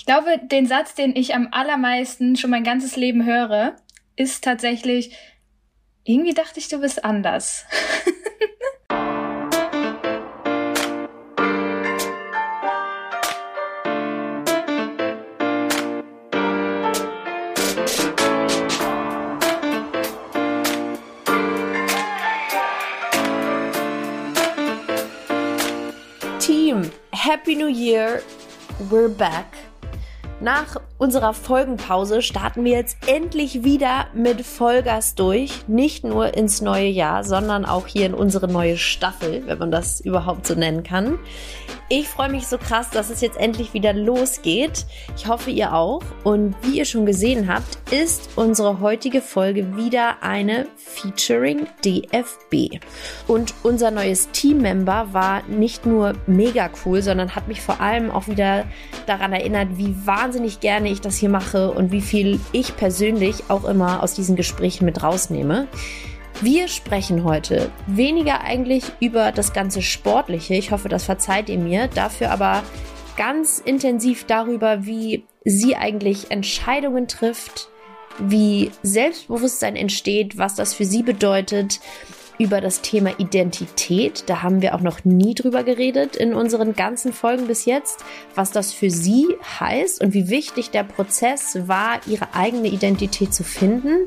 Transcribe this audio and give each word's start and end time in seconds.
Ich 0.00 0.06
glaube, 0.06 0.38
den 0.38 0.64
Satz, 0.64 0.94
den 0.94 1.14
ich 1.14 1.34
am 1.34 1.48
allermeisten 1.50 2.34
schon 2.34 2.48
mein 2.48 2.64
ganzes 2.64 2.96
Leben 2.96 3.26
höre, 3.26 3.76
ist 4.16 4.42
tatsächlich, 4.42 5.14
irgendwie 6.04 6.32
dachte 6.32 6.58
ich, 6.58 6.68
du 6.68 6.80
bist 6.80 7.04
anders. 7.04 7.66
Team, 26.38 26.90
Happy 27.12 27.54
New 27.54 27.68
Year. 27.68 28.22
We're 28.88 29.10
back. 29.10 29.69
Nach 30.40 30.80
unserer 31.00 31.32
Folgenpause 31.32 32.20
starten 32.20 32.62
wir 32.62 32.72
jetzt 32.72 32.98
endlich 33.08 33.64
wieder 33.64 34.08
mit 34.12 34.42
Vollgas 34.42 35.14
durch. 35.14 35.66
Nicht 35.66 36.04
nur 36.04 36.34
ins 36.34 36.60
neue 36.60 36.88
Jahr, 36.88 37.24
sondern 37.24 37.64
auch 37.64 37.86
hier 37.86 38.04
in 38.04 38.12
unsere 38.12 38.48
neue 38.48 38.76
Staffel, 38.76 39.42
wenn 39.46 39.58
man 39.58 39.70
das 39.70 40.00
überhaupt 40.00 40.46
so 40.46 40.54
nennen 40.54 40.82
kann. 40.82 41.18
Ich 41.88 42.06
freue 42.06 42.28
mich 42.28 42.46
so 42.46 42.56
krass, 42.56 42.90
dass 42.90 43.10
es 43.10 43.20
jetzt 43.20 43.36
endlich 43.36 43.74
wieder 43.74 43.92
losgeht. 43.92 44.86
Ich 45.16 45.26
hoffe, 45.26 45.50
ihr 45.50 45.74
auch. 45.74 46.02
Und 46.22 46.54
wie 46.62 46.78
ihr 46.78 46.84
schon 46.84 47.06
gesehen 47.06 47.52
habt, 47.52 47.78
ist 47.90 48.30
unsere 48.36 48.80
heutige 48.80 49.22
Folge 49.22 49.76
wieder 49.76 50.22
eine 50.22 50.68
Featuring 50.76 51.66
DFB. 51.84 52.78
Und 53.26 53.54
unser 53.62 53.90
neues 53.90 54.30
Teammember 54.30 55.08
war 55.12 55.42
nicht 55.48 55.86
nur 55.86 56.12
mega 56.26 56.70
cool, 56.84 57.02
sondern 57.02 57.34
hat 57.34 57.48
mich 57.48 57.60
vor 57.60 57.80
allem 57.80 58.10
auch 58.10 58.28
wieder 58.28 58.66
daran 59.06 59.32
erinnert, 59.32 59.70
wie 59.76 59.96
wahnsinnig 60.06 60.60
gerne 60.60 60.89
ich 60.90 61.00
das 61.00 61.16
hier 61.16 61.28
mache 61.28 61.70
und 61.70 61.92
wie 61.92 62.00
viel 62.00 62.40
ich 62.52 62.76
persönlich 62.76 63.44
auch 63.48 63.64
immer 63.64 64.02
aus 64.02 64.14
diesen 64.14 64.36
Gesprächen 64.36 64.84
mit 64.84 65.02
rausnehme. 65.02 65.68
Wir 66.42 66.68
sprechen 66.68 67.24
heute 67.24 67.70
weniger 67.86 68.40
eigentlich 68.40 68.84
über 69.00 69.32
das 69.32 69.52
ganze 69.52 69.82
Sportliche. 69.82 70.54
Ich 70.54 70.70
hoffe, 70.70 70.88
das 70.88 71.04
verzeiht 71.04 71.48
ihr 71.48 71.58
mir. 71.58 71.88
Dafür 71.88 72.30
aber 72.30 72.62
ganz 73.16 73.58
intensiv 73.58 74.24
darüber, 74.24 74.86
wie 74.86 75.24
sie 75.44 75.76
eigentlich 75.76 76.30
Entscheidungen 76.30 77.08
trifft, 77.08 77.68
wie 78.18 78.70
Selbstbewusstsein 78.82 79.76
entsteht, 79.76 80.38
was 80.38 80.54
das 80.54 80.72
für 80.72 80.84
sie 80.84 81.02
bedeutet, 81.02 81.80
über 82.40 82.62
das 82.62 82.80
Thema 82.80 83.10
Identität. 83.18 84.24
Da 84.26 84.42
haben 84.42 84.62
wir 84.62 84.74
auch 84.74 84.80
noch 84.80 85.04
nie 85.04 85.34
drüber 85.34 85.62
geredet 85.62 86.16
in 86.16 86.32
unseren 86.32 86.74
ganzen 86.74 87.12
Folgen 87.12 87.46
bis 87.46 87.66
jetzt, 87.66 88.02
was 88.34 88.50
das 88.50 88.72
für 88.72 88.90
sie 88.90 89.26
heißt 89.60 90.00
und 90.00 90.14
wie 90.14 90.30
wichtig 90.30 90.70
der 90.70 90.84
Prozess 90.84 91.68
war, 91.68 92.00
ihre 92.06 92.34
eigene 92.34 92.68
Identität 92.68 93.34
zu 93.34 93.44
finden. 93.44 94.06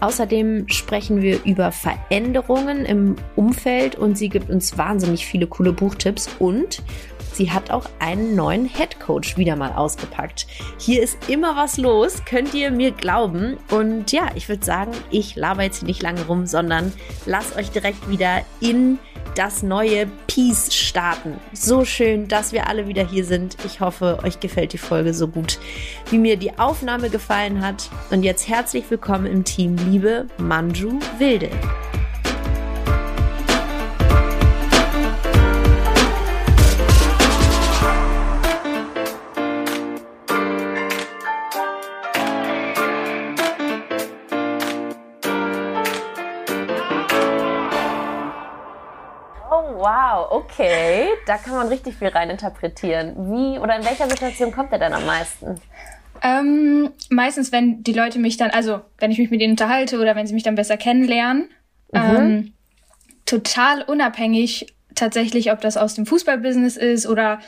Außerdem 0.00 0.68
sprechen 0.68 1.20
wir 1.20 1.44
über 1.44 1.70
Veränderungen 1.70 2.86
im 2.86 3.16
Umfeld 3.36 3.96
und 3.96 4.16
sie 4.16 4.30
gibt 4.30 4.48
uns 4.48 4.78
wahnsinnig 4.78 5.26
viele 5.26 5.46
coole 5.46 5.72
Buchtipps 5.72 6.30
und 6.38 6.82
sie 7.38 7.50
hat 7.50 7.70
auch 7.70 7.86
einen 8.00 8.34
neuen 8.34 8.66
Head 8.66 9.00
Coach 9.00 9.38
wieder 9.38 9.56
mal 9.56 9.72
ausgepackt. 9.72 10.46
Hier 10.76 11.02
ist 11.02 11.30
immer 11.30 11.56
was 11.56 11.78
los, 11.78 12.24
könnt 12.26 12.52
ihr 12.52 12.70
mir 12.70 12.90
glauben. 12.90 13.56
Und 13.70 14.12
ja, 14.12 14.26
ich 14.34 14.48
würde 14.48 14.64
sagen, 14.64 14.90
ich 15.10 15.36
laber 15.36 15.62
jetzt 15.62 15.84
nicht 15.84 16.02
lange 16.02 16.26
rum, 16.26 16.46
sondern 16.46 16.92
lasst 17.24 17.56
euch 17.56 17.70
direkt 17.70 18.10
wieder 18.10 18.42
in 18.60 18.98
das 19.36 19.62
neue 19.62 20.06
Peace 20.26 20.74
starten. 20.74 21.34
So 21.52 21.84
schön, 21.84 22.26
dass 22.26 22.52
wir 22.52 22.66
alle 22.66 22.88
wieder 22.88 23.06
hier 23.06 23.24
sind. 23.24 23.56
Ich 23.64 23.80
hoffe, 23.80 24.18
euch 24.24 24.40
gefällt 24.40 24.72
die 24.72 24.78
Folge 24.78 25.14
so 25.14 25.28
gut, 25.28 25.60
wie 26.10 26.18
mir 26.18 26.36
die 26.36 26.58
Aufnahme 26.58 27.08
gefallen 27.08 27.64
hat. 27.64 27.88
Und 28.10 28.24
jetzt 28.24 28.48
herzlich 28.48 28.90
willkommen 28.90 29.26
im 29.26 29.44
Team, 29.44 29.76
liebe 29.88 30.26
Manju 30.38 30.98
Wilde. 31.18 31.50
Okay. 50.58 51.08
Da 51.26 51.36
kann 51.36 51.54
man 51.54 51.68
richtig 51.68 51.96
viel 51.96 52.08
reininterpretieren. 52.08 53.14
Wie 53.30 53.58
oder 53.58 53.76
in 53.76 53.84
welcher 53.84 54.08
Situation 54.08 54.52
kommt 54.52 54.72
er 54.72 54.78
denn 54.78 54.92
am 54.92 55.06
meisten? 55.06 55.60
Ähm, 56.22 56.90
meistens, 57.10 57.52
wenn 57.52 57.82
die 57.84 57.92
Leute 57.92 58.18
mich 58.18 58.36
dann, 58.36 58.50
also 58.50 58.80
wenn 58.98 59.10
ich 59.10 59.18
mich 59.18 59.30
mit 59.30 59.40
ihnen 59.40 59.52
unterhalte 59.52 60.00
oder 60.00 60.16
wenn 60.16 60.26
sie 60.26 60.34
mich 60.34 60.42
dann 60.42 60.56
besser 60.56 60.76
kennenlernen, 60.76 61.50
mhm. 61.92 62.00
ähm, 62.00 62.52
total 63.24 63.82
unabhängig 63.82 64.74
tatsächlich, 64.94 65.52
ob 65.52 65.60
das 65.60 65.76
aus 65.76 65.94
dem 65.94 66.06
Fußballbusiness 66.06 66.76
ist 66.76 67.06
oder 67.06 67.38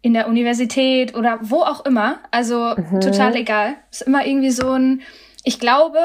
in 0.00 0.14
der 0.14 0.28
Universität 0.28 1.16
oder 1.16 1.38
wo 1.40 1.62
auch 1.62 1.84
immer. 1.86 2.20
Also 2.30 2.74
mhm. 2.76 3.00
total 3.00 3.34
egal. 3.34 3.74
Ist 3.90 4.02
immer 4.02 4.24
irgendwie 4.24 4.50
so 4.50 4.70
ein, 4.70 5.02
ich 5.42 5.58
glaube, 5.58 5.98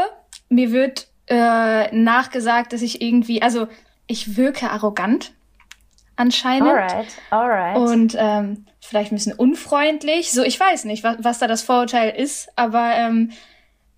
mir 0.48 0.72
wird 0.72 1.10
äh, 1.28 1.94
nachgesagt, 1.96 2.74
dass 2.74 2.82
ich 2.82 3.04
irgendwie, 3.04 3.44
also 3.44 3.68
ich 4.08 4.36
wirke 4.36 4.72
arrogant 4.72 5.34
anscheinend. 6.20 6.70
Alright, 6.70 7.08
alright. 7.32 7.78
Und 7.78 8.16
ähm, 8.20 8.66
vielleicht 8.82 9.12
ein 9.12 9.16
bisschen 9.16 9.34
unfreundlich. 9.34 10.32
So, 10.32 10.44
ich 10.44 10.60
weiß 10.60 10.86
nicht, 10.86 11.04
was, 11.04 11.18
was 11.20 11.40
da 11.40 11.48
das 11.48 11.62
Vorurteil 11.62 12.10
ist, 12.10 12.50
aber 12.56 12.94
ähm, 12.96 13.32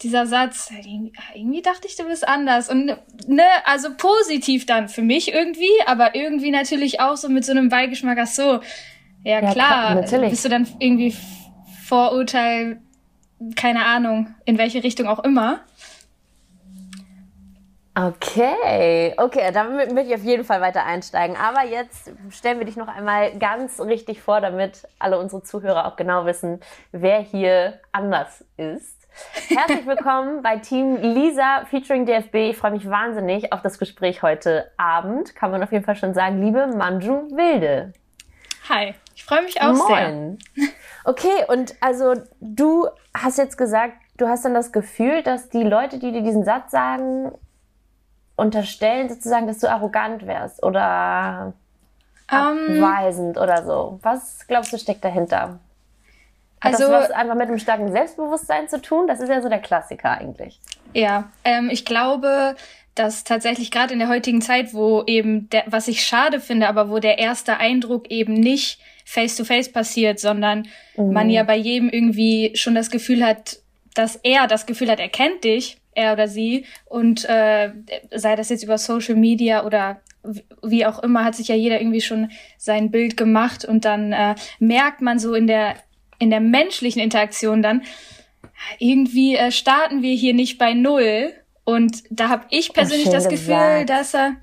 dieser 0.02 0.26
Satz, 0.26 0.70
irgendwie, 0.72 1.14
irgendwie 1.36 1.62
dachte 1.62 1.88
ich, 1.88 1.96
du 1.96 2.06
bist 2.06 2.28
anders. 2.28 2.70
Und 2.70 2.98
ne, 3.28 3.44
also 3.66 3.90
positiv 3.96 4.66
dann 4.66 4.88
für 4.88 5.02
mich 5.02 5.34
irgendwie, 5.34 5.70
aber 5.86 6.16
irgendwie 6.16 6.52
natürlich 6.52 7.00
auch 7.00 7.18
so 7.18 7.30
mit 7.30 7.46
so 7.46 7.52
einem 7.52 7.70
Beigeschmack, 7.70 8.18
ach 8.20 8.28
so, 8.28 8.62
ja, 9.24 9.42
ja 9.42 9.52
klar, 9.52 9.96
natürlich. 9.96 10.32
bist 10.32 10.46
du 10.46 10.50
dann 10.50 10.68
irgendwie 10.80 11.16
Vorurteil, 11.86 12.82
keine 13.56 13.86
Ahnung, 13.86 14.34
in 14.46 14.58
welche 14.58 14.84
Richtung 14.84 15.08
auch 15.08 15.24
immer. 15.24 15.62
Okay, 17.94 19.14
okay, 19.18 19.52
damit 19.54 19.92
möchte 19.92 20.14
ich 20.14 20.16
auf 20.16 20.24
jeden 20.24 20.46
Fall 20.46 20.62
weiter 20.62 20.86
einsteigen. 20.86 21.36
Aber 21.36 21.66
jetzt 21.66 22.10
stellen 22.30 22.60
wir 22.60 22.66
dich 22.66 22.78
noch 22.78 22.88
einmal 22.88 23.38
ganz 23.38 23.82
richtig 23.82 24.22
vor, 24.22 24.40
damit 24.40 24.88
alle 24.98 25.20
unsere 25.20 25.44
Zuhörer 25.44 25.86
auch 25.86 25.98
genau 25.98 26.26
wissen, 26.26 26.62
wer 26.94 27.20
hier 27.20 27.82
anders 27.92 28.46
ist. 28.56 29.08
Herzlich 29.50 29.86
willkommen 29.86 30.42
bei 30.42 30.56
Team 30.56 30.96
Lisa 31.02 31.66
featuring 31.70 32.06
DFB. 32.06 32.36
Ich 32.36 32.58
freue 32.58 32.72
mich 32.72 32.90
wahnsinnig 32.90 33.52
auf 33.52 33.62
das 33.62 33.78
Gespräch 33.78 34.22
heute 34.22 34.72
Abend. 34.78 35.36
Kann 35.36 35.52
man 35.52 35.62
auf 35.62 35.74
jeden 35.74 35.84
Fall 35.84 35.98
schon 35.98 36.14
sagen, 36.14 36.42
liebe 36.42 36.68
Manju 36.68 37.28
Wilde. 37.36 37.92
Hi, 38.70 38.96
ich 39.14 39.26
freue 39.26 39.42
mich 39.42 39.62
auch 39.62 39.74
Moin. 39.74 40.40
sehr. 40.56 40.70
Okay, 41.04 41.46
und 41.50 41.76
also 41.82 42.14
du 42.40 42.88
hast 43.14 43.38
jetzt 43.38 43.58
gesagt, 43.58 43.96
du 44.16 44.30
hast 44.30 44.46
dann 44.46 44.54
das 44.54 44.72
Gefühl, 44.72 45.24
dass 45.24 45.50
die 45.50 45.64
Leute, 45.64 46.00
die 46.00 46.14
dir 46.14 46.22
diesen 46.22 46.46
Satz 46.46 46.72
sagen, 46.72 47.34
unterstellen 48.42 49.08
sozusagen, 49.08 49.48
dass 49.48 49.60
du 49.60 49.70
arrogant 49.70 50.26
wärst 50.26 50.64
oder 50.64 51.54
um, 52.32 52.38
ähm. 52.38 52.84
abweisend 52.84 53.38
oder 53.38 53.64
so. 53.64 54.00
Was 54.02 54.48
glaubst 54.48 54.74
du 54.74 54.78
steckt 54.78 55.06
dahinter? 55.06 55.60
Hat 56.60 56.74
also, 56.74 56.92
das 56.92 57.10
was 57.10 57.12
einfach 57.12 57.36
mit 57.36 57.48
einem 57.48 57.60
starken 57.60 57.92
Selbstbewusstsein 57.92 58.68
zu 58.68 58.82
tun? 58.82 59.08
Das 59.08 59.20
ist 59.20 59.30
ja 59.30 59.42
so 59.42 59.50
der 59.50 59.60
Klassiker 59.60 60.12
eigentlich. 60.12 60.60
Ja, 60.94 61.32
ähm, 61.44 61.70
ich 61.72 61.86
glaube, 61.86 62.56
dass 62.96 63.24
tatsächlich 63.24 63.72
gerade 63.72 63.94
in 63.94 64.00
der 64.00 64.10
heutigen 64.10 64.42
Zeit, 64.42 64.74
wo 64.74 65.04
eben, 65.06 65.50
der, 65.50 65.64
was 65.68 65.88
ich 65.88 66.04
schade 66.04 66.40
finde, 66.40 66.68
aber 66.68 66.90
wo 66.90 67.00
der 67.00 67.20
erste 67.20 67.58
Eindruck 67.58 68.10
eben 68.12 68.34
nicht 68.34 68.80
face-to-face 69.06 69.70
-face 69.70 69.74
passiert, 69.74 70.20
sondern 70.20 70.68
mhm. 70.96 71.14
man 71.14 71.30
ja 71.30 71.44
bei 71.44 71.56
jedem 71.56 71.90
irgendwie 71.90 72.52
schon 72.56 72.76
das 72.76 72.90
Gefühl 72.92 73.26
hat, 73.26 73.58
dass 73.94 74.16
er 74.18 74.48
das 74.48 74.66
Gefühl 74.66 74.90
hat, 74.90 75.00
er 75.00 75.10
kennt 75.10 75.44
dich 75.44 75.81
er 75.94 76.14
oder 76.14 76.28
sie. 76.28 76.66
Und 76.86 77.26
äh, 77.26 77.72
sei 78.14 78.36
das 78.36 78.50
jetzt 78.50 78.64
über 78.64 78.78
Social 78.78 79.16
Media 79.16 79.66
oder 79.66 80.02
wie 80.62 80.86
auch 80.86 81.00
immer, 81.00 81.24
hat 81.24 81.36
sich 81.36 81.48
ja 81.48 81.56
jeder 81.56 81.82
irgendwie 81.82 82.02
schon 82.02 82.32
sein 82.58 82.92
Bild 82.92 83.18
gemacht 83.18 83.66
und 83.66 83.86
dann 83.86 84.14
äh, 84.14 84.36
merkt 84.60 85.02
man 85.02 85.20
so 85.20 85.34
in 85.34 85.48
der 85.48 85.76
in 86.20 86.30
der 86.30 86.40
menschlichen 86.40 87.02
Interaktion 87.02 87.64
dann 87.64 87.82
irgendwie 88.78 89.36
äh, 89.36 89.52
starten 89.52 90.04
wir 90.04 90.14
hier 90.14 90.36
nicht 90.36 90.60
bei 90.60 90.74
null 90.76 91.34
und 91.64 92.04
da 92.12 92.30
habe 92.30 92.46
ich 92.50 92.74
persönlich 92.74 93.10
das 93.10 93.28
Gefühl, 93.28 93.56
gesagt. 93.56 93.90
dass 93.90 94.14
er 94.14 94.36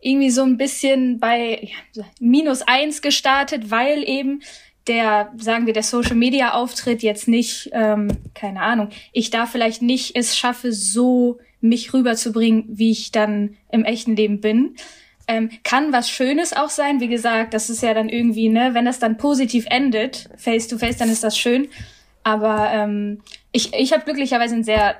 irgendwie 0.00 0.30
so 0.30 0.42
ein 0.42 0.56
bisschen 0.56 1.20
bei 1.20 1.68
ja, 1.94 2.04
minus 2.18 2.62
eins 2.62 3.02
gestartet, 3.02 3.70
weil 3.70 4.02
eben 4.08 4.42
der, 4.86 5.32
sagen 5.36 5.66
wir, 5.66 5.72
der 5.72 5.82
Social 5.82 6.16
Media 6.16 6.54
Auftritt 6.54 7.02
jetzt 7.02 7.28
nicht, 7.28 7.70
ähm, 7.72 8.08
keine 8.34 8.62
Ahnung, 8.62 8.88
ich 9.12 9.30
da 9.30 9.46
vielleicht 9.46 9.82
nicht 9.82 10.16
es 10.16 10.36
schaffe, 10.36 10.72
so 10.72 11.38
mich 11.60 11.92
rüberzubringen, 11.92 12.64
wie 12.68 12.90
ich 12.90 13.12
dann 13.12 13.56
im 13.70 13.84
echten 13.84 14.16
Leben 14.16 14.40
bin. 14.40 14.76
ähm, 15.30 15.50
kann 15.62 15.92
was 15.92 16.10
Schönes 16.10 16.52
auch 16.52 16.70
sein. 16.70 17.00
Wie 17.00 17.08
gesagt, 17.08 17.54
das 17.54 17.70
ist 17.70 17.82
ja 17.82 17.94
dann 17.94 18.08
irgendwie, 18.08 18.48
ne, 18.48 18.70
wenn 18.72 18.84
das 18.84 18.98
dann 18.98 19.16
positiv 19.16 19.64
endet, 19.70 20.28
face 20.36 20.66
to 20.66 20.76
face, 20.76 20.96
dann 20.96 21.08
ist 21.08 21.22
das 21.22 21.38
schön. 21.38 21.68
Aber 22.24 22.70
ähm, 22.72 23.22
ich, 23.52 23.72
ich 23.74 23.92
habe 23.92 24.04
glücklicherweise 24.04 24.56
ein 24.56 24.64
sehr, 24.64 24.96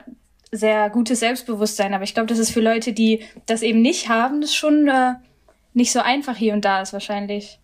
sehr 0.53 0.91
gutes 0.91 1.21
Selbstbewusstsein. 1.21 1.95
Aber 1.95 2.05
ich 2.05 2.15
glaube, 2.15 2.29
das 2.29 2.39
ist 2.39 2.51
für 2.51 2.61
Leute, 2.61 2.93
die 2.93 3.25
das 3.47 3.63
eben 3.63 3.83
nicht 3.83 4.09
haben, 4.09 4.41
das 4.41 4.55
schon 4.55 4.89
äh, 4.89 5.15
nicht 5.75 5.93
so 5.93 6.01
einfach 6.01 6.37
hier 6.37 6.55
und 6.55 6.65
da 6.65 6.81
ist 6.81 6.93
wahrscheinlich. 6.93 7.60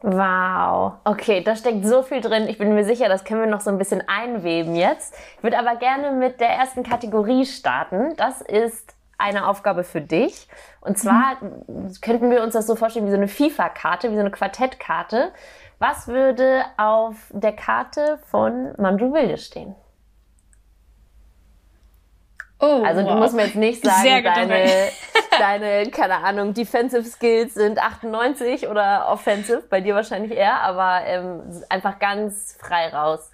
Wow. 0.00 0.94
Okay, 1.04 1.42
da 1.42 1.56
steckt 1.56 1.84
so 1.84 2.02
viel 2.02 2.20
drin. 2.20 2.46
Ich 2.48 2.58
bin 2.58 2.74
mir 2.74 2.84
sicher, 2.84 3.08
das 3.08 3.24
können 3.24 3.40
wir 3.40 3.48
noch 3.48 3.60
so 3.60 3.70
ein 3.70 3.78
bisschen 3.78 4.02
einweben 4.06 4.76
jetzt. 4.76 5.14
Ich 5.36 5.42
würde 5.42 5.58
aber 5.58 5.76
gerne 5.76 6.12
mit 6.12 6.40
der 6.40 6.50
ersten 6.50 6.84
Kategorie 6.84 7.44
starten. 7.44 8.14
Das 8.16 8.40
ist 8.40 8.94
eine 9.18 9.48
Aufgabe 9.48 9.82
für 9.82 10.00
dich. 10.00 10.48
Und 10.80 10.98
zwar 10.98 11.36
mhm. 11.42 11.92
könnten 12.00 12.30
wir 12.30 12.44
uns 12.44 12.54
das 12.54 12.68
so 12.68 12.76
vorstellen 12.76 13.06
wie 13.06 13.10
so 13.10 13.16
eine 13.16 13.28
FIFA-Karte, 13.28 14.10
wie 14.10 14.14
so 14.14 14.20
eine 14.20 14.30
Quartettkarte. 14.30 15.32
Was 15.80 16.06
würde 16.06 16.62
auf 16.76 17.16
der 17.30 17.52
Karte 17.52 18.18
von 18.30 18.74
Manju 18.78 19.12
Wilde 19.12 19.36
stehen? 19.36 19.74
Oh, 22.60 22.82
also 22.84 23.02
du 23.02 23.08
wow. 23.08 23.18
musst 23.18 23.34
mir 23.34 23.44
jetzt 23.44 23.54
nicht 23.54 23.84
sagen, 23.84 24.24
deine, 24.24 24.88
deine, 25.38 25.90
keine 25.90 26.16
Ahnung, 26.16 26.54
Defensive 26.54 27.04
Skills 27.04 27.54
sind 27.54 27.78
98 27.78 28.68
oder 28.68 29.08
Offensive, 29.08 29.62
bei 29.70 29.80
dir 29.80 29.94
wahrscheinlich 29.94 30.32
eher, 30.32 30.60
aber 30.62 31.02
ähm, 31.06 31.42
einfach 31.68 31.98
ganz 31.98 32.56
frei 32.60 32.88
raus. 32.88 33.30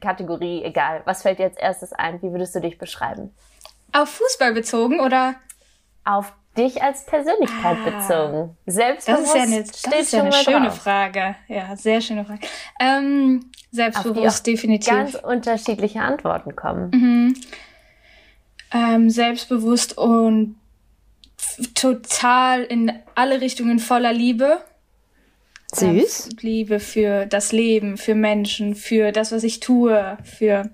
Kategorie, 0.00 0.62
egal. 0.62 1.02
Was 1.06 1.22
fällt 1.22 1.38
dir 1.38 1.46
als 1.46 1.56
erstes 1.56 1.92
ein? 1.92 2.22
Wie 2.22 2.30
würdest 2.30 2.54
du 2.54 2.60
dich 2.60 2.78
beschreiben? 2.78 3.34
Auf 3.92 4.10
Fußball 4.10 4.52
bezogen 4.52 5.00
oder? 5.00 5.34
Auf 6.04 6.32
dich 6.56 6.82
als 6.82 7.04
Persönlichkeit 7.04 7.78
ah, 7.84 7.90
bezogen. 7.90 8.56
Selbstbewusst 8.66 9.34
das 9.34 9.34
ist 9.34 9.34
ja 9.34 9.42
eine, 9.42 9.64
das 9.64 10.00
ist 10.00 10.12
ja 10.12 10.22
eine 10.22 10.32
schöne 10.32 10.66
drauf. 10.68 10.82
Frage. 10.82 11.34
Ja, 11.48 11.74
sehr 11.76 12.00
schöne 12.00 12.24
Frage. 12.24 12.46
Ähm, 12.78 13.50
selbstbewusst, 13.72 14.46
definitiv. 14.46 14.88
Ganz 14.88 15.14
unterschiedliche 15.16 16.00
Antworten 16.00 16.54
kommen. 16.54 16.90
Mhm 16.90 17.34
ähm, 18.72 19.10
selbstbewusst 19.10 19.96
und 19.96 20.56
total 21.74 22.62
in 22.62 22.92
alle 23.14 23.40
Richtungen 23.40 23.78
voller 23.78 24.12
Liebe. 24.12 24.58
Süß. 25.74 26.28
Ähm, 26.30 26.38
Liebe 26.40 26.80
für 26.80 27.26
das 27.26 27.52
Leben, 27.52 27.96
für 27.96 28.14
Menschen, 28.14 28.74
für 28.74 29.12
das, 29.12 29.32
was 29.32 29.44
ich 29.44 29.60
tue, 29.60 30.16
für 30.24 30.70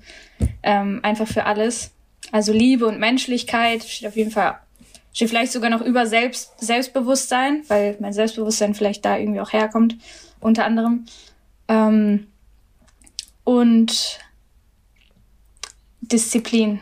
ähm, 0.62 1.00
einfach 1.02 1.26
für 1.26 1.44
alles. 1.44 1.92
Also 2.30 2.52
Liebe 2.52 2.86
und 2.86 2.98
Menschlichkeit 2.98 3.84
steht 3.84 4.08
auf 4.08 4.16
jeden 4.16 4.30
Fall, 4.30 4.58
steht 5.12 5.28
vielleicht 5.28 5.52
sogar 5.52 5.70
noch 5.70 5.80
über 5.80 6.06
Selbst, 6.06 6.52
Selbstbewusstsein, 6.60 7.62
weil 7.68 7.96
mein 8.00 8.12
Selbstbewusstsein 8.12 8.74
vielleicht 8.74 9.04
da 9.04 9.18
irgendwie 9.18 9.40
auch 9.40 9.52
herkommt, 9.52 9.96
unter 10.40 10.64
anderem. 10.64 11.06
Ähm, 11.68 12.26
und 13.44 14.18
Disziplin. 16.00 16.80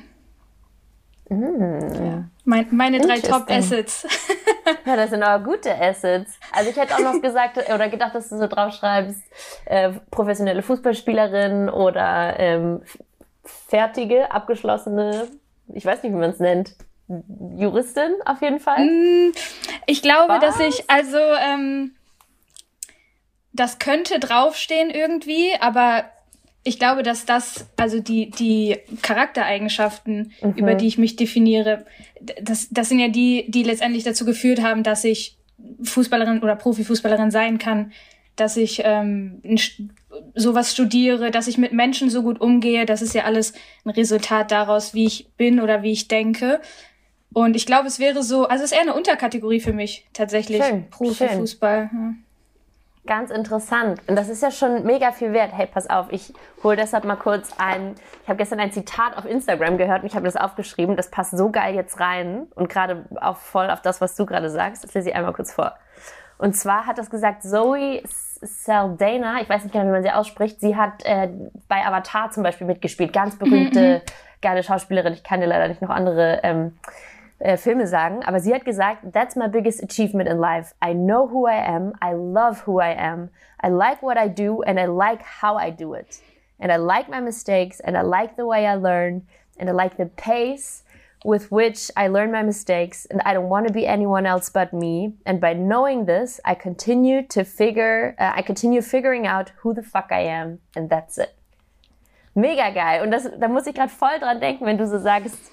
Mm. 1.30 2.04
Ja. 2.04 2.24
Mein, 2.44 2.66
meine 2.72 2.98
drei 2.98 3.20
Top-Assets. 3.20 4.06
ja, 4.84 4.96
das 4.96 5.10
sind 5.10 5.22
aber 5.22 5.42
gute 5.44 5.74
Assets. 5.74 6.38
Also 6.52 6.70
ich 6.70 6.76
hätte 6.76 6.94
auch 6.96 7.14
noch 7.14 7.22
gesagt 7.22 7.56
oder 7.72 7.88
gedacht, 7.88 8.14
dass 8.14 8.28
du 8.28 8.38
so 8.38 8.46
draufschreibst, 8.46 9.22
äh, 9.66 9.92
professionelle 10.10 10.62
Fußballspielerin 10.62 11.68
oder 11.70 12.34
ähm, 12.38 12.82
fertige, 13.44 14.32
abgeschlossene, 14.32 15.28
ich 15.72 15.86
weiß 15.86 16.02
nicht, 16.02 16.12
wie 16.12 16.18
man 16.18 16.30
es 16.30 16.40
nennt, 16.40 16.74
Juristin 17.56 18.14
auf 18.24 18.42
jeden 18.42 18.60
Fall. 18.60 18.84
Mm, 18.84 19.32
ich 19.86 20.02
glaube, 20.02 20.34
Was? 20.34 20.40
dass 20.40 20.60
ich, 20.60 20.90
also 20.90 21.18
ähm, 21.18 21.94
das 23.52 23.78
könnte 23.78 24.18
draufstehen 24.18 24.90
irgendwie, 24.90 25.52
aber 25.60 26.04
ich 26.62 26.78
glaube, 26.78 27.02
dass 27.02 27.24
das, 27.24 27.66
also 27.76 28.00
die, 28.00 28.30
die 28.30 28.76
Charaktereigenschaften, 29.02 30.32
mhm. 30.42 30.52
über 30.52 30.74
die 30.74 30.86
ich 30.86 30.98
mich 30.98 31.16
definiere, 31.16 31.86
das, 32.42 32.68
das 32.70 32.88
sind 32.88 32.98
ja 32.98 33.08
die, 33.08 33.50
die 33.50 33.62
letztendlich 33.62 34.04
dazu 34.04 34.24
geführt 34.24 34.62
haben, 34.62 34.82
dass 34.82 35.04
ich 35.04 35.38
Fußballerin 35.82 36.42
oder 36.42 36.56
Profifußballerin 36.56 37.30
sein 37.30 37.58
kann, 37.58 37.92
dass 38.36 38.56
ich 38.56 38.82
ähm, 38.84 39.40
sowas 40.34 40.72
studiere, 40.72 41.30
dass 41.30 41.46
ich 41.46 41.58
mit 41.58 41.72
Menschen 41.72 42.10
so 42.10 42.22
gut 42.22 42.40
umgehe. 42.40 42.86
Das 42.86 43.02
ist 43.02 43.14
ja 43.14 43.24
alles 43.24 43.52
ein 43.84 43.90
Resultat 43.90 44.50
daraus, 44.50 44.94
wie 44.94 45.06
ich 45.06 45.28
bin 45.36 45.60
oder 45.60 45.82
wie 45.82 45.92
ich 45.92 46.08
denke. 46.08 46.60
Und 47.32 47.54
ich 47.54 47.66
glaube, 47.66 47.86
es 47.86 47.98
wäre 47.98 48.22
so, 48.22 48.46
also 48.46 48.64
es 48.64 48.70
ist 48.70 48.76
eher 48.76 48.82
eine 48.82 48.94
Unterkategorie 48.94 49.60
für 49.60 49.72
mich 49.72 50.06
tatsächlich, 50.12 50.62
Profifußball. 50.90 51.90
Ja. 51.92 52.14
Ganz 53.06 53.30
interessant. 53.30 54.00
Und 54.06 54.16
das 54.16 54.28
ist 54.28 54.42
ja 54.42 54.50
schon 54.50 54.84
mega 54.84 55.10
viel 55.10 55.32
wert. 55.32 55.52
Hey, 55.52 55.66
pass 55.66 55.88
auf, 55.88 56.06
ich 56.10 56.34
hole 56.62 56.76
deshalb 56.76 57.04
mal 57.04 57.16
kurz 57.16 57.54
ein. 57.58 57.94
Ich 58.22 58.28
habe 58.28 58.36
gestern 58.36 58.60
ein 58.60 58.72
Zitat 58.72 59.16
auf 59.16 59.24
Instagram 59.24 59.78
gehört 59.78 60.02
und 60.02 60.08
ich 60.08 60.14
habe 60.14 60.26
das 60.26 60.36
aufgeschrieben. 60.36 60.96
Das 60.96 61.10
passt 61.10 61.36
so 61.36 61.50
geil 61.50 61.74
jetzt 61.74 61.98
rein 61.98 62.46
und 62.54 62.68
gerade 62.68 63.06
auch 63.20 63.38
voll 63.38 63.70
auf 63.70 63.80
das, 63.80 64.02
was 64.02 64.16
du 64.16 64.26
gerade 64.26 64.50
sagst. 64.50 64.84
Das 64.84 64.92
lese 64.92 65.10
ich 65.10 65.16
einmal 65.16 65.32
kurz 65.32 65.52
vor. 65.52 65.76
Und 66.36 66.54
zwar 66.54 66.86
hat 66.86 66.98
das 66.98 67.10
gesagt 67.10 67.42
Zoe 67.42 68.02
Saldana, 68.42 69.40
ich 69.42 69.48
weiß 69.48 69.64
nicht 69.64 69.72
genau, 69.72 69.86
wie 69.86 69.90
man 69.90 70.02
sie 70.02 70.10
ausspricht. 70.10 70.60
Sie 70.60 70.76
hat 70.76 71.04
äh, 71.04 71.28
bei 71.68 71.84
Avatar 71.84 72.30
zum 72.30 72.42
Beispiel 72.42 72.66
mitgespielt. 72.66 73.12
Ganz 73.12 73.38
berühmte, 73.38 73.80
mhm, 73.80 73.94
mhm. 73.94 74.00
geile 74.40 74.62
Schauspielerin. 74.62 75.12
Ich 75.14 75.24
kann 75.24 75.40
dir 75.40 75.46
leider 75.46 75.68
nicht 75.68 75.82
noch 75.82 75.90
andere 75.90 76.40
ähm, 76.42 76.78
äh, 77.40 77.56
Filme 77.56 77.86
sagen, 77.86 78.22
aber 78.24 78.40
sie 78.40 78.54
hat 78.54 78.64
gesagt, 78.64 79.12
that's 79.12 79.34
my 79.34 79.48
biggest 79.48 79.82
achievement 79.82 80.28
in 80.28 80.38
life. 80.38 80.74
I 80.80 80.92
know 80.92 81.28
who 81.28 81.46
I 81.46 81.56
am, 81.56 81.92
I 82.00 82.12
love 82.12 82.66
who 82.66 82.80
I 82.80 82.94
am, 82.96 83.30
I 83.62 83.68
like 83.68 84.02
what 84.02 84.16
I 84.16 84.28
do 84.28 84.62
and 84.62 84.78
I 84.78 84.86
like 84.86 85.22
how 85.22 85.56
I 85.56 85.70
do 85.70 85.94
it. 85.94 86.20
And 86.58 86.70
I 86.70 86.76
like 86.76 87.08
my 87.08 87.20
mistakes 87.20 87.80
and 87.80 87.96
I 87.96 88.02
like 88.02 88.36
the 88.36 88.46
way 88.46 88.66
I 88.66 88.76
learn 88.76 89.26
and 89.58 89.68
I 89.68 89.72
like 89.72 89.96
the 89.96 90.06
pace 90.06 90.82
with 91.24 91.50
which 91.50 91.90
I 91.96 92.08
learn 92.08 92.30
my 92.30 92.42
mistakes 92.42 93.06
and 93.06 93.20
I 93.22 93.34
don't 93.34 93.48
want 93.48 93.66
to 93.66 93.72
be 93.72 93.86
anyone 93.86 94.26
else 94.26 94.50
but 94.50 94.72
me. 94.72 95.14
And 95.26 95.40
by 95.40 95.54
knowing 95.54 96.06
this, 96.06 96.40
I 96.44 96.54
continue 96.54 97.26
to 97.28 97.44
figure, 97.44 98.14
uh, 98.18 98.32
I 98.34 98.42
continue 98.42 98.82
figuring 98.82 99.26
out 99.26 99.52
who 99.60 99.74
the 99.74 99.82
fuck 99.82 100.08
I 100.10 100.20
am 100.20 100.60
and 100.74 100.88
that's 100.88 101.18
it. 101.18 101.34
Mega 102.34 102.70
geil. 102.70 103.02
Und 103.02 103.10
das, 103.10 103.28
da 103.38 103.48
muss 103.48 103.66
ich 103.66 103.74
gerade 103.74 103.90
voll 103.90 104.18
dran 104.18 104.40
denken, 104.40 104.64
wenn 104.64 104.78
du 104.78 104.86
so 104.86 104.98
sagst, 104.98 105.50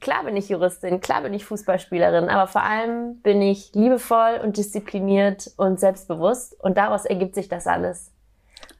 klar 0.00 0.24
bin 0.24 0.36
ich 0.36 0.48
Juristin, 0.48 1.00
klar 1.00 1.22
bin 1.22 1.34
ich 1.34 1.44
Fußballspielerin, 1.44 2.28
aber 2.28 2.46
vor 2.46 2.62
allem 2.62 3.20
bin 3.22 3.42
ich 3.42 3.72
liebevoll 3.74 4.40
und 4.42 4.56
diszipliniert 4.56 5.50
und 5.56 5.80
selbstbewusst 5.80 6.56
und 6.62 6.76
daraus 6.78 7.04
ergibt 7.04 7.34
sich 7.34 7.48
das 7.48 7.66
alles. 7.66 8.12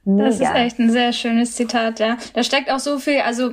Mega. 0.05 0.25
Das 0.25 0.39
ist 0.39 0.55
echt 0.55 0.79
ein 0.79 0.89
sehr 0.89 1.13
schönes 1.13 1.55
Zitat, 1.55 1.99
ja. 1.99 2.17
Da 2.33 2.43
steckt 2.43 2.71
auch 2.71 2.79
so 2.79 2.99
viel, 2.99 3.19
also 3.19 3.51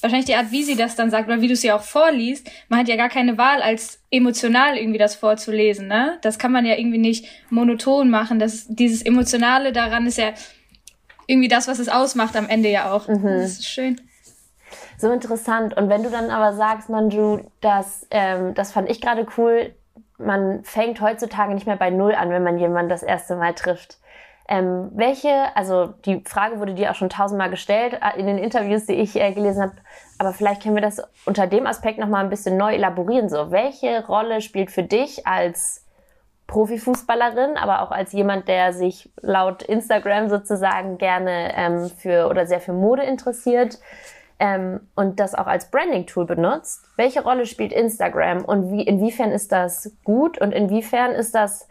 wahrscheinlich 0.00 0.26
die 0.26 0.34
Art, 0.34 0.50
wie 0.50 0.62
sie 0.62 0.76
das 0.76 0.94
dann 0.96 1.10
sagt 1.10 1.28
oder 1.28 1.40
wie 1.40 1.48
du 1.48 1.52
es 1.52 1.62
ja 1.62 1.76
auch 1.76 1.82
vorliest. 1.82 2.48
Man 2.68 2.80
hat 2.80 2.88
ja 2.88 2.96
gar 2.96 3.08
keine 3.08 3.36
Wahl, 3.36 3.60
als 3.60 4.00
emotional 4.10 4.76
irgendwie 4.76 4.98
das 4.98 5.16
vorzulesen, 5.16 5.88
ne? 5.88 6.18
Das 6.22 6.38
kann 6.38 6.52
man 6.52 6.64
ja 6.64 6.76
irgendwie 6.76 6.98
nicht 6.98 7.26
monoton 7.50 8.10
machen. 8.10 8.38
Das, 8.38 8.66
dieses 8.68 9.02
Emotionale 9.02 9.72
daran 9.72 10.06
ist 10.06 10.18
ja 10.18 10.32
irgendwie 11.26 11.48
das, 11.48 11.68
was 11.68 11.78
es 11.78 11.88
ausmacht 11.88 12.36
am 12.36 12.48
Ende 12.48 12.70
ja 12.70 12.92
auch. 12.92 13.08
Mhm. 13.08 13.24
Das 13.24 13.52
ist 13.52 13.66
schön. 13.66 14.00
So 15.02 15.10
interessant. 15.10 15.76
Und 15.76 15.88
wenn 15.88 16.04
du 16.04 16.10
dann 16.10 16.30
aber 16.30 16.52
sagst, 16.52 16.88
Manju, 16.88 17.40
dass, 17.60 18.06
ähm, 18.12 18.54
das 18.54 18.70
fand 18.70 18.88
ich 18.88 19.00
gerade 19.00 19.26
cool, 19.36 19.74
man 20.16 20.62
fängt 20.62 21.00
heutzutage 21.00 21.54
nicht 21.54 21.66
mehr 21.66 21.74
bei 21.74 21.90
Null 21.90 22.14
an, 22.14 22.30
wenn 22.30 22.44
man 22.44 22.56
jemanden 22.56 22.88
das 22.88 23.02
erste 23.02 23.34
Mal 23.34 23.52
trifft. 23.54 23.98
Ähm, 24.48 24.92
welche, 24.94 25.56
also 25.56 25.86
die 26.04 26.22
Frage 26.24 26.60
wurde 26.60 26.74
dir 26.74 26.92
auch 26.92 26.94
schon 26.94 27.10
tausendmal 27.10 27.50
gestellt 27.50 27.98
äh, 28.00 28.16
in 28.16 28.28
den 28.28 28.38
Interviews, 28.38 28.86
die 28.86 28.92
ich 28.92 29.20
äh, 29.20 29.32
gelesen 29.32 29.62
habe, 29.62 29.72
aber 30.18 30.32
vielleicht 30.32 30.62
können 30.62 30.76
wir 30.76 30.82
das 30.82 31.02
unter 31.26 31.48
dem 31.48 31.66
Aspekt 31.66 31.98
nochmal 31.98 32.22
ein 32.22 32.30
bisschen 32.30 32.56
neu 32.56 32.72
elaborieren. 32.72 33.28
So, 33.28 33.50
welche 33.50 34.06
Rolle 34.06 34.40
spielt 34.40 34.70
für 34.70 34.84
dich 34.84 35.26
als 35.26 35.84
Profifußballerin, 36.46 37.56
aber 37.56 37.82
auch 37.82 37.90
als 37.90 38.12
jemand, 38.12 38.46
der 38.46 38.72
sich 38.72 39.10
laut 39.20 39.64
Instagram 39.64 40.28
sozusagen 40.28 40.96
gerne 40.96 41.54
ähm, 41.56 41.90
für 41.90 42.28
oder 42.28 42.46
sehr 42.46 42.60
für 42.60 42.72
Mode 42.72 43.02
interessiert? 43.02 43.80
Ähm, 44.42 44.80
und 44.96 45.20
das 45.20 45.36
auch 45.36 45.46
als 45.46 45.70
Branding-Tool 45.70 46.26
benutzt, 46.26 46.84
welche 46.96 47.22
Rolle 47.22 47.46
spielt 47.46 47.72
Instagram 47.72 48.44
und 48.44 48.72
wie, 48.72 48.82
inwiefern 48.82 49.30
ist 49.30 49.52
das 49.52 49.96
gut 50.02 50.36
und 50.36 50.50
inwiefern 50.50 51.12
ist 51.12 51.36
das 51.36 51.68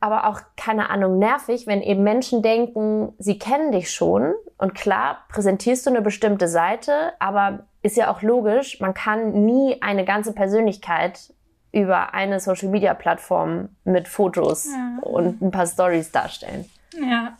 aber 0.00 0.26
auch, 0.26 0.40
keine 0.56 0.88
Ahnung, 0.88 1.18
nervig, 1.18 1.66
wenn 1.66 1.82
eben 1.82 2.02
Menschen 2.02 2.40
denken, 2.40 3.12
sie 3.18 3.38
kennen 3.38 3.70
dich 3.70 3.90
schon 3.90 4.32
und 4.56 4.74
klar, 4.74 5.26
präsentierst 5.28 5.84
du 5.84 5.90
eine 5.90 6.00
bestimmte 6.00 6.48
Seite, 6.48 7.12
aber 7.18 7.66
ist 7.82 7.98
ja 7.98 8.10
auch 8.10 8.22
logisch, 8.22 8.80
man 8.80 8.94
kann 8.94 9.44
nie 9.44 9.82
eine 9.82 10.06
ganze 10.06 10.32
Persönlichkeit 10.32 11.34
über 11.70 12.14
eine 12.14 12.40
Social-Media-Plattform 12.40 13.68
mit 13.84 14.08
Fotos 14.08 14.68
ja. 14.72 14.98
und 15.02 15.42
ein 15.42 15.50
paar 15.50 15.66
Stories 15.66 16.12
darstellen. 16.12 16.64
Ja. 16.98 17.36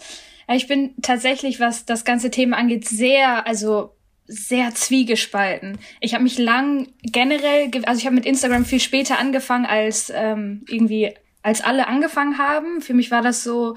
Ich 0.48 0.68
bin 0.68 0.94
tatsächlich, 1.00 1.60
was 1.60 1.86
das 1.86 2.04
ganze 2.04 2.30
Thema 2.30 2.58
angeht, 2.58 2.86
sehr, 2.86 3.46
also 3.46 3.94
sehr 4.26 4.74
zwiegespalten. 4.74 5.78
Ich 6.00 6.14
habe 6.14 6.24
mich 6.24 6.38
lang 6.38 6.88
generell, 7.02 7.70
also 7.84 7.98
ich 7.98 8.06
habe 8.06 8.16
mit 8.16 8.26
Instagram 8.26 8.64
viel 8.64 8.80
später 8.80 9.18
angefangen 9.18 9.66
als 9.66 10.10
ähm, 10.14 10.64
irgendwie 10.68 11.14
als 11.42 11.60
alle 11.60 11.88
angefangen 11.88 12.38
haben. 12.38 12.80
Für 12.80 12.94
mich 12.94 13.10
war 13.10 13.20
das 13.20 13.44
so, 13.44 13.76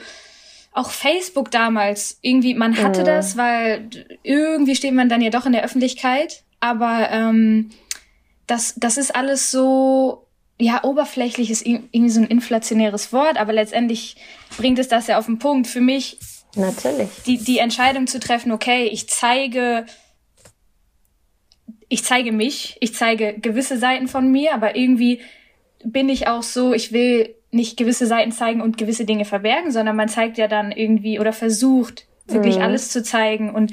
auch 0.77 0.92
Facebook 0.92 1.50
damals, 1.50 2.20
irgendwie, 2.22 2.54
man 2.54 2.77
hatte 2.77 3.01
mm. 3.01 3.06
das, 3.06 3.36
weil 3.36 3.89
irgendwie 4.22 4.75
steht 4.75 4.94
man 4.94 5.10
dann 5.10 5.22
ja 5.22 5.32
doch 5.32 5.48
in 5.48 5.51
der 5.51 5.63
Öffentlichkeit, 5.63 6.44
aber 6.60 7.10
ähm, 7.10 7.72
das, 8.46 8.75
das 8.77 8.98
ist 8.98 9.16
alles 9.16 9.50
so, 9.50 10.27
ja, 10.60 10.84
oberflächlich 10.84 11.50
ist 11.50 11.66
irgendwie 11.66 12.10
so 12.10 12.22
ein 12.22 12.27
inflationäres 12.27 13.12
Wort, 13.12 13.38
aber 13.38 13.54
letztendlich 13.54 14.18
bringt 14.56 14.77
es 14.77 14.88
das 14.88 15.08
ja 15.08 15.18
auf 15.18 15.25
den 15.25 15.39
Punkt. 15.39 15.66
Für 15.66 15.82
mich, 15.82 16.20
natürlich, 16.56 17.10
die, 17.25 17.39
die 17.39 17.58
Entscheidung 17.58 18.06
zu 18.06 18.20
treffen, 18.20 18.51
okay, 18.51 18.86
ich 18.86 19.10
zeige, 19.10 19.88
ich 21.89 22.03
zeige 22.03 22.32
mich, 22.32 22.77
ich 22.82 22.94
zeige 22.94 23.36
gewisse 23.39 23.77
Seiten 23.77 24.08
von 24.08 24.32
mir, 24.32 24.53
aber 24.53 24.75
irgendwie 24.75 25.22
bin 25.84 26.10
ich 26.10 26.27
auch 26.27 26.44
so, 26.44 26.74
ich 26.74 26.91
will 26.91 27.36
nicht 27.51 27.77
gewisse 27.77 28.08
Seiten 28.08 28.32
zeigen 28.32 28.62
und 28.62 28.77
gewisse 28.77 29.06
Dinge 29.06 29.25
verbergen, 29.25 29.72
sondern 29.72 29.96
man 29.96 30.10
zeigt 30.10 30.38
ja 30.38 30.48
dann 30.48 30.72
irgendwie 30.72 31.20
oder 31.20 31.34
versucht 31.34 32.06
wirklich 32.25 32.58
mhm. 32.58 32.63
alles 32.63 32.89
zu 32.89 33.03
zeigen 33.03 33.53
und 33.56 33.72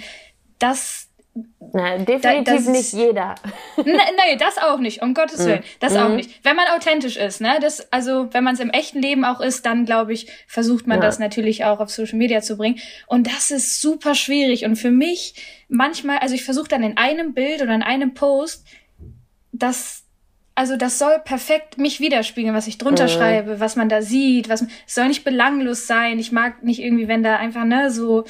das 0.61 1.04
Nein, 1.73 2.05
definitiv 2.05 2.55
das, 2.55 2.67
nicht 2.67 2.93
jeder. 2.93 3.35
Nein, 3.77 3.87
nee, 4.29 4.37
das 4.37 4.59
auch 4.59 4.79
nicht, 4.79 5.03
um 5.03 5.13
Gottes 5.13 5.41
mhm. 5.41 5.47
Willen. 5.47 5.65
Das 5.81 5.95
mhm. 5.95 5.99
auch 5.99 6.09
nicht. 6.11 6.31
Wenn 6.45 6.55
man 6.55 6.67
authentisch 6.69 7.17
ist, 7.17 7.41
ne? 7.41 7.59
Das, 7.61 7.93
also, 7.93 8.33
wenn 8.33 8.45
man 8.45 8.55
es 8.55 8.61
im 8.61 8.71
echten 8.71 9.03
Leben 9.03 9.25
auch 9.25 9.41
ist, 9.41 9.67
dann 9.67 9.85
glaube 9.85 10.13
ich, 10.13 10.29
versucht 10.47 10.87
man 10.87 10.99
ja. 10.99 11.07
das 11.07 11.19
natürlich 11.19 11.65
auch 11.65 11.81
auf 11.81 11.91
Social 11.91 12.19
Media 12.19 12.41
zu 12.43 12.57
bringen. 12.57 12.79
Und 13.09 13.27
das 13.27 13.51
ist 13.51 13.81
super 13.81 14.15
schwierig. 14.15 14.65
Und 14.65 14.77
für 14.77 14.93
mich 14.93 15.35
manchmal, 15.69 16.19
also 16.19 16.37
ich 16.37 16.45
versuche 16.45 16.69
dann 16.69 16.85
in 16.85 16.97
einem 16.97 17.35
Bild 17.35 17.61
oder 17.61 17.75
in 17.75 17.83
einem 17.83 18.15
Post, 18.15 18.65
das 19.51 20.05
also 20.57 20.77
das 20.77 21.01
soll 21.01 21.19
perfekt 21.25 21.79
mich 21.79 21.99
widerspiegeln, 21.99 22.55
was 22.55 22.69
ich 22.69 22.79
drunter 22.79 23.05
mhm. 23.05 23.09
schreibe, 23.09 23.61
was 23.61 23.75
man 23.75 23.89
da 23.89 24.03
sieht, 24.03 24.49
was 24.49 24.63
es 24.63 24.95
soll 24.95 25.09
nicht 25.09 25.25
belanglos 25.25 25.89
sein. 25.89 26.21
Ich 26.21 26.31
mag 26.31 26.63
nicht 26.63 26.81
irgendwie, 26.81 27.09
wenn 27.09 27.25
da 27.25 27.37
einfach 27.37 27.65
ne 27.65 27.91
so, 27.91 28.25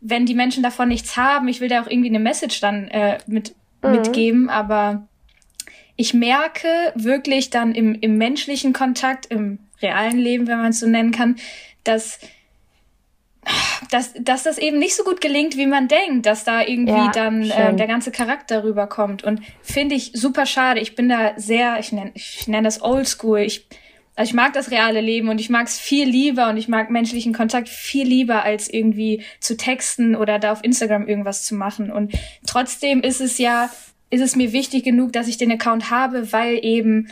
wenn 0.00 0.26
die 0.26 0.34
Menschen 0.34 0.62
davon 0.62 0.88
nichts 0.88 1.16
haben. 1.16 1.48
Ich 1.48 1.60
will 1.60 1.68
da 1.68 1.82
auch 1.82 1.88
irgendwie 1.88 2.08
eine 2.08 2.20
Message 2.20 2.60
dann 2.60 2.88
äh, 2.88 3.18
mit 3.26 3.54
mhm. 3.82 3.90
mitgeben, 3.92 4.50
aber 4.50 5.06
ich 5.96 6.14
merke 6.14 6.68
wirklich 6.94 7.50
dann 7.50 7.74
im, 7.74 7.94
im 7.94 8.18
menschlichen 8.18 8.72
Kontakt, 8.72 9.26
im 9.26 9.58
realen 9.82 10.18
Leben, 10.18 10.46
wenn 10.46 10.58
man 10.58 10.70
es 10.70 10.80
so 10.80 10.86
nennen 10.86 11.10
kann, 11.10 11.36
dass 11.84 12.20
dass, 13.90 14.12
dass 14.20 14.42
das 14.42 14.58
eben 14.58 14.78
nicht 14.78 14.94
so 14.94 15.04
gut 15.04 15.20
gelingt, 15.20 15.56
wie 15.56 15.66
man 15.66 15.88
denkt, 15.88 16.26
dass 16.26 16.44
da 16.44 16.60
irgendwie 16.60 16.92
ja, 16.92 17.10
dann 17.12 17.50
äh, 17.50 17.74
der 17.74 17.86
ganze 17.86 18.10
Charakter 18.10 18.64
rüberkommt. 18.64 19.24
Und 19.24 19.40
finde 19.62 19.94
ich 19.94 20.12
super 20.14 20.44
schade. 20.44 20.80
Ich 20.80 20.94
bin 20.94 21.08
da 21.08 21.32
sehr, 21.36 21.78
ich 21.78 21.92
nenne 21.92 22.10
ich 22.14 22.46
nenn 22.46 22.64
das 22.64 22.82
Oldschool. 22.82 23.40
Ich, 23.40 23.66
also 24.18 24.30
ich 24.30 24.34
mag 24.34 24.52
das 24.52 24.72
reale 24.72 25.00
Leben 25.00 25.28
und 25.28 25.40
ich 25.40 25.48
mag 25.48 25.68
es 25.68 25.78
viel 25.78 26.08
lieber 26.08 26.48
und 26.48 26.56
ich 26.56 26.66
mag 26.66 26.90
menschlichen 26.90 27.32
Kontakt 27.32 27.68
viel 27.68 28.04
lieber, 28.04 28.42
als 28.42 28.68
irgendwie 28.68 29.22
zu 29.38 29.56
texten 29.56 30.16
oder 30.16 30.40
da 30.40 30.50
auf 30.50 30.64
Instagram 30.64 31.06
irgendwas 31.06 31.44
zu 31.44 31.54
machen. 31.54 31.92
Und 31.92 32.12
trotzdem 32.44 33.00
ist 33.00 33.20
es 33.20 33.38
ja, 33.38 33.70
ist 34.10 34.20
es 34.20 34.34
mir 34.34 34.52
wichtig 34.52 34.82
genug, 34.82 35.12
dass 35.12 35.28
ich 35.28 35.36
den 35.36 35.52
Account 35.52 35.92
habe, 35.92 36.32
weil 36.32 36.58
eben 36.64 37.06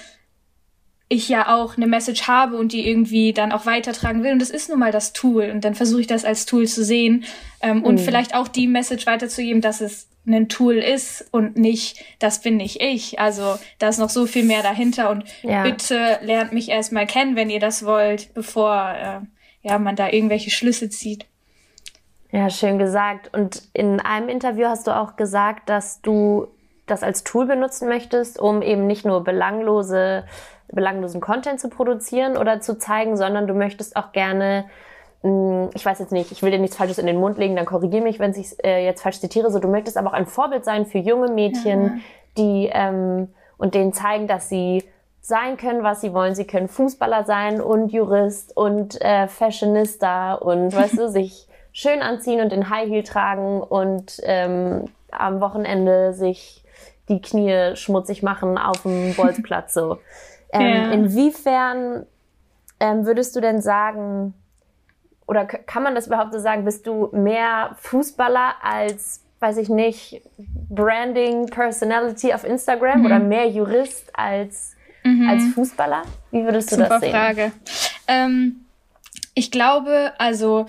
ich 1.08 1.28
ja 1.28 1.54
auch 1.54 1.76
eine 1.76 1.86
Message 1.86 2.26
habe 2.26 2.56
und 2.56 2.72
die 2.72 2.88
irgendwie 2.88 3.32
dann 3.32 3.52
auch 3.52 3.64
weitertragen 3.64 4.24
will. 4.24 4.32
Und 4.32 4.42
das 4.42 4.50
ist 4.50 4.68
nun 4.68 4.78
mal 4.78 4.90
das 4.90 5.12
Tool. 5.12 5.50
Und 5.50 5.64
dann 5.64 5.74
versuche 5.74 6.00
ich 6.00 6.06
das 6.06 6.24
als 6.24 6.46
Tool 6.46 6.66
zu 6.66 6.84
sehen 6.84 7.24
ähm, 7.60 7.78
mhm. 7.78 7.84
und 7.84 8.00
vielleicht 8.00 8.34
auch 8.34 8.48
die 8.48 8.66
Message 8.66 9.06
weiterzugeben, 9.06 9.60
dass 9.60 9.80
es 9.80 10.08
ein 10.26 10.48
Tool 10.48 10.74
ist 10.74 11.28
und 11.30 11.56
nicht, 11.56 12.04
das 12.18 12.40
bin 12.40 12.56
nicht 12.56 12.82
ich. 12.82 13.20
Also 13.20 13.56
da 13.78 13.88
ist 13.88 13.98
noch 13.98 14.10
so 14.10 14.26
viel 14.26 14.44
mehr 14.44 14.62
dahinter. 14.62 15.10
Und 15.10 15.24
ja. 15.42 15.62
bitte 15.62 16.18
lernt 16.22 16.52
mich 16.52 16.68
erstmal 16.68 17.06
kennen, 17.06 17.36
wenn 17.36 17.50
ihr 17.50 17.60
das 17.60 17.84
wollt, 17.84 18.34
bevor 18.34 18.90
äh, 18.90 19.20
ja, 19.68 19.78
man 19.78 19.94
da 19.94 20.10
irgendwelche 20.10 20.50
Schlüsse 20.50 20.90
zieht. 20.90 21.26
Ja, 22.32 22.50
schön 22.50 22.78
gesagt. 22.78 23.32
Und 23.32 23.62
in 23.72 24.00
einem 24.00 24.28
Interview 24.28 24.66
hast 24.66 24.88
du 24.88 24.96
auch 24.96 25.14
gesagt, 25.14 25.68
dass 25.68 26.02
du 26.02 26.48
das 26.86 27.04
als 27.04 27.22
Tool 27.22 27.46
benutzen 27.46 27.88
möchtest, 27.88 28.38
um 28.38 28.62
eben 28.62 28.86
nicht 28.86 29.04
nur 29.04 29.22
belanglose 29.22 30.24
belanglosen 30.72 31.20
Content 31.20 31.60
zu 31.60 31.68
produzieren 31.68 32.36
oder 32.36 32.60
zu 32.60 32.78
zeigen, 32.78 33.16
sondern 33.16 33.46
du 33.46 33.54
möchtest 33.54 33.96
auch 33.96 34.12
gerne, 34.12 34.66
hm, 35.22 35.70
ich 35.74 35.84
weiß 35.84 35.98
jetzt 35.98 36.12
nicht, 36.12 36.32
ich 36.32 36.42
will 36.42 36.50
dir 36.50 36.58
nichts 36.58 36.76
Falsches 36.76 36.98
in 36.98 37.06
den 37.06 37.18
Mund 37.18 37.38
legen, 37.38 37.56
dann 37.56 37.66
korrigiere 37.66 38.02
mich, 38.02 38.18
wenn 38.18 38.32
ich 38.32 38.62
äh, 38.64 38.84
jetzt 38.84 39.02
falsch 39.02 39.20
zitiere, 39.20 39.50
so 39.50 39.58
du 39.58 39.68
möchtest 39.68 39.96
aber 39.96 40.10
auch 40.10 40.14
ein 40.14 40.26
Vorbild 40.26 40.64
sein 40.64 40.86
für 40.86 40.98
junge 40.98 41.30
Mädchen, 41.30 41.84
ja. 41.84 41.92
die 42.36 42.70
ähm, 42.72 43.28
und 43.58 43.74
denen 43.74 43.92
zeigen, 43.92 44.26
dass 44.26 44.48
sie 44.48 44.84
sein 45.26 45.56
können, 45.56 45.82
was 45.82 46.00
sie 46.00 46.12
wollen. 46.12 46.36
Sie 46.36 46.46
können 46.46 46.68
Fußballer 46.68 47.24
sein 47.24 47.60
und 47.60 47.88
Jurist 47.88 48.56
und 48.56 49.00
äh, 49.00 49.26
Fashionista 49.26 50.34
und 50.34 50.72
weißt 50.76 50.98
du, 50.98 51.08
sich 51.08 51.48
schön 51.72 52.00
anziehen 52.00 52.40
und 52.40 52.52
den 52.52 52.70
High 52.70 52.88
Heel 52.88 53.02
tragen 53.02 53.60
und 53.60 54.20
ähm, 54.22 54.84
am 55.10 55.40
Wochenende 55.40 56.14
sich 56.14 56.62
die 57.08 57.20
Knie 57.20 57.74
schmutzig 57.74 58.22
machen 58.22 58.56
auf 58.56 58.82
dem 58.82 59.14
Bolzplatz 59.16 59.74
so. 59.74 59.98
Ähm, 60.52 60.62
ja. 60.62 60.90
Inwiefern 60.92 62.06
ähm, 62.80 63.06
würdest 63.06 63.34
du 63.36 63.40
denn 63.40 63.60
sagen, 63.60 64.34
oder 65.26 65.44
kann 65.44 65.82
man 65.82 65.94
das 65.94 66.06
überhaupt 66.06 66.32
so 66.32 66.38
sagen, 66.38 66.64
bist 66.64 66.86
du 66.86 67.08
mehr 67.12 67.76
Fußballer 67.80 68.54
als, 68.62 69.22
weiß 69.40 69.56
ich 69.58 69.68
nicht, 69.68 70.22
Branding, 70.70 71.46
Personality 71.46 72.32
auf 72.32 72.44
Instagram 72.44 73.00
mhm. 73.00 73.06
oder 73.06 73.18
mehr 73.18 73.48
Jurist 73.48 74.10
als, 74.16 74.76
mhm. 75.04 75.28
als 75.28 75.44
Fußballer? 75.54 76.02
Wie 76.30 76.44
würdest 76.44 76.70
du 76.70 76.76
Super 76.76 76.88
das 76.88 77.00
sehen? 77.00 77.10
Frage. 77.10 77.52
Ähm, 78.06 78.66
ich 79.34 79.50
glaube, 79.50 80.12
also 80.18 80.66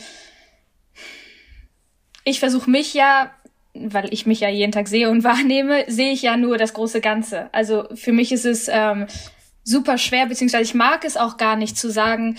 ich 2.23 2.39
versuche 2.39 2.69
mich 2.69 2.93
ja 2.93 3.31
weil 3.79 4.11
ich 4.13 4.25
mich 4.25 4.39
ja 4.39 4.49
jeden 4.49 4.71
Tag 4.71 4.87
sehe 4.87 5.09
und 5.09 5.23
wahrnehme, 5.23 5.85
sehe 5.87 6.11
ich 6.11 6.23
ja 6.23 6.37
nur 6.37 6.57
das 6.57 6.73
große 6.73 7.01
Ganze. 7.01 7.49
Also 7.53 7.85
für 7.93 8.11
mich 8.11 8.31
ist 8.31 8.45
es 8.45 8.67
ähm, 8.71 9.07
super 9.67 9.97
schwer, 9.97 10.27
beziehungsweise 10.27 10.63
ich 10.63 10.73
mag 10.73 11.03
es 11.03 11.17
auch 11.17 11.35
gar 11.35 11.57
nicht 11.57 11.77
zu 11.77 11.91
sagen, 11.91 12.37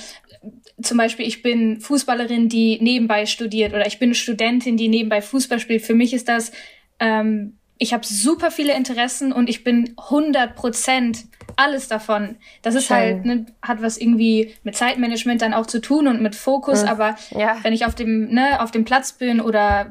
zum 0.80 0.96
Beispiel, 0.96 1.26
ich 1.26 1.42
bin 1.42 1.80
Fußballerin, 1.80 2.48
die 2.48 2.78
nebenbei 2.80 3.26
studiert 3.26 3.74
oder 3.74 3.86
ich 3.86 3.98
bin 3.98 4.14
Studentin, 4.14 4.76
die 4.76 4.88
nebenbei 4.88 5.20
Fußball 5.20 5.58
spielt. 5.58 5.82
Für 5.82 5.94
mich 5.94 6.14
ist 6.14 6.28
das, 6.28 6.52
ähm, 7.00 7.58
ich 7.76 7.92
habe 7.92 8.06
super 8.06 8.50
viele 8.50 8.74
Interessen 8.74 9.32
und 9.32 9.50
ich 9.50 9.62
bin 9.62 9.94
100 9.96 10.54
Prozent 10.54 11.26
alles 11.56 11.88
davon. 11.88 12.36
Das 12.62 12.74
ist 12.74 12.86
Schön. 12.86 12.96
halt, 12.96 13.24
ne, 13.24 13.46
hat 13.60 13.82
was 13.82 13.98
irgendwie 13.98 14.54
mit 14.62 14.76
Zeitmanagement 14.76 15.42
dann 15.42 15.54
auch 15.54 15.66
zu 15.66 15.80
tun 15.80 16.06
und 16.06 16.22
mit 16.22 16.34
Fokus, 16.34 16.82
mhm. 16.82 16.88
aber 16.88 17.16
ja. 17.30 17.58
wenn 17.62 17.72
ich 17.72 17.84
auf 17.84 17.94
dem, 17.94 18.32
ne, 18.32 18.62
auf 18.62 18.70
dem 18.70 18.84
Platz 18.84 19.12
bin 19.12 19.40
oder 19.40 19.90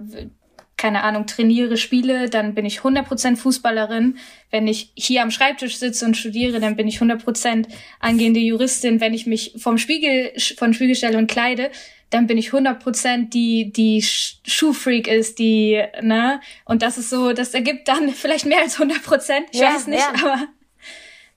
keine 0.77 1.03
Ahnung, 1.03 1.25
trainiere, 1.25 1.75
spiele, 1.75 2.29
dann 2.29 2.53
bin 2.53 2.63
ich 2.63 2.79
100% 2.79 3.36
Fußballerin. 3.36 4.17
Wenn 4.51 4.67
ich 4.67 4.91
hier 4.96 5.24
am 5.24 5.31
Schreibtisch 5.31 5.77
sitze 5.77 6.05
und 6.05 6.15
studiere, 6.15 6.60
dann 6.60 6.75
bin 6.75 6.88
ich 6.88 7.00
100% 7.00 7.65
angehende 8.00 8.39
Juristin. 8.39 9.01
Wenn 9.01 9.15
ich 9.15 9.25
mich 9.25 9.55
vom 9.57 9.79
Spiegel, 9.79 10.31
vom 10.57 10.74
Spiegel 10.74 10.96
stelle 10.96 11.17
und 11.17 11.29
kleide, 11.29 11.72
dann 12.12 12.27
bin 12.27 12.38
ich 12.38 12.50
100% 12.50 13.29
die, 13.31 13.74
die 13.74 14.01
Schuhfreak 14.01 15.07
ist, 15.07 15.39
die, 15.39 15.84
ne? 16.01 16.39
Und 16.63 16.84
das 16.84 16.98
ist 16.98 17.10
so, 17.10 17.34
das 17.34 17.53
ergibt 17.55 17.88
dann 17.88 18.10
vielleicht 18.13 18.46
mehr 18.46 18.62
als 18.62 18.77
100%. 18.77 19.31
Ich 19.51 19.60
ja, 19.60 19.74
weiß 19.74 19.88
nicht, 19.88 20.00
ja. 20.00 20.13
aber. 20.13 20.48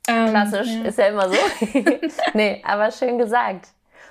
Ähm, 0.07 0.31
Klassisch, 0.31 0.69
ja. 0.69 0.83
ist 0.83 0.99
ja 0.99 1.07
immer 1.07 1.29
so. 1.29 1.37
nee, 2.35 2.63
aber 2.65 2.91
schön 2.91 3.19
gesagt. 3.19 3.69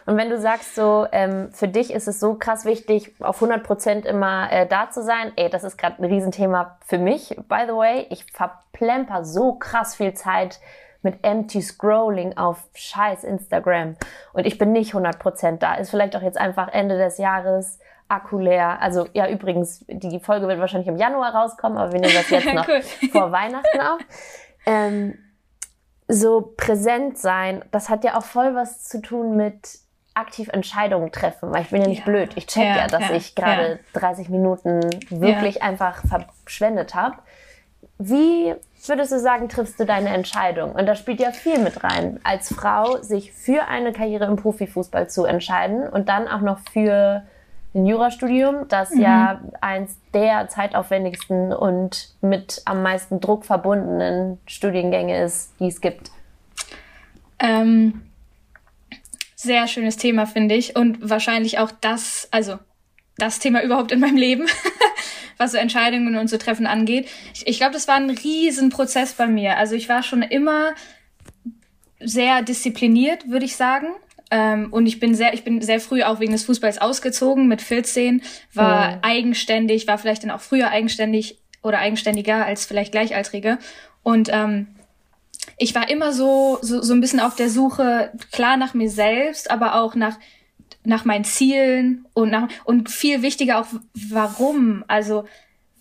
Und 0.10 0.18
wenn 0.18 0.32
du 0.32 0.40
sagst 0.40 0.74
so, 0.74 1.06
ähm, 1.12 1.52
für 1.52 1.68
dich 1.68 1.94
ist 1.94 2.08
es 2.08 2.20
so 2.20 2.34
krass 2.34 2.66
wichtig, 2.66 3.14
auf 3.20 3.36
100 3.36 3.64
Prozent 3.64 4.06
immer 4.08 4.52
äh, 4.52 4.66
da 4.66 4.90
zu 4.90 5.04
sein, 5.04 5.32
ey, 5.36 5.52
das 5.52 5.64
ist 5.64 5.78
gerade 5.78 6.02
ein 6.02 6.06
Riesenthema 6.06 6.80
für 6.84 6.98
mich, 6.98 7.36
by 7.48 7.66
the 7.68 7.76
way. 7.76 8.08
Ich 8.10 8.26
verplemper 8.34 9.24
so 9.24 9.54
krass 9.54 9.94
viel 9.94 10.16
Zeit 10.16 10.62
mit 11.04 11.24
empty 11.24 11.62
Scrolling 11.62 12.36
auf 12.38 12.64
scheiß 12.74 13.24
Instagram. 13.24 13.98
Und 14.34 14.48
ich 14.48 14.58
bin 14.58 14.72
nicht 14.72 14.96
100 14.96 15.20
Prozent 15.20 15.62
da. 15.62 15.76
Ist 15.76 15.92
vielleicht 15.92 16.16
auch 16.16 16.24
jetzt 16.24 16.40
einfach 16.40 16.70
Ende 16.70 16.98
des 16.98 17.20
Jahres, 17.20 17.78
Akku 18.08 18.40
leer. 18.40 18.82
Also 18.82 19.06
ja, 19.14 19.30
übrigens, 19.30 19.86
die 19.88 20.20
Folge 20.20 20.48
wird 20.48 20.60
wahrscheinlich 20.60 20.90
im 20.90 20.98
Januar 20.98 21.36
rauskommen, 21.36 21.78
aber 21.78 21.94
wir 21.94 22.00
nehmen 22.00 22.16
das 22.16 22.32
jetzt 22.32 22.52
noch 22.56 22.66
vor 23.12 23.32
Weihnachten 23.32 23.80
auf. 23.80 24.00
Ähm, 24.66 25.20
so 26.08 26.52
präsent 26.58 27.20
sein, 27.20 27.64
das 27.70 27.90
hat 27.90 28.04
ja 28.04 28.18
auch 28.18 28.24
voll 28.24 28.56
was 28.56 28.84
zu 28.86 29.04
tun 29.04 29.36
mit 29.36 29.88
aktiv 30.14 30.50
Entscheidungen 30.52 31.12
treffen, 31.12 31.52
weil 31.52 31.62
ich 31.62 31.70
bin 31.70 31.82
ja 31.82 31.88
nicht 31.88 32.00
ja. 32.00 32.06
blöd. 32.06 32.32
Ich 32.36 32.48
check 32.48 32.64
ja, 32.64 32.78
ja 32.78 32.88
dass 32.88 33.10
ja, 33.10 33.16
ich 33.16 33.36
gerade 33.36 33.80
30 33.94 34.30
Minuten 34.30 34.82
wirklich 35.10 35.62
einfach 35.64 36.04
verschwendet 36.06 36.96
habe. 36.96 37.16
Wie 37.98 38.56
würdest 38.88 39.12
du 39.12 39.20
sagen, 39.20 39.50
triffst 39.50 39.80
du 39.80 39.86
deine 39.86 40.10
Entscheidung? 40.10 40.72
Und 40.72 40.86
da 40.86 40.96
spielt 40.96 41.20
ja 41.20 41.32
viel 41.32 41.60
mit 41.60 41.84
rein, 41.84 42.20
als 42.24 42.54
Frau 42.54 43.02
sich 43.02 43.32
für 43.34 43.68
eine 43.68 43.92
Karriere 43.92 44.26
im 44.26 44.36
Profifußball 44.36 45.10
zu 45.10 45.26
entscheiden 45.26 45.88
und 45.88 46.10
dann 46.10 46.28
auch 46.28 46.42
noch 46.42 46.60
für 46.72 47.24
ein 47.76 47.86
Jurastudium, 47.86 48.68
das 48.68 48.92
mhm. 48.92 49.02
ja 49.02 49.42
eins 49.62 49.98
der 50.14 50.48
zeitaufwendigsten 50.48 51.54
und 51.54 52.10
mit 52.22 52.62
am 52.66 52.82
meisten 52.82 53.20
Druck 53.20 53.46
verbundenen 53.46 54.40
Studiengänge 54.48 55.24
ist, 55.24 55.54
die 55.60 55.68
es 55.68 55.80
gibt. 55.82 56.12
Ähm, 57.38 58.02
sehr 59.42 59.68
schönes 59.68 59.96
Thema, 59.96 60.26
finde 60.26 60.56
ich. 60.56 60.76
Und 60.76 60.98
wahrscheinlich 61.10 61.60
auch 61.60 61.72
das, 61.72 62.28
also 62.32 62.60
das 63.18 63.40
Thema 63.40 63.64
überhaupt 63.64 63.94
in 63.94 64.02
meinem 64.02 64.18
Leben, 64.18 64.48
was 65.38 65.54
so 65.54 65.58
Entscheidungen 65.58 66.18
und 66.18 66.30
so 66.30 66.38
Treffen 66.38 66.68
angeht. 66.68 67.08
Ich, 67.34 67.48
ich 67.48 67.58
glaube, 67.58 67.74
das 67.74 67.88
war 67.88 67.96
ein 67.96 68.10
Riesenprozess 68.10 69.14
bei 69.14 69.28
mir. 69.28 69.56
Also 69.56 69.76
ich 69.76 69.88
war 69.88 70.04
schon 70.04 70.24
immer 70.24 70.74
sehr 72.02 72.42
diszipliniert, 72.42 73.30
würde 73.30 73.46
ich 73.46 73.56
sagen. 73.56 73.88
Ähm, 74.30 74.68
und 74.72 74.86
ich 74.88 75.00
bin 75.00 75.16
sehr, 75.16 75.34
ich 75.34 75.46
bin 75.46 75.62
sehr 75.62 75.80
früh 75.80 76.04
auch 76.04 76.20
wegen 76.20 76.34
des 76.34 76.44
Fußballs 76.44 76.80
ausgezogen 76.80 77.48
mit 77.48 77.62
14, 77.62 78.22
war 78.54 78.92
mhm. 78.92 78.98
eigenständig, 79.04 79.88
war 79.88 79.98
vielleicht 79.98 80.24
dann 80.24 80.32
auch 80.32 80.42
früher 80.42 80.70
eigenständig 80.70 81.40
oder 81.64 81.80
eigenständiger 81.80 82.46
als 82.46 82.66
vielleicht 82.66 82.92
Gleichaltrige. 82.92 83.58
Und 84.04 84.30
ähm, 84.32 84.68
ich 85.60 85.76
war 85.76 85.90
immer 85.90 86.14
so, 86.14 86.58
so, 86.62 86.82
so 86.82 86.94
ein 86.94 87.02
bisschen 87.02 87.20
auf 87.20 87.36
der 87.36 87.50
Suche, 87.50 88.12
klar 88.32 88.58
nach 88.58 88.74
mir 88.74 88.90
selbst, 88.90 89.52
aber 89.52 89.76
auch 89.76 89.94
nach, 89.94 90.18
nach 90.84 91.06
meinen 91.06 91.26
Zielen 91.26 92.06
und 92.14 92.32
nach, 92.32 92.48
und 92.64 92.90
viel 92.90 93.22
wichtiger 93.22 93.60
auch, 93.60 93.68
warum, 93.94 94.84
also, 94.88 95.26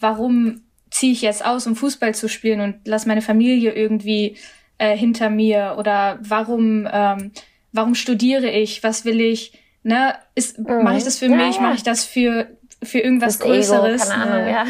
warum 0.01 0.63
ziehe 0.91 1.13
ich 1.13 1.23
jetzt 1.23 1.45
aus, 1.45 1.67
um 1.67 1.77
Fußball 1.77 2.15
zu 2.15 2.29
spielen 2.29 2.61
und 2.61 2.77
lass 2.85 3.07
meine 3.07 3.23
Familie 3.23 3.73
irgendwie 3.73 4.37
äh, 4.79 4.97
hinter 4.97 5.31
mir 5.31 5.77
oder 5.79 6.19
warum, 6.23 6.89
ähm, 6.91 7.31
warum 7.73 7.95
studiere 7.95 8.51
ich, 8.51 8.83
was 8.83 9.05
will 9.05 9.21
ich, 9.21 9.53
ne, 9.85 10.15
ist, 10.35 10.59
mhm. 10.59 10.83
mache 10.83 10.97
ich 10.97 11.05
das 11.05 11.19
für 11.19 11.27
ja, 11.27 11.37
mich, 11.37 11.57
ja. 11.57 11.63
mache 11.63 11.75
ich 11.75 11.83
das 11.85 12.05
für, 12.05 12.49
für 12.83 12.99
irgendwas 12.99 13.39
das 13.39 13.47
Größeres. 13.47 14.03
Ego, 14.03 14.11
keine 14.11 14.23
Ahnung, 14.23 14.45
ne? 14.45 14.51
ja. 14.51 14.67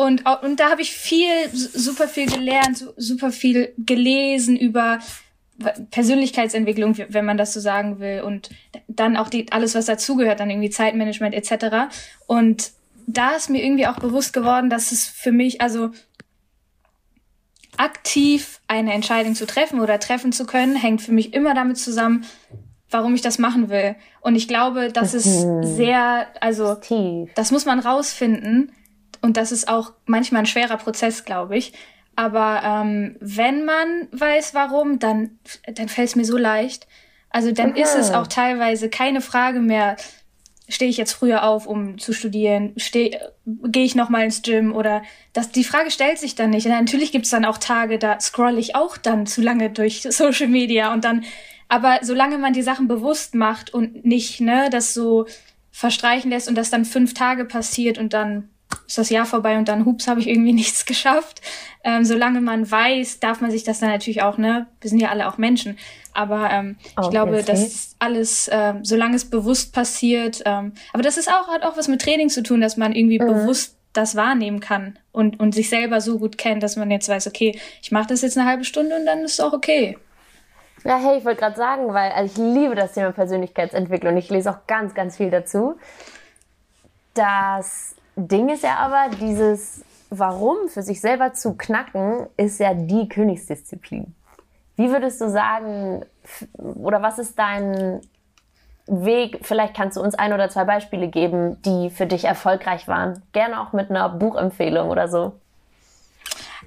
Und, 0.00 0.24
und 0.42 0.58
da 0.58 0.70
habe 0.70 0.80
ich 0.80 0.92
viel, 0.92 1.50
super 1.52 2.08
viel 2.08 2.24
gelernt, 2.24 2.86
super 2.96 3.30
viel 3.30 3.74
gelesen 3.76 4.56
über 4.56 4.98
Persönlichkeitsentwicklung, 5.90 6.96
wenn 7.10 7.26
man 7.26 7.36
das 7.36 7.52
so 7.52 7.60
sagen 7.60 8.00
will. 8.00 8.22
Und 8.22 8.48
dann 8.88 9.18
auch 9.18 9.28
die, 9.28 9.52
alles, 9.52 9.74
was 9.74 9.84
dazugehört, 9.84 10.40
dann 10.40 10.48
irgendwie 10.48 10.70
Zeitmanagement 10.70 11.34
etc. 11.34 11.92
Und 12.26 12.70
da 13.06 13.32
ist 13.32 13.50
mir 13.50 13.62
irgendwie 13.62 13.86
auch 13.86 13.98
bewusst 13.98 14.32
geworden, 14.32 14.70
dass 14.70 14.90
es 14.90 15.04
für 15.04 15.32
mich, 15.32 15.60
also 15.60 15.90
aktiv 17.76 18.62
eine 18.68 18.94
Entscheidung 18.94 19.34
zu 19.34 19.46
treffen 19.46 19.80
oder 19.80 20.00
treffen 20.00 20.32
zu 20.32 20.46
können, 20.46 20.76
hängt 20.76 21.02
für 21.02 21.12
mich 21.12 21.34
immer 21.34 21.52
damit 21.52 21.76
zusammen, 21.76 22.24
warum 22.88 23.14
ich 23.14 23.20
das 23.20 23.38
machen 23.38 23.68
will. 23.68 23.96
Und 24.22 24.34
ich 24.34 24.48
glaube, 24.48 24.90
das 24.90 25.12
ist 25.12 25.44
mhm. 25.44 25.62
sehr, 25.62 26.28
also 26.40 26.78
das 27.34 27.50
muss 27.50 27.66
man 27.66 27.80
rausfinden. 27.80 28.72
Und 29.22 29.36
das 29.36 29.52
ist 29.52 29.68
auch 29.68 29.92
manchmal 30.06 30.42
ein 30.42 30.46
schwerer 30.46 30.76
Prozess, 30.76 31.24
glaube 31.24 31.56
ich. 31.56 31.72
Aber 32.16 32.62
ähm, 32.64 33.16
wenn 33.20 33.64
man 33.64 34.08
weiß, 34.12 34.54
warum, 34.54 34.98
dann, 34.98 35.38
dann 35.66 35.88
fällt 35.88 36.08
es 36.08 36.16
mir 36.16 36.24
so 36.24 36.36
leicht. 36.36 36.86
Also 37.30 37.52
dann 37.52 37.70
okay. 37.70 37.82
ist 37.82 37.94
es 37.94 38.10
auch 38.10 38.26
teilweise 38.26 38.90
keine 38.90 39.20
Frage 39.20 39.60
mehr, 39.60 39.96
stehe 40.68 40.90
ich 40.90 40.96
jetzt 40.96 41.12
früher 41.12 41.44
auf, 41.44 41.66
um 41.66 41.98
zu 41.98 42.12
studieren, 42.12 42.74
gehe 42.76 43.84
ich 43.84 43.94
noch 43.94 44.08
mal 44.08 44.24
ins 44.24 44.42
Gym 44.42 44.74
oder 44.74 45.02
das, 45.32 45.50
die 45.50 45.64
Frage 45.64 45.90
stellt 45.90 46.18
sich 46.18 46.34
dann 46.34 46.50
nicht. 46.50 46.66
Und 46.66 46.72
natürlich 46.72 47.12
gibt 47.12 47.24
es 47.24 47.30
dann 47.30 47.44
auch 47.44 47.58
Tage, 47.58 47.98
da 47.98 48.20
scroll 48.20 48.58
ich 48.58 48.76
auch 48.76 48.96
dann 48.96 49.26
zu 49.26 49.42
lange 49.42 49.70
durch 49.70 50.02
Social 50.08 50.48
Media 50.48 50.92
und 50.92 51.04
dann, 51.04 51.24
aber 51.68 51.98
solange 52.02 52.38
man 52.38 52.52
die 52.52 52.62
Sachen 52.62 52.88
bewusst 52.88 53.34
macht 53.34 53.74
und 53.74 54.04
nicht, 54.04 54.40
ne, 54.40 54.68
das 54.70 54.94
so 54.94 55.26
verstreichen 55.72 56.30
lässt 56.30 56.48
und 56.48 56.56
das 56.56 56.70
dann 56.70 56.84
fünf 56.84 57.14
Tage 57.14 57.44
passiert 57.44 57.98
und 57.98 58.12
dann 58.12 58.48
ist 58.86 58.98
das 58.98 59.10
Jahr 59.10 59.26
vorbei 59.26 59.58
und 59.58 59.68
dann, 59.68 59.84
hups, 59.84 60.08
habe 60.08 60.20
ich 60.20 60.28
irgendwie 60.28 60.52
nichts 60.62 60.86
geschafft. 60.86 61.40
Ähm, 61.82 62.04
solange 62.04 62.40
man 62.40 62.70
weiß, 62.70 63.20
darf 63.20 63.40
man 63.40 63.50
sich 63.50 63.64
das 63.64 63.80
dann 63.80 63.90
natürlich 63.90 64.22
auch, 64.22 64.36
ne? 64.38 64.66
Wir 64.80 64.90
sind 64.90 65.00
ja 65.00 65.08
alle 65.08 65.28
auch 65.28 65.38
Menschen. 65.38 65.78
Aber 66.12 66.50
ähm, 66.50 66.76
ich 66.82 66.98
okay, 66.98 67.10
glaube, 67.10 67.42
das 67.42 67.62
ist 67.62 67.96
alles, 67.98 68.50
ähm, 68.52 68.84
solange 68.84 69.16
es 69.16 69.30
bewusst 69.30 69.72
passiert. 69.72 70.42
Ähm, 70.44 70.72
aber 70.92 71.02
das 71.02 71.16
ist 71.16 71.30
auch, 71.30 71.48
hat 71.48 71.62
auch 71.62 71.76
was 71.76 71.88
mit 71.88 72.02
Training 72.02 72.28
zu 72.28 72.42
tun, 72.42 72.60
dass 72.60 72.76
man 72.76 72.92
irgendwie 72.92 73.20
mhm. 73.20 73.26
bewusst 73.26 73.76
das 73.92 74.14
wahrnehmen 74.14 74.60
kann 74.60 74.98
und, 75.12 75.40
und 75.40 75.54
sich 75.54 75.68
selber 75.68 76.00
so 76.00 76.18
gut 76.18 76.38
kennt, 76.38 76.62
dass 76.62 76.76
man 76.76 76.90
jetzt 76.90 77.08
weiß, 77.08 77.26
okay, 77.26 77.58
ich 77.82 77.90
mache 77.90 78.08
das 78.08 78.22
jetzt 78.22 78.38
eine 78.38 78.48
halbe 78.48 78.64
Stunde 78.64 78.96
und 78.96 79.06
dann 79.06 79.20
ist 79.24 79.34
es 79.34 79.40
auch 79.40 79.52
okay. 79.52 79.98
Ja, 80.84 80.98
hey, 80.98 81.18
ich 81.18 81.24
wollte 81.24 81.40
gerade 81.40 81.56
sagen, 81.56 81.92
weil 81.92 82.10
also 82.12 82.42
ich 82.42 82.54
liebe 82.54 82.74
das 82.74 82.92
Thema 82.92 83.12
Persönlichkeitsentwicklung. 83.12 84.16
Ich 84.16 84.30
lese 84.30 84.50
auch 84.50 84.66
ganz, 84.66 84.94
ganz 84.94 85.16
viel 85.16 85.30
dazu. 85.30 85.76
dass 87.14 87.96
Ding 88.28 88.48
ist 88.48 88.62
ja 88.62 88.76
aber, 88.76 89.16
dieses 89.16 89.84
Warum 90.10 90.68
für 90.68 90.82
sich 90.82 91.00
selber 91.00 91.34
zu 91.34 91.54
knacken, 91.54 92.26
ist 92.36 92.58
ja 92.58 92.74
die 92.74 93.08
Königsdisziplin. 93.08 94.12
Wie 94.76 94.90
würdest 94.90 95.20
du 95.20 95.30
sagen, 95.30 96.04
oder 96.58 97.00
was 97.00 97.18
ist 97.18 97.38
dein 97.38 98.00
Weg? 98.86 99.40
Vielleicht 99.42 99.76
kannst 99.76 99.96
du 99.96 100.00
uns 100.00 100.16
ein 100.16 100.32
oder 100.32 100.50
zwei 100.50 100.64
Beispiele 100.64 101.08
geben, 101.08 101.62
die 101.62 101.90
für 101.90 102.06
dich 102.06 102.24
erfolgreich 102.24 102.88
waren. 102.88 103.22
Gerne 103.32 103.60
auch 103.60 103.72
mit 103.72 103.90
einer 103.90 104.08
Buchempfehlung 104.08 104.90
oder 104.90 105.06
so. 105.06 105.38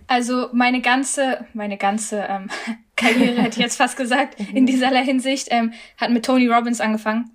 Also 0.07 0.47
meine 0.53 0.81
ganze, 0.81 1.45
meine 1.53 1.77
ganze 1.77 2.19
ähm, 2.19 2.49
Karriere, 2.95 3.41
hätte 3.41 3.57
ich 3.57 3.63
jetzt 3.63 3.77
fast 3.77 3.97
gesagt, 3.97 4.39
in 4.53 4.65
dieser 4.65 4.89
Hinsicht, 4.89 5.47
ähm, 5.51 5.73
hat 5.97 6.11
mit 6.11 6.25
Tony 6.25 6.47
Robbins 6.47 6.79
angefangen. 6.79 7.31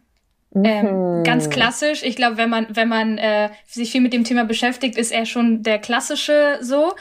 Ähm, 0.64 1.18
mhm. 1.18 1.25
ganz 1.25 1.51
klassisch. 1.51 2.03
Ich 2.03 2.16
glaube, 2.16 2.37
wenn 2.37 2.51
man, 2.51 2.66
wenn 2.71 2.88
man 2.88 3.18
äh, 3.18 3.51
sich 3.66 3.92
viel 3.92 4.01
mit 4.01 4.12
dem 4.12 4.25
Thema 4.25 4.44
beschäftigt, 4.44 4.97
ist 4.97 5.12
er 5.12 5.27
schon 5.27 5.62
der 5.62 5.79
klassische 5.79 6.59
so. 6.61 6.94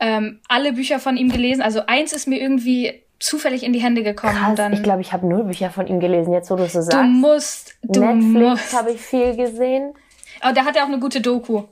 Ähm, 0.00 0.40
alle 0.48 0.72
Bücher 0.72 1.00
von 1.00 1.16
ihm 1.16 1.28
gelesen. 1.30 1.60
Also 1.60 1.82
eins 1.86 2.12
ist 2.12 2.28
mir 2.28 2.40
irgendwie 2.40 3.02
zufällig 3.18 3.64
in 3.64 3.72
die 3.72 3.82
Hände 3.82 4.02
gekommen. 4.02 4.36
Krass, 4.36 4.54
dann, 4.54 4.72
ich 4.72 4.82
glaube, 4.82 5.00
ich 5.00 5.12
habe 5.12 5.26
null 5.26 5.44
Bücher 5.44 5.70
von 5.70 5.86
ihm 5.86 5.98
gelesen, 5.98 6.32
jetzt 6.32 6.50
wo 6.50 6.56
du 6.56 6.64
es 6.64 6.72
so 6.72 6.82
sagst. 6.82 6.96
Du 6.96 7.02
musst, 7.02 7.74
du 7.82 8.00
Netflix 8.00 8.76
habe 8.76 8.92
ich 8.92 9.00
viel 9.00 9.36
gesehen. 9.36 9.94
Aber 10.40 10.52
da 10.52 10.64
hat 10.64 10.76
er 10.76 10.84
auch 10.84 10.88
eine 10.88 11.00
gute 11.00 11.20
Doku. 11.20 11.64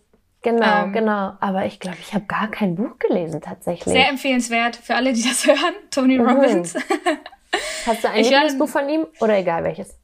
Genau, 0.43 0.85
ähm, 0.85 0.93
genau. 0.93 1.33
Aber 1.41 1.67
ich 1.67 1.81
glaube, 1.81 1.99
ich 2.01 2.15
habe 2.15 2.25
gar 2.27 2.49
kein 2.51 2.75
Buch 2.75 2.99
gelesen 2.99 3.41
tatsächlich. 3.41 3.93
Sehr 3.93 4.09
empfehlenswert 4.09 4.77
für 4.77 4.95
alle, 4.95 5.12
die 5.12 5.23
das 5.23 5.47
hören. 5.47 5.75
Tony 5.91 6.19
mhm. 6.19 6.29
Robbins. 6.29 6.75
Hast 7.87 8.05
du 8.05 8.11
ein 8.11 8.23
Lieblingsbuch 8.23 8.69
von 8.69 8.89
ihm 8.89 9.07
oder 9.21 9.39
egal 9.39 9.65
welches? 9.65 9.97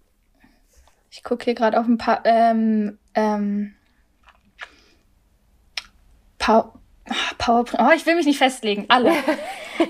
Ich 1.12 1.22
gucke 1.22 1.44
hier 1.44 1.55
gerade 1.55 1.79
auf 1.79 1.87
ein 1.87 1.98
paar. 1.98 2.22
Ähm, 2.25 2.98
ähm, 3.14 3.75
Power, 6.38 6.72
PowerPoint. 7.37 7.83
Oh, 7.87 7.94
ich 7.94 8.07
will 8.07 8.16
mich 8.16 8.25
nicht 8.25 8.38
festlegen. 8.38 8.87
Alle. 8.88 9.12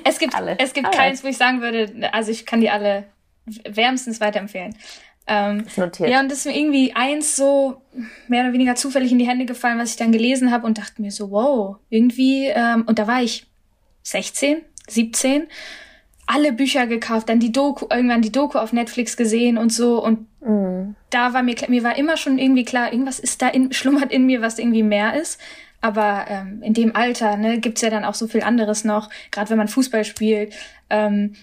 Es 0.04 0.18
gibt, 0.18 0.34
alle. 0.34 0.58
Es 0.58 0.72
gibt 0.72 0.86
alle. 0.86 0.96
keins, 0.96 1.22
wo 1.22 1.28
ich 1.28 1.36
sagen 1.36 1.60
würde, 1.60 2.08
also 2.12 2.30
ich 2.30 2.46
kann 2.46 2.60
die 2.60 2.70
alle 2.70 3.04
wärmstens 3.64 4.20
weiterempfehlen. 4.20 4.74
Ähm, 5.26 5.66
notiert. 5.76 6.08
Ja, 6.08 6.20
und 6.20 6.30
das 6.30 6.38
ist 6.38 6.46
mir 6.46 6.56
irgendwie 6.56 6.94
eins 6.94 7.36
so 7.36 7.82
mehr 8.26 8.44
oder 8.44 8.52
weniger 8.52 8.74
zufällig 8.74 9.12
in 9.12 9.18
die 9.18 9.28
Hände 9.28 9.44
gefallen, 9.44 9.78
was 9.78 9.90
ich 9.90 9.96
dann 9.96 10.12
gelesen 10.12 10.50
habe 10.50 10.66
und 10.66 10.78
dachte 10.78 11.02
mir 11.02 11.10
so, 11.10 11.30
wow, 11.30 11.76
irgendwie, 11.90 12.46
ähm, 12.46 12.84
und 12.86 12.98
da 12.98 13.06
war 13.06 13.22
ich 13.22 13.46
16, 14.04 14.62
17 14.88 15.48
alle 16.32 16.52
Bücher 16.52 16.86
gekauft, 16.86 17.28
dann 17.28 17.40
die 17.40 17.52
Doku, 17.52 17.86
irgendwann 17.90 18.22
die 18.22 18.32
Doku 18.32 18.58
auf 18.58 18.72
Netflix 18.72 19.18
gesehen 19.18 19.58
und 19.58 19.70
so. 19.70 20.02
Und 20.02 20.26
mhm. 20.40 20.96
da 21.10 21.34
war 21.34 21.42
mir, 21.42 21.56
mir 21.68 21.84
war 21.84 21.98
immer 21.98 22.16
schon 22.16 22.38
irgendwie 22.38 22.64
klar, 22.64 22.90
irgendwas 22.90 23.18
ist 23.18 23.42
da 23.42 23.48
in, 23.48 23.72
schlummert 23.72 24.10
in 24.10 24.24
mir, 24.24 24.40
was 24.40 24.58
irgendwie 24.58 24.82
mehr 24.82 25.20
ist. 25.20 25.38
Aber 25.82 26.26
ähm, 26.28 26.62
in 26.62 26.74
dem 26.74 26.96
Alter 26.96 27.36
ne, 27.36 27.58
gibt 27.58 27.82
ja 27.82 27.90
dann 27.90 28.04
auch 28.04 28.14
so 28.14 28.28
viel 28.28 28.42
anderes 28.42 28.84
noch, 28.84 29.10
gerade 29.30 29.50
wenn 29.50 29.58
man 29.58 29.68
Fußball 29.68 30.04
spielt. 30.04 30.54
Ähm, 30.88 31.34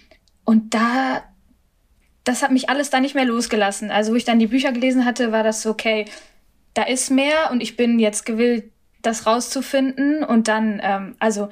und 0.43 0.73
da, 0.73 1.23
das 2.23 2.41
hat 2.41 2.51
mich 2.51 2.69
alles 2.69 2.89
da 2.89 2.99
nicht 2.99 3.15
mehr 3.15 3.25
losgelassen. 3.25 3.91
Also 3.91 4.13
wo 4.13 4.15
ich 4.15 4.25
dann 4.25 4.39
die 4.39 4.47
Bücher 4.47 4.71
gelesen 4.71 5.05
hatte, 5.05 5.31
war 5.31 5.43
das 5.43 5.61
so, 5.61 5.69
okay, 5.69 6.05
da 6.73 6.83
ist 6.83 7.11
mehr 7.11 7.51
und 7.51 7.61
ich 7.61 7.75
bin 7.75 7.99
jetzt 7.99 8.25
gewillt, 8.25 8.71
das 9.01 9.27
rauszufinden. 9.27 10.23
Und 10.23 10.47
dann, 10.47 10.79
ähm, 10.81 11.15
also 11.19 11.49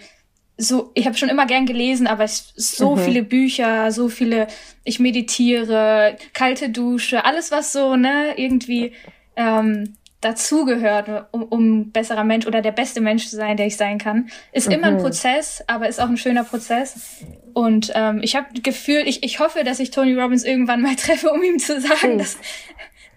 so, 0.58 0.92
ich 0.96 1.06
habe 1.06 1.16
schon 1.16 1.30
immer 1.30 1.46
gern 1.46 1.66
gelesen, 1.66 2.08
aber 2.08 2.24
es 2.24 2.52
so 2.56 2.96
mhm. 2.96 3.00
viele 3.00 3.24
Bücher, 3.24 3.92
so 3.92 4.10
viele, 4.10 4.48
ich 4.84 5.00
meditiere, 5.00 6.18
kalte 6.34 6.70
Dusche, 6.70 7.26
alles 7.26 7.52
was 7.52 7.72
so, 7.72 7.96
ne, 7.96 8.34
irgendwie 8.38 8.94
ähm, 9.36 9.96
dazugehört, 10.22 11.28
um, 11.32 11.44
um 11.44 11.92
besserer 11.92 12.24
Mensch 12.24 12.48
oder 12.48 12.62
der 12.62 12.72
beste 12.72 13.02
Mensch 13.02 13.28
zu 13.28 13.36
sein, 13.36 13.56
der 13.56 13.68
ich 13.68 13.78
sein 13.78 14.00
kann. 14.00 14.30
Ist 14.52 14.68
mhm. 14.68 14.74
immer 14.74 14.88
ein 14.88 14.96
mhm. 14.96 15.02
Prozess, 15.02 15.64
aber 15.68 15.88
ist 15.88 16.02
auch 16.02 16.10
ein 16.10 16.18
schöner 16.18 16.44
Prozess. 16.44 17.24
Und 17.54 17.92
ähm, 17.96 18.22
ich 18.24 18.36
habe 18.36 18.48
Gefühl, 18.62 19.04
ich, 19.06 19.24
ich 19.24 19.40
hoffe, 19.40 19.64
dass 19.64 19.80
ich 19.80 19.92
Tony 19.92 20.16
Robbins 20.16 20.44
irgendwann 20.44 20.82
mal 20.82 20.96
treffe, 20.98 21.30
um 21.30 21.44
ihm 21.44 21.60
zu 21.60 21.80
sagen, 21.80 22.14
mhm. 22.14 22.18
dass, 22.18 22.38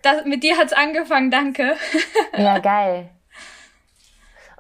dass 0.03 0.26
mit 0.26 0.42
dir 0.42 0.59
hat's 0.59 0.74
angefangen, 0.74 1.31
danke. 1.31 1.74
Ja, 2.37 2.59
geil. 2.61 3.09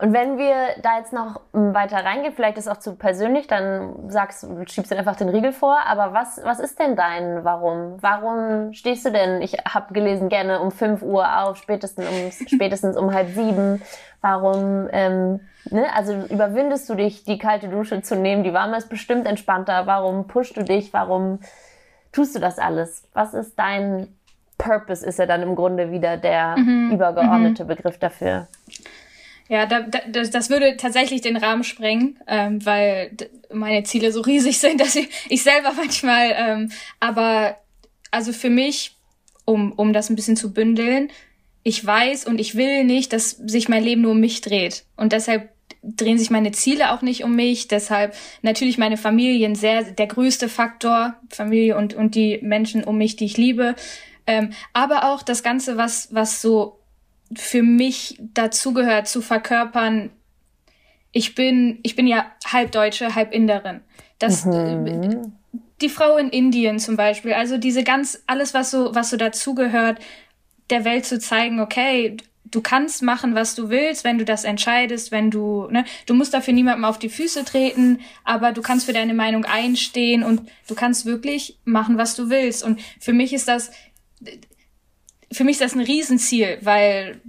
Und 0.00 0.14
wenn 0.14 0.38
wir 0.38 0.54
da 0.82 0.96
jetzt 0.96 1.12
noch 1.12 1.42
weiter 1.52 1.98
reingehen, 2.02 2.32
vielleicht 2.32 2.56
ist 2.56 2.68
auch 2.68 2.78
zu 2.78 2.94
persönlich, 2.94 3.48
dann 3.48 4.08
sagst 4.08 4.42
du, 4.42 4.64
schiebst 4.66 4.90
du 4.90 4.96
einfach 4.96 5.14
den 5.14 5.28
Riegel 5.28 5.52
vor. 5.52 5.76
Aber 5.86 6.14
was, 6.14 6.40
was 6.42 6.58
ist 6.58 6.78
denn 6.78 6.96
dein 6.96 7.44
Warum? 7.44 7.98
Warum 8.00 8.72
stehst 8.72 9.04
du 9.04 9.12
denn? 9.12 9.42
Ich 9.42 9.58
habe 9.68 9.92
gelesen, 9.92 10.30
gerne 10.30 10.60
um 10.60 10.70
5 10.70 11.02
Uhr 11.02 11.42
auf, 11.42 11.58
spätestens 11.58 12.06
um, 12.08 12.46
spätestens 12.48 12.96
um 12.96 13.12
halb 13.12 13.28
sieben. 13.28 13.82
Warum, 14.22 14.88
ähm, 14.90 15.40
ne? 15.70 15.86
also 15.94 16.14
überwindest 16.30 16.88
du 16.88 16.94
dich, 16.94 17.24
die 17.24 17.36
kalte 17.36 17.68
Dusche 17.68 18.00
zu 18.00 18.16
nehmen? 18.16 18.42
Die 18.42 18.54
warme 18.54 18.78
ist 18.78 18.88
bestimmt 18.88 19.26
entspannter. 19.26 19.86
Warum 19.86 20.26
pushst 20.26 20.56
du 20.56 20.62
dich? 20.62 20.94
Warum 20.94 21.40
tust 22.12 22.34
du 22.34 22.38
das 22.40 22.58
alles? 22.58 23.06
Was 23.12 23.34
ist 23.34 23.58
dein 23.58 24.08
Purpose? 24.56 25.04
Ist 25.04 25.18
ja 25.18 25.26
dann 25.26 25.42
im 25.42 25.56
Grunde 25.56 25.90
wieder 25.90 26.16
der 26.16 26.56
mhm. 26.56 26.92
übergeordnete 26.92 27.64
mhm. 27.64 27.68
Begriff 27.68 27.98
dafür. 27.98 28.46
Ja, 29.50 29.66
da, 29.66 29.80
da, 29.80 29.98
das 30.06 30.48
würde 30.48 30.76
tatsächlich 30.76 31.22
den 31.22 31.36
Rahmen 31.36 31.64
sprengen, 31.64 32.20
ähm, 32.28 32.64
weil 32.64 33.10
meine 33.52 33.82
Ziele 33.82 34.12
so 34.12 34.20
riesig 34.20 34.60
sind, 34.60 34.80
dass 34.80 34.94
ich, 34.94 35.08
ich 35.28 35.42
selber 35.42 35.72
manchmal, 35.76 36.32
ähm, 36.36 36.72
aber 37.00 37.56
also 38.12 38.32
für 38.32 38.48
mich, 38.48 38.96
um, 39.44 39.72
um 39.72 39.92
das 39.92 40.08
ein 40.08 40.14
bisschen 40.14 40.36
zu 40.36 40.52
bündeln, 40.52 41.10
ich 41.64 41.84
weiß 41.84 42.26
und 42.26 42.40
ich 42.40 42.54
will 42.54 42.84
nicht, 42.84 43.12
dass 43.12 43.30
sich 43.30 43.68
mein 43.68 43.82
Leben 43.82 44.02
nur 44.02 44.12
um 44.12 44.20
mich 44.20 44.40
dreht. 44.40 44.84
Und 44.96 45.12
deshalb 45.12 45.50
drehen 45.82 46.18
sich 46.18 46.30
meine 46.30 46.52
Ziele 46.52 46.92
auch 46.92 47.02
nicht 47.02 47.24
um 47.24 47.34
mich. 47.34 47.66
Deshalb 47.66 48.14
natürlich 48.42 48.78
meine 48.78 48.96
Familie 48.96 49.54
sehr, 49.56 49.82
der 49.82 50.06
größte 50.06 50.48
Faktor, 50.48 51.14
Familie 51.28 51.76
und, 51.76 51.94
und 51.94 52.14
die 52.14 52.38
Menschen 52.40 52.84
um 52.84 52.98
mich, 52.98 53.16
die 53.16 53.24
ich 53.24 53.36
liebe. 53.36 53.74
Ähm, 54.28 54.52
aber 54.72 55.12
auch 55.12 55.22
das 55.22 55.42
Ganze, 55.42 55.76
was, 55.76 56.08
was 56.12 56.40
so 56.40 56.79
für 57.34 57.62
mich 57.62 58.18
dazugehört, 58.34 59.08
zu 59.08 59.22
verkörpern. 59.22 60.10
Ich 61.12 61.34
bin, 61.34 61.78
ich 61.82 61.96
bin 61.96 62.06
ja 62.06 62.26
halb 62.46 62.72
Deutsche, 62.72 63.14
halb 63.14 63.32
Inderin. 63.32 63.80
Das, 64.18 64.44
mhm. 64.44 65.32
die 65.80 65.88
Frau 65.88 66.16
in 66.16 66.28
Indien 66.28 66.78
zum 66.78 66.96
Beispiel, 66.96 67.32
also 67.32 67.56
diese 67.56 67.84
ganz, 67.84 68.22
alles, 68.26 68.54
was 68.54 68.70
so, 68.70 68.94
was 68.94 69.10
so 69.10 69.16
dazugehört, 69.16 69.98
der 70.68 70.84
Welt 70.84 71.04
zu 71.04 71.18
zeigen, 71.18 71.60
okay, 71.60 72.16
du 72.50 72.60
kannst 72.60 73.02
machen, 73.02 73.34
was 73.34 73.54
du 73.54 73.70
willst, 73.70 74.04
wenn 74.04 74.18
du 74.18 74.24
das 74.24 74.44
entscheidest, 74.44 75.12
wenn 75.12 75.30
du, 75.30 75.68
ne, 75.70 75.84
du 76.06 76.14
musst 76.14 76.34
dafür 76.34 76.54
niemandem 76.54 76.84
auf 76.84 76.98
die 76.98 77.08
Füße 77.08 77.44
treten, 77.44 78.00
aber 78.24 78.52
du 78.52 78.62
kannst 78.62 78.86
für 78.86 78.92
deine 78.92 79.14
Meinung 79.14 79.44
einstehen 79.44 80.22
und 80.22 80.42
du 80.66 80.74
kannst 80.74 81.06
wirklich 81.06 81.58
machen, 81.64 81.96
was 81.96 82.16
du 82.16 82.28
willst. 82.28 82.64
Und 82.64 82.80
für 82.98 83.12
mich 83.12 83.32
ist 83.32 83.48
das, 83.48 83.70
für 85.32 85.44
mich 85.44 85.54
ist 85.54 85.62
das 85.62 85.74
ein 85.74 85.80
Riesenziel, 85.80 86.58
weil 86.62 87.20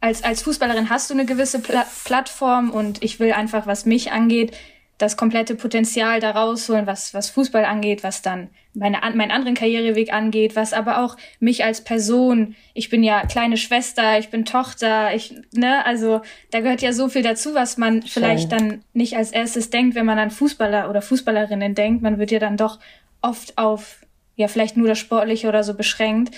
als, 0.00 0.22
als 0.22 0.42
Fußballerin 0.42 0.90
hast 0.90 1.10
du 1.10 1.14
eine 1.14 1.24
gewisse 1.24 1.60
Pla 1.60 1.86
Plattform 2.04 2.70
und 2.70 3.02
ich 3.02 3.18
will 3.20 3.32
einfach, 3.32 3.66
was 3.66 3.86
mich 3.86 4.12
angeht, 4.12 4.56
das 4.98 5.16
komplette 5.16 5.56
Potenzial 5.56 6.20
da 6.20 6.30
rausholen, 6.30 6.86
was, 6.86 7.14
was 7.14 7.30
Fußball 7.30 7.64
angeht, 7.64 8.04
was 8.04 8.22
dann 8.22 8.48
meine, 8.74 8.98
meinen 9.14 9.32
anderen 9.32 9.54
Karriereweg 9.54 10.12
angeht, 10.12 10.54
was 10.54 10.72
aber 10.72 11.02
auch 11.02 11.16
mich 11.40 11.64
als 11.64 11.82
Person, 11.82 12.54
ich 12.74 12.90
bin 12.90 13.02
ja 13.02 13.26
kleine 13.26 13.56
Schwester, 13.56 14.18
ich 14.18 14.28
bin 14.28 14.44
Tochter, 14.44 15.14
ich, 15.14 15.34
ne, 15.52 15.84
also 15.84 16.20
da 16.50 16.60
gehört 16.60 16.82
ja 16.82 16.92
so 16.92 17.08
viel 17.08 17.22
dazu, 17.22 17.54
was 17.54 17.76
man 17.76 18.02
Schön. 18.02 18.10
vielleicht 18.10 18.52
dann 18.52 18.84
nicht 18.92 19.16
als 19.16 19.32
erstes 19.32 19.70
denkt, 19.70 19.96
wenn 19.96 20.06
man 20.06 20.18
an 20.18 20.30
Fußballer 20.30 20.88
oder 20.90 21.02
Fußballerinnen 21.02 21.74
denkt. 21.74 22.02
Man 22.02 22.18
wird 22.18 22.30
ja 22.30 22.38
dann 22.38 22.56
doch 22.56 22.78
oft 23.20 23.58
auf, 23.58 24.00
ja, 24.36 24.48
vielleicht 24.48 24.76
nur 24.76 24.88
das 24.88 24.98
Sportliche 24.98 25.48
oder 25.48 25.64
so 25.64 25.74
beschränkt. 25.74 26.34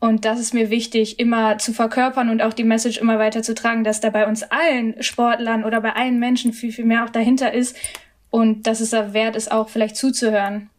Und 0.00 0.24
das 0.24 0.38
ist 0.38 0.54
mir 0.54 0.70
wichtig, 0.70 1.18
immer 1.18 1.58
zu 1.58 1.72
verkörpern 1.72 2.30
und 2.30 2.40
auch 2.40 2.52
die 2.52 2.64
Message 2.64 2.98
immer 2.98 3.18
weiter 3.18 3.42
zu 3.42 3.54
tragen, 3.54 3.82
dass 3.82 4.00
da 4.00 4.10
bei 4.10 4.26
uns 4.26 4.44
allen 4.44 5.02
Sportlern 5.02 5.64
oder 5.64 5.80
bei 5.80 5.94
allen 5.94 6.20
Menschen 6.20 6.52
viel, 6.52 6.72
viel 6.72 6.84
mehr 6.84 7.04
auch 7.04 7.10
dahinter 7.10 7.52
ist 7.52 7.76
und 8.30 8.66
dass 8.66 8.80
es 8.80 8.90
da 8.90 9.12
wert 9.12 9.34
ist, 9.34 9.50
auch 9.50 9.68
vielleicht 9.68 9.96
zuzuhören. 9.96 10.70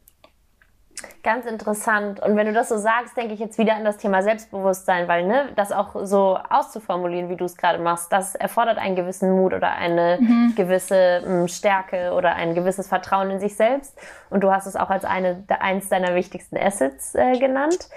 Ganz 1.23 1.45
interessant. 1.45 2.21
Und 2.21 2.35
wenn 2.35 2.47
du 2.47 2.53
das 2.53 2.69
so 2.69 2.77
sagst, 2.77 3.15
denke 3.17 3.33
ich 3.33 3.39
jetzt 3.39 3.57
wieder 3.57 3.75
an 3.75 3.83
das 3.83 3.97
Thema 3.97 4.21
Selbstbewusstsein, 4.21 5.07
weil 5.07 5.25
ne, 5.25 5.49
das 5.55 5.71
auch 5.71 5.95
so 6.05 6.37
auszuformulieren, 6.49 7.29
wie 7.29 7.35
du 7.35 7.45
es 7.45 7.57
gerade 7.57 7.79
machst, 7.79 8.11
das 8.11 8.35
erfordert 8.35 8.77
einen 8.77 8.95
gewissen 8.95 9.31
Mut 9.31 9.53
oder 9.53 9.73
eine 9.73 10.17
mhm. 10.19 10.53
gewisse 10.55 11.21
m, 11.25 11.41
hm, 11.41 11.47
Stärke 11.47 12.13
oder 12.13 12.35
ein 12.35 12.55
gewisses 12.55 12.87
Vertrauen 12.87 13.31
in 13.31 13.39
sich 13.39 13.55
selbst. 13.55 13.97
Und 14.29 14.43
du 14.43 14.51
hast 14.51 14.65
es 14.65 14.75
auch 14.75 14.89
als 14.89 15.03
eine, 15.05 15.43
eins 15.59 15.89
deiner 15.89 16.15
wichtigsten 16.15 16.57
Assets 16.57 17.15
äh, 17.15 17.37
genannt. 17.37 17.89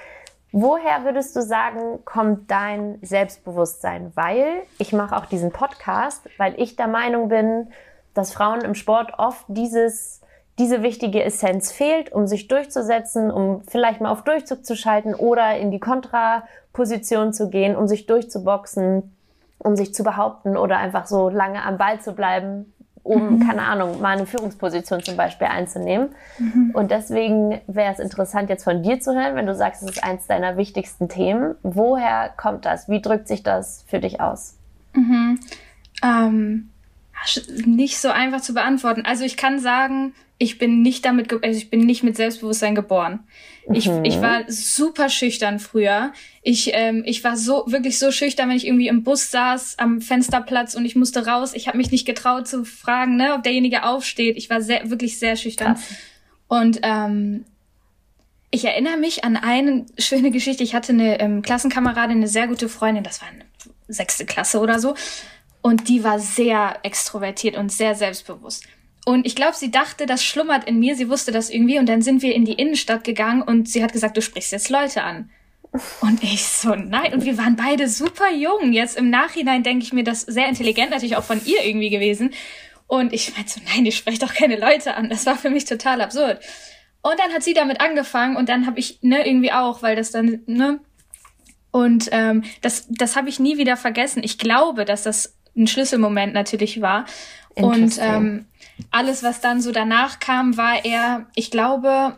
Woher 0.54 1.04
würdest 1.04 1.34
du 1.34 1.40
sagen, 1.40 2.04
kommt 2.04 2.50
dein 2.50 2.98
Selbstbewusstsein? 3.00 4.12
Weil 4.14 4.64
ich 4.78 4.92
mache 4.92 5.16
auch 5.16 5.24
diesen 5.24 5.50
Podcast, 5.50 6.28
weil 6.36 6.60
ich 6.60 6.76
der 6.76 6.88
Meinung 6.88 7.30
bin, 7.30 7.68
dass 8.12 8.34
Frauen 8.34 8.60
im 8.60 8.74
Sport 8.74 9.14
oft 9.16 9.46
dieses, 9.48 10.20
diese 10.58 10.82
wichtige 10.82 11.24
Essenz 11.24 11.72
fehlt, 11.72 12.12
um 12.12 12.26
sich 12.26 12.48
durchzusetzen, 12.48 13.30
um 13.30 13.62
vielleicht 13.66 14.02
mal 14.02 14.12
auf 14.12 14.24
Durchzug 14.24 14.66
zu 14.66 14.76
schalten 14.76 15.14
oder 15.14 15.56
in 15.56 15.70
die 15.70 15.80
Kontraposition 15.80 17.32
zu 17.32 17.48
gehen, 17.48 17.74
um 17.74 17.88
sich 17.88 18.04
durchzuboxen, 18.04 19.16
um 19.56 19.74
sich 19.74 19.94
zu 19.94 20.04
behaupten 20.04 20.58
oder 20.58 20.76
einfach 20.76 21.06
so 21.06 21.30
lange 21.30 21.62
am 21.62 21.78
Ball 21.78 21.98
zu 22.02 22.12
bleiben, 22.12 22.74
um, 23.02 23.38
mhm. 23.38 23.46
keine 23.46 23.62
Ahnung, 23.62 24.00
mal 24.00 24.16
eine 24.16 24.26
Führungsposition 24.26 25.02
zum 25.02 25.16
Beispiel 25.16 25.48
einzunehmen. 25.48 26.10
Mhm. 26.38 26.70
Und 26.72 26.90
deswegen 26.90 27.60
wäre 27.66 27.92
es 27.92 27.98
interessant, 27.98 28.48
jetzt 28.48 28.64
von 28.64 28.82
dir 28.82 29.00
zu 29.00 29.14
hören, 29.14 29.34
wenn 29.34 29.46
du 29.46 29.54
sagst, 29.54 29.82
es 29.82 29.90
ist 29.90 30.04
eins 30.04 30.26
deiner 30.26 30.56
wichtigsten 30.56 31.08
Themen. 31.08 31.56
Woher 31.62 32.30
kommt 32.36 32.64
das? 32.64 32.88
Wie 32.88 33.02
drückt 33.02 33.28
sich 33.28 33.42
das 33.42 33.84
für 33.88 33.98
dich 33.98 34.20
aus? 34.20 34.56
Mhm. 34.94 35.40
Ähm, 36.02 36.70
nicht 37.64 37.98
so 37.98 38.08
einfach 38.08 38.40
zu 38.40 38.54
beantworten. 38.54 39.02
Also 39.04 39.24
ich 39.24 39.36
kann 39.36 39.58
sagen, 39.58 40.14
ich 40.42 40.58
bin 40.58 40.82
nicht 40.82 41.04
damit, 41.04 41.32
also 41.32 41.56
ich 41.56 41.70
bin 41.70 41.86
nicht 41.86 42.02
mit 42.02 42.16
Selbstbewusstsein 42.16 42.74
geboren. 42.74 43.20
Mhm. 43.68 43.74
Ich, 43.76 43.86
ich 44.02 44.20
war 44.20 44.42
super 44.48 45.08
schüchtern 45.08 45.60
früher. 45.60 46.12
Ich, 46.42 46.72
ähm, 46.74 47.04
ich 47.06 47.22
war 47.22 47.36
so 47.36 47.64
wirklich 47.68 48.00
so 48.00 48.10
schüchtern, 48.10 48.48
wenn 48.48 48.56
ich 48.56 48.66
irgendwie 48.66 48.88
im 48.88 49.04
Bus 49.04 49.30
saß 49.30 49.78
am 49.78 50.00
Fensterplatz 50.00 50.74
und 50.74 50.84
ich 50.84 50.96
musste 50.96 51.28
raus. 51.28 51.52
Ich 51.54 51.68
habe 51.68 51.78
mich 51.78 51.92
nicht 51.92 52.06
getraut 52.06 52.48
zu 52.48 52.64
fragen, 52.64 53.14
ne, 53.14 53.34
ob 53.34 53.44
derjenige 53.44 53.84
aufsteht. 53.84 54.36
Ich 54.36 54.50
war 54.50 54.60
sehr, 54.60 54.90
wirklich 54.90 55.20
sehr 55.20 55.36
schüchtern. 55.36 55.74
Krass. 55.74 55.84
Und 56.48 56.80
ähm, 56.82 57.44
ich 58.50 58.64
erinnere 58.64 58.96
mich 58.96 59.22
an 59.22 59.36
eine 59.36 59.86
schöne 59.96 60.32
Geschichte. 60.32 60.64
Ich 60.64 60.74
hatte 60.74 60.92
eine 60.92 61.20
ähm, 61.20 61.42
Klassenkameradin, 61.42 62.16
eine 62.16 62.28
sehr 62.28 62.48
gute 62.48 62.68
Freundin. 62.68 63.04
Das 63.04 63.20
war 63.22 63.28
eine 63.28 63.44
sechste 63.86 64.26
Klasse 64.26 64.58
oder 64.58 64.80
so. 64.80 64.96
Und 65.60 65.88
die 65.88 66.02
war 66.02 66.18
sehr 66.18 66.80
extrovertiert 66.82 67.56
und 67.56 67.70
sehr 67.70 67.94
selbstbewusst. 67.94 68.66
Und 69.04 69.26
ich 69.26 69.34
glaube, 69.34 69.56
sie 69.56 69.70
dachte, 69.70 70.06
das 70.06 70.24
schlummert 70.24 70.64
in 70.64 70.78
mir. 70.78 70.94
Sie 70.94 71.08
wusste 71.08 71.32
das 71.32 71.50
irgendwie. 71.50 71.78
Und 71.78 71.88
dann 71.88 72.02
sind 72.02 72.22
wir 72.22 72.34
in 72.34 72.44
die 72.44 72.52
Innenstadt 72.52 73.04
gegangen 73.04 73.42
und 73.42 73.68
sie 73.68 73.82
hat 73.82 73.92
gesagt, 73.92 74.16
du 74.16 74.22
sprichst 74.22 74.52
jetzt 74.52 74.70
Leute 74.70 75.02
an. 75.02 75.30
Und 76.00 76.22
ich 76.22 76.44
so, 76.44 76.74
nein. 76.74 77.14
Und 77.14 77.24
wir 77.24 77.38
waren 77.38 77.56
beide 77.56 77.88
super 77.88 78.30
jung. 78.30 78.72
Jetzt 78.72 78.96
im 78.96 79.10
Nachhinein 79.10 79.62
denke 79.62 79.84
ich 79.84 79.92
mir, 79.92 80.04
das 80.04 80.20
sehr 80.20 80.48
intelligent 80.48 80.90
natürlich 80.90 81.16
auch 81.16 81.24
von 81.24 81.40
ihr 81.44 81.64
irgendwie 81.64 81.90
gewesen. 81.90 82.30
Und 82.86 83.12
ich 83.12 83.34
meinte 83.34 83.52
so, 83.52 83.60
nein, 83.74 83.86
ich 83.86 83.96
spreche 83.96 84.18
doch 84.18 84.34
keine 84.34 84.56
Leute 84.56 84.94
an. 84.94 85.08
Das 85.08 85.24
war 85.24 85.36
für 85.36 85.50
mich 85.50 85.64
total 85.64 86.02
absurd. 86.02 86.40
Und 87.00 87.18
dann 87.18 87.32
hat 87.32 87.42
sie 87.42 87.54
damit 87.54 87.80
angefangen 87.80 88.36
und 88.36 88.48
dann 88.48 88.66
habe 88.66 88.78
ich, 88.78 88.98
ne, 89.02 89.26
irgendwie 89.26 89.50
auch, 89.50 89.82
weil 89.82 89.96
das 89.96 90.12
dann, 90.12 90.42
ne. 90.46 90.78
Und 91.70 92.10
ähm, 92.12 92.44
das, 92.60 92.86
das 92.90 93.16
habe 93.16 93.30
ich 93.30 93.40
nie 93.40 93.56
wieder 93.56 93.76
vergessen. 93.76 94.22
Ich 94.22 94.38
glaube, 94.38 94.84
dass 94.84 95.02
das 95.02 95.36
ein 95.56 95.66
Schlüsselmoment 95.66 96.34
natürlich 96.34 96.80
war. 96.82 97.06
Und 97.54 97.98
ähm, 98.00 98.46
alles, 98.90 99.22
was 99.22 99.40
dann 99.40 99.60
so 99.60 99.72
danach 99.72 100.20
kam, 100.20 100.56
war 100.56 100.84
eher, 100.84 101.26
ich 101.34 101.50
glaube, 101.50 102.16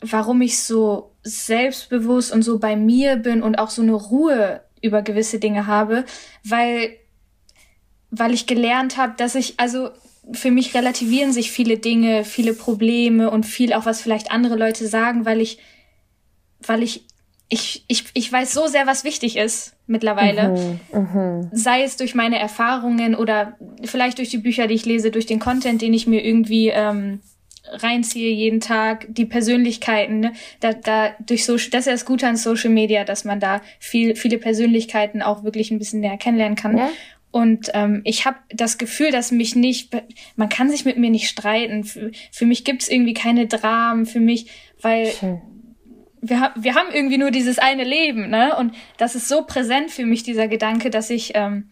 warum 0.00 0.40
ich 0.42 0.62
so 0.62 1.12
selbstbewusst 1.22 2.32
und 2.32 2.42
so 2.42 2.58
bei 2.58 2.76
mir 2.76 3.16
bin 3.16 3.42
und 3.42 3.58
auch 3.58 3.70
so 3.70 3.82
eine 3.82 3.92
Ruhe 3.92 4.62
über 4.80 5.02
gewisse 5.02 5.38
Dinge 5.38 5.66
habe, 5.66 6.04
weil, 6.44 6.96
weil 8.10 8.32
ich 8.32 8.46
gelernt 8.46 8.96
habe, 8.96 9.14
dass 9.16 9.34
ich, 9.34 9.58
also 9.58 9.90
für 10.32 10.50
mich 10.50 10.74
relativieren 10.74 11.32
sich 11.32 11.50
viele 11.50 11.78
Dinge, 11.78 12.24
viele 12.24 12.54
Probleme 12.54 13.30
und 13.30 13.44
viel 13.44 13.72
auch, 13.72 13.86
was 13.86 14.00
vielleicht 14.00 14.30
andere 14.30 14.56
Leute 14.56 14.86
sagen, 14.86 15.24
weil 15.24 15.40
ich, 15.40 15.58
weil 16.60 16.82
ich 16.82 17.04
ich, 17.48 17.84
ich, 17.88 18.04
ich 18.14 18.30
weiß 18.30 18.52
so 18.52 18.66
sehr, 18.66 18.86
was 18.86 19.04
wichtig 19.04 19.36
ist 19.36 19.74
mittlerweile. 19.88 20.78
Mhm, 20.92 21.00
mh. 21.00 21.50
Sei 21.52 21.82
es 21.82 21.96
durch 21.96 22.14
meine 22.14 22.38
Erfahrungen 22.38 23.14
oder 23.14 23.56
vielleicht 23.84 24.18
durch 24.18 24.28
die 24.28 24.38
Bücher, 24.38 24.66
die 24.66 24.74
ich 24.74 24.86
lese, 24.86 25.10
durch 25.10 25.26
den 25.26 25.40
Content, 25.40 25.82
den 25.82 25.94
ich 25.94 26.06
mir 26.06 26.24
irgendwie 26.24 26.68
ähm, 26.68 27.20
reinziehe 27.70 28.30
jeden 28.30 28.60
Tag, 28.60 29.06
die 29.08 29.24
Persönlichkeiten, 29.24 30.20
ne? 30.20 30.32
da, 30.60 30.72
da 30.72 31.10
durch 31.20 31.44
so, 31.44 31.54
das 31.54 31.64
ist 31.64 31.86
ja 31.86 31.92
das 31.92 32.04
Gute 32.04 32.26
an 32.26 32.36
Social 32.36 32.70
Media, 32.70 33.04
dass 33.04 33.24
man 33.24 33.40
da 33.40 33.60
viel, 33.78 34.14
viele 34.14 34.38
Persönlichkeiten 34.38 35.22
auch 35.22 35.44
wirklich 35.44 35.70
ein 35.70 35.78
bisschen 35.78 36.00
näher 36.00 36.16
kennenlernen 36.16 36.56
kann. 36.56 36.78
Ja? 36.78 36.90
Und 37.30 37.70
ähm, 37.74 38.00
ich 38.04 38.24
habe 38.24 38.38
das 38.48 38.78
Gefühl, 38.78 39.10
dass 39.10 39.32
mich 39.32 39.54
nicht, 39.54 39.94
man 40.36 40.48
kann 40.48 40.70
sich 40.70 40.86
mit 40.86 40.96
mir 40.96 41.10
nicht 41.10 41.28
streiten. 41.28 41.84
Für, 41.84 42.10
für 42.32 42.46
mich 42.46 42.64
gibt's 42.64 42.88
irgendwie 42.88 43.12
keine 43.12 43.46
Dramen, 43.46 44.06
für 44.06 44.20
mich, 44.20 44.46
weil 44.80 45.08
Schön 45.08 45.40
wir, 46.20 46.52
wir 46.56 46.74
haben 46.74 46.90
irgendwie 46.92 47.18
nur 47.18 47.30
dieses 47.30 47.58
eine 47.58 47.84
Leben, 47.84 48.30
ne? 48.30 48.56
Und 48.56 48.74
das 48.96 49.14
ist 49.14 49.28
so 49.28 49.44
präsent 49.44 49.90
für 49.90 50.06
mich, 50.06 50.22
dieser 50.22 50.48
Gedanke, 50.48 50.90
dass 50.90 51.10
ich, 51.10 51.32
ähm, 51.34 51.70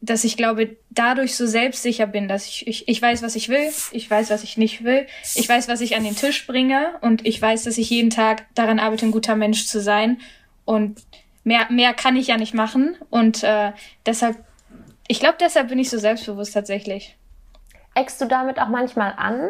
dass 0.00 0.24
ich 0.24 0.36
glaube, 0.36 0.76
dadurch 0.90 1.36
so 1.36 1.46
selbstsicher 1.46 2.06
bin, 2.06 2.28
dass 2.28 2.46
ich, 2.46 2.66
ich, 2.66 2.88
ich 2.88 3.00
weiß, 3.00 3.22
was 3.22 3.36
ich 3.36 3.48
will, 3.48 3.70
ich 3.92 4.10
weiß, 4.10 4.30
was 4.30 4.42
ich 4.42 4.56
nicht 4.56 4.84
will, 4.84 5.06
ich 5.34 5.48
weiß, 5.48 5.68
was 5.68 5.80
ich 5.80 5.96
an 5.96 6.04
den 6.04 6.16
Tisch 6.16 6.46
bringe 6.46 6.94
und 7.00 7.26
ich 7.26 7.40
weiß, 7.40 7.64
dass 7.64 7.78
ich 7.78 7.90
jeden 7.90 8.10
Tag 8.10 8.46
daran 8.54 8.78
arbeite, 8.78 9.06
ein 9.06 9.12
guter 9.12 9.36
Mensch 9.36 9.66
zu 9.66 9.80
sein. 9.80 10.20
Und 10.64 11.02
mehr, 11.44 11.66
mehr 11.70 11.94
kann 11.94 12.16
ich 12.16 12.28
ja 12.28 12.36
nicht 12.36 12.54
machen. 12.54 12.96
Und 13.10 13.42
äh, 13.42 13.72
deshalb, 14.06 14.36
ich 15.08 15.20
glaube, 15.20 15.36
deshalb 15.40 15.68
bin 15.68 15.78
ich 15.78 15.90
so 15.90 15.98
selbstbewusst 15.98 16.54
tatsächlich. 16.54 17.16
Eckst 17.94 18.20
du 18.20 18.26
damit 18.26 18.58
auch 18.58 18.68
manchmal 18.68 19.14
an? 19.16 19.48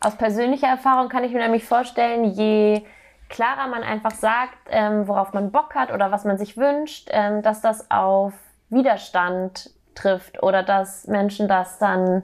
Aus 0.00 0.16
persönlicher 0.16 0.68
Erfahrung 0.68 1.08
kann 1.08 1.24
ich 1.24 1.32
mir 1.32 1.40
nämlich 1.40 1.64
vorstellen, 1.64 2.32
je 2.32 2.82
klarer 3.28 3.68
man 3.68 3.82
einfach 3.82 4.12
sagt, 4.12 4.56
ähm, 4.70 5.08
worauf 5.08 5.32
man 5.32 5.50
Bock 5.50 5.74
hat 5.74 5.92
oder 5.92 6.10
was 6.10 6.24
man 6.24 6.38
sich 6.38 6.56
wünscht, 6.56 7.08
ähm, 7.10 7.42
dass 7.42 7.60
das 7.60 7.90
auf 7.90 8.32
Widerstand 8.70 9.70
trifft 9.94 10.42
oder 10.42 10.62
dass 10.62 11.06
Menschen 11.06 11.48
das 11.48 11.78
dann, 11.78 12.22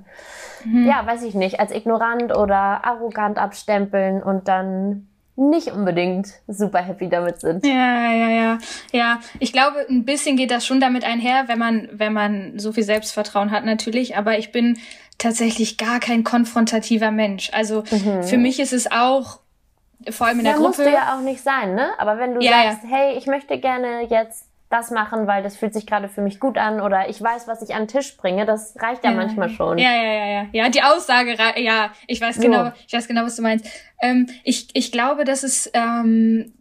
mhm. 0.65 0.87
ja, 0.87 1.07
weiß 1.07 1.23
ich 1.23 1.35
nicht, 1.35 1.59
als 1.59 1.73
ignorant 1.73 2.37
oder 2.37 2.85
arrogant 2.85 3.39
abstempeln 3.39 4.23
und 4.23 4.49
dann 4.49 5.09
nicht 5.35 5.69
unbedingt 5.69 6.29
super 6.47 6.81
happy 6.81 7.09
damit 7.09 7.41
sind. 7.41 7.67
Ja, 7.67 8.13
ja, 8.13 8.29
ja. 8.29 8.59
Ja, 8.93 9.21
ich 9.39 9.53
glaube, 9.53 9.87
ein 9.89 10.05
bisschen 10.05 10.37
geht 10.37 10.51
das 10.51 10.67
schon 10.67 10.79
damit 10.79 11.05
einher, 11.05 11.45
wenn 11.47 11.59
man, 11.59 11.89
wenn 11.93 12.13
man 12.13 12.59
so 12.59 12.73
viel 12.73 12.85
Selbstvertrauen 12.85 13.51
hat 13.51 13.65
natürlich, 13.65 14.17
aber 14.17 14.39
ich 14.39 14.53
bin 14.53 14.79
tatsächlich 15.17 15.79
gar 15.79 16.01
kein 16.01 16.23
konfrontativer 16.23 17.11
Mensch. 17.11 17.51
Also 17.55 17.83
mhm. 17.91 18.23
für 18.25 18.37
mich 18.37 18.61
ist 18.61 18.75
es 18.75 18.91
auch 18.91 19.39
vor 20.11 20.27
allem 20.27 20.39
in 20.39 20.45
der 20.45 20.55
ja, 20.55 20.59
Gruppe. 20.59 20.69
musst 20.69 20.81
du 20.81 20.91
ja 20.91 21.17
auch 21.17 21.21
nicht 21.21 21.43
sein, 21.43 21.75
ne? 21.75 21.91
Aber 21.99 22.19
wenn 22.19 22.35
du 22.35 22.41
ja, 22.41 22.65
sagst, 22.65 22.85
ja. 22.85 22.97
hey, 22.97 23.19
ich 23.19 23.27
möchte 23.27 23.59
gerne 23.59 24.07
jetzt 24.09 24.49
das 24.73 24.91
machen, 24.91 25.27
weil 25.27 25.43
das 25.43 25.57
fühlt 25.57 25.75
sich 25.75 25.87
gerade 25.87 26.09
für 26.09 26.23
mich 26.23 26.41
gut 26.41 26.57
an 26.57 26.81
oder 26.81 27.09
ich 27.09 27.21
weiß, 27.21 27.47
was 27.47 27.61
ich 27.63 27.75
an 27.75 27.83
den 27.83 27.89
Tisch 27.89 28.17
bringe, 28.17 28.47
das 28.47 28.75
reicht 28.81 29.05
ja, 29.05 29.11
ja 29.11 29.17
manchmal 29.17 29.51
schon. 29.51 29.77
Ja, 29.79 29.93
ja, 29.93 30.03
ja, 30.03 30.27
ja. 30.27 30.47
Ja, 30.53 30.69
die 30.71 30.83
Aussage, 30.83 31.37
ja, 31.57 31.91
ich 32.07 32.21
weiß 32.21 32.37
so. 32.37 32.43
genau, 32.43 32.73
ich 32.87 32.93
weiß 32.93 33.07
genau, 33.07 33.23
was 33.25 33.37
du 33.37 33.43
meinst. 33.43 33.67
Ähm, 34.01 34.29
ich, 34.45 34.69
ich 34.73 34.91
glaube, 34.91 35.25
das 35.25 35.45
ist 35.45 35.71
ähm, 35.75 36.55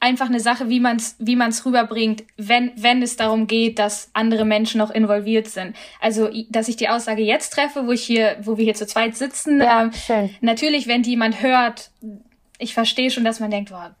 einfach 0.00 0.28
eine 0.28 0.40
Sache, 0.40 0.68
wie 0.68 0.80
man 0.80 0.96
es 0.96 1.16
wie 1.18 1.36
man's 1.36 1.64
rüberbringt, 1.66 2.24
wenn, 2.36 2.72
wenn 2.76 3.02
es 3.02 3.16
darum 3.16 3.46
geht, 3.46 3.78
dass 3.78 4.10
andere 4.14 4.44
Menschen 4.44 4.78
noch 4.78 4.90
involviert 4.90 5.48
sind. 5.48 5.76
Also, 6.00 6.30
dass 6.48 6.68
ich 6.68 6.76
die 6.76 6.88
Aussage 6.88 7.22
jetzt 7.22 7.50
treffe, 7.50 7.86
wo 7.86 7.92
ich 7.92 8.02
hier, 8.02 8.36
wo 8.42 8.56
wir 8.56 8.64
hier 8.64 8.74
zu 8.74 8.86
zweit 8.86 9.16
sitzen. 9.16 9.60
Ja, 9.60 9.82
ähm, 9.82 9.92
schön. 9.92 10.30
Natürlich, 10.40 10.88
wenn 10.88 11.02
die 11.02 11.10
jemand 11.10 11.42
hört, 11.42 11.90
ich 12.60 12.74
verstehe 12.74 13.10
schon, 13.10 13.24
dass 13.24 13.40
man 13.40 13.50
denkt, 13.50 13.70
boah, 13.70 13.94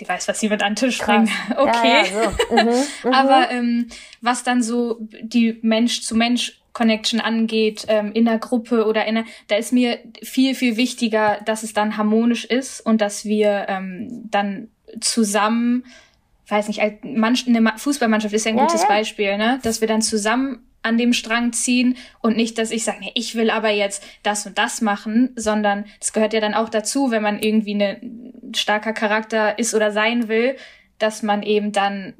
die 0.00 0.08
weiß, 0.08 0.28
was 0.28 0.40
sie 0.40 0.48
mit 0.48 0.62
an 0.62 0.74
den 0.74 0.76
Tisch 0.76 0.98
bringen. 0.98 1.28
Okay. 1.56 1.88
Ja, 1.88 2.04
ja, 2.04 2.30
so. 2.48 2.54
mhm, 2.54 2.84
mhm. 3.04 3.14
Aber 3.14 3.50
ähm, 3.50 3.88
was 4.20 4.42
dann 4.42 4.62
so 4.62 4.98
die 5.00 5.58
Mensch-zu-Mensch 5.62 6.60
Connection 6.72 7.20
angeht, 7.20 7.84
ähm, 7.88 8.12
in 8.12 8.24
der 8.24 8.38
Gruppe 8.38 8.86
oder 8.86 9.04
in 9.04 9.16
der, 9.16 9.24
da 9.48 9.56
ist 9.56 9.72
mir 9.72 9.98
viel, 10.22 10.54
viel 10.54 10.76
wichtiger, 10.76 11.40
dass 11.44 11.62
es 11.62 11.74
dann 11.74 11.98
harmonisch 11.98 12.46
ist 12.46 12.80
und 12.80 13.00
dass 13.02 13.26
wir 13.26 13.66
ähm, 13.68 14.22
dann 14.30 14.68
zusammen, 15.00 15.84
weiß 16.48 16.68
nicht, 16.68 16.80
eine 16.80 17.74
Fußballmannschaft 17.76 18.34
ist 18.34 18.46
ja 18.46 18.52
ein 18.52 18.58
ja, 18.58 18.64
gutes. 18.64 18.88
Beispiel, 18.88 19.36
ne? 19.36 19.60
Dass 19.62 19.82
wir 19.82 19.88
dann 19.88 20.00
zusammen 20.00 20.66
an 20.82 20.98
dem 20.98 21.12
Strang 21.12 21.52
ziehen 21.52 21.96
und 22.20 22.36
nicht, 22.36 22.58
dass 22.58 22.70
ich 22.70 22.84
sage, 22.84 22.98
nee, 23.00 23.12
ich 23.14 23.34
will 23.34 23.50
aber 23.50 23.70
jetzt 23.70 24.02
das 24.22 24.46
und 24.46 24.58
das 24.58 24.80
machen, 24.80 25.30
sondern 25.36 25.84
das 26.00 26.12
gehört 26.12 26.32
ja 26.32 26.40
dann 26.40 26.54
auch 26.54 26.68
dazu, 26.68 27.10
wenn 27.10 27.22
man 27.22 27.40
irgendwie 27.40 27.74
ein 27.74 28.52
starker 28.54 28.92
Charakter 28.92 29.58
ist 29.58 29.74
oder 29.74 29.92
sein 29.92 30.28
will, 30.28 30.56
dass 30.98 31.22
man 31.22 31.42
eben 31.42 31.72
dann 31.72 32.14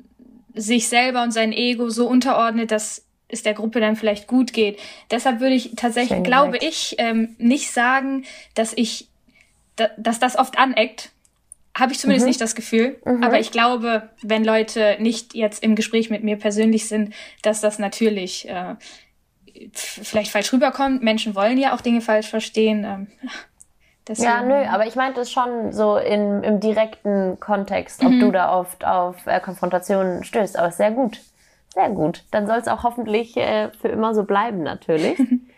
sich 0.54 0.88
selber 0.88 1.22
und 1.22 1.32
sein 1.32 1.52
Ego 1.52 1.88
so 1.88 2.06
unterordnet, 2.06 2.70
dass 2.70 3.04
es 3.28 3.42
der 3.42 3.54
Gruppe 3.54 3.80
dann 3.80 3.96
vielleicht 3.96 4.26
gut 4.26 4.52
geht. 4.52 4.78
Deshalb 5.10 5.40
würde 5.40 5.54
ich 5.54 5.72
tatsächlich, 5.76 6.22
glaube 6.22 6.58
ich, 6.58 6.96
ähm, 6.98 7.34
nicht 7.38 7.70
sagen, 7.70 8.24
dass 8.54 8.72
ich, 8.76 9.08
da, 9.76 9.88
dass 9.96 10.18
das 10.18 10.36
oft 10.36 10.58
aneckt, 10.58 11.10
habe 11.76 11.92
ich 11.92 11.98
zumindest 11.98 12.26
mhm. 12.26 12.30
nicht 12.30 12.40
das 12.40 12.54
Gefühl. 12.54 13.00
Mhm. 13.04 13.22
Aber 13.22 13.40
ich 13.40 13.50
glaube, 13.50 14.10
wenn 14.22 14.44
Leute 14.44 14.96
nicht 15.00 15.34
jetzt 15.34 15.62
im 15.62 15.74
Gespräch 15.74 16.10
mit 16.10 16.22
mir 16.22 16.36
persönlich 16.36 16.88
sind, 16.88 17.14
dass 17.42 17.60
das 17.60 17.78
natürlich 17.78 18.48
äh, 18.48 18.74
vielleicht 19.72 20.30
falsch 20.30 20.52
rüberkommt. 20.52 21.02
Menschen 21.02 21.34
wollen 21.34 21.58
ja 21.58 21.74
auch 21.74 21.80
Dinge 21.80 22.00
falsch 22.00 22.28
verstehen. 22.28 22.84
Ähm, 22.84 23.06
ja, 24.16 24.42
nö, 24.42 24.66
aber 24.66 24.86
ich 24.86 24.96
meinte 24.96 25.20
es 25.20 25.30
schon 25.30 25.72
so 25.72 25.96
in, 25.96 26.42
im 26.42 26.60
direkten 26.60 27.38
Kontext, 27.40 28.04
ob 28.04 28.10
mhm. 28.10 28.20
du 28.20 28.30
da 28.32 28.54
oft 28.54 28.84
auf 28.84 29.26
äh, 29.26 29.40
Konfrontationen 29.40 30.24
stößt. 30.24 30.58
Aber 30.58 30.70
sehr 30.70 30.90
gut. 30.90 31.20
Sehr 31.74 31.88
gut. 31.88 32.24
Dann 32.30 32.46
soll 32.46 32.58
es 32.58 32.68
auch 32.68 32.82
hoffentlich 32.82 33.36
äh, 33.36 33.70
für 33.80 33.88
immer 33.88 34.14
so 34.14 34.24
bleiben, 34.24 34.62
natürlich. 34.62 35.18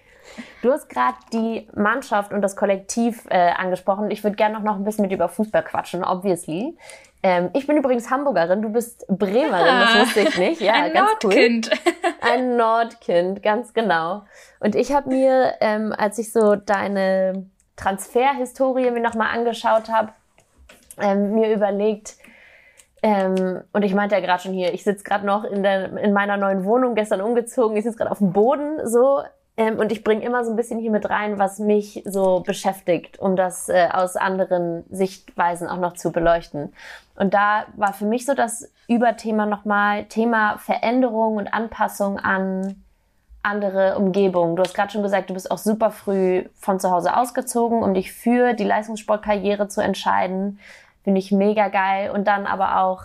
Du 0.63 0.73
hast 0.73 0.89
gerade 0.89 1.17
die 1.33 1.69
Mannschaft 1.75 2.33
und 2.33 2.43
das 2.43 2.57
Kollektiv 2.57 3.27
äh, 3.31 3.51
angesprochen. 3.51 4.11
Ich 4.11 4.25
würde 4.25 4.37
gerne 4.37 4.55
noch, 4.55 4.63
noch 4.63 4.77
ein 4.77 4.85
bisschen 4.85 5.03
mit 5.03 5.13
über 5.13 5.29
Fußball 5.29 5.63
quatschen, 5.63 6.05
obviously. 6.05 6.77
Ähm, 7.23 7.51
ich 7.55 7.67
bin 7.67 7.79
übrigens 7.79 8.11
Hamburgerin, 8.11 8.61
du 8.61 8.69
bist 8.69 9.07
Bremerin, 9.09 9.67
ja. 9.67 9.81
das 9.81 10.01
wusste 10.01 10.21
ich 10.21 10.39
nicht. 10.39 10.61
Ja, 10.61 10.75
ein 10.75 10.93
ganz 10.93 11.11
Nordkind. 11.11 11.71
Cool. 11.71 11.93
Ein 12.21 12.57
Nordkind, 12.57 13.43
ganz 13.43 13.75
genau. 13.75 14.23
Und 14.61 14.75
ich 14.75 14.95
habe 14.95 15.09
mir, 15.11 15.55
ähm, 15.61 15.95
als 15.97 16.19
ich 16.19 16.33
so 16.33 16.57
deine 16.57 17.47
Transferhistorie 17.77 18.91
mir 18.91 19.01
nochmal 19.01 19.29
angeschaut 19.35 19.89
habe, 19.89 20.13
ähm, 21.01 21.35
mir 21.35 21.53
überlegt, 21.53 22.17
ähm, 23.03 23.63
und 23.73 23.83
ich 23.83 23.95
meinte 23.95 24.15
ja 24.15 24.21
gerade 24.23 24.43
schon 24.43 24.55
hier, 24.55 24.73
ich 24.73 24.85
sitze 24.85 25.05
gerade 25.05 25.27
noch 25.27 25.45
in, 25.45 25.63
der, 25.63 25.97
in 25.99 26.15
meiner 26.15 26.39
neuen 26.39 26.65
Wohnung, 26.65 26.95
gestern 26.95 27.21
umgezogen, 27.21 27.77
ich 27.77 27.85
sitze 27.85 27.99
gerade 27.99 28.11
auf 28.11 28.19
dem 28.19 28.33
Boden 28.33 28.87
so 28.87 29.23
ähm, 29.57 29.79
und 29.79 29.93
ich 29.93 30.03
bringe 30.03 30.25
immer 30.25 30.45
so 30.45 30.51
ein 30.51 30.57
bisschen 30.57 30.81
hier 30.81 30.91
mit 30.91 31.09
rein, 31.09 31.39
was 31.39 31.59
mich 31.59 32.03
so 32.05 32.41
beschäftigt, 32.41 33.19
um 33.21 33.37
das 33.37 33.69
äh, 33.69 33.89
aus 33.93 34.17
anderen 34.17 34.85
Sichtweisen 34.91 35.69
auch 35.69 35.79
noch 35.79 35.95
zu 35.95 36.11
beleuchten. 36.11 36.73
Und 37.17 37.35
da 37.35 37.67
war 37.77 37.93
für 37.93 38.07
mich 38.07 38.27
so 38.27 38.35
das 38.35 38.73
Überthema 38.89 39.47
nochmal 39.47 40.05
Thema 40.07 40.59
Veränderung 40.59 41.37
und 41.37 41.55
Anpassung 41.55 42.19
an 42.19 42.83
andere 43.45 43.97
Umgebung. 43.97 44.57
Du 44.57 44.63
hast 44.63 44.75
gerade 44.75 44.91
schon 44.91 45.03
gesagt, 45.03 45.31
du 45.31 45.35
bist 45.35 45.51
auch 45.51 45.59
super 45.59 45.91
früh 45.91 46.45
von 46.55 46.81
zu 46.81 46.91
Hause 46.91 47.17
ausgezogen, 47.17 47.83
um 47.83 47.95
dich 47.95 48.13
für 48.13 48.55
die 48.55 48.65
Leistungssportkarriere 48.65 49.69
zu 49.69 49.83
entscheiden. 49.83 50.59
Finde 51.05 51.21
ich 51.21 51.31
mega 51.31 51.69
geil. 51.69 52.11
Und 52.11 52.27
dann 52.27 52.47
aber 52.47 52.81
auch 52.81 53.03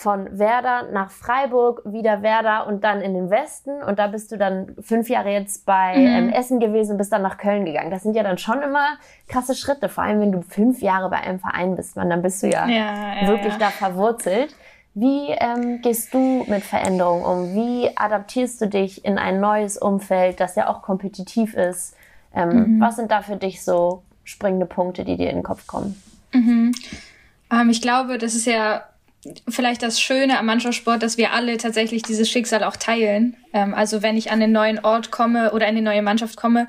von 0.00 0.38
Werder 0.38 0.88
nach 0.92 1.10
Freiburg, 1.10 1.82
wieder 1.84 2.22
Werder 2.22 2.66
und 2.66 2.84
dann 2.84 3.02
in 3.02 3.12
den 3.12 3.28
Westen. 3.28 3.82
Und 3.82 3.98
da 3.98 4.06
bist 4.06 4.32
du 4.32 4.38
dann 4.38 4.74
fünf 4.80 5.10
Jahre 5.10 5.30
jetzt 5.30 5.66
bei 5.66 5.94
mhm. 5.94 6.06
ähm, 6.06 6.28
Essen 6.30 6.58
gewesen 6.58 6.92
und 6.92 6.96
bist 6.96 7.12
dann 7.12 7.20
nach 7.20 7.36
Köln 7.36 7.66
gegangen. 7.66 7.90
Das 7.90 8.02
sind 8.02 8.16
ja 8.16 8.22
dann 8.22 8.38
schon 8.38 8.62
immer 8.62 8.96
krasse 9.28 9.54
Schritte, 9.54 9.90
vor 9.90 10.02
allem 10.02 10.20
wenn 10.22 10.32
du 10.32 10.40
fünf 10.40 10.80
Jahre 10.80 11.10
bei 11.10 11.18
einem 11.18 11.38
Verein 11.38 11.76
bist, 11.76 11.96
man, 11.96 12.08
dann 12.08 12.22
bist 12.22 12.42
du 12.42 12.48
ja, 12.48 12.66
ja, 12.66 13.20
ja 13.20 13.28
wirklich 13.28 13.52
ja. 13.52 13.58
da 13.58 13.68
verwurzelt. 13.68 14.56
Wie 14.94 15.28
ähm, 15.32 15.82
gehst 15.82 16.14
du 16.14 16.44
mit 16.48 16.64
Veränderungen 16.64 17.24
um? 17.24 17.54
Wie 17.54 17.94
adaptierst 17.94 18.58
du 18.62 18.68
dich 18.68 19.04
in 19.04 19.18
ein 19.18 19.38
neues 19.38 19.76
Umfeld, 19.76 20.40
das 20.40 20.56
ja 20.56 20.68
auch 20.68 20.80
kompetitiv 20.80 21.52
ist? 21.52 21.94
Ähm, 22.34 22.76
mhm. 22.76 22.80
Was 22.80 22.96
sind 22.96 23.10
da 23.10 23.20
für 23.20 23.36
dich 23.36 23.62
so 23.62 24.02
springende 24.24 24.64
Punkte, 24.64 25.04
die 25.04 25.18
dir 25.18 25.28
in 25.28 25.36
den 25.36 25.44
Kopf 25.44 25.66
kommen? 25.66 26.02
Mhm. 26.32 26.72
Ähm, 27.52 27.68
ich 27.68 27.82
glaube, 27.82 28.16
das 28.16 28.34
ist 28.34 28.46
ja 28.46 28.84
vielleicht 29.48 29.82
das 29.82 30.00
Schöne 30.00 30.38
am 30.38 30.46
Mannschaftssport, 30.46 31.02
dass 31.02 31.18
wir 31.18 31.32
alle 31.32 31.56
tatsächlich 31.56 32.02
dieses 32.02 32.30
Schicksal 32.30 32.64
auch 32.64 32.76
teilen. 32.76 33.36
Ähm, 33.52 33.74
also 33.74 34.02
wenn 34.02 34.16
ich 34.16 34.30
an 34.30 34.40
den 34.40 34.52
neuen 34.52 34.78
Ort 34.78 35.10
komme 35.10 35.52
oder 35.52 35.66
in 35.66 35.76
eine 35.76 35.82
neue 35.82 36.02
Mannschaft 36.02 36.36
komme, 36.36 36.66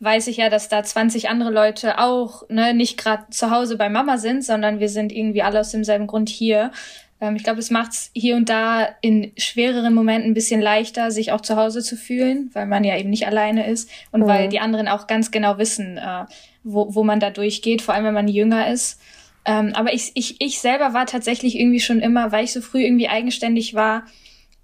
weiß 0.00 0.26
ich 0.26 0.36
ja, 0.36 0.50
dass 0.50 0.68
da 0.68 0.82
20 0.82 1.28
andere 1.28 1.50
Leute 1.50 1.98
auch 1.98 2.48
ne, 2.48 2.74
nicht 2.74 2.98
gerade 2.98 3.24
zu 3.30 3.50
Hause 3.50 3.76
bei 3.76 3.88
Mama 3.88 4.18
sind, 4.18 4.44
sondern 4.44 4.80
wir 4.80 4.88
sind 4.88 5.12
irgendwie 5.12 5.42
alle 5.42 5.60
aus 5.60 5.70
demselben 5.70 6.06
Grund 6.06 6.28
hier. 6.28 6.72
Ähm, 7.20 7.36
ich 7.36 7.44
glaube, 7.44 7.60
es 7.60 7.70
macht 7.70 7.92
es 7.92 8.10
hier 8.12 8.36
und 8.36 8.48
da 8.48 8.88
in 9.00 9.32
schwereren 9.36 9.94
Momenten 9.94 10.30
ein 10.30 10.34
bisschen 10.34 10.60
leichter, 10.60 11.10
sich 11.10 11.32
auch 11.32 11.40
zu 11.40 11.56
Hause 11.56 11.82
zu 11.82 11.96
fühlen, 11.96 12.50
weil 12.52 12.66
man 12.66 12.84
ja 12.84 12.98
eben 12.98 13.10
nicht 13.10 13.26
alleine 13.26 13.66
ist 13.66 13.88
und 14.10 14.22
mhm. 14.22 14.26
weil 14.26 14.48
die 14.48 14.60
anderen 14.60 14.88
auch 14.88 15.06
ganz 15.06 15.30
genau 15.30 15.58
wissen, 15.58 15.96
äh, 15.96 16.24
wo, 16.62 16.94
wo 16.94 17.02
man 17.02 17.20
da 17.20 17.30
durchgeht, 17.30 17.82
vor 17.82 17.94
allem 17.94 18.04
wenn 18.04 18.14
man 18.14 18.28
jünger 18.28 18.68
ist. 18.68 19.00
Ähm, 19.44 19.72
aber 19.74 19.92
ich, 19.92 20.12
ich, 20.14 20.40
ich 20.40 20.60
selber 20.60 20.94
war 20.94 21.06
tatsächlich 21.06 21.58
irgendwie 21.58 21.80
schon 21.80 22.00
immer, 22.00 22.32
weil 22.32 22.44
ich 22.44 22.52
so 22.52 22.60
früh 22.60 22.82
irgendwie 22.82 23.08
eigenständig 23.08 23.74
war, 23.74 24.06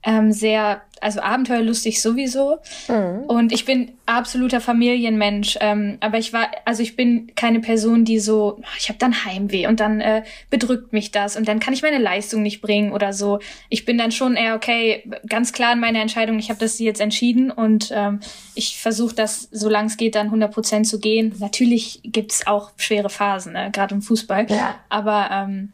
ähm, 0.02 0.32
sehr, 0.32 0.82
also 1.00 1.20
abenteuerlustig 1.20 2.00
sowieso. 2.00 2.58
Mhm. 2.88 3.24
Und 3.26 3.52
ich 3.52 3.64
bin 3.64 3.92
absoluter 4.06 4.60
Familienmensch. 4.60 5.58
Ähm, 5.60 5.98
aber 6.00 6.18
ich 6.18 6.32
war, 6.32 6.48
also 6.64 6.82
ich 6.82 6.96
bin 6.96 7.32
keine 7.36 7.60
Person, 7.60 8.04
die 8.04 8.18
so, 8.18 8.60
ich 8.78 8.88
habe 8.88 8.98
dann 8.98 9.24
Heimweh 9.24 9.66
und 9.66 9.80
dann 9.80 10.00
äh, 10.00 10.24
bedrückt 10.48 10.92
mich 10.92 11.10
das 11.10 11.36
und 11.36 11.46
dann 11.48 11.60
kann 11.60 11.74
ich 11.74 11.82
meine 11.82 11.98
Leistung 11.98 12.42
nicht 12.42 12.60
bringen 12.60 12.92
oder 12.92 13.12
so. 13.12 13.40
Ich 13.68 13.84
bin 13.84 13.98
dann 13.98 14.10
schon 14.10 14.36
eher, 14.36 14.56
okay, 14.56 15.04
ganz 15.28 15.52
klar 15.52 15.74
in 15.74 15.80
meiner 15.80 16.00
Entscheidung, 16.00 16.38
ich 16.38 16.50
habe 16.50 16.60
das 16.60 16.78
jetzt 16.78 17.00
entschieden 17.00 17.50
und 17.50 17.92
ähm, 17.94 18.20
ich 18.54 18.78
versuche 18.78 19.14
das, 19.14 19.48
solange 19.52 19.88
es 19.88 19.96
geht, 19.96 20.14
dann 20.14 20.26
100 20.26 20.52
Prozent 20.52 20.86
zu 20.86 20.98
gehen. 20.98 21.34
Natürlich 21.38 22.00
gibt's 22.04 22.46
auch 22.46 22.72
schwere 22.76 23.10
Phasen, 23.10 23.52
ne? 23.52 23.70
gerade 23.72 23.94
im 23.94 24.02
Fußball. 24.02 24.46
Ja. 24.50 24.76
Aber 24.88 25.28
ähm, 25.30 25.72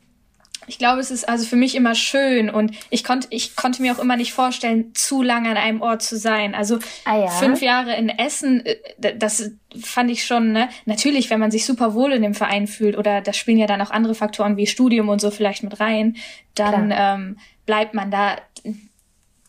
ich 0.67 0.79
glaube, 0.79 1.01
es 1.01 1.11
ist 1.11 1.29
also 1.29 1.47
für 1.47 1.57
mich 1.57 1.75
immer 1.75 1.95
schön 1.95 2.51
und 2.51 2.73
ich 2.91 3.05
konnte, 3.05 3.29
ich 3.31 3.57
konnte 3.57 3.83
mir 3.83 3.95
auch 3.95 3.99
immer 3.99 4.17
nicht 4.17 4.33
vorstellen, 4.33 4.95
zu 4.95 5.23
lange 5.23 5.51
an 5.51 5.57
einem 5.57 5.83
Ort 5.83 6.03
zu 6.03 6.17
sein. 6.17 6.55
Also 6.55 6.79
ah, 7.05 7.19
ja? 7.19 7.29
fünf 7.29 7.63
Jahre 7.63 7.95
in 7.97 8.09
Essen, 8.09 8.65
äh, 8.65 9.17
das 9.17 9.53
fand 9.81 10.11
ich 10.11 10.25
schon, 10.25 10.53
ne? 10.53 10.69
Natürlich, 10.85 11.31
wenn 11.31 11.41
man 11.41 11.51
sich 11.51 11.67
super 11.67 11.95
wohl 11.95 12.13
in 12.13 12.23
dem 12.23 12.35
Verein 12.35 12.67
fühlt 12.67 12.97
oder 12.97 13.21
da 13.21 13.33
spielen 13.33 13.59
ja 13.59 13.67
dann 13.67 13.81
auch 13.81 13.91
andere 13.91 14.15
Faktoren 14.15 14.57
wie 14.57 14.67
Studium 14.67 15.09
und 15.09 15.21
so 15.21 15.31
vielleicht 15.31 15.63
mit 15.63 15.81
rein, 15.81 16.17
dann 16.55 16.93
ähm, 16.95 17.39
bleibt 17.67 17.95
man 17.95 18.11
da 18.11 18.37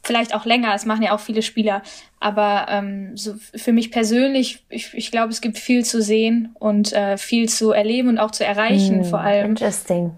vielleicht 0.07 0.33
auch 0.33 0.45
länger, 0.45 0.73
es 0.73 0.85
machen 0.85 1.03
ja 1.03 1.13
auch 1.13 1.19
viele 1.19 1.41
Spieler. 1.41 1.83
Aber 2.19 2.67
ähm, 2.69 3.15
so 3.15 3.35
für 3.55 3.73
mich 3.73 3.91
persönlich, 3.91 4.63
ich, 4.69 4.93
ich 4.93 5.11
glaube, 5.11 5.31
es 5.31 5.41
gibt 5.41 5.59
viel 5.59 5.85
zu 5.85 6.01
sehen 6.01 6.55
und 6.59 6.93
äh, 6.93 7.17
viel 7.17 7.49
zu 7.49 7.71
erleben 7.71 8.09
und 8.09 8.17
auch 8.17 8.31
zu 8.31 8.45
erreichen, 8.45 9.01
mm, 9.01 9.03
vor 9.03 9.19
allem. 9.19 9.51
Interesting. 9.51 10.13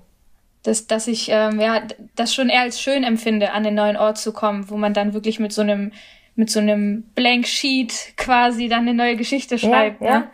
Dass, 0.63 0.87
dass 0.87 1.07
ich 1.07 1.29
ähm, 1.29 1.59
ja 1.59 1.81
das 2.15 2.33
schon 2.33 2.49
eher 2.49 2.61
als 2.61 2.81
schön 2.81 3.03
empfinde, 3.03 3.51
an 3.53 3.63
den 3.63 3.75
neuen 3.75 3.95
Ort 3.97 4.17
zu 4.17 4.33
kommen, 4.33 4.69
wo 4.69 4.77
man 4.77 4.93
dann 4.93 5.13
wirklich 5.13 5.39
mit 5.39 5.53
so 5.53 5.61
einem 5.61 5.91
mit 6.35 6.49
so 6.49 6.59
einem 6.59 7.03
Blank 7.15 7.47
Sheet 7.47 8.13
quasi 8.15 8.69
dann 8.69 8.81
eine 8.81 8.93
neue 8.93 9.17
Geschichte 9.17 9.59
schreibt. 9.59 10.01
Ja, 10.01 10.07
ja. 10.07 10.19
Ne? 10.19 10.29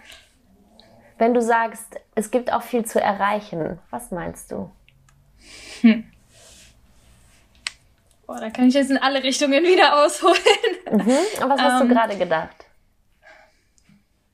Wenn 1.17 1.33
du 1.33 1.41
sagst, 1.41 1.99
es 2.13 2.29
gibt 2.29 2.51
auch 2.51 2.61
viel 2.61 2.85
zu 2.85 3.01
erreichen, 3.01 3.79
was 3.89 4.11
meinst 4.11 4.51
du? 4.51 4.69
Hm. 5.81 6.03
Boah, 8.27 8.39
da 8.39 8.49
kann 8.49 8.67
ich 8.67 8.73
jetzt 8.73 8.91
in 8.91 8.97
alle 8.97 9.23
Richtungen 9.23 9.63
wieder 9.63 10.03
ausholen. 10.03 10.35
Mhm. 10.91 11.49
Was 11.49 11.61
hast 11.61 11.81
ähm, 11.81 11.87
du 11.87 11.93
gerade 11.95 12.17
gedacht? 12.17 12.65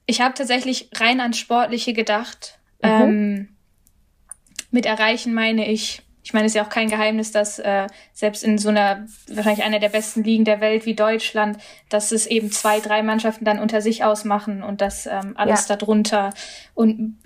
Ich 0.05 0.21
habe 0.21 0.33
tatsächlich 0.33 0.89
rein 0.95 1.19
ans 1.19 1.37
Sportliche 1.37 1.93
gedacht. 1.93 2.59
Mhm. 2.81 2.89
Ähm, 2.89 3.49
mit 4.71 4.85
erreichen 4.85 5.33
meine 5.33 5.69
ich, 5.69 6.01
ich 6.23 6.33
meine, 6.33 6.45
es 6.45 6.51
ist 6.51 6.55
ja 6.55 6.63
auch 6.63 6.69
kein 6.69 6.89
Geheimnis, 6.89 7.31
dass 7.31 7.59
äh, 7.59 7.87
selbst 8.13 8.43
in 8.43 8.57
so 8.57 8.69
einer, 8.69 9.05
wahrscheinlich 9.27 9.65
einer 9.65 9.79
der 9.79 9.89
besten 9.89 10.23
Ligen 10.23 10.45
der 10.45 10.61
Welt 10.61 10.85
wie 10.85 10.93
Deutschland, 10.93 11.57
dass 11.89 12.11
es 12.11 12.27
eben 12.27 12.51
zwei, 12.51 12.79
drei 12.79 13.01
Mannschaften 13.01 13.43
dann 13.43 13.59
unter 13.59 13.81
sich 13.81 14.03
ausmachen 14.03 14.61
und 14.61 14.81
das 14.81 15.07
ähm, 15.07 15.33
alles 15.35 15.67
ja. 15.67 15.75
darunter. 15.75 16.31
Und 16.75 17.17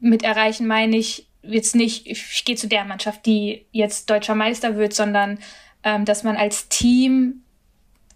mit 0.00 0.22
erreichen 0.22 0.66
meine 0.66 0.96
ich 0.96 1.28
jetzt 1.42 1.74
nicht, 1.74 2.06
ich, 2.06 2.44
gehe 2.44 2.56
zu 2.56 2.68
der 2.68 2.84
Mannschaft, 2.84 3.26
die 3.26 3.66
jetzt 3.70 4.08
deutscher 4.10 4.34
Meister 4.34 4.76
wird, 4.76 4.94
sondern 4.94 5.38
ähm, 5.82 6.04
dass 6.04 6.24
man 6.24 6.36
als 6.36 6.68
Team 6.68 7.42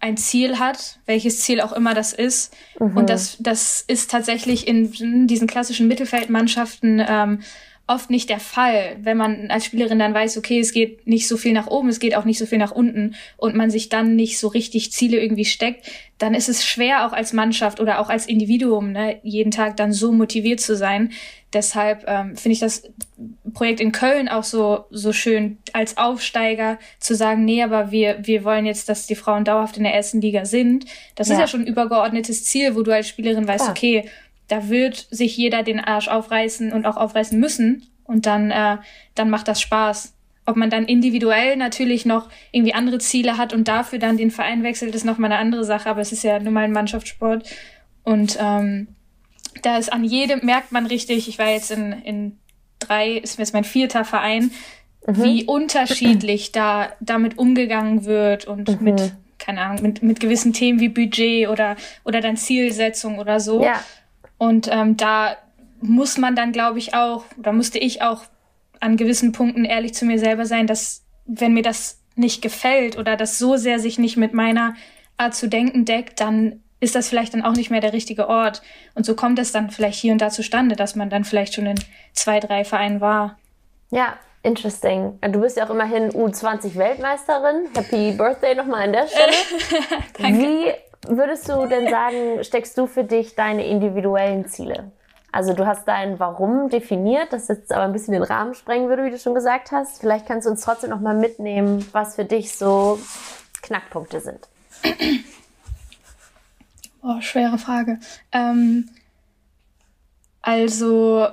ein 0.00 0.16
Ziel 0.16 0.58
hat, 0.58 0.98
welches 1.06 1.40
Ziel 1.40 1.60
auch 1.60 1.72
immer 1.72 1.94
das 1.94 2.12
ist. 2.12 2.56
Mhm. 2.80 2.96
Und 2.96 3.10
das, 3.10 3.36
das 3.38 3.82
ist 3.86 4.10
tatsächlich 4.10 4.66
in 4.66 5.26
diesen 5.28 5.46
klassischen 5.46 5.86
Mittelfeldmannschaften 5.86 7.04
ähm, 7.06 7.40
oft 7.86 8.10
nicht 8.10 8.30
der 8.30 8.40
Fall, 8.40 8.96
wenn 9.00 9.16
man 9.16 9.50
als 9.50 9.64
Spielerin 9.64 9.98
dann 9.98 10.14
weiß, 10.14 10.38
okay, 10.38 10.60
es 10.60 10.72
geht 10.72 11.06
nicht 11.06 11.26
so 11.26 11.36
viel 11.36 11.52
nach 11.52 11.66
oben, 11.66 11.88
es 11.88 11.98
geht 11.98 12.14
auch 12.16 12.24
nicht 12.24 12.38
so 12.38 12.46
viel 12.46 12.58
nach 12.58 12.70
unten 12.70 13.14
und 13.36 13.56
man 13.56 13.70
sich 13.70 13.88
dann 13.88 14.14
nicht 14.14 14.38
so 14.38 14.48
richtig 14.48 14.92
Ziele 14.92 15.20
irgendwie 15.20 15.44
steckt, 15.44 15.90
dann 16.18 16.34
ist 16.34 16.48
es 16.48 16.64
schwer 16.64 17.06
auch 17.06 17.12
als 17.12 17.32
Mannschaft 17.32 17.80
oder 17.80 17.98
auch 17.98 18.08
als 18.08 18.26
Individuum, 18.26 18.92
ne, 18.92 19.18
jeden 19.24 19.50
Tag 19.50 19.76
dann 19.76 19.92
so 19.92 20.12
motiviert 20.12 20.60
zu 20.60 20.76
sein. 20.76 21.10
Deshalb 21.52 22.04
ähm, 22.06 22.36
finde 22.36 22.52
ich 22.52 22.60
das 22.60 22.84
Projekt 23.52 23.80
in 23.80 23.92
Köln 23.92 24.28
auch 24.28 24.44
so 24.44 24.86
so 24.90 25.12
schön 25.12 25.58
als 25.72 25.98
Aufsteiger 25.98 26.78
zu 26.98 27.14
sagen, 27.14 27.44
nee, 27.44 27.62
aber 27.62 27.90
wir 27.90 28.18
wir 28.22 28.44
wollen 28.44 28.64
jetzt, 28.64 28.88
dass 28.88 29.06
die 29.06 29.16
Frauen 29.16 29.44
dauerhaft 29.44 29.76
in 29.76 29.82
der 29.82 29.92
ersten 29.92 30.20
Liga 30.20 30.44
sind. 30.44 30.86
Das 31.14 31.28
ja. 31.28 31.34
ist 31.34 31.40
ja 31.40 31.46
schon 31.48 31.62
ein 31.62 31.66
übergeordnetes 31.66 32.44
Ziel, 32.44 32.74
wo 32.74 32.82
du 32.82 32.94
als 32.94 33.08
Spielerin 33.08 33.46
weißt, 33.46 33.64
Klar. 33.64 33.76
okay, 33.76 34.08
da 34.52 34.68
wird 34.68 35.06
sich 35.10 35.34
jeder 35.34 35.62
den 35.62 35.80
Arsch 35.80 36.08
aufreißen 36.08 36.74
und 36.74 36.84
auch 36.84 36.98
aufreißen 36.98 37.40
müssen. 37.40 37.86
Und 38.04 38.26
dann, 38.26 38.50
äh, 38.50 38.76
dann 39.14 39.30
macht 39.30 39.48
das 39.48 39.62
Spaß. 39.62 40.12
Ob 40.44 40.56
man 40.56 40.68
dann 40.68 40.84
individuell 40.84 41.56
natürlich 41.56 42.04
noch 42.04 42.28
irgendwie 42.50 42.74
andere 42.74 42.98
Ziele 42.98 43.38
hat 43.38 43.54
und 43.54 43.66
dafür 43.66 43.98
dann 43.98 44.18
den 44.18 44.30
Verein 44.30 44.62
wechselt, 44.62 44.94
ist 44.94 45.06
nochmal 45.06 45.32
eine 45.32 45.40
andere 45.40 45.64
Sache. 45.64 45.88
Aber 45.88 46.02
es 46.02 46.12
ist 46.12 46.22
ja 46.22 46.38
nun 46.38 46.52
mal 46.52 46.64
ein 46.64 46.72
Mannschaftssport. 46.72 47.48
Und 48.02 48.36
ähm, 48.38 48.88
da 49.62 49.78
ist 49.78 49.90
an 49.90 50.04
jedem, 50.04 50.44
merkt 50.44 50.70
man 50.70 50.84
richtig, 50.84 51.28
ich 51.28 51.38
war 51.38 51.48
jetzt 51.48 51.70
in, 51.70 51.92
in 52.02 52.38
drei, 52.78 53.12
ist 53.12 53.38
jetzt 53.38 53.54
mein 53.54 53.64
vierter 53.64 54.04
Verein, 54.04 54.50
mhm. 55.06 55.24
wie 55.24 55.44
unterschiedlich 55.44 56.52
da 56.52 56.92
damit 57.00 57.38
umgegangen 57.38 58.04
wird 58.04 58.44
und 58.44 58.68
mhm. 58.68 58.84
mit, 58.84 59.12
keine 59.38 59.62
Ahnung, 59.62 59.82
mit, 59.82 60.02
mit 60.02 60.20
gewissen 60.20 60.52
Themen 60.52 60.78
wie 60.78 60.90
Budget 60.90 61.48
oder, 61.48 61.76
oder 62.04 62.20
dann 62.20 62.36
Zielsetzung 62.36 63.18
oder 63.18 63.40
so. 63.40 63.64
Ja. 63.64 63.82
Und 64.42 64.66
ähm, 64.72 64.96
da 64.96 65.36
muss 65.80 66.18
man 66.18 66.34
dann, 66.34 66.50
glaube 66.50 66.80
ich, 66.80 66.94
auch, 66.94 67.22
oder 67.38 67.52
musste 67.52 67.78
ich 67.78 68.02
auch 68.02 68.22
an 68.80 68.96
gewissen 68.96 69.30
Punkten 69.30 69.64
ehrlich 69.64 69.94
zu 69.94 70.04
mir 70.04 70.18
selber 70.18 70.46
sein, 70.46 70.66
dass 70.66 71.04
wenn 71.26 71.54
mir 71.54 71.62
das 71.62 72.00
nicht 72.16 72.42
gefällt 72.42 72.98
oder 72.98 73.16
das 73.16 73.38
so 73.38 73.56
sehr 73.56 73.78
sich 73.78 74.00
nicht 74.00 74.16
mit 74.16 74.34
meiner 74.34 74.74
Art 75.16 75.36
zu 75.36 75.48
denken 75.48 75.84
deckt, 75.84 76.18
dann 76.18 76.60
ist 76.80 76.96
das 76.96 77.08
vielleicht 77.08 77.34
dann 77.34 77.44
auch 77.44 77.52
nicht 77.52 77.70
mehr 77.70 77.80
der 77.80 77.92
richtige 77.92 78.28
Ort. 78.28 78.62
Und 78.96 79.06
so 79.06 79.14
kommt 79.14 79.38
es 79.38 79.52
dann 79.52 79.70
vielleicht 79.70 80.00
hier 80.00 80.10
und 80.10 80.20
da 80.20 80.30
zustande, 80.30 80.74
dass 80.74 80.96
man 80.96 81.08
dann 81.08 81.22
vielleicht 81.22 81.54
schon 81.54 81.66
in 81.66 81.78
zwei, 82.12 82.40
drei 82.40 82.64
Vereinen 82.64 83.00
war. 83.00 83.38
Ja, 83.90 84.18
interesting. 84.42 85.20
Du 85.20 85.40
bist 85.40 85.56
ja 85.56 85.66
auch 85.66 85.70
immerhin 85.70 86.10
U20-Weltmeisterin. 86.10 87.68
Happy 87.76 88.10
Birthday 88.10 88.56
nochmal 88.56 88.88
an 88.88 88.92
der 88.92 89.06
Stelle. 89.06 89.36
Danke. 90.18 90.40
Wie 90.40 90.91
würdest 91.06 91.48
du 91.48 91.66
denn 91.66 91.88
sagen, 91.88 92.44
steckst 92.44 92.76
du 92.78 92.86
für 92.86 93.04
dich 93.04 93.34
deine 93.34 93.66
individuellen 93.66 94.46
Ziele? 94.46 94.92
Also 95.32 95.54
du 95.54 95.66
hast 95.66 95.88
dein 95.88 96.18
Warum 96.18 96.68
definiert, 96.68 97.32
das 97.32 97.48
jetzt 97.48 97.72
aber 97.72 97.84
ein 97.84 97.92
bisschen 97.92 98.12
den 98.12 98.22
Rahmen 98.22 98.54
sprengen 98.54 98.90
würde, 98.90 99.04
wie 99.04 99.10
du 99.10 99.18
schon 99.18 99.34
gesagt 99.34 99.72
hast. 99.72 100.00
Vielleicht 100.00 100.26
kannst 100.26 100.46
du 100.46 100.50
uns 100.50 100.60
trotzdem 100.60 100.90
noch 100.90 101.00
mal 101.00 101.14
mitnehmen, 101.14 101.86
was 101.92 102.16
für 102.16 102.26
dich 102.26 102.54
so 102.54 102.98
Knackpunkte 103.62 104.20
sind. 104.20 104.48
Oh, 107.02 107.20
schwere 107.20 107.58
Frage. 107.58 107.98
Ähm, 108.30 108.88
also 110.40 111.26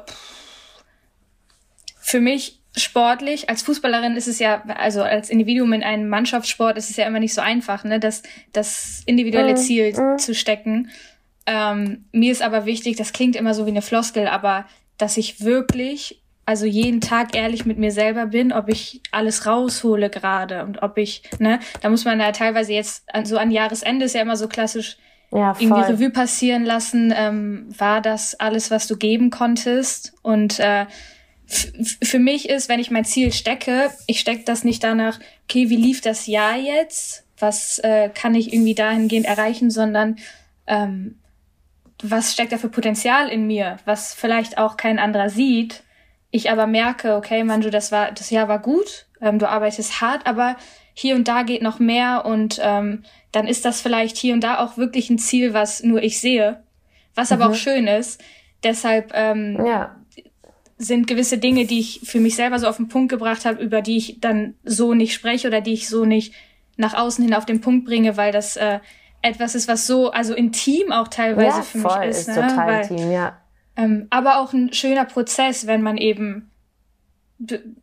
für 1.99 2.19
mich 2.19 2.58
sportlich, 2.75 3.49
als 3.49 3.61
Fußballerin 3.63 4.15
ist 4.15 4.27
es 4.27 4.39
ja, 4.39 4.63
also 4.67 5.01
als 5.01 5.29
Individuum 5.29 5.73
in 5.73 5.83
einem 5.83 6.07
Mannschaftssport 6.09 6.77
ist 6.77 6.89
es 6.89 6.97
ja 6.97 7.05
immer 7.05 7.19
nicht 7.19 7.33
so 7.33 7.41
einfach, 7.41 7.83
ne, 7.83 7.99
das, 7.99 8.23
das 8.53 9.01
individuelle 9.05 9.51
mhm. 9.51 9.57
Ziel 9.57 9.93
mhm. 9.93 10.17
zu 10.17 10.35
stecken. 10.35 10.89
Ähm, 11.45 12.05
mir 12.11 12.31
ist 12.31 12.41
aber 12.41 12.65
wichtig, 12.65 12.95
das 12.95 13.13
klingt 13.13 13.35
immer 13.35 13.53
so 13.53 13.65
wie 13.65 13.71
eine 13.71 13.81
Floskel, 13.81 14.27
aber 14.27 14.65
dass 14.97 15.17
ich 15.17 15.43
wirklich, 15.43 16.21
also 16.45 16.65
jeden 16.65 17.01
Tag 17.01 17.35
ehrlich 17.35 17.65
mit 17.65 17.79
mir 17.79 17.91
selber 17.91 18.27
bin, 18.27 18.53
ob 18.53 18.69
ich 18.69 19.01
alles 19.11 19.45
raushole 19.45 20.09
gerade 20.09 20.63
und 20.63 20.83
ob 20.83 20.97
ich, 20.97 21.23
ne, 21.39 21.59
da 21.81 21.89
muss 21.89 22.05
man 22.05 22.19
ja 22.19 22.31
teilweise 22.31 22.73
jetzt, 22.73 23.05
so 23.23 23.37
an 23.37 23.51
Jahresende 23.51 24.05
ist 24.05 24.13
ja 24.13 24.21
immer 24.21 24.37
so 24.37 24.47
klassisch, 24.47 24.97
ja, 25.31 25.55
irgendwie 25.59 25.81
Revue 25.81 26.09
passieren 26.09 26.65
lassen, 26.65 27.13
ähm, 27.15 27.67
war 27.77 28.01
das 28.01 28.39
alles, 28.39 28.71
was 28.71 28.87
du 28.87 28.97
geben 28.97 29.29
konntest 29.29 30.13
und 30.23 30.59
äh, 30.59 30.85
für 31.49 32.19
mich 32.19 32.47
ist, 32.49 32.69
wenn 32.69 32.79
ich 32.79 32.91
mein 32.91 33.05
Ziel 33.05 33.33
stecke, 33.33 33.89
ich 34.05 34.19
stecke 34.19 34.43
das 34.43 34.63
nicht 34.63 34.83
danach, 34.83 35.19
okay, 35.43 35.69
wie 35.69 35.75
lief 35.75 36.01
das 36.01 36.27
Jahr 36.27 36.55
jetzt? 36.55 37.25
Was 37.39 37.79
äh, 37.79 38.09
kann 38.09 38.35
ich 38.35 38.53
irgendwie 38.53 38.75
dahingehend 38.75 39.25
erreichen, 39.25 39.71
sondern 39.71 40.17
ähm, 40.67 41.19
was 42.03 42.33
steckt 42.33 42.51
da 42.51 42.57
für 42.57 42.69
Potenzial 42.69 43.29
in 43.29 43.47
mir, 43.47 43.77
was 43.85 44.13
vielleicht 44.13 44.57
auch 44.57 44.77
kein 44.77 44.99
anderer 44.99 45.29
sieht. 45.29 45.83
Ich 46.31 46.51
aber 46.51 46.67
merke, 46.67 47.15
okay, 47.15 47.43
Manju, 47.43 47.69
das 47.69 47.91
war, 47.91 48.11
das 48.11 48.29
Jahr 48.29 48.47
war 48.47 48.59
gut, 48.59 49.07
ähm, 49.19 49.39
du 49.39 49.49
arbeitest 49.49 50.01
hart, 50.01 50.27
aber 50.27 50.55
hier 50.93 51.15
und 51.15 51.27
da 51.27 51.43
geht 51.43 51.61
noch 51.61 51.79
mehr 51.79 52.25
und 52.25 52.59
ähm, 52.61 53.03
dann 53.31 53.47
ist 53.47 53.65
das 53.65 53.81
vielleicht 53.81 54.17
hier 54.17 54.33
und 54.33 54.43
da 54.43 54.59
auch 54.59 54.77
wirklich 54.77 55.09
ein 55.09 55.17
Ziel, 55.17 55.53
was 55.53 55.81
nur 55.81 56.03
ich 56.03 56.19
sehe, 56.19 56.63
was 57.15 57.31
aber 57.31 57.47
mhm. 57.47 57.51
auch 57.51 57.55
schön 57.55 57.87
ist. 57.87 58.21
Deshalb 58.63 59.11
ähm, 59.15 59.65
ja 59.65 59.98
sind 60.79 61.07
gewisse 61.07 61.37
Dinge, 61.37 61.65
die 61.65 61.79
ich 61.79 62.01
für 62.05 62.19
mich 62.19 62.35
selber 62.35 62.57
so 62.57 62.67
auf 62.67 62.77
den 62.77 62.87
Punkt 62.87 63.09
gebracht 63.09 63.45
habe, 63.45 63.61
über 63.61 63.81
die 63.81 63.97
ich 63.97 64.21
dann 64.21 64.55
so 64.63 64.93
nicht 64.93 65.13
spreche 65.13 65.49
oder 65.49 65.61
die 65.61 65.73
ich 65.73 65.89
so 65.89 66.05
nicht 66.05 66.33
nach 66.77 66.93
außen 66.93 67.23
hin 67.23 67.33
auf 67.33 67.45
den 67.45 67.59
Punkt 67.59 67.85
bringe, 67.85 68.15
weil 68.15 68.31
das 68.31 68.55
äh, 68.55 68.79
etwas 69.21 69.55
ist, 69.55 69.67
was 69.67 69.85
so 69.85 70.11
also 70.11 70.33
intim 70.33 70.93
auch 70.93 71.09
teilweise 71.09 71.57
ja, 71.57 71.61
für 71.63 71.79
voll, 71.79 71.99
mich 71.99 72.09
ist. 72.09 72.19
ist 72.19 72.27
ne? 72.29 72.47
total 72.47 72.67
weil, 72.67 72.91
intim, 72.91 73.11
ja. 73.11 73.37
Ähm, 73.75 74.07
aber 74.09 74.39
auch 74.39 74.53
ein 74.53 74.71
schöner 74.71 75.03
Prozess, 75.03 75.67
wenn 75.67 75.81
man 75.81 75.97
eben 75.97 76.49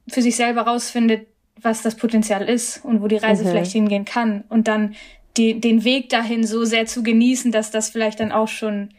für 0.08 0.22
sich 0.22 0.36
selber 0.36 0.62
rausfindet, 0.62 1.26
was 1.60 1.82
das 1.82 1.96
Potenzial 1.96 2.48
ist 2.48 2.82
und 2.84 3.02
wo 3.02 3.08
die 3.08 3.16
Reise 3.16 3.44
mhm. 3.44 3.48
vielleicht 3.48 3.72
hingehen 3.72 4.04
kann 4.06 4.44
und 4.48 4.68
dann 4.68 4.94
die, 5.36 5.60
den 5.60 5.84
Weg 5.84 6.08
dahin 6.08 6.46
so 6.46 6.64
sehr 6.64 6.86
zu 6.86 7.02
genießen, 7.02 7.52
dass 7.52 7.70
das 7.70 7.90
vielleicht 7.90 8.20
dann 8.20 8.32
auch 8.32 8.48
schon 8.48 8.90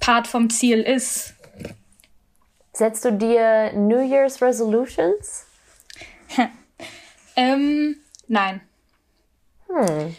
Part 0.00 0.26
vom 0.26 0.50
Ziel 0.50 0.80
ist. 0.80 1.34
Setzt 2.74 3.04
du 3.04 3.12
dir 3.12 3.72
New 3.72 4.00
Year's 4.00 4.42
Resolutions? 4.42 5.46
ähm, 7.36 7.96
nein. 8.26 8.60
Hm. 9.68 10.16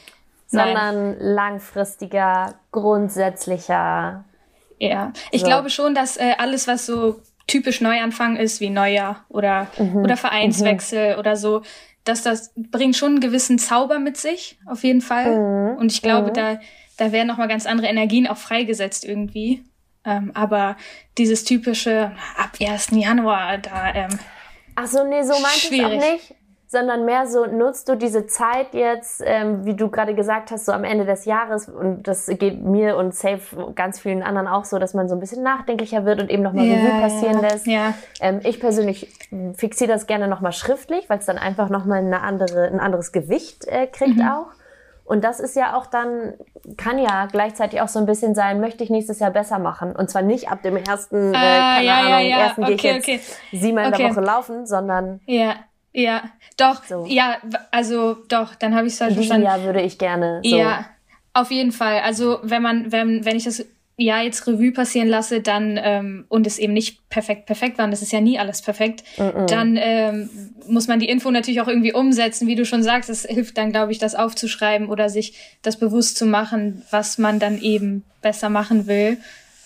Sondern 0.48 1.10
nein. 1.12 1.18
langfristiger, 1.20 2.56
grundsätzlicher. 2.72 4.24
Ja, 4.80 5.12
ich 5.32 5.42
so. 5.42 5.48
glaube 5.48 5.70
schon, 5.70 5.94
dass 5.96 6.16
äh, 6.16 6.36
alles, 6.38 6.66
was 6.68 6.86
so 6.86 7.20
typisch 7.46 7.82
Neuanfang 7.82 8.38
ist, 8.38 8.62
wie 8.62 8.70
Neujahr 8.70 9.26
oder, 9.28 9.68
mhm. 9.78 9.98
oder 9.98 10.16
Vereinswechsel 10.16 11.14
mhm. 11.14 11.20
oder 11.20 11.36
so, 11.36 11.62
dass 12.06 12.24
das 12.24 12.54
bringt 12.56 12.96
schon 12.96 13.14
einen 13.14 13.20
gewissen 13.20 13.60
Zauber 13.60 14.00
mit 14.00 14.16
sich, 14.16 14.58
auf 14.66 14.84
jeden 14.86 15.02
Fall. 15.02 15.38
Mhm. 15.38 15.78
Und 15.78 15.92
ich 15.92 16.02
glaube, 16.02 16.30
mhm. 16.30 16.34
da, 16.34 16.60
da 16.98 17.12
werden 17.12 17.28
nochmal 17.28 17.50
ganz 17.50 17.66
andere 17.66 17.88
Energien 17.88 18.28
auch 18.28 18.38
freigesetzt 18.38 19.04
irgendwie. 19.04 19.64
Ähm, 20.06 20.32
aber 20.34 20.78
dieses 21.18 21.44
typische 21.44 22.12
ab 22.38 22.52
1. 22.60 22.90
Januar, 22.92 23.58
da. 23.58 23.94
Ähm, 23.94 24.20
Ach 24.76 24.88
so, 24.88 25.04
nee, 25.04 25.24
so 25.24 25.34
meinte 25.40 25.68
ich 25.72 25.86
auch 25.86 25.90
nicht. 25.90 26.36
sondern 26.68 27.06
mehr 27.06 27.26
so, 27.28 27.46
nutzt 27.46 27.88
du 27.88 27.96
diese 27.96 28.28
Zeit 28.28 28.74
jetzt, 28.74 29.24
ähm, 29.26 29.66
wie 29.66 29.76
du 29.76 29.90
gerade 29.90 30.14
gesagt 30.14 30.52
hast, 30.52 30.66
so 30.66 30.74
am 30.74 30.84
Ende 30.84 31.06
des 31.06 31.26
Jahres 31.26 31.70
und 31.70 32.04
das 32.04 32.28
geht 32.28 32.62
mir 32.62 32.98
und 32.98 33.16
safe 33.16 33.74
ganz 33.74 34.00
vielen 34.00 34.22
anderen 34.22 34.48
auch 34.48 34.66
so, 34.66 34.78
dass 34.78 34.94
man 34.94 35.08
so 35.08 35.16
ein 35.16 35.20
bisschen 35.20 35.44
nachdenklicher 35.44 36.06
wird 36.06 36.22
und 36.22 36.30
eben 36.30 36.44
nochmal 36.44 36.66
ja, 36.66 36.76
Revue 36.76 37.02
passieren 37.02 37.36
ja. 37.36 37.42
lässt. 37.42 37.68
Ja. 37.68 37.94
Ähm, 38.20 38.42
ich 38.44 38.60
persönlich 38.60 39.14
fixiere 39.56 39.92
das 39.92 40.08
gerne 40.08 40.28
nochmal 40.28 40.52
schriftlich, 40.52 41.10
weil 41.10 41.20
es 41.20 41.26
dann 41.26 41.38
einfach 41.38 41.70
nochmal 41.70 42.00
eine 42.00 42.22
andere, 42.22 42.66
ein 42.66 42.80
anderes 42.80 43.12
Gewicht 43.12 43.66
äh, 43.68 43.88
kriegt 43.88 44.18
mhm. 44.18 44.28
auch. 44.28 44.48
Und 45.06 45.24
das 45.24 45.40
ist 45.40 45.56
ja 45.56 45.78
auch 45.78 45.86
dann, 45.86 46.34
kann 46.78 46.98
ja 46.98 47.28
gleichzeitig 47.28 47.80
auch 47.80 47.88
so 47.88 48.00
ein 48.00 48.08
bisschen 48.08 48.34
sein, 48.34 48.60
möchte 48.60 48.84
ich 48.84 48.90
nächstes 48.90 49.20
Jahr 49.20 49.30
besser 49.30 49.60
machen. 49.60 49.96
Und 49.96 50.10
zwar 50.10 50.24
nicht 50.24 50.50
ab 50.50 50.64
dem 50.64 50.76
ersten, 50.76 51.34
äh, 51.34 51.38
ah, 51.38 51.76
keine 51.76 51.86
ja, 51.86 51.94
Ahnung, 51.98 52.10
ja, 52.10 52.20
ja. 52.20 52.40
ersten 52.40 52.64
okay, 52.64 52.76
gehe 52.76 52.92
ich 52.92 52.98
okay. 52.98 53.12
jetzt 53.14 53.38
siebenmal 53.52 53.88
okay. 53.88 54.02
in 54.02 54.08
der 54.08 54.16
Woche 54.16 54.26
laufen, 54.26 54.66
sondern 54.66 55.22
ja. 55.26 55.56
Ja, 55.94 56.24
doch, 56.58 56.84
so. 56.84 57.06
ja, 57.08 57.38
also 57.72 58.18
doch, 58.28 58.54
dann 58.56 58.76
habe 58.76 58.88
ich 58.88 58.94
es 58.94 59.02
halt 59.02 59.14
verstanden. 59.14 59.46
Ja, 59.46 59.64
würde 59.64 59.82
ich 59.82 59.98
gerne. 59.98 60.42
So. 60.44 60.58
Ja, 60.58 60.86
auf 61.34 61.52
jeden 61.52 61.72
Fall. 61.72 62.02
Also 62.02 62.40
wenn 62.44 62.62
man, 62.62 62.92
wenn, 62.92 63.24
wenn 63.24 63.38
ich 63.38 63.46
das 63.46 63.66
Jahr 63.98 64.24
jetzt 64.24 64.46
Revue 64.46 64.72
passieren 64.72 65.08
lasse, 65.08 65.40
dann 65.42 65.80
ähm, 65.82 66.26
und 66.28 66.46
es 66.46 66.60
eben 66.60 66.74
nicht 66.74 67.08
perfekt 67.10 67.46
perfekt 67.46 67.78
war, 67.78 67.86
und 67.86 67.92
das 67.92 68.02
ist 68.02 68.12
ja 68.12 68.20
nie 68.20 68.38
alles 68.38 68.62
perfekt, 68.62 69.04
mm 69.18 69.22
-mm. 69.22 69.46
dann 69.46 69.78
ähm, 69.80 70.30
muss 70.68 70.88
man 70.88 71.00
die 71.00 71.08
Info 71.08 71.32
natürlich 71.32 71.62
auch 71.62 71.68
irgendwie 71.68 71.94
umsetzen, 71.94 72.48
wie 72.48 72.56
du 72.56 72.66
schon 72.66 72.84
sagst. 72.84 73.10
Es 73.10 73.24
hilft 73.24 73.58
dann, 73.58 73.72
glaube 73.72 73.92
ich, 73.92 74.00
das 74.00 74.16
aufzuschreiben 74.16 74.90
oder 74.90 75.10
sich 75.10 75.34
das 75.62 75.78
bewusst 75.78 76.18
zu 76.18 76.26
machen, 76.26 76.84
was 76.92 77.18
man 77.18 77.40
dann 77.40 77.62
eben 77.62 78.04
besser 78.22 78.50
machen 78.50 78.88
will. 78.88 79.18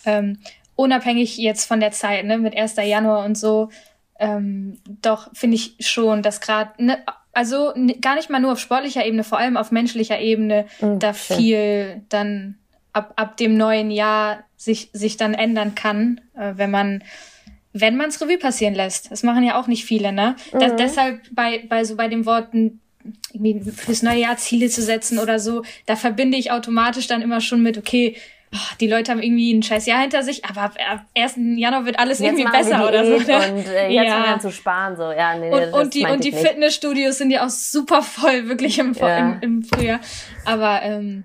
Ähm, 0.06 0.38
unabhängig 0.76 1.38
jetzt 1.38 1.66
von 1.66 1.80
der 1.80 1.92
Zeit, 1.92 2.26
ne, 2.26 2.38
mit 2.38 2.56
1. 2.56 2.76
Januar 2.78 3.26
und 3.26 3.38
so, 3.38 3.70
ähm, 4.20 4.78
doch 5.02 5.30
finde 5.34 5.56
ich 5.56 5.76
schon, 5.80 6.22
dass 6.22 6.40
gerade, 6.40 6.72
ne, 6.78 7.00
also 7.34 7.74
gar 8.02 8.16
nicht 8.16 8.30
mal 8.30 8.40
nur 8.40 8.52
auf 8.52 8.60
sportlicher 8.60 9.06
Ebene, 9.06 9.24
vor 9.24 9.40
allem 9.40 9.58
auf 9.58 9.72
menschlicher 9.72 10.20
Ebene, 10.20 10.66
mhm, 10.82 11.00
da 11.00 11.14
viel 11.14 12.04
dann 12.10 12.59
ab, 12.94 13.14
ab 13.16 13.38
dem 13.38 13.58
neuen 13.58 13.92
Jahr 13.92 14.44
sich, 14.58 14.90
sich 14.94 15.18
dann 15.18 15.34
ändern 15.34 15.76
kann, 15.76 16.22
äh, 16.36 16.54
wenn 16.56 16.72
man 16.72 17.04
wenn 17.72 17.98
man 17.98 18.10
es 18.10 18.20
Revue 18.20 18.40
passieren 18.40 18.74
lässt. 18.74 19.12
Das 19.12 19.22
machen 19.22 19.44
ja 19.44 19.60
auch 19.60 19.68
nicht 19.68 19.86
viele, 19.86 20.12
ne? 20.12 20.36
Mhm. 20.52 20.60
Das, 20.60 20.76
deshalb 20.76 21.22
bei, 21.32 21.64
bei 21.70 21.84
so 21.84 21.96
bei 21.96 22.08
den 22.08 22.26
Worten 22.26 22.82
irgendwie 23.32 23.72
fürs 23.72 24.04
neue 24.04 24.20
Jahr 24.20 24.38
Ziele 24.38 24.70
zu 24.70 24.82
setzen 24.82 25.20
oder 25.20 25.40
so, 25.40 25.64
da 25.86 25.96
verbinde 25.96 26.38
ich 26.38 26.52
automatisch 26.52 27.08
dann 27.08 27.22
immer 27.22 27.42
schon 27.42 27.62
mit, 27.62 27.78
okay, 27.78 28.16
oh, 28.54 28.76
die 28.80 28.88
Leute 28.88 29.12
haben 29.12 29.22
irgendwie 29.22 29.54
ein 29.54 29.64
scheiß 29.64 29.86
Jahr 29.86 30.02
hinter 30.02 30.24
sich, 30.24 30.44
aber 30.46 30.62
ab 30.64 31.06
1. 31.16 31.36
Januar 31.56 31.86
wird 31.86 32.00
alles 32.00 32.20
jetzt 32.20 32.38
irgendwie 32.38 32.52
besser 32.52 32.88
oder 32.88 33.06
so. 33.06 33.18
Ne? 33.18 33.54
Und 33.54 33.68
äh, 33.68 33.90
jetzt 33.90 34.08
ja. 34.08 34.24
an 34.24 34.42
zu 34.42 34.52
sparen, 34.52 34.98
so, 34.98 35.12
ja, 35.12 35.36
nee, 35.36 35.52
Und, 35.52 35.74
und 35.74 35.94
die, 35.94 36.06
und 36.06 36.24
die 36.24 36.32
Fitnessstudios 36.32 37.18
sind 37.18 37.32
ja 37.32 37.46
auch 37.46 37.50
super 37.50 38.02
voll, 38.02 38.48
wirklich 38.48 38.80
im, 38.80 38.94
ja. 38.94 39.18
im, 39.18 39.40
im 39.42 39.64
Frühjahr. 39.64 40.00
Aber, 40.46 40.82
ähm, 40.84 41.24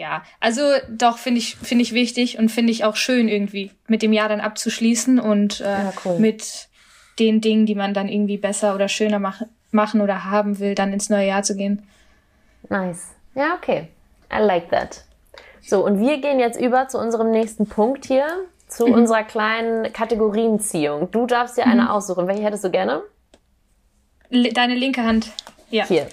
ja, 0.00 0.22
also 0.40 0.62
doch 0.88 1.18
finde 1.18 1.40
ich 1.40 1.56
finde 1.56 1.82
ich 1.82 1.92
wichtig 1.92 2.38
und 2.38 2.48
finde 2.48 2.72
ich 2.72 2.84
auch 2.84 2.96
schön 2.96 3.28
irgendwie 3.28 3.70
mit 3.86 4.00
dem 4.00 4.14
Jahr 4.14 4.30
dann 4.30 4.40
abzuschließen 4.40 5.20
und 5.20 5.60
äh, 5.60 5.64
ja, 5.64 5.92
cool. 6.06 6.18
mit 6.18 6.68
den 7.18 7.42
Dingen, 7.42 7.66
die 7.66 7.74
man 7.74 7.92
dann 7.92 8.08
irgendwie 8.08 8.38
besser 8.38 8.74
oder 8.74 8.88
schöner 8.88 9.18
mach, 9.18 9.42
machen 9.72 10.00
oder 10.00 10.24
haben 10.24 10.58
will, 10.58 10.74
dann 10.74 10.94
ins 10.94 11.10
neue 11.10 11.26
Jahr 11.26 11.42
zu 11.42 11.54
gehen. 11.54 11.86
Nice. 12.70 13.10
Ja, 13.34 13.54
okay. 13.54 13.88
I 14.32 14.40
like 14.40 14.70
that. 14.70 15.04
So, 15.60 15.84
und 15.84 16.00
wir 16.00 16.18
gehen 16.18 16.40
jetzt 16.40 16.58
über 16.58 16.88
zu 16.88 16.98
unserem 16.98 17.30
nächsten 17.30 17.66
Punkt 17.66 18.06
hier, 18.06 18.26
zu 18.68 18.86
mhm. 18.86 18.94
unserer 18.94 19.24
kleinen 19.24 19.92
Kategorienziehung. 19.92 21.10
Du 21.10 21.26
darfst 21.26 21.58
dir 21.58 21.66
eine 21.66 21.82
mhm. 21.82 21.88
aussuchen. 21.88 22.26
Welche 22.26 22.44
hättest 22.44 22.64
du 22.64 22.70
gerne? 22.70 23.02
Deine 24.30 24.76
linke 24.76 25.04
Hand. 25.04 25.30
Ja. 25.68 25.84
Hier. 25.84 26.06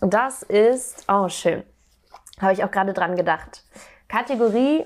Und 0.00 0.14
das 0.14 0.42
ist, 0.42 1.04
oh, 1.08 1.28
schön. 1.28 1.62
Habe 2.40 2.52
ich 2.52 2.64
auch 2.64 2.70
gerade 2.70 2.92
dran 2.92 3.16
gedacht. 3.16 3.62
Kategorie 4.08 4.84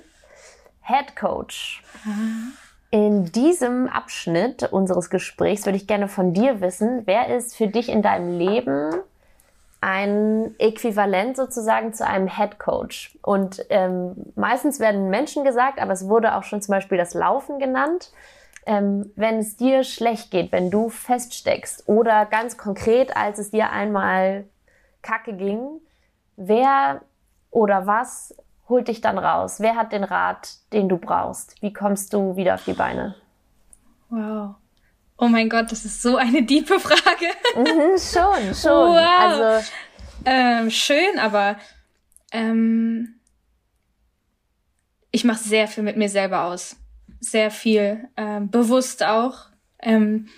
Head 0.82 1.16
Coach. 1.16 1.82
In 2.90 3.26
diesem 3.26 3.88
Abschnitt 3.88 4.72
unseres 4.72 5.10
Gesprächs 5.10 5.64
würde 5.64 5.76
ich 5.76 5.86
gerne 5.86 6.08
von 6.08 6.32
dir 6.32 6.60
wissen, 6.60 7.02
wer 7.06 7.34
ist 7.34 7.56
für 7.56 7.68
dich 7.68 7.88
in 7.88 8.02
deinem 8.02 8.38
Leben 8.38 8.94
ein 9.80 10.54
Äquivalent 10.58 11.36
sozusagen 11.36 11.92
zu 11.94 12.06
einem 12.06 12.28
Head 12.28 12.58
Coach. 12.58 13.16
Und 13.22 13.64
ähm, 13.70 14.14
meistens 14.34 14.78
werden 14.78 15.08
Menschen 15.08 15.44
gesagt, 15.44 15.80
aber 15.80 15.92
es 15.92 16.08
wurde 16.08 16.34
auch 16.36 16.42
schon 16.44 16.60
zum 16.60 16.72
Beispiel 16.72 16.98
das 16.98 17.14
Laufen 17.14 17.58
genannt. 17.58 18.12
Ähm, 18.66 19.10
wenn 19.16 19.38
es 19.38 19.56
dir 19.56 19.84
schlecht 19.84 20.30
geht, 20.30 20.52
wenn 20.52 20.70
du 20.70 20.90
feststeckst 20.90 21.88
oder 21.88 22.26
ganz 22.26 22.58
konkret, 22.58 23.16
als 23.16 23.38
es 23.38 23.50
dir 23.50 23.70
einmal 23.70 24.44
kacke 25.02 25.32
ging, 25.32 25.80
wer 26.36 27.00
oder 27.50 27.86
was 27.86 28.34
holt 28.68 28.88
dich 28.88 29.00
dann 29.00 29.18
raus? 29.18 29.56
Wer 29.58 29.74
hat 29.76 29.92
den 29.92 30.04
Rat, 30.04 30.54
den 30.72 30.88
du 30.88 30.96
brauchst? 30.96 31.60
Wie 31.60 31.72
kommst 31.72 32.12
du 32.12 32.36
wieder 32.36 32.54
auf 32.54 32.64
die 32.64 32.72
Beine? 32.72 33.16
Wow. 34.08 34.54
Oh 35.18 35.28
mein 35.28 35.48
Gott, 35.50 35.70
das 35.70 35.84
ist 35.84 36.00
so 36.00 36.16
eine 36.16 36.42
diepe 36.42 36.80
Frage. 36.80 37.26
Mhm, 37.56 37.98
schon, 37.98 38.54
schon. 38.54 38.94
Wow. 38.94 39.20
Also 39.20 39.70
ähm, 40.24 40.70
schön, 40.70 41.18
aber 41.18 41.56
ähm, 42.32 43.20
ich 45.10 45.24
mache 45.24 45.42
sehr 45.42 45.68
viel 45.68 45.82
mit 45.82 45.96
mir 45.96 46.08
selber 46.08 46.44
aus. 46.44 46.76
Sehr 47.20 47.50
viel. 47.50 48.08
Ähm, 48.16 48.50
bewusst 48.50 49.02
auch. 49.02 49.48
Ähm, 49.80 50.28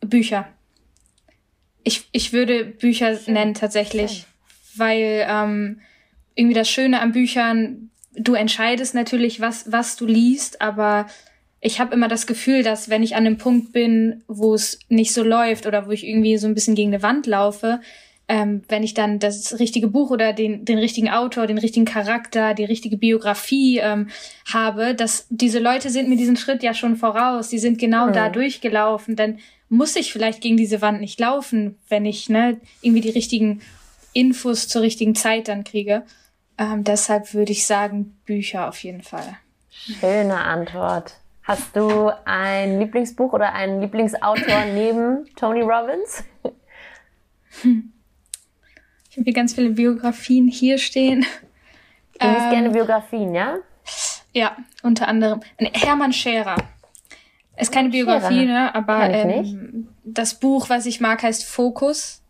Bücher. 0.00 0.48
Ich, 1.82 2.08
ich 2.12 2.32
würde 2.32 2.64
Bücher 2.64 3.18
nennen 3.26 3.54
tatsächlich. 3.54 4.26
Weil 4.78 5.26
ähm, 5.28 5.80
irgendwie 6.34 6.54
das 6.54 6.68
Schöne 6.68 7.00
an 7.00 7.12
Büchern, 7.12 7.90
du 8.14 8.34
entscheidest 8.34 8.94
natürlich, 8.94 9.40
was, 9.40 9.70
was 9.70 9.96
du 9.96 10.06
liest, 10.06 10.60
aber 10.60 11.06
ich 11.60 11.80
habe 11.80 11.94
immer 11.94 12.08
das 12.08 12.26
Gefühl, 12.26 12.62
dass 12.62 12.90
wenn 12.90 13.02
ich 13.02 13.16
an 13.16 13.26
einem 13.26 13.38
Punkt 13.38 13.72
bin, 13.72 14.22
wo 14.28 14.54
es 14.54 14.78
nicht 14.88 15.12
so 15.12 15.24
läuft 15.24 15.66
oder 15.66 15.86
wo 15.86 15.90
ich 15.90 16.06
irgendwie 16.06 16.36
so 16.38 16.46
ein 16.46 16.54
bisschen 16.54 16.74
gegen 16.74 16.94
eine 16.94 17.02
Wand 17.02 17.26
laufe, 17.26 17.80
ähm, 18.28 18.62
wenn 18.68 18.82
ich 18.82 18.94
dann 18.94 19.18
das 19.18 19.58
richtige 19.58 19.86
Buch 19.86 20.10
oder 20.10 20.32
den, 20.32 20.64
den 20.64 20.78
richtigen 20.78 21.10
Autor, 21.10 21.46
den 21.46 21.58
richtigen 21.58 21.86
Charakter, 21.86 22.54
die 22.54 22.64
richtige 22.64 22.96
Biografie 22.96 23.78
ähm, 23.78 24.08
habe, 24.52 24.94
dass 24.94 25.26
diese 25.30 25.60
Leute 25.60 25.90
sind 25.90 26.08
mir 26.08 26.16
diesen 26.16 26.36
Schritt 26.36 26.62
ja 26.62 26.74
schon 26.74 26.96
voraus, 26.96 27.48
die 27.48 27.58
sind 27.58 27.78
genau 27.78 28.08
mhm. 28.08 28.12
da 28.12 28.28
durchgelaufen, 28.28 29.14
dann 29.14 29.38
muss 29.68 29.96
ich 29.96 30.12
vielleicht 30.12 30.40
gegen 30.40 30.56
diese 30.56 30.82
Wand 30.82 31.00
nicht 31.00 31.18
laufen, 31.20 31.76
wenn 31.88 32.04
ich 32.04 32.28
ne, 32.28 32.60
irgendwie 32.82 33.00
die 33.00 33.10
richtigen 33.10 33.60
Infos 34.16 34.66
zur 34.66 34.82
richtigen 34.82 35.14
Zeit 35.14 35.48
dann 35.48 35.62
kriege. 35.62 36.02
Ähm, 36.56 36.84
deshalb 36.84 37.34
würde 37.34 37.52
ich 37.52 37.66
sagen, 37.66 38.18
Bücher 38.24 38.68
auf 38.68 38.82
jeden 38.82 39.02
Fall. 39.02 39.36
Schöne 39.70 40.38
Antwort. 40.38 41.16
Hast 41.42 41.76
du 41.76 42.10
ein 42.24 42.80
Lieblingsbuch 42.80 43.34
oder 43.34 43.52
einen 43.52 43.80
Lieblingsautor 43.80 44.64
neben 44.74 45.26
Tony 45.36 45.60
Robbins? 45.60 46.24
Hm. 47.60 47.92
Ich 49.10 49.16
habe 49.18 49.24
hier 49.24 49.34
ganz 49.34 49.54
viele 49.54 49.70
Biografien 49.70 50.48
hier 50.48 50.78
stehen. 50.78 51.26
Du 52.18 52.26
liest 52.26 52.40
ähm, 52.40 52.50
gerne 52.50 52.70
Biografien, 52.70 53.34
ja? 53.34 53.58
Ja, 54.32 54.56
unter 54.82 55.08
anderem 55.08 55.40
Hermann 55.58 56.12
Scherer. 56.12 56.56
Ist 57.58 57.72
keine 57.72 57.90
Biografie, 57.90 58.46
Scherer. 58.46 58.64
ne? 58.64 58.74
Aber 58.74 59.08
ähm, 59.10 59.88
das 60.04 60.38
Buch, 60.40 60.70
was 60.70 60.86
ich 60.86 61.00
mag, 61.00 61.22
heißt 61.22 61.44
Fokus. 61.44 62.22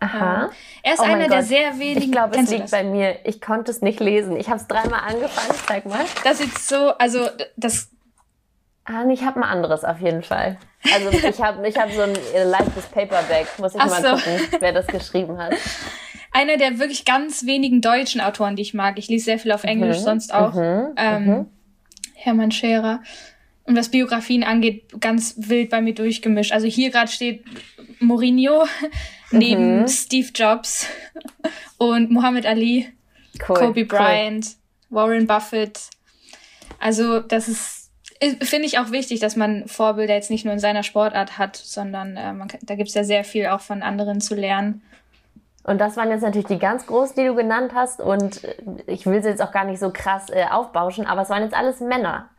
Aha. 0.00 0.44
Ähm, 0.44 0.50
er 0.82 0.94
ist 0.94 1.00
oh 1.00 1.04
einer 1.04 1.28
der 1.28 1.42
sehr 1.42 1.78
wenigen. 1.78 2.02
Ich 2.02 2.12
glaube, 2.12 2.38
es 2.38 2.50
liegt 2.50 2.70
bei 2.70 2.84
mir. 2.84 3.16
Ich 3.24 3.40
konnte 3.40 3.70
es 3.70 3.82
nicht 3.82 4.00
lesen. 4.00 4.36
Ich 4.36 4.48
habe 4.48 4.58
es 4.58 4.66
dreimal 4.68 5.00
angefangen. 5.00 5.58
Zeig 5.66 5.86
mal. 5.86 6.04
Das 6.24 6.40
ist 6.40 6.68
so, 6.68 6.92
also 6.98 7.28
das 7.56 7.90
Ah, 8.88 9.04
ich 9.10 9.22
habe 9.22 9.40
ein 9.40 9.42
anderes 9.42 9.84
auf 9.84 10.00
jeden 10.00 10.22
Fall. 10.22 10.56
Also 10.94 11.10
ich 11.28 11.42
habe 11.42 11.68
ich 11.68 11.76
hab 11.76 11.92
so 11.92 12.02
ein 12.02 12.14
leichtes 12.46 12.86
Paperback. 12.86 13.46
Muss 13.58 13.74
ich 13.74 13.80
Ach 13.80 13.88
mal 13.88 14.02
so. 14.02 14.08
gucken, 14.10 14.60
wer 14.60 14.72
das 14.72 14.86
geschrieben 14.86 15.38
hat. 15.38 15.54
Einer 16.32 16.56
der 16.56 16.78
wirklich 16.78 17.04
ganz 17.04 17.44
wenigen 17.46 17.80
deutschen 17.80 18.20
Autoren, 18.20 18.56
die 18.56 18.62
ich 18.62 18.74
mag. 18.74 18.98
Ich 18.98 19.08
lese 19.08 19.26
sehr 19.26 19.38
viel 19.38 19.52
auf 19.52 19.64
Englisch, 19.64 19.98
mhm. 19.98 20.02
sonst 20.02 20.34
auch. 20.34 20.54
Mhm. 20.54 20.94
Ähm, 20.96 21.26
mhm. 21.26 21.46
Hermann 22.14 22.50
Scherer. 22.50 23.00
Und 23.64 23.76
was 23.76 23.90
Biografien 23.90 24.42
angeht, 24.42 25.00
ganz 25.00 25.34
wild 25.36 25.68
bei 25.68 25.82
mir 25.82 25.94
durchgemischt. 25.94 26.52
Also 26.52 26.66
hier 26.66 26.90
gerade 26.90 27.10
steht 27.10 27.44
Mourinho 28.00 28.64
neben 29.30 29.82
mhm. 29.82 29.88
Steve 29.88 30.28
Jobs 30.34 30.86
und 31.78 32.10
Muhammad 32.10 32.46
Ali, 32.46 32.88
cool. 33.48 33.56
Kobe 33.56 33.84
Bryant, 33.84 34.46
cool. 34.90 34.96
Warren 34.96 35.26
Buffett. 35.26 35.80
Also 36.78 37.20
das 37.20 37.48
ist 37.48 37.78
finde 38.20 38.66
ich 38.66 38.78
auch 38.78 38.90
wichtig, 38.90 39.20
dass 39.20 39.36
man 39.36 39.68
Vorbilder 39.68 40.14
jetzt 40.14 40.30
nicht 40.30 40.44
nur 40.44 40.52
in 40.52 40.58
seiner 40.58 40.82
Sportart 40.82 41.38
hat, 41.38 41.56
sondern 41.56 42.16
äh, 42.16 42.32
man, 42.32 42.48
da 42.62 42.74
gibt 42.74 42.88
es 42.88 42.94
ja 42.94 43.04
sehr 43.04 43.24
viel 43.24 43.46
auch 43.46 43.60
von 43.60 43.82
anderen 43.82 44.20
zu 44.20 44.34
lernen. 44.34 44.82
Und 45.62 45.80
das 45.80 45.96
waren 45.96 46.10
jetzt 46.10 46.22
natürlich 46.22 46.46
die 46.46 46.58
ganz 46.58 46.86
großen, 46.86 47.14
die 47.16 47.26
du 47.26 47.34
genannt 47.34 47.72
hast. 47.74 48.00
Und 48.00 48.40
ich 48.86 49.06
will 49.06 49.22
sie 49.22 49.28
jetzt 49.28 49.42
auch 49.42 49.52
gar 49.52 49.64
nicht 49.64 49.78
so 49.78 49.90
krass 49.92 50.30
äh, 50.30 50.46
aufbauschen, 50.50 51.06
aber 51.06 51.22
es 51.22 51.30
waren 51.30 51.42
jetzt 51.42 51.54
alles 51.54 51.80
Männer. 51.80 52.30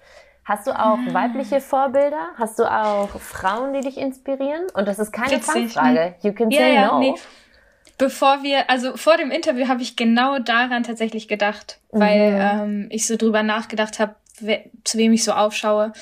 Hast 0.49 0.65
du 0.65 0.71
auch 0.71 0.97
ah. 0.97 1.13
weibliche 1.13 1.61
Vorbilder? 1.61 2.29
Hast 2.35 2.57
du 2.57 2.63
auch 2.63 3.07
Frauen, 3.19 3.71
die 3.71 3.81
dich 3.81 3.99
inspirieren? 3.99 4.65
Und 4.73 4.87
das 4.87 4.97
ist 4.97 5.11
keine 5.11 5.39
Fangfrage. 5.39 6.15
You 6.23 6.33
can 6.33 6.49
say 6.49 6.73
ja, 6.73 6.87
no. 6.87 6.99
Nee. 6.99 7.13
Bevor 7.99 8.41
wir, 8.41 8.67
also 8.67 8.97
vor 8.97 9.17
dem 9.17 9.29
Interview 9.29 9.67
habe 9.67 9.83
ich 9.83 9.95
genau 9.95 10.39
daran 10.39 10.81
tatsächlich 10.81 11.27
gedacht, 11.27 11.79
mhm. 11.91 11.99
weil 11.99 12.39
ähm, 12.41 12.87
ich 12.89 13.05
so 13.05 13.15
drüber 13.15 13.43
nachgedacht 13.43 13.99
habe, 13.99 14.15
zu 14.83 14.97
wem 14.97 15.13
ich 15.13 15.23
so 15.23 15.33
aufschaue 15.33 15.93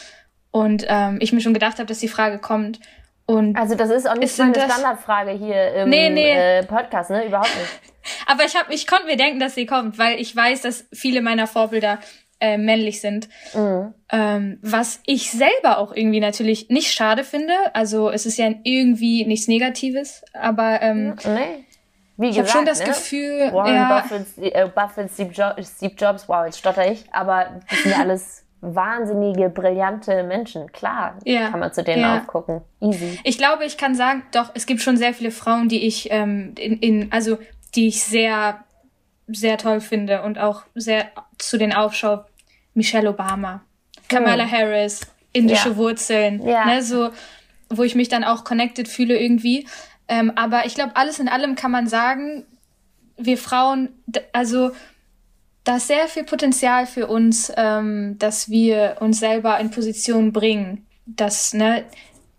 und 0.51 0.85
ähm, 0.87 1.17
ich 1.19 1.33
mir 1.33 1.41
schon 1.41 1.53
gedacht 1.53 1.79
habe, 1.79 1.87
dass 1.87 1.99
die 1.99 2.07
Frage 2.07 2.39
kommt. 2.39 2.79
Und 3.25 3.57
also 3.57 3.75
das 3.75 3.89
ist 3.89 4.09
auch 4.09 4.15
nicht 4.15 4.37
meine 4.37 4.53
Standardfrage 4.53 5.31
hier 5.31 5.73
im 5.73 5.89
nee, 5.89 6.09
nee. 6.09 6.31
Äh, 6.31 6.63
Podcast, 6.63 7.09
ne? 7.09 7.27
Überhaupt 7.27 7.53
nicht. 7.53 7.81
Aber 8.25 8.45
ich 8.45 8.55
habe, 8.55 8.73
ich 8.73 8.87
konnte 8.87 9.07
mir 9.07 9.17
denken, 9.17 9.41
dass 9.41 9.55
sie 9.55 9.65
kommt, 9.65 9.99
weil 9.99 10.21
ich 10.21 10.33
weiß, 10.33 10.61
dass 10.61 10.85
viele 10.93 11.21
meiner 11.21 11.47
Vorbilder 11.47 11.99
äh, 12.39 12.57
männlich 12.57 13.01
sind. 13.01 13.29
Mhm. 13.53 13.93
Ähm, 14.11 14.59
was 14.61 15.01
ich 15.05 15.31
selber 15.31 15.79
auch 15.79 15.93
irgendwie 15.93 16.19
natürlich 16.19 16.69
nicht 16.69 16.91
schade 16.91 17.23
finde. 17.23 17.53
Also 17.73 18.09
es 18.09 18.25
ist 18.25 18.37
ja 18.37 18.49
irgendwie 18.63 19.25
nichts 19.25 19.47
Negatives, 19.47 20.23
aber 20.33 20.81
ähm, 20.81 21.15
nee. 21.25 21.65
Wie 22.19 22.29
ich 22.29 22.39
habe 22.39 22.47
schon 22.47 22.65
das 22.65 22.79
ne? 22.79 22.85
Gefühl, 22.85 23.53
Warren 23.53 23.75
ja, 23.75 24.01
Buffett, 24.01 24.25
äh, 24.37 24.67
Buffett 24.73 25.11
Steve, 25.11 25.31
jo 25.33 25.63
Steve 25.63 25.93
Jobs, 25.95 26.27
wow, 26.27 26.45
jetzt 26.45 26.57
stotter 26.57 26.91
ich, 26.91 27.05
aber 27.11 27.61
das 27.69 27.83
sind 27.83 27.91
ja 27.91 27.99
alles 27.99 28.43
wahnsinnige, 28.61 29.49
brillante 29.49 30.23
Menschen. 30.23 30.71
Klar, 30.71 31.19
ja, 31.25 31.49
kann 31.51 31.59
man 31.59 31.73
zu 31.73 31.83
denen 31.83 32.01
ja. 32.01 32.17
aufgucken. 32.17 32.61
Easy. 32.81 33.19
Ich 33.23 33.37
glaube, 33.37 33.65
ich 33.65 33.77
kann 33.77 33.93
sagen, 33.93 34.23
doch, 34.31 34.49
es 34.55 34.65
gibt 34.65 34.81
schon 34.81 34.97
sehr 34.97 35.13
viele 35.13 35.29
Frauen, 35.29 35.69
die 35.69 35.85
ich 35.85 36.09
ähm, 36.09 36.55
in, 36.57 36.79
in, 36.79 37.11
also 37.11 37.37
die 37.75 37.87
ich 37.87 38.03
sehr, 38.03 38.63
sehr 39.27 39.57
toll 39.57 39.81
finde 39.81 40.21
und 40.23 40.39
auch 40.39 40.63
sehr 40.75 41.11
zu 41.37 41.57
den 41.57 41.73
aufschaue. 41.73 42.25
Michelle 42.73 43.09
Obama, 43.09 43.61
Kamala 44.07 44.43
hm. 44.43 44.51
Harris, 44.51 45.01
indische 45.33 45.69
ja. 45.69 45.75
Wurzeln, 45.77 46.45
ja. 46.45 46.65
ne, 46.65 46.83
so, 46.83 47.09
wo 47.69 47.83
ich 47.83 47.95
mich 47.95 48.07
dann 48.07 48.23
auch 48.23 48.43
connected 48.43 48.87
fühle 48.87 49.17
irgendwie. 49.17 49.67
Ähm, 50.07 50.31
aber 50.35 50.65
ich 50.65 50.75
glaube, 50.75 50.95
alles 50.95 51.19
in 51.19 51.27
allem 51.27 51.55
kann 51.55 51.71
man 51.71 51.87
sagen, 51.87 52.45
wir 53.17 53.37
Frauen, 53.37 53.89
also 54.31 54.71
da 55.63 55.77
ist 55.77 55.87
sehr 55.87 56.07
viel 56.07 56.23
Potenzial 56.23 56.85
für 56.85 57.07
uns, 57.07 57.51
ähm, 57.57 58.15
dass 58.19 58.49
wir 58.49 58.97
uns 58.99 59.19
selber 59.19 59.59
in 59.59 59.71
Position 59.71 60.31
bringen, 60.31 60.85
dass 61.05 61.53
ne, 61.53 61.83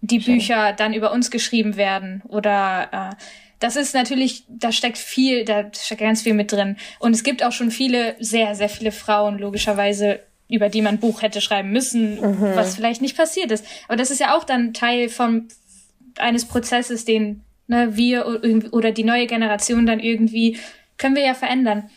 die 0.01 0.21
Schön. 0.21 0.35
Bücher 0.35 0.73
dann 0.73 0.95
über 0.95 1.13
uns 1.13 1.31
geschrieben 1.31 1.77
werden 1.77 2.23
oder 2.29 2.89
äh, 2.93 3.15
das 3.61 3.77
ist 3.77 3.95
natürlich, 3.95 4.45
da 4.49 4.73
steckt 4.73 4.99
viel, 4.99 5.45
da 5.45 5.65
steckt 5.73 6.01
ganz 6.01 6.23
viel 6.23 6.35
mit 6.35 6.53
drin. 6.53 6.77
Und 6.99 7.15
es 7.15 7.25
gibt 7.25 7.43
auch 7.43 7.53
schon 7.53 7.71
viele, 7.71 8.17
sehr, 8.21 8.55
sehr 8.55 8.69
viele 8.69 8.93
Frauen, 8.93 9.39
logischerweise, 9.39 10.21
über 10.49 10.69
die 10.69 10.83
man 10.83 10.95
ein 10.95 11.01
Buch 11.01 11.23
hätte 11.23 11.41
schreiben 11.41 11.71
müssen, 11.71 12.21
mhm. 12.21 12.55
was 12.55 12.77
vielleicht 12.77 13.03
nicht 13.03 13.17
passiert 13.17 13.51
ist. 13.51 13.65
Aber 13.89 13.97
das 13.97 14.11
ist 14.11 14.21
ja 14.21 14.37
auch 14.37 14.45
dann 14.45 14.75
Teil 14.75 15.09
von 15.09 15.49
eines 16.19 16.45
Prozesses, 16.45 17.05
den 17.05 17.43
ne, 17.67 17.97
wir 17.97 18.73
oder 18.73 18.93
die 18.93 19.05
neue 19.05 19.27
Generation 19.27 19.87
dann 19.87 20.01
irgendwie 20.01 20.59
können 20.97 21.17
wir 21.17 21.25
ja 21.25 21.35
verändern. 21.35 21.91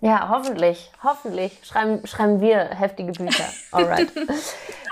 Ja, 0.00 0.28
hoffentlich, 0.30 0.92
hoffentlich 1.02 1.58
schreiben, 1.64 2.06
schreiben 2.06 2.40
wir 2.40 2.58
heftige 2.58 3.12
Bücher. 3.12 3.44
Alright. 3.72 4.08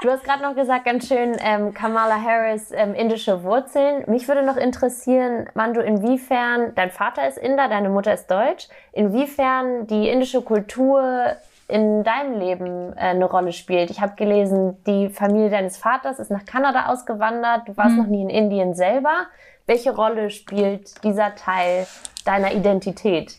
du 0.02 0.10
hast 0.10 0.24
gerade 0.24 0.42
noch 0.42 0.56
gesagt, 0.56 0.84
ganz 0.84 1.06
schön, 1.06 1.36
ähm, 1.40 1.72
Kamala 1.74 2.20
Harris, 2.20 2.72
ähm, 2.72 2.92
indische 2.94 3.44
Wurzeln. 3.44 4.02
Mich 4.08 4.26
würde 4.26 4.42
noch 4.42 4.56
interessieren, 4.56 5.48
Mandu, 5.54 5.80
inwiefern, 5.80 6.72
dein 6.74 6.90
Vater 6.90 7.28
ist 7.28 7.38
Inder, 7.38 7.68
deine 7.68 7.88
Mutter 7.88 8.14
ist 8.14 8.28
Deutsch, 8.28 8.68
inwiefern 8.92 9.86
die 9.86 10.08
indische 10.08 10.42
Kultur 10.42 11.36
in 11.68 12.02
deinem 12.02 12.38
Leben 12.38 12.92
äh, 12.96 13.00
eine 13.00 13.26
Rolle 13.26 13.52
spielt. 13.52 13.90
Ich 13.90 14.00
habe 14.00 14.16
gelesen, 14.16 14.76
die 14.86 15.08
Familie 15.08 15.50
deines 15.50 15.76
Vaters 15.76 16.18
ist 16.18 16.30
nach 16.32 16.44
Kanada 16.44 16.86
ausgewandert, 16.86 17.68
du 17.68 17.76
warst 17.76 17.92
mhm. 17.92 17.98
noch 17.98 18.06
nie 18.06 18.22
in 18.22 18.30
Indien 18.30 18.74
selber. 18.74 19.26
Welche 19.66 19.94
Rolle 19.94 20.30
spielt 20.30 21.02
dieser 21.04 21.34
Teil 21.34 21.86
deiner 22.24 22.52
Identität? 22.52 23.36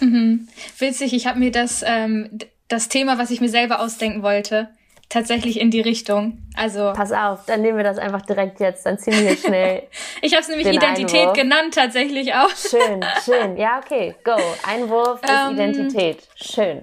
Mhm. 0.00 0.48
Witzig, 0.78 1.12
ich 1.12 1.26
habe 1.26 1.38
mir 1.38 1.50
das, 1.50 1.84
ähm, 1.86 2.38
das 2.68 2.88
Thema, 2.88 3.18
was 3.18 3.30
ich 3.30 3.40
mir 3.40 3.48
selber 3.48 3.80
ausdenken 3.80 4.22
wollte, 4.22 4.68
tatsächlich 5.08 5.60
in 5.60 5.70
die 5.70 5.80
Richtung. 5.80 6.42
Also 6.56 6.92
pass 6.94 7.12
auf, 7.12 7.46
dann 7.46 7.62
nehmen 7.62 7.76
wir 7.76 7.84
das 7.84 7.98
einfach 7.98 8.22
direkt 8.22 8.60
jetzt, 8.60 8.86
dann 8.86 8.98
ziehen 8.98 9.24
wir 9.24 9.36
schnell. 9.36 9.84
ich 10.22 10.32
habe 10.32 10.42
es 10.42 10.48
nämlich 10.48 10.66
Identität 10.66 11.20
Einwurf. 11.20 11.36
genannt 11.36 11.74
tatsächlich 11.74 12.34
auch. 12.34 12.50
schön, 12.56 13.04
schön. 13.24 13.56
Ja, 13.56 13.80
okay, 13.84 14.14
go. 14.24 14.36
Einwurf 14.66 15.20
ist 15.22 15.30
ähm, 15.30 15.54
Identität. 15.54 16.18
Schön 16.34 16.82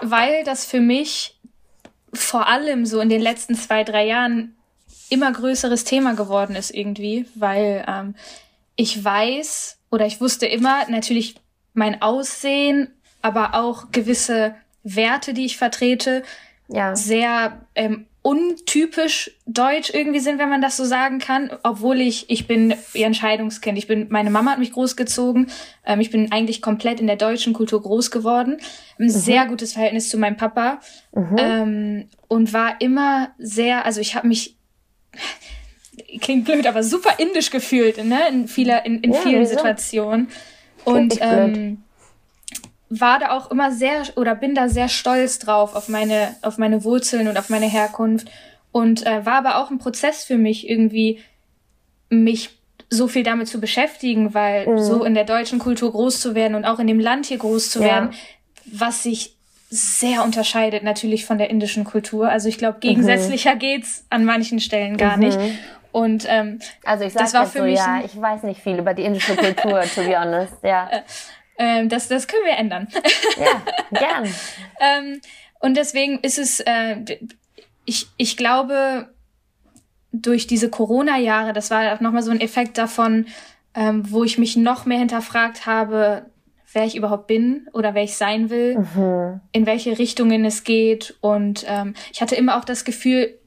weil 0.00 0.44
das 0.44 0.64
für 0.64 0.80
mich 0.80 1.38
vor 2.14 2.46
allem 2.46 2.86
so 2.86 3.00
in 3.00 3.08
den 3.08 3.20
letzten 3.20 3.54
zwei, 3.54 3.84
drei 3.84 4.06
Jahren 4.06 4.56
immer 5.10 5.30
größeres 5.32 5.84
Thema 5.84 6.14
geworden 6.14 6.56
ist 6.56 6.70
irgendwie, 6.70 7.26
weil 7.34 7.84
ähm, 7.86 8.14
ich 8.76 9.02
weiß 9.02 9.78
oder 9.90 10.06
ich 10.06 10.20
wusste 10.20 10.46
immer 10.46 10.88
natürlich 10.88 11.36
mein 11.78 12.02
Aussehen, 12.02 12.88
aber 13.22 13.54
auch 13.54 13.90
gewisse 13.90 14.54
Werte, 14.82 15.32
die 15.32 15.46
ich 15.46 15.56
vertrete, 15.56 16.22
ja. 16.68 16.94
sehr 16.94 17.66
ähm, 17.74 18.06
untypisch 18.22 19.30
deutsch 19.46 19.90
irgendwie 19.94 20.18
sind, 20.18 20.38
wenn 20.38 20.50
man 20.50 20.60
das 20.60 20.76
so 20.76 20.84
sagen 20.84 21.18
kann, 21.18 21.50
obwohl 21.62 22.00
ich, 22.00 22.28
ich 22.28 22.46
bin 22.46 22.74
ihr 22.92 23.06
Entscheidungskind. 23.06 23.78
Ich 23.78 23.86
bin, 23.86 24.08
meine 24.10 24.30
Mama 24.30 24.50
hat 24.50 24.58
mich 24.58 24.72
großgezogen. 24.72 25.46
Ähm, 25.86 26.00
ich 26.00 26.10
bin 26.10 26.30
eigentlich 26.30 26.60
komplett 26.60 27.00
in 27.00 27.06
der 27.06 27.16
deutschen 27.16 27.54
Kultur 27.54 27.80
groß 27.80 28.10
geworden. 28.10 28.58
Ein 28.98 29.06
mhm. 29.06 29.10
sehr 29.10 29.46
gutes 29.46 29.72
Verhältnis 29.72 30.10
zu 30.10 30.18
meinem 30.18 30.36
Papa. 30.36 30.80
Mhm. 31.14 31.36
Ähm, 31.38 32.08
und 32.26 32.52
war 32.52 32.80
immer 32.80 33.30
sehr, 33.38 33.86
also 33.86 34.00
ich 34.00 34.14
habe 34.14 34.28
mich, 34.28 34.56
klingt 36.20 36.44
blöd, 36.44 36.66
aber 36.66 36.82
super 36.82 37.14
indisch 37.18 37.50
gefühlt, 37.50 38.04
ne? 38.04 38.28
In 38.28 38.48
vieler, 38.48 38.84
in, 38.84 39.00
in 39.00 39.12
ja, 39.12 39.20
vielen 39.20 39.40
wieso? 39.40 39.54
Situationen. 39.56 40.28
Und 40.94 41.18
ähm, 41.20 41.82
war 42.90 43.18
da 43.18 43.36
auch 43.36 43.50
immer 43.50 43.72
sehr 43.72 44.02
oder 44.16 44.34
bin 44.34 44.54
da 44.54 44.68
sehr 44.68 44.88
stolz 44.88 45.38
drauf 45.38 45.74
auf 45.74 45.88
meine 45.88 46.34
auf 46.42 46.58
meine 46.58 46.84
Wurzeln 46.84 47.28
und 47.28 47.38
auf 47.38 47.50
meine 47.50 47.66
Herkunft 47.66 48.30
und 48.72 49.06
äh, 49.06 49.26
war 49.26 49.34
aber 49.34 49.58
auch 49.58 49.70
ein 49.70 49.78
Prozess 49.78 50.24
für 50.24 50.38
mich 50.38 50.68
irgendwie 50.68 51.20
mich 52.08 52.50
so 52.90 53.06
viel 53.06 53.22
damit 53.22 53.48
zu 53.48 53.60
beschäftigen, 53.60 54.32
weil 54.32 54.66
mhm. 54.66 54.78
so 54.78 55.04
in 55.04 55.14
der 55.14 55.24
deutschen 55.24 55.58
Kultur 55.58 55.92
groß 55.92 56.20
zu 56.20 56.34
werden 56.34 56.54
und 56.54 56.64
auch 56.64 56.78
in 56.78 56.86
dem 56.86 57.00
Land 57.00 57.26
hier 57.26 57.38
groß 57.38 57.70
zu 57.70 57.80
ja. 57.80 57.86
werden, 57.86 58.10
was 58.64 59.02
sich 59.02 59.34
sehr 59.70 60.24
unterscheidet 60.24 60.82
natürlich 60.82 61.26
von 61.26 61.36
der 61.36 61.50
indischen 61.50 61.84
Kultur. 61.84 62.30
Also 62.30 62.48
ich 62.48 62.56
glaube, 62.56 62.78
gegensätzlicher 62.80 63.56
mhm. 63.56 63.58
geht's 63.58 64.06
an 64.08 64.24
manchen 64.24 64.60
Stellen 64.60 64.96
gar 64.96 65.18
mhm. 65.18 65.24
nicht. 65.24 65.38
Und 65.92 66.26
ähm, 66.28 66.60
also 66.84 67.04
ich 67.04 67.12
sag 67.12 67.22
das 67.22 67.34
war 67.34 67.46
für 67.46 67.58
so, 67.58 67.64
mich 67.64 67.78
ja, 67.78 68.02
ich 68.04 68.20
weiß 68.20 68.42
nicht 68.42 68.62
viel 68.62 68.78
über 68.78 68.94
die 68.94 69.04
indische 69.04 69.36
Kultur, 69.36 69.82
to 69.82 70.02
be 70.02 70.18
honest. 70.18 70.54
Ja. 70.62 70.90
Äh, 71.60 71.80
ähm, 71.80 71.88
das, 71.88 72.06
das 72.06 72.28
können 72.28 72.44
wir 72.44 72.56
ändern. 72.56 72.86
Ja, 73.36 73.98
gern. 73.98 74.32
ähm, 74.80 75.20
und 75.58 75.76
deswegen 75.76 76.20
ist 76.20 76.38
es, 76.38 76.60
äh, 76.60 76.98
ich, 77.84 78.06
ich 78.16 78.36
glaube, 78.36 79.08
durch 80.12 80.46
diese 80.46 80.70
Corona-Jahre, 80.70 81.52
das 81.52 81.70
war 81.72 81.94
auch 81.94 82.00
nochmal 82.00 82.22
so 82.22 82.30
ein 82.30 82.40
Effekt 82.40 82.78
davon, 82.78 83.26
ähm, 83.74 84.10
wo 84.10 84.22
ich 84.22 84.38
mich 84.38 84.56
noch 84.56 84.86
mehr 84.86 84.98
hinterfragt 84.98 85.66
habe, 85.66 86.26
wer 86.72 86.84
ich 86.84 86.96
überhaupt 86.96 87.26
bin 87.26 87.66
oder 87.72 87.94
wer 87.94 88.02
ich 88.02 88.16
sein 88.16 88.50
will, 88.50 88.78
mhm. 88.78 89.40
in 89.52 89.66
welche 89.66 89.98
Richtungen 89.98 90.44
es 90.44 90.64
geht. 90.64 91.16
Und 91.20 91.64
ähm, 91.68 91.94
ich 92.12 92.20
hatte 92.20 92.36
immer 92.36 92.58
auch 92.58 92.64
das 92.64 92.84
Gefühl, 92.84 93.38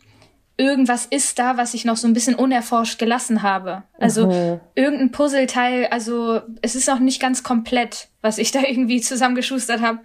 irgendwas 0.57 1.05
ist 1.05 1.39
da, 1.39 1.57
was 1.57 1.73
ich 1.73 1.85
noch 1.85 1.97
so 1.97 2.07
ein 2.07 2.13
bisschen 2.13 2.35
unerforscht 2.35 2.99
gelassen 2.99 3.41
habe. 3.41 3.83
Also 3.99 4.27
mhm. 4.27 4.59
irgendein 4.75 5.11
Puzzleteil, 5.11 5.87
also 5.87 6.41
es 6.61 6.75
ist 6.75 6.87
noch 6.87 6.99
nicht 6.99 7.21
ganz 7.21 7.43
komplett, 7.43 8.09
was 8.21 8.37
ich 8.37 8.51
da 8.53 8.59
irgendwie 8.61 9.01
zusammengeschustert 9.01 9.81
habe. 9.81 9.99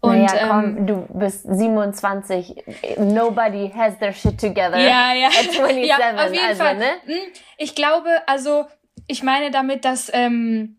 Und 0.00 0.22
naja, 0.22 0.48
komm, 0.48 0.64
ähm, 0.64 0.86
du 0.86 1.06
bist 1.14 1.46
27. 1.48 2.64
Nobody 2.98 3.72
has 3.74 3.98
their 3.98 4.12
shit 4.12 4.38
together. 4.38 4.78
Ja, 4.78 5.14
ja. 5.14 5.28
At 5.28 5.52
27, 5.52 5.86
ja, 5.86 5.96
auf 5.96 6.32
jeden 6.32 6.46
also, 6.46 6.62
Fall. 6.62 6.76
Ne? 6.76 6.90
Hm, 7.06 7.32
ich 7.56 7.74
glaube, 7.74 8.10
also 8.26 8.66
ich 9.06 9.22
meine 9.22 9.50
damit, 9.50 9.84
dass 9.84 10.10
ähm, 10.12 10.76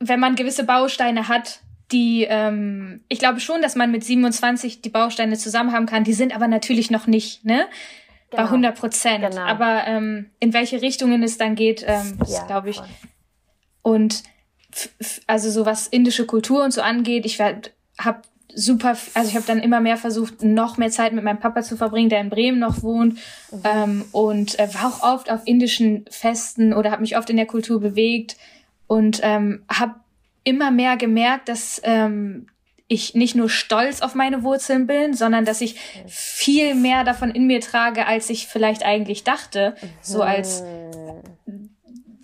wenn 0.00 0.20
man 0.20 0.34
gewisse 0.34 0.64
Bausteine 0.64 1.28
hat, 1.28 1.60
die, 1.92 2.26
ähm, 2.28 3.00
ich 3.08 3.18
glaube 3.18 3.40
schon, 3.40 3.62
dass 3.62 3.76
man 3.76 3.90
mit 3.90 4.04
27 4.04 4.80
die 4.80 4.88
Bausteine 4.88 5.36
zusammen 5.36 5.72
haben 5.72 5.86
kann. 5.86 6.04
Die 6.04 6.14
sind 6.14 6.34
aber 6.34 6.48
natürlich 6.48 6.90
noch 6.90 7.06
nicht, 7.06 7.44
ne? 7.44 7.66
Genau. 8.30 8.42
Bei 8.42 8.48
100 8.48 8.78
Prozent. 8.78 9.30
Genau. 9.30 9.42
Aber 9.42 9.86
ähm, 9.86 10.30
in 10.40 10.52
welche 10.52 10.82
Richtungen 10.82 11.22
es 11.22 11.38
dann 11.38 11.54
geht, 11.54 11.84
ähm, 11.86 12.18
ja, 12.26 12.44
glaube 12.46 12.70
ich. 12.70 12.76
Voll. 12.76 12.88
Und 13.82 14.22
also 15.26 15.50
so 15.50 15.66
was 15.66 15.86
indische 15.86 16.26
Kultur 16.26 16.64
und 16.64 16.72
so 16.72 16.80
angeht, 16.80 17.26
ich 17.26 17.40
habe 17.40 18.22
super, 18.54 18.96
also 19.14 19.28
ich 19.28 19.36
habe 19.36 19.46
dann 19.46 19.60
immer 19.60 19.80
mehr 19.80 19.96
versucht, 19.96 20.42
noch 20.42 20.78
mehr 20.78 20.90
Zeit 20.90 21.12
mit 21.12 21.24
meinem 21.24 21.38
Papa 21.38 21.62
zu 21.62 21.76
verbringen, 21.76 22.08
der 22.08 22.20
in 22.20 22.30
Bremen 22.30 22.58
noch 22.58 22.82
wohnt 22.82 23.14
mhm. 23.50 23.60
ähm, 23.64 24.04
und 24.12 24.58
äh, 24.58 24.72
war 24.74 24.88
auch 24.88 25.02
oft 25.02 25.30
auf 25.30 25.40
indischen 25.44 26.04
Festen 26.10 26.72
oder 26.72 26.90
habe 26.90 27.02
mich 27.02 27.16
oft 27.16 27.30
in 27.30 27.36
der 27.36 27.46
Kultur 27.46 27.80
bewegt 27.80 28.36
und 28.86 29.20
ähm, 29.22 29.62
habe 29.68 29.94
immer 30.44 30.70
mehr 30.70 30.96
gemerkt, 30.96 31.48
dass 31.48 31.80
ähm, 31.84 32.46
ich 32.86 33.14
nicht 33.14 33.34
nur 33.34 33.48
stolz 33.48 34.02
auf 34.02 34.14
meine 34.14 34.42
Wurzeln 34.42 34.86
bin, 34.86 35.14
sondern 35.14 35.44
dass 35.44 35.60
ich 35.60 35.80
viel 36.06 36.74
mehr 36.74 37.02
davon 37.02 37.30
in 37.30 37.46
mir 37.46 37.60
trage, 37.60 38.06
als 38.06 38.30
ich 38.30 38.46
vielleicht 38.46 38.84
eigentlich 38.84 39.24
dachte. 39.24 39.74
So 40.02 40.22
als 40.22 40.62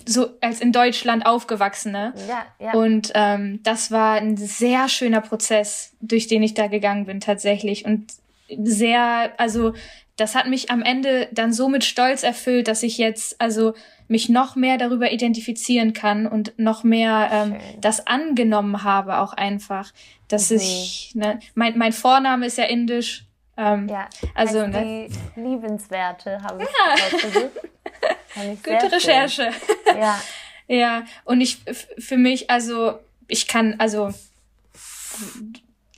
so 0.06 0.30
als 0.40 0.60
in 0.60 0.72
Deutschland 0.72 1.24
aufgewachsene. 1.24 2.12
Ja, 2.28 2.46
ja. 2.58 2.72
Und 2.72 3.12
ähm, 3.14 3.60
das 3.62 3.90
war 3.90 4.14
ein 4.14 4.36
sehr 4.36 4.88
schöner 4.88 5.20
Prozess, 5.20 5.92
durch 6.00 6.26
den 6.26 6.42
ich 6.42 6.54
da 6.54 6.66
gegangen 6.66 7.06
bin 7.06 7.20
tatsächlich. 7.20 7.84
Und 7.84 8.12
sehr, 8.48 9.32
also 9.38 9.74
das 10.16 10.34
hat 10.34 10.48
mich 10.48 10.70
am 10.70 10.82
Ende 10.82 11.28
dann 11.32 11.52
so 11.52 11.68
mit 11.68 11.84
Stolz 11.84 12.22
erfüllt, 12.22 12.66
dass 12.66 12.82
ich 12.82 12.98
jetzt 12.98 13.40
also 13.40 13.74
mich 14.10 14.28
noch 14.28 14.56
mehr 14.56 14.76
darüber 14.76 15.12
identifizieren 15.12 15.92
kann 15.92 16.26
und 16.26 16.52
noch 16.58 16.82
mehr 16.82 17.28
ähm, 17.32 17.56
das 17.80 18.06
angenommen 18.06 18.82
habe 18.82 19.18
auch 19.18 19.32
einfach, 19.32 19.92
dass 20.28 20.50
mhm. 20.50 20.56
ich 20.56 21.12
ne, 21.14 21.38
mein 21.54 21.78
mein 21.78 21.92
Vorname 21.92 22.46
ist 22.46 22.58
ja 22.58 22.64
indisch. 22.64 23.24
Ähm, 23.56 23.88
ja, 23.88 24.08
also 24.34 24.66
ne, 24.66 25.08
die 25.36 25.40
liebenswerte 25.40 26.42
habe 26.42 26.64
ich 26.64 26.68
ja. 26.68 28.48
Gute 28.64 28.92
Recherche. 28.92 29.50
Ja. 29.86 30.20
ja, 30.68 31.04
und 31.24 31.40
ich 31.40 31.58
für 31.98 32.16
mich 32.16 32.50
also 32.50 32.98
ich 33.28 33.46
kann 33.46 33.76
also 33.78 34.12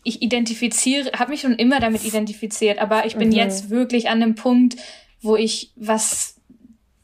ich 0.05 0.21
identifiziere, 0.21 1.13
habe 1.19 1.31
mich 1.31 1.43
schon 1.43 1.55
immer 1.55 1.81
damit 1.81 2.05
identifiziert, 2.05 2.79
aber 2.79 3.07
ich 3.07 3.17
bin 3.17 3.29
mhm. 3.29 3.35
jetzt 3.35 3.71
wirklich 3.71 4.09
an 4.09 4.23
einem 4.23 4.35
Punkt, 4.35 4.77
wo 5.21 5.37
ich, 5.37 5.71
was 5.77 6.37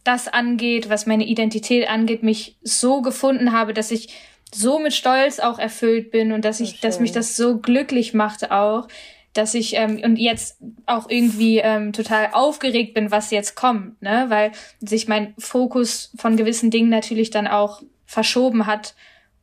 das 0.09 0.26
angeht, 0.26 0.88
was 0.88 1.04
meine 1.04 1.26
Identität 1.26 1.88
angeht, 1.88 2.22
mich 2.22 2.56
so 2.62 3.02
gefunden 3.02 3.52
habe, 3.52 3.74
dass 3.74 3.90
ich 3.90 4.09
so 4.52 4.78
mit 4.78 4.94
Stolz 4.94 5.38
auch 5.38 5.59
erfüllt 5.59 6.11
bin 6.11 6.32
und 6.32 6.46
dass 6.46 6.61
ich, 6.61 6.80
dass 6.80 6.98
mich 6.98 7.12
das 7.12 7.36
so 7.36 7.59
glücklich 7.59 8.14
machte 8.14 8.50
auch, 8.50 8.88
dass 9.34 9.52
ich 9.52 9.76
ähm, 9.76 10.00
und 10.02 10.16
jetzt 10.16 10.56
auch 10.86 11.11
irgendwie 11.11 11.59
ähm, 11.59 11.92
total 11.92 12.30
aufgeregt 12.32 12.94
bin, 12.94 13.11
was 13.11 13.30
jetzt 13.30 13.54
kommt, 13.54 14.00
ne, 14.00 14.24
weil 14.28 14.52
sich 14.80 15.09
mein 15.09 15.34
Fokus 15.36 16.11
von 16.16 16.38
gewissen 16.38 16.70
Dingen 16.70 16.88
natürlich 16.88 17.28
dann 17.28 17.46
auch 17.46 17.82
verschoben 18.06 18.66
hat 18.66 18.94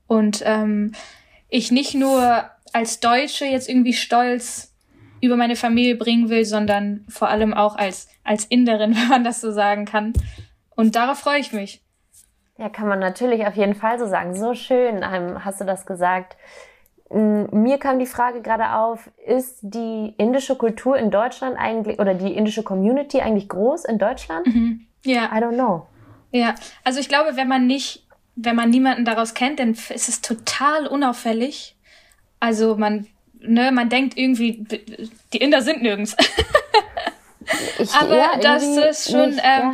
und 0.07 0.41
ähm, 0.43 0.93
ich 1.49 1.71
nicht 1.71 1.93
nur 1.93 2.49
als 2.73 2.99
Deutsche 2.99 3.45
jetzt 3.45 3.69
irgendwie 3.69 3.93
stolz 3.93 4.73
über 5.21 5.37
meine 5.37 5.55
Familie 5.55 5.95
bringen 5.95 6.29
will, 6.29 6.43
sondern 6.43 7.05
vor 7.07 7.29
allem 7.29 7.53
auch 7.53 7.75
als, 7.75 8.07
als 8.23 8.45
Inderin, 8.45 8.95
wenn 8.95 9.07
man 9.07 9.23
das 9.23 9.41
so 9.41 9.51
sagen 9.51 9.85
kann. 9.85 10.13
Und 10.75 10.95
darauf 10.95 11.19
freue 11.19 11.39
ich 11.39 11.53
mich. 11.53 11.81
Ja, 12.57 12.69
kann 12.69 12.87
man 12.87 12.99
natürlich 12.99 13.45
auf 13.45 13.55
jeden 13.55 13.75
Fall 13.75 13.99
so 13.99 14.07
sagen. 14.07 14.35
So 14.35 14.53
schön 14.53 15.03
ähm, 15.03 15.43
hast 15.43 15.59
du 15.59 15.65
das 15.65 15.85
gesagt. 15.85 16.37
Mir 17.09 17.77
kam 17.77 17.99
die 17.99 18.07
Frage 18.07 18.41
gerade 18.41 18.73
auf, 18.73 19.11
ist 19.25 19.59
die 19.61 20.15
indische 20.17 20.55
Kultur 20.55 20.97
in 20.97 21.11
Deutschland 21.11 21.55
eigentlich 21.57 21.99
oder 21.99 22.13
die 22.15 22.33
indische 22.33 22.63
Community 22.63 23.21
eigentlich 23.21 23.47
groß 23.47 23.85
in 23.85 23.99
Deutschland? 23.99 24.47
Mhm. 24.47 24.87
Ja. 25.03 25.25
I 25.25 25.41
don't 25.41 25.53
know. 25.53 25.87
Ja, 26.31 26.55
also 26.83 26.99
ich 26.99 27.07
glaube, 27.07 27.35
wenn 27.35 27.47
man 27.47 27.67
nicht, 27.67 28.07
wenn 28.35 28.55
man 28.55 28.69
niemanden 28.69 29.05
daraus 29.05 29.33
kennt, 29.33 29.59
dann 29.59 29.71
ist 29.71 30.09
es 30.09 30.21
total 30.21 30.87
unauffällig 30.87 31.75
also 32.39 32.75
man, 32.75 33.07
ne, 33.39 33.71
man 33.71 33.89
denkt 33.89 34.17
irgendwie, 34.17 34.63
die 35.33 35.37
Inder 35.37 35.61
sind 35.61 35.81
nirgends. 35.81 36.15
ich, 37.79 37.91
Aber 37.93 38.15
ja, 38.15 38.37
das 38.39 38.63
ist 38.63 39.11
schon, 39.11 39.31
nicht, 39.31 39.41
ähm, 39.43 39.73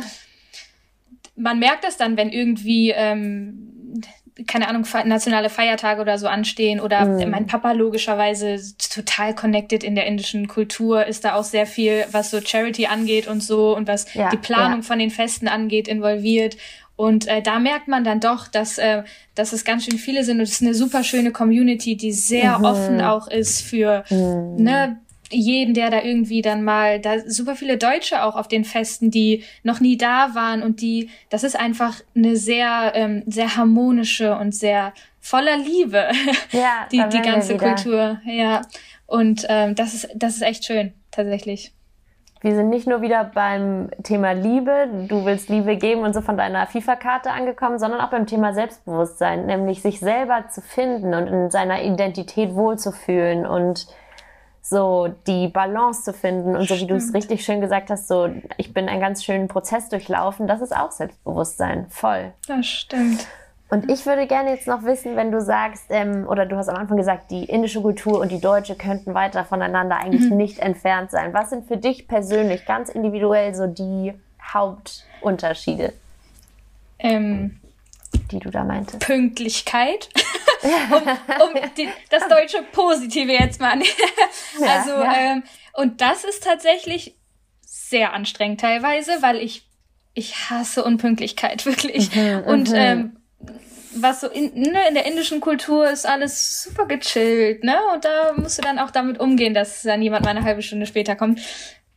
Man 1.36 1.58
merkt 1.58 1.84
das 1.84 1.96
dann, 1.96 2.16
wenn 2.16 2.30
irgendwie, 2.30 2.90
ähm, 2.90 4.00
keine 4.46 4.68
Ahnung, 4.68 4.86
nationale 5.04 5.50
Feiertage 5.50 6.00
oder 6.00 6.18
so 6.18 6.26
anstehen 6.26 6.80
oder 6.80 7.04
mhm. 7.04 7.30
mein 7.30 7.46
Papa 7.46 7.72
logischerweise 7.72 8.58
total 8.78 9.34
connected 9.34 9.84
in 9.84 9.94
der 9.94 10.06
indischen 10.06 10.48
Kultur, 10.48 11.06
ist 11.06 11.24
da 11.24 11.34
auch 11.34 11.44
sehr 11.44 11.66
viel, 11.66 12.06
was 12.12 12.30
so 12.30 12.40
Charity 12.40 12.86
angeht 12.86 13.28
und 13.28 13.42
so 13.42 13.76
und 13.76 13.88
was 13.88 14.12
ja, 14.14 14.30
die 14.30 14.38
Planung 14.38 14.78
ja. 14.78 14.82
von 14.82 14.98
den 14.98 15.10
Festen 15.10 15.48
angeht, 15.48 15.86
involviert. 15.86 16.56
Und 16.96 17.26
äh, 17.26 17.42
da 17.42 17.58
merkt 17.58 17.88
man 17.88 18.04
dann 18.04 18.20
doch, 18.20 18.48
dass, 18.48 18.78
äh, 18.78 19.02
dass 19.34 19.52
es 19.52 19.64
ganz 19.64 19.84
schön 19.84 19.98
viele 19.98 20.24
sind 20.24 20.38
und 20.38 20.44
es 20.44 20.52
ist 20.52 20.62
eine 20.62 20.74
super 20.74 21.04
schöne 21.04 21.32
Community, 21.32 21.96
die 21.96 22.12
sehr 22.12 22.58
mhm. 22.58 22.64
offen 22.64 23.00
auch 23.00 23.28
ist 23.28 23.62
für 23.62 24.04
mhm. 24.08 24.56
ne, 24.62 25.00
jeden, 25.32 25.74
der 25.74 25.90
da 25.90 26.02
irgendwie 26.02 26.42
dann 26.42 26.62
mal, 26.64 27.00
da 27.00 27.20
super 27.26 27.56
viele 27.56 27.78
Deutsche 27.78 28.22
auch 28.22 28.36
auf 28.36 28.48
den 28.48 28.64
Festen, 28.64 29.10
die 29.10 29.44
noch 29.62 29.80
nie 29.80 29.96
da 29.96 30.34
waren 30.34 30.62
und 30.62 30.80
die, 30.80 31.10
das 31.30 31.44
ist 31.44 31.58
einfach 31.58 32.00
eine 32.14 32.36
sehr, 32.36 32.92
ähm, 32.94 33.22
sehr 33.26 33.56
harmonische 33.56 34.36
und 34.36 34.54
sehr 34.54 34.92
voller 35.20 35.56
Liebe, 35.56 36.08
ja, 36.52 36.86
die, 36.90 37.02
die 37.10 37.22
ganze 37.22 37.56
Kultur. 37.56 38.20
Ja. 38.24 38.62
Und 39.06 39.46
ähm, 39.48 39.74
das 39.74 39.94
ist, 39.94 40.08
das 40.14 40.36
ist 40.36 40.42
echt 40.42 40.64
schön, 40.64 40.92
tatsächlich 41.10 41.72
wir 42.42 42.56
sind 42.56 42.70
nicht 42.70 42.88
nur 42.88 43.02
wieder 43.02 43.22
beim 43.24 43.88
Thema 44.02 44.32
Liebe, 44.32 44.88
du 45.08 45.24
willst 45.24 45.48
Liebe 45.48 45.76
geben 45.76 46.02
und 46.02 46.12
so 46.12 46.20
von 46.20 46.36
deiner 46.36 46.66
FIFA-Karte 46.66 47.30
angekommen, 47.30 47.78
sondern 47.78 48.00
auch 48.00 48.10
beim 48.10 48.26
Thema 48.26 48.52
Selbstbewusstsein, 48.52 49.46
nämlich 49.46 49.80
sich 49.80 50.00
selber 50.00 50.48
zu 50.48 50.60
finden 50.60 51.14
und 51.14 51.28
in 51.28 51.50
seiner 51.50 51.82
Identität 51.82 52.54
wohlzufühlen 52.54 53.46
und 53.46 53.86
so 54.62 55.12
die 55.26 55.48
Balance 55.48 56.04
zu 56.04 56.12
finden 56.12 56.54
und 56.54 56.68
so 56.68 56.76
wie 56.76 56.86
du 56.86 56.94
es 56.94 57.12
richtig 57.12 57.44
schön 57.44 57.60
gesagt 57.60 57.90
hast, 57.90 58.06
so 58.06 58.30
ich 58.56 58.72
bin 58.72 58.88
einen 58.88 59.00
ganz 59.00 59.24
schönen 59.24 59.48
Prozess 59.48 59.88
durchlaufen, 59.88 60.46
das 60.46 60.62
ist 60.62 60.74
auch 60.74 60.92
Selbstbewusstsein, 60.92 61.86
voll. 61.90 62.32
Das 62.46 62.64
stimmt. 62.64 63.26
Und 63.72 63.90
ich 63.90 64.06
würde 64.06 64.26
gerne 64.26 64.50
jetzt 64.50 64.66
noch 64.66 64.84
wissen, 64.84 65.16
wenn 65.16 65.32
du 65.32 65.40
sagst, 65.40 65.86
ähm, 65.88 66.28
oder 66.28 66.46
du 66.46 66.56
hast 66.56 66.68
am 66.68 66.76
Anfang 66.76 66.98
gesagt, 66.98 67.30
die 67.30 67.44
indische 67.44 67.80
Kultur 67.80 68.20
und 68.20 68.30
die 68.30 68.40
deutsche 68.40 68.76
könnten 68.76 69.14
weiter 69.14 69.44
voneinander 69.44 69.96
eigentlich 69.96 70.30
mhm. 70.30 70.36
nicht 70.36 70.58
entfernt 70.58 71.10
sein. 71.10 71.32
Was 71.32 71.50
sind 71.50 71.66
für 71.66 71.78
dich 71.78 72.06
persönlich 72.06 72.66
ganz 72.66 72.90
individuell 72.90 73.54
so 73.54 73.66
die 73.66 74.12
Hauptunterschiede, 74.42 75.94
ähm, 76.98 77.60
die 78.30 78.40
du 78.40 78.50
da 78.50 78.62
meintest? 78.62 79.00
Pünktlichkeit. 79.00 80.10
um, 80.62 81.02
um 81.02 81.74
die, 81.76 81.88
das 82.10 82.28
deutsche 82.28 82.62
Positive 82.72 83.32
jetzt 83.32 83.60
mal. 83.60 83.78
ja, 84.60 84.66
also, 84.66 84.90
ja. 84.90 85.14
Ähm, 85.14 85.42
und 85.74 86.00
das 86.00 86.24
ist 86.24 86.44
tatsächlich 86.44 87.16
sehr 87.60 88.12
anstrengend 88.12 88.60
teilweise, 88.60 89.22
weil 89.22 89.36
ich 89.36 89.68
ich 90.14 90.50
hasse 90.50 90.84
Unpünktlichkeit 90.84 91.64
wirklich. 91.66 92.14
Mhm, 92.14 92.44
und 92.46 92.70
mhm. 92.70 92.76
ähm, 92.76 93.16
was 93.94 94.20
so 94.22 94.28
in, 94.28 94.54
ne, 94.54 94.88
in 94.88 94.94
der 94.94 95.04
indischen 95.06 95.40
Kultur 95.40 95.90
ist 95.90 96.06
alles 96.06 96.62
super 96.62 96.86
gechillt, 96.86 97.62
ne? 97.62 97.76
Und 97.92 98.04
da 98.04 98.32
musst 98.34 98.58
du 98.58 98.62
dann 98.62 98.78
auch 98.78 98.90
damit 98.90 99.20
umgehen, 99.20 99.52
dass 99.52 99.82
dann 99.82 100.00
jemand 100.00 100.24
mal 100.24 100.30
eine 100.30 100.44
halbe 100.44 100.62
Stunde 100.62 100.86
später 100.86 101.14
kommt. 101.14 101.40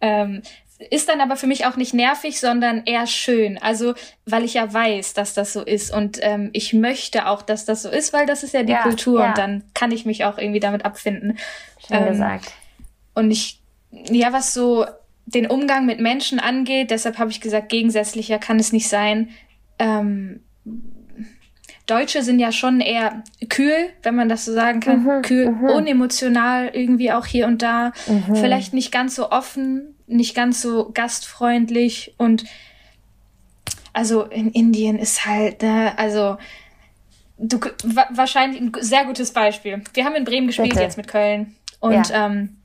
Ähm, 0.02 0.42
ist 0.90 1.08
dann 1.08 1.22
aber 1.22 1.38
für 1.38 1.48
mich 1.48 1.66
auch 1.66 1.78
nicht 1.78 1.94
nervig, 1.94 2.40
sondern 2.40 2.84
eher 2.86 3.08
schön. 3.08 3.58
Also, 3.58 3.94
weil 4.26 4.44
ich 4.44 4.56
ja 4.56 4.74
weiß, 4.74 5.14
dass 5.14 5.34
das 5.34 5.54
so 5.54 5.62
ist. 5.62 5.94
Und 5.94 6.20
ähm, 6.22 6.50
ich 6.54 6.74
möchte 6.74 7.28
auch, 7.28 7.42
dass 7.42 7.66
das 7.66 7.82
so 7.84 7.90
ist, 7.90 8.12
weil 8.12 8.26
das 8.26 8.44
ist 8.44 8.54
ja 8.54 8.64
die 8.64 8.74
ja, 8.74 8.82
Kultur 8.82 9.22
ja. 9.22 9.30
und 9.30 9.38
dann 9.38 9.64
kann 9.74 9.92
ich 9.92 10.06
mich 10.06 10.26
auch 10.26 10.38
irgendwie 10.38 10.60
damit 10.60 10.84
abfinden. 10.84 11.38
Schön 11.88 11.98
ähm, 11.98 12.08
gesagt. 12.08 12.52
Und 13.14 13.32
ich, 13.32 13.62
ja, 13.92 14.34
was 14.34 14.54
so 14.54 14.86
den 15.26 15.48
Umgang 15.48 15.86
mit 15.86 16.00
Menschen 16.00 16.40
angeht, 16.40 16.92
deshalb 16.92 17.18
habe 17.18 17.32
ich 17.32 17.40
gesagt, 17.40 17.70
gegensätzlicher 17.70 18.38
kann 18.38 18.60
es 18.60 18.74
nicht 18.74 18.90
sein. 18.90 19.30
Ähm, 19.80 20.42
Deutsche 21.88 22.24
sind 22.24 22.40
ja 22.40 22.52
schon 22.52 22.82
eher 22.82 23.24
kühl, 23.48 23.90
wenn 24.04 24.16
man 24.16 24.28
das 24.28 24.46
so 24.46 24.54
sagen 24.54 24.82
kann. 24.82 25.04
Mhm, 25.04 25.22
kühl, 25.22 25.52
mhm. 25.52 25.70
unemotional 25.70 26.70
irgendwie 26.74 27.12
auch 27.12 27.26
hier 27.26 27.48
und 27.48 27.62
da. 27.62 27.94
Mhm. 28.08 28.36
Vielleicht 28.36 28.74
nicht 28.74 28.92
ganz 28.92 29.16
so 29.16 29.32
offen, 29.32 29.95
nicht 30.08 30.36
ganz 30.36 30.62
so 30.62 30.92
gastfreundlich 30.94 32.14
und 32.18 32.46
also 33.94 34.24
in 34.24 34.52
Indien 34.52 35.00
ist 35.00 35.26
halt, 35.26 35.62
ne, 35.62 35.98
also 35.98 36.38
du 37.38 37.60
wa 37.84 38.08
wahrscheinlich 38.12 38.62
ein 38.62 38.72
sehr 38.82 39.06
gutes 39.06 39.32
Beispiel. 39.32 39.82
Wir 39.94 40.06
haben 40.06 40.16
in 40.16 40.26
Bremen 40.26 40.48
gespielt 40.48 40.70
Bitte. 40.70 40.84
jetzt 40.84 40.98
mit 40.98 41.08
Köln 41.08 41.56
und 41.80 42.10
ja. 42.10 42.26
ähm, 42.26 42.58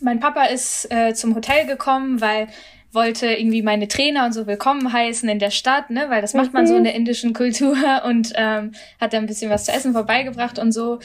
mein 0.00 0.20
Papa 0.20 0.44
ist 0.44 0.90
äh, 0.90 1.14
zum 1.14 1.34
Hotel 1.34 1.66
gekommen, 1.66 2.20
weil 2.20 2.48
wollte 2.92 3.28
irgendwie 3.28 3.62
meine 3.62 3.86
Trainer 3.86 4.24
und 4.24 4.32
so 4.32 4.46
willkommen 4.46 4.92
heißen 4.92 5.28
in 5.28 5.38
der 5.38 5.50
Stadt, 5.50 5.90
ne, 5.90 6.06
weil 6.08 6.22
das 6.22 6.34
macht 6.34 6.52
man 6.52 6.66
so 6.66 6.74
in 6.74 6.84
der 6.84 6.94
indischen 6.94 7.34
Kultur 7.34 7.76
und 8.04 8.32
ähm, 8.34 8.72
hat 9.00 9.12
da 9.12 9.18
ein 9.18 9.26
bisschen 9.26 9.50
was 9.50 9.64
zu 9.66 9.72
essen 9.72 9.92
vorbeigebracht 9.92 10.58
und 10.58 10.72
so 10.72 10.98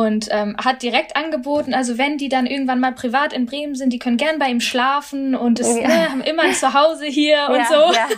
und 0.00 0.28
ähm, 0.30 0.56
hat 0.56 0.82
direkt 0.82 1.14
angeboten, 1.14 1.74
also 1.74 1.98
wenn 1.98 2.16
die 2.16 2.30
dann 2.30 2.46
irgendwann 2.46 2.80
mal 2.80 2.92
privat 2.92 3.34
in 3.34 3.44
Bremen 3.44 3.74
sind, 3.74 3.92
die 3.92 3.98
können 3.98 4.16
gern 4.16 4.38
bei 4.38 4.48
ihm 4.48 4.62
schlafen 4.62 5.34
und 5.34 5.60
es, 5.60 5.68
ja. 5.76 5.86
ne, 5.86 6.10
haben 6.10 6.22
immer 6.22 6.44
ein 6.44 6.54
Zuhause 6.54 7.04
hier 7.04 7.36
ja, 7.36 7.46
und 7.48 7.66
so. 7.66 7.92
Ja. 7.92 8.08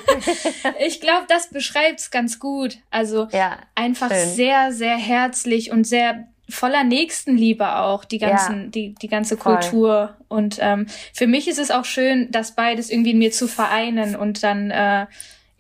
ich 0.87 1.01
glaube, 1.01 1.25
das 1.27 1.49
beschreibt's 1.49 2.13
ganz 2.13 2.39
gut. 2.39 2.79
Also 2.93 3.27
einfach 3.75 4.13
schön. 4.13 4.29
sehr, 4.29 4.73
sehr 4.73 4.97
herzlich 4.97 5.73
und 5.73 5.85
sehr 5.85 6.29
voller 6.49 6.85
Nächstenliebe 6.85 7.75
auch, 7.75 8.05
die 8.05 8.19
ganzen, 8.19 8.65
ja, 8.65 8.69
die, 8.69 8.95
die 8.95 9.09
ganze 9.09 9.37
voll. 9.37 9.57
Kultur. 9.57 10.17
Und 10.29 10.59
ähm, 10.61 10.87
für 11.13 11.27
mich 11.27 11.49
ist 11.49 11.59
es 11.59 11.73
auch 11.73 11.85
schön, 11.85 12.31
das 12.31 12.55
beides 12.55 12.91
irgendwie 12.91 13.11
in 13.11 13.19
mir 13.19 13.33
zu 13.33 13.49
vereinen 13.49 14.15
und 14.15 14.45
dann 14.45 14.71
äh, 14.71 15.07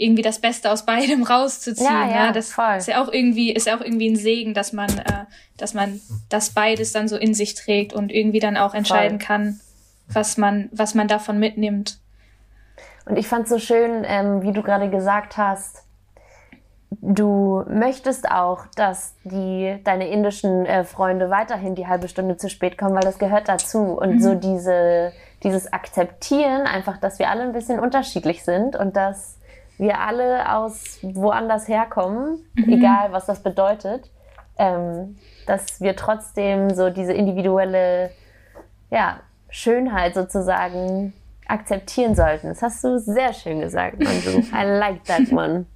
irgendwie 0.02 0.22
das 0.22 0.40
Beste 0.40 0.70
aus 0.70 0.84
beidem 0.84 1.22
rauszuziehen. 1.34 1.86
Ja, 1.86 2.08
ja, 2.08 2.26
ja. 2.26 2.32
das 2.32 2.52
voll. 2.52 2.76
ist 2.76 2.88
ja 2.88 3.02
auch 3.02 3.12
irgendwie 3.12 3.52
ist 3.52 3.66
ja 3.66 3.76
auch 3.76 3.80
irgendwie 3.80 4.10
ein 4.10 4.16
Segen, 4.16 4.54
dass 4.54 4.72
man 4.72 4.90
äh, 4.90 5.24
dass 5.56 5.74
man 5.74 6.00
das 6.28 6.50
beides 6.50 6.92
dann 6.92 7.08
so 7.08 7.16
in 7.16 7.34
sich 7.34 7.54
trägt 7.54 7.92
und 7.92 8.12
irgendwie 8.12 8.40
dann 8.40 8.56
auch 8.56 8.74
entscheiden 8.74 9.20
Voll. 9.20 9.26
kann, 9.26 9.60
was 10.08 10.36
man 10.36 10.68
was 10.72 10.94
man 10.94 11.08
davon 11.08 11.38
mitnimmt. 11.38 11.98
Und 13.04 13.16
ich 13.16 13.26
fand 13.26 13.48
so 13.48 13.58
schön, 13.58 14.04
ähm, 14.06 14.42
wie 14.42 14.52
du 14.52 14.62
gerade 14.62 14.88
gesagt 14.88 15.36
hast, 15.36 15.84
du 17.00 17.64
möchtest 17.68 18.30
auch, 18.30 18.66
dass 18.76 19.14
die 19.24 19.78
deine 19.84 20.08
indischen 20.08 20.66
äh, 20.66 20.84
Freunde 20.84 21.30
weiterhin 21.30 21.74
die 21.74 21.86
halbe 21.86 22.08
Stunde 22.08 22.36
zu 22.36 22.48
spät 22.48 22.76
kommen, 22.76 22.94
weil 22.94 23.02
das 23.02 23.18
gehört 23.18 23.48
dazu. 23.48 23.98
Und 23.98 24.22
so 24.22 24.34
diese, 24.34 25.12
dieses 25.42 25.72
Akzeptieren, 25.72 26.62
einfach, 26.62 26.98
dass 26.98 27.18
wir 27.18 27.30
alle 27.30 27.42
ein 27.42 27.52
bisschen 27.52 27.80
unterschiedlich 27.80 28.44
sind 28.44 28.76
und 28.76 28.96
dass 28.96 29.38
wir 29.78 30.00
alle 30.00 30.54
aus 30.54 30.98
woanders 31.02 31.68
herkommen, 31.68 32.38
egal 32.56 33.12
was 33.12 33.26
das 33.26 33.42
bedeutet, 33.42 34.10
ähm, 34.58 35.16
dass 35.46 35.80
wir 35.80 35.96
trotzdem 35.96 36.74
so 36.74 36.90
diese 36.90 37.12
individuelle 37.12 38.10
ja, 38.90 39.20
Schönheit 39.48 40.14
sozusagen 40.14 41.12
akzeptieren 41.46 42.14
sollten. 42.14 42.48
Das 42.48 42.62
hast 42.62 42.84
du 42.84 42.98
sehr 42.98 43.32
schön 43.32 43.60
gesagt, 43.60 43.98
Manju. 44.02 44.42
I 44.54 44.64
like 44.64 45.04
that 45.04 45.32
one. 45.32 45.66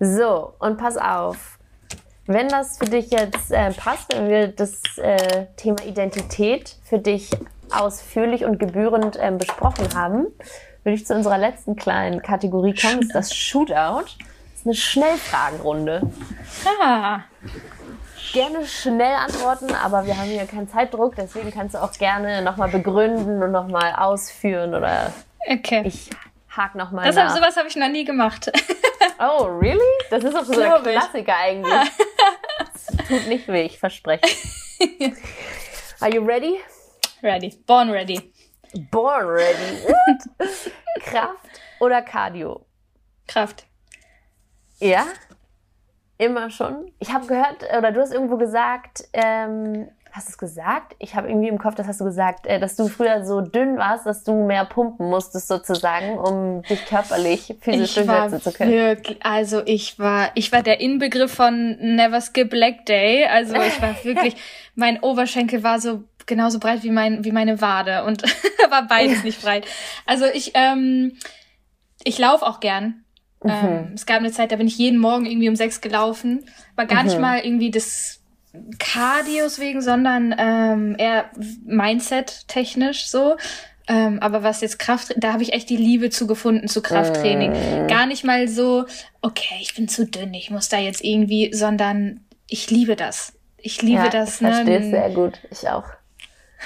So, 0.00 0.54
und 0.58 0.76
pass 0.76 0.96
auf. 0.96 1.58
Wenn 2.26 2.48
das 2.48 2.78
für 2.78 2.86
dich 2.86 3.10
jetzt 3.10 3.52
äh, 3.52 3.70
passt, 3.72 4.12
wenn 4.12 4.28
wir 4.28 4.48
das 4.48 4.82
äh, 4.98 5.46
Thema 5.56 5.82
Identität 5.86 6.76
für 6.82 6.98
dich 6.98 7.30
ausführlich 7.70 8.44
und 8.44 8.58
gebührend 8.58 9.16
ähm, 9.20 9.38
besprochen 9.38 9.94
haben, 9.94 10.26
würde 10.86 10.94
ich 10.94 11.06
zu 11.06 11.14
unserer 11.14 11.36
letzten 11.36 11.74
kleinen 11.74 12.22
Kategorie 12.22 12.72
kommen. 12.72 13.00
Das 13.00 13.06
ist 13.06 13.14
das 13.14 13.34
Shootout. 13.34 14.04
Das 14.04 14.60
ist 14.60 14.66
eine 14.66 14.74
Schnellfragenrunde. 14.74 16.00
Ah, 16.80 17.20
Gerne 18.32 18.64
schnell 18.66 19.14
antworten, 19.14 19.74
aber 19.74 20.06
wir 20.06 20.16
haben 20.16 20.28
hier 20.28 20.46
keinen 20.46 20.68
Zeitdruck, 20.68 21.14
deswegen 21.16 21.50
kannst 21.50 21.74
du 21.74 21.82
auch 21.82 21.92
gerne 21.92 22.42
nochmal 22.42 22.68
begründen 22.68 23.42
und 23.42 23.50
nochmal 23.50 23.94
ausführen 23.94 24.74
oder 24.74 25.12
okay. 25.48 25.82
ich 25.86 26.10
hak 26.50 26.74
nochmal 26.74 27.06
das 27.06 27.16
hab, 27.16 27.28
nach. 27.28 27.36
sowas 27.36 27.56
habe 27.56 27.68
ich 27.68 27.76
noch 27.76 27.88
nie 27.88 28.04
gemacht. 28.04 28.50
Oh, 29.18 29.44
really? 29.44 29.80
Das 30.10 30.22
ist 30.22 30.36
auch 30.36 30.44
so 30.44 30.52
ich. 30.52 30.82
Klassiker 30.82 31.34
eigentlich. 31.36 31.72
Das 32.58 32.86
tut 33.08 33.26
nicht 33.28 33.48
weh, 33.48 33.62
ich 33.62 33.78
verspreche. 33.78 34.26
Are 36.00 36.14
you 36.14 36.22
ready? 36.22 36.58
ready. 37.22 37.56
Born 37.66 37.90
ready. 37.90 38.32
Born 38.90 39.26
ready. 39.26 39.82
What? 39.86 40.72
Kraft 41.02 41.60
oder 41.80 42.02
Cardio? 42.02 42.66
Kraft. 43.26 43.66
Ja? 44.78 45.06
Immer 46.18 46.50
schon? 46.50 46.92
Ich 46.98 47.12
habe 47.12 47.26
gehört, 47.26 47.64
oder 47.76 47.92
du 47.92 48.00
hast 48.00 48.12
irgendwo 48.12 48.36
gesagt, 48.36 49.04
ähm, 49.12 49.88
hast 50.16 50.28
du 50.28 50.30
es 50.30 50.38
gesagt? 50.38 50.96
Ich 50.98 51.14
habe 51.14 51.28
irgendwie 51.28 51.48
im 51.48 51.58
Kopf, 51.58 51.74
das 51.74 51.86
hast 51.86 52.00
du 52.00 52.04
gesagt, 52.04 52.46
äh, 52.46 52.58
dass 52.58 52.74
du 52.74 52.88
früher 52.88 53.24
so 53.24 53.42
dünn 53.42 53.76
warst, 53.76 54.06
dass 54.06 54.24
du 54.24 54.46
mehr 54.46 54.64
pumpen 54.64 55.10
musstest 55.10 55.48
sozusagen, 55.48 56.18
um 56.18 56.62
dich 56.62 56.86
körperlich 56.86 57.54
physisch 57.60 57.94
durchsetzen 57.94 58.40
zu 58.40 58.52
können. 58.52 58.72
wirklich, 58.72 59.18
also 59.24 59.62
ich 59.66 59.98
war, 59.98 60.30
ich 60.34 60.52
war 60.52 60.62
der 60.62 60.80
Inbegriff 60.80 61.34
von 61.34 61.76
Never 61.80 62.20
Skip 62.22 62.52
Leg 62.54 62.86
Day. 62.86 63.26
Also 63.26 63.54
ich 63.56 63.80
war 63.82 63.94
wirklich, 64.04 64.36
mein 64.74 65.00
Oberschenkel 65.00 65.62
war 65.62 65.80
so 65.80 66.02
genauso 66.26 66.58
breit 66.58 66.82
wie 66.82 66.90
mein, 66.90 67.24
wie 67.24 67.32
meine 67.32 67.60
Wade 67.60 68.04
und 68.04 68.22
war 68.70 68.86
beides 68.86 69.24
nicht 69.24 69.40
breit. 69.42 69.66
Also 70.04 70.26
ich, 70.26 70.52
ähm, 70.54 71.16
ich 72.04 72.18
laufe 72.18 72.44
auch 72.44 72.60
gern. 72.60 73.04
Mhm. 73.42 73.50
Ähm, 73.50 73.92
es 73.94 74.06
gab 74.06 74.18
eine 74.18 74.32
Zeit, 74.32 74.52
da 74.52 74.56
bin 74.56 74.66
ich 74.66 74.78
jeden 74.78 74.98
Morgen 74.98 75.26
irgendwie 75.26 75.48
um 75.48 75.56
sechs 75.56 75.80
gelaufen. 75.80 76.44
War 76.74 76.86
gar 76.86 77.02
Mhm. 77.02 77.08
nicht 77.08 77.20
mal 77.20 77.38
irgendwie 77.40 77.70
des 77.70 78.20
Cardios 78.78 79.58
wegen, 79.58 79.82
sondern 79.82 80.34
ähm, 80.38 80.96
eher 80.98 81.30
Mindset-technisch 81.64 83.06
so. 83.08 83.36
Ähm, 83.88 84.18
aber 84.20 84.42
was 84.42 84.62
jetzt 84.62 84.78
Kraft, 84.78 85.14
da 85.16 85.32
habe 85.32 85.42
ich 85.44 85.52
echt 85.52 85.70
die 85.70 85.76
Liebe 85.76 86.10
zu 86.10 86.26
gefunden 86.26 86.66
zu 86.66 86.82
Krafttraining. 86.82 87.52
Mhm. 87.52 87.86
Gar 87.86 88.06
nicht 88.06 88.24
mal 88.24 88.48
so, 88.48 88.86
okay, 89.22 89.54
ich 89.60 89.74
bin 89.74 89.88
zu 89.88 90.06
dünn, 90.06 90.34
ich 90.34 90.50
muss 90.50 90.68
da 90.68 90.78
jetzt 90.78 91.04
irgendwie, 91.04 91.52
sondern 91.52 92.20
ich 92.48 92.70
liebe 92.70 92.96
das. 92.96 93.32
Ich 93.58 93.82
liebe 93.82 94.04
ja, 94.04 94.08
das. 94.08 94.40
ich 94.40 94.46
verstehe 94.46 94.80
ne? 94.80 94.90
sehr 94.90 95.10
gut. 95.10 95.40
Ich 95.50 95.68
auch. 95.68 95.84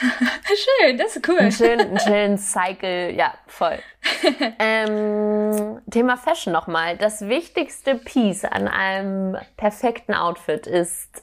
Schön, 0.80 0.98
das 0.98 1.16
ist 1.16 1.28
cool. 1.28 1.38
Einen 1.38 1.52
schönen, 1.52 1.80
einen 1.80 2.00
schönen 2.00 2.38
Cycle, 2.38 3.14
ja, 3.14 3.34
voll. 3.46 3.78
ähm, 4.58 5.80
Thema 5.90 6.16
Fashion 6.16 6.52
nochmal. 6.52 6.96
Das 6.96 7.28
wichtigste 7.28 7.96
Piece 7.96 8.44
an 8.44 8.68
einem 8.68 9.36
perfekten 9.56 10.14
Outfit 10.14 10.66
ist 10.66 11.22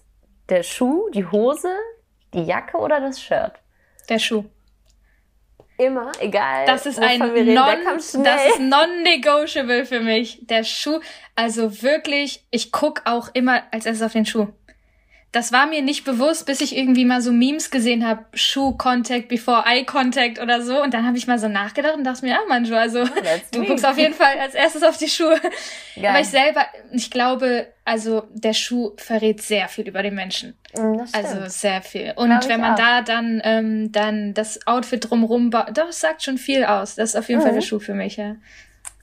der 0.49 0.63
Schuh, 0.63 1.09
die 1.09 1.25
Hose, 1.25 1.71
die 2.33 2.43
Jacke 2.43 2.77
oder 2.77 2.99
das 2.99 3.21
Shirt? 3.21 3.53
Der 4.09 4.19
Schuh. 4.19 4.45
Immer, 5.77 6.11
egal. 6.19 6.65
Das 6.65 6.87
ist 6.87 6.99
ein 6.99 7.19
non, 7.19 7.85
das 7.85 8.13
ist 8.13 8.59
non-negotiable 8.59 9.85
für 9.85 9.99
mich. 9.99 10.39
Der 10.47 10.63
Schuh, 10.63 10.99
also 11.35 11.83
wirklich, 11.83 12.43
ich 12.49 12.71
guck 12.71 13.03
auch 13.05 13.29
immer 13.33 13.61
als 13.71 13.85
erstes 13.85 14.05
auf 14.05 14.13
den 14.13 14.25
Schuh. 14.25 14.47
Das 15.37 15.51
war 15.51 15.67
mir 15.67 15.83
nicht 15.83 16.03
bewusst, 16.03 16.47
bis 16.47 16.61
ich 16.61 16.75
irgendwie 16.75 17.05
mal 17.05 17.21
so 17.21 17.31
Memes 17.31 17.69
gesehen 17.69 18.07
habe, 18.07 18.25
Schuh-Contact 18.33 19.27
before 19.27 19.65
Eye-Contact 19.67 20.41
oder 20.41 20.63
so. 20.63 20.81
Und 20.81 20.95
dann 20.95 21.05
habe 21.05 21.15
ich 21.15 21.27
mal 21.27 21.37
so 21.37 21.47
nachgedacht 21.47 21.95
und 21.95 22.05
dachte 22.05 22.25
mir, 22.25 22.31
ja, 22.31 22.39
Manju, 22.49 22.75
also 22.75 23.05
that's 23.05 23.51
du 23.51 23.63
guckst 23.63 23.85
auf 23.85 23.99
jeden 23.99 24.15
Fall 24.15 24.39
als 24.39 24.55
erstes 24.55 24.81
auf 24.81 24.97
die 24.97 25.07
Schuhe. 25.07 25.39
Geil. 25.95 26.07
Aber 26.07 26.21
ich 26.21 26.29
selber, 26.29 26.65
ich 26.91 27.11
glaube, 27.11 27.67
also 27.85 28.23
der 28.31 28.53
Schuh 28.53 28.93
verrät 28.97 29.43
sehr 29.43 29.67
viel 29.67 29.87
über 29.87 30.01
den 30.01 30.15
Menschen. 30.15 30.57
Mm. 30.75 31.01
Also 31.11 31.47
sehr 31.49 31.83
viel. 31.83 32.13
Und 32.15 32.29
Glaub 32.29 32.49
wenn 32.49 32.59
man 32.59 32.73
auch. 32.73 32.77
da 32.79 33.01
dann, 33.03 33.39
ähm, 33.43 33.91
dann 33.91 34.33
das 34.33 34.65
Outfit 34.65 35.07
drumrum 35.07 35.51
baut, 35.51 35.77
doch, 35.77 35.91
sagt 35.91 36.23
schon 36.23 36.39
viel 36.39 36.65
aus. 36.65 36.95
Das 36.95 37.11
ist 37.11 37.15
auf 37.15 37.29
jeden 37.29 37.41
Fall 37.41 37.51
Mhm. 37.51 37.57
der 37.57 37.61
Schuh 37.61 37.79
für 37.79 37.93
mich, 37.93 38.17
ja. 38.17 38.37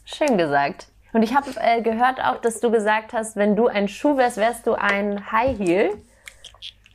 Schön 0.05 0.37
gesagt. 0.37 0.89
Und 1.13 1.23
ich 1.23 1.33
habe 1.33 1.49
äh, 1.61 1.81
gehört 1.81 2.19
auch, 2.21 2.41
dass 2.41 2.59
du 2.59 2.73
gesagt 2.73 3.13
hast, 3.13 3.37
wenn 3.37 3.55
du 3.55 3.69
ein 3.69 3.87
Schuh 3.87 4.17
wärst, 4.17 4.37
wärst 4.37 4.67
du 4.67 4.73
ein 4.75 5.31
High 5.31 5.57
Heel. 5.61 5.91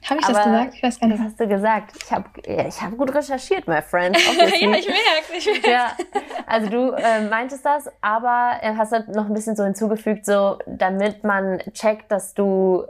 Habe 0.10 0.20
ich 0.20 0.26
das 0.28 0.36
Aber 0.36 0.46
gesagt? 0.52 0.74
Ich 0.76 0.84
weiß 0.84 1.00
gar 1.00 1.10
Das 1.10 1.20
nicht. 1.20 1.28
hast 1.30 1.40
du 1.40 1.48
gesagt. 1.48 1.92
Ich 2.04 2.12
habe 2.12 2.26
ich 2.44 2.82
hab 2.82 2.98
gut 2.98 3.14
recherchiert, 3.14 3.68
my 3.68 3.82
friend. 3.82 4.18
ja, 4.40 4.46
ich 4.48 4.62
merke, 4.62 4.94
ich 5.38 5.46
merke. 5.46 5.70
Ja, 5.72 5.92
also 6.48 6.70
du 6.70 6.92
äh, 6.92 7.22
meintest 7.30 7.66
das, 7.66 7.90
aber 8.02 8.58
äh, 8.62 8.74
hast 8.76 8.92
halt 8.92 9.10
noch 9.10 9.26
ein 9.28 9.34
bisschen 9.34 9.56
so 9.56 9.64
hinzugefügt, 9.64 10.26
so 10.26 10.58
damit 10.66 11.24
man 11.24 11.60
checkt, 11.74 12.12
dass 12.12 12.34
du 12.34 12.86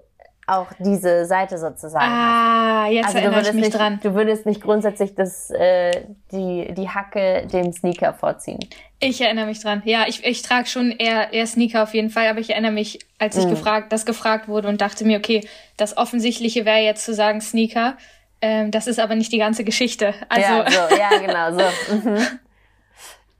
auch 0.50 0.68
diese 0.80 1.26
Seite 1.26 1.58
sozusagen 1.58 2.06
hast. 2.06 2.12
Ah, 2.12 2.88
jetzt 2.90 3.06
Also 3.08 3.18
du 3.20 3.24
erinnere 3.24 3.40
ich 3.42 3.46
würdest, 3.48 3.54
mich 3.56 3.66
nicht, 3.66 3.78
dran. 3.78 4.00
du 4.02 4.14
würdest 4.16 4.46
nicht 4.46 4.62
grundsätzlich 4.62 5.16
das, 5.16 5.50
äh, 5.52 6.06
die, 6.32 6.74
die 6.74 6.90
Hacke 6.90 7.48
dem 7.48 7.72
Sneaker 7.74 8.14
vorziehen. 8.14 8.60
Ich 9.00 9.22
erinnere 9.22 9.46
mich 9.46 9.62
dran. 9.62 9.82
Ja, 9.86 10.06
ich, 10.08 10.26
ich 10.26 10.42
trage 10.42 10.68
schon 10.68 10.92
eher, 10.92 11.32
eher 11.34 11.48
Sneaker 11.48 11.84
auf 11.84 11.94
jeden 11.94 12.10
Fall, 12.10 12.28
aber 12.28 12.40
ich 12.40 12.50
erinnere 12.50 12.72
mich, 12.72 13.00
als 13.18 13.38
ich 13.38 13.46
Mhm. 13.46 13.52
gefragt, 13.52 13.94
das 13.94 14.06
gefragt 14.06 14.48
wurde 14.48 14.68
und 14.68 14.82
dachte 14.82 15.06
mir, 15.06 15.18
okay, 15.20 15.48
das 15.78 15.96
Offensichtliche 15.98 16.66
wäre 16.66 16.80
jetzt 16.80 17.06
zu 17.06 17.14
sagen 17.14 17.40
Sneaker. 17.42 17.96
Ähm, 18.42 18.72
das 18.72 18.88
ist 18.88 19.00
aber 19.00 19.16
nicht 19.16 19.32
die 19.32 19.38
ganze 19.38 19.64
Geschichte. 19.64 20.14
Also, 20.30 20.42
ja, 20.42 20.66
so, 20.70 20.96
ja, 20.98 21.10
genau 21.26 21.52
so. 21.60 21.94
Mhm. 21.96 22.18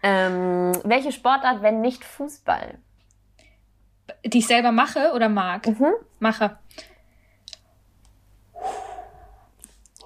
Ähm, 0.02 0.72
welche 0.84 1.12
Sportart, 1.12 1.62
wenn 1.62 1.82
nicht 1.82 2.04
Fußball? 2.04 2.76
die 4.26 4.40
ich 4.40 4.48
selber 4.48 4.72
mache 4.72 5.12
oder 5.14 5.30
mag? 5.30 5.68
Mhm. 5.68 5.94
Mache. 6.20 6.58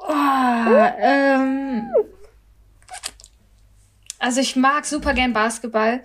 Oh, 0.05 0.89
ähm, 0.99 1.87
also 4.19 4.41
ich 4.41 4.55
mag 4.55 4.85
super 4.85 5.13
gern 5.13 5.33
Basketball 5.33 6.01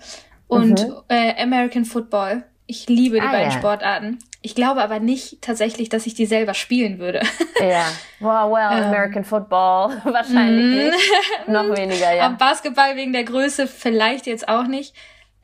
und 0.47 0.87
äh, 1.09 1.41
American 1.43 1.85
Football. 1.85 2.45
Ich 2.67 2.89
liebe 2.89 3.17
die 3.17 3.23
Mhm. 3.23 3.29
Ah, 3.29 3.33
beiden 3.33 3.51
ja. 3.53 3.59
Sportarten. 3.59 4.19
Ich 4.41 4.55
glaube 4.55 4.83
aber 4.83 5.01
nicht 5.01 5.43
tatsächlich, 5.43 5.89
dass 5.89 6.07
ich 6.07 6.15
die 6.15 6.27
selber 6.27 6.55
spielen 6.55 6.99
würde. 6.99 7.21
Ja. 7.61 7.87
Wow, 8.21 8.53
well, 8.53 8.69
Ähm. 8.73 8.85
American 8.85 9.25
Football. 9.25 10.01
Wahrscheinlich 10.05 10.93
nicht. 10.93 11.49
Noch 11.49 11.69
weniger, 11.77 12.13
ja. 12.13 12.27
Aber 12.27 12.35
Basketball 12.37 12.97
wegen 12.97 13.13
der 13.13 13.23
Größe 13.25 13.67
vielleicht 13.69 14.27
jetzt 14.27 14.49
auch 14.49 14.67
nicht. 14.67 14.95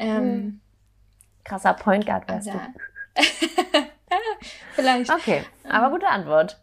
Ähm, 0.00 0.60
Krasser 1.44 1.74
Point 1.74 2.04
Guard 2.06 2.28
wärst 2.28 2.48
also, 2.48 2.60
du. 3.14 3.22
vielleicht. 4.74 5.10
Okay, 5.12 5.44
aber 5.68 5.90
gute 5.90 6.08
Antwort. 6.08 6.58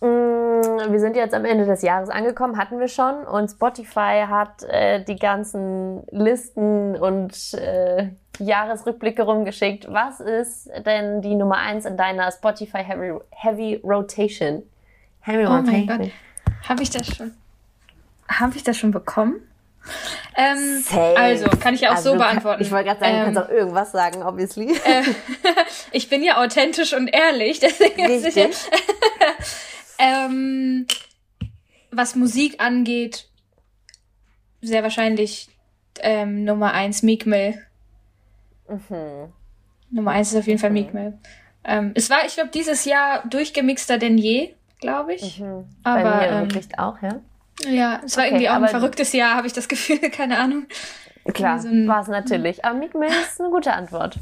Mm, 0.00 0.92
Wir 0.92 1.00
sind 1.00 1.16
jetzt 1.16 1.34
am 1.34 1.44
Ende 1.44 1.66
des 1.66 1.82
Jahres 1.82 2.08
angekommen, 2.08 2.56
hatten 2.56 2.78
wir 2.80 2.88
schon. 2.88 3.24
Und 3.24 3.50
Spotify 3.50 4.24
hat 4.28 4.62
äh, 4.64 5.04
die 5.04 5.16
ganzen 5.16 6.02
Listen 6.10 6.96
und 6.96 7.54
äh, 7.54 8.08
Jahresrückblicke 8.38 9.22
rumgeschickt. 9.22 9.92
Was 9.92 10.20
ist 10.20 10.70
denn 10.86 11.20
die 11.20 11.34
Nummer 11.34 11.58
eins 11.58 11.84
in 11.84 11.96
deiner 11.96 12.30
Spotify 12.32 12.82
Heavy, 12.82 13.18
Heavy 13.30 13.80
Rotation? 13.84 14.62
Heavy 15.20 15.46
Oh 15.46 15.50
mein 15.50 15.64
Rotation. 15.66 15.98
Gott. 15.98 16.10
Habe 16.68 16.82
ich 16.82 16.90
das 16.90 17.06
schon? 17.06 17.34
Habe 18.28 18.56
ich 18.56 18.62
das 18.62 18.76
schon 18.76 18.90
bekommen? 18.90 19.40
Ähm, 20.36 20.84
also, 21.16 21.46
kann 21.58 21.74
ich 21.74 21.80
ja 21.80 21.90
auch 21.90 21.96
also, 21.96 22.12
so 22.12 22.18
beantworten. 22.18 22.62
Ich 22.62 22.70
wollte 22.70 22.86
gerade 22.88 23.00
sagen, 23.00 23.14
ähm, 23.14 23.18
du 23.18 23.24
kannst 23.24 23.38
ähm, 23.38 23.44
auch 23.46 23.50
irgendwas 23.50 23.92
sagen, 23.92 24.22
obviously. 24.22 24.72
Äh, 24.72 25.02
ich 25.92 26.08
bin 26.08 26.22
ja 26.22 26.42
authentisch 26.42 26.92
und 26.94 27.08
ehrlich, 27.08 27.60
deswegen 27.60 28.08
ist 28.10 28.32
sicher. 28.32 28.48
ähm, 30.00 30.86
was 31.90 32.16
Musik 32.16 32.60
angeht, 32.60 33.28
sehr 34.62 34.82
wahrscheinlich 34.82 35.48
ähm, 36.00 36.44
Nummer 36.44 36.72
eins 36.72 37.02
Meek 37.02 37.26
Mill. 37.26 37.54
Mhm. 38.68 39.32
Nummer 39.90 40.12
eins 40.12 40.32
ist 40.32 40.38
auf 40.38 40.46
jeden. 40.46 40.58
Fall 40.58 40.70
Meek 40.70 40.94
Mill. 40.94 41.18
Ähm, 41.64 41.92
es 41.94 42.08
war, 42.08 42.24
ich 42.26 42.34
glaube, 42.34 42.50
dieses 42.50 42.84
Jahr 42.84 43.26
durchgemixter 43.28 43.98
denn 43.98 44.16
je, 44.16 44.54
glaube 44.80 45.14
ich. 45.14 45.40
Mhm. 45.40 45.64
Aber 45.82 46.02
Bei 46.02 46.16
mir 46.16 46.28
ähm, 46.28 46.40
wirklich 46.54 46.78
auch, 46.78 47.00
ja. 47.02 47.20
Ja, 47.68 48.00
es 48.04 48.16
war 48.16 48.24
okay, 48.24 48.32
irgendwie 48.32 48.48
auch 48.48 48.54
ein 48.54 48.68
verrücktes 48.68 49.12
Jahr, 49.12 49.36
habe 49.36 49.46
ich 49.46 49.52
das 49.52 49.68
Gefühl, 49.68 49.98
keine 50.10 50.38
Ahnung. 50.38 50.66
Klar, 51.34 51.58
so 51.58 51.68
war 51.68 52.00
es 52.00 52.08
natürlich. 52.08 52.64
Aber 52.64 52.78
Meek 52.78 52.94
Mill 52.94 53.10
ist 53.10 53.40
eine 53.40 53.50
gute 53.50 53.72
Antwort. 53.72 54.18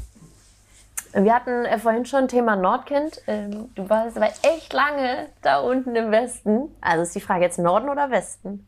Wir 1.13 1.33
hatten 1.33 1.65
äh, 1.65 1.79
vorhin 1.79 2.05
schon 2.05 2.27
Thema 2.27 2.55
Nordkind. 2.55 3.21
Ähm, 3.27 3.69
du 3.75 3.89
warst 3.89 4.17
aber 4.17 4.29
echt 4.43 4.73
lange 4.73 5.27
da 5.41 5.59
unten 5.59 5.95
im 5.95 6.11
Westen. 6.11 6.75
Also 6.81 7.03
ist 7.03 7.15
die 7.15 7.21
Frage 7.21 7.43
jetzt 7.43 7.59
Norden 7.59 7.89
oder 7.89 8.11
Westen? 8.11 8.65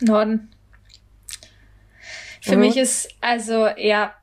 Norden. 0.00 0.50
Für 2.40 2.54
mhm. 2.54 2.60
mich 2.60 2.76
ist 2.76 3.08
also 3.20 3.68
ja 3.76 4.14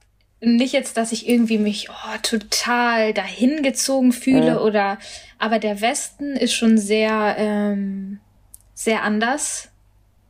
nicht 0.41 0.73
jetzt, 0.73 0.97
dass 0.97 1.11
ich 1.11 1.27
irgendwie 1.27 1.57
mich 1.57 1.89
oh, 1.89 2.17
total 2.21 3.13
dahingezogen 3.13 4.13
fühle 4.13 4.53
mhm. 4.53 4.65
oder, 4.65 4.97
aber 5.37 5.59
der 5.59 5.81
Westen 5.81 6.35
ist 6.35 6.53
schon 6.53 6.77
sehr 6.77 7.35
ähm, 7.37 8.19
sehr 8.79 9.03
anders 9.03 9.69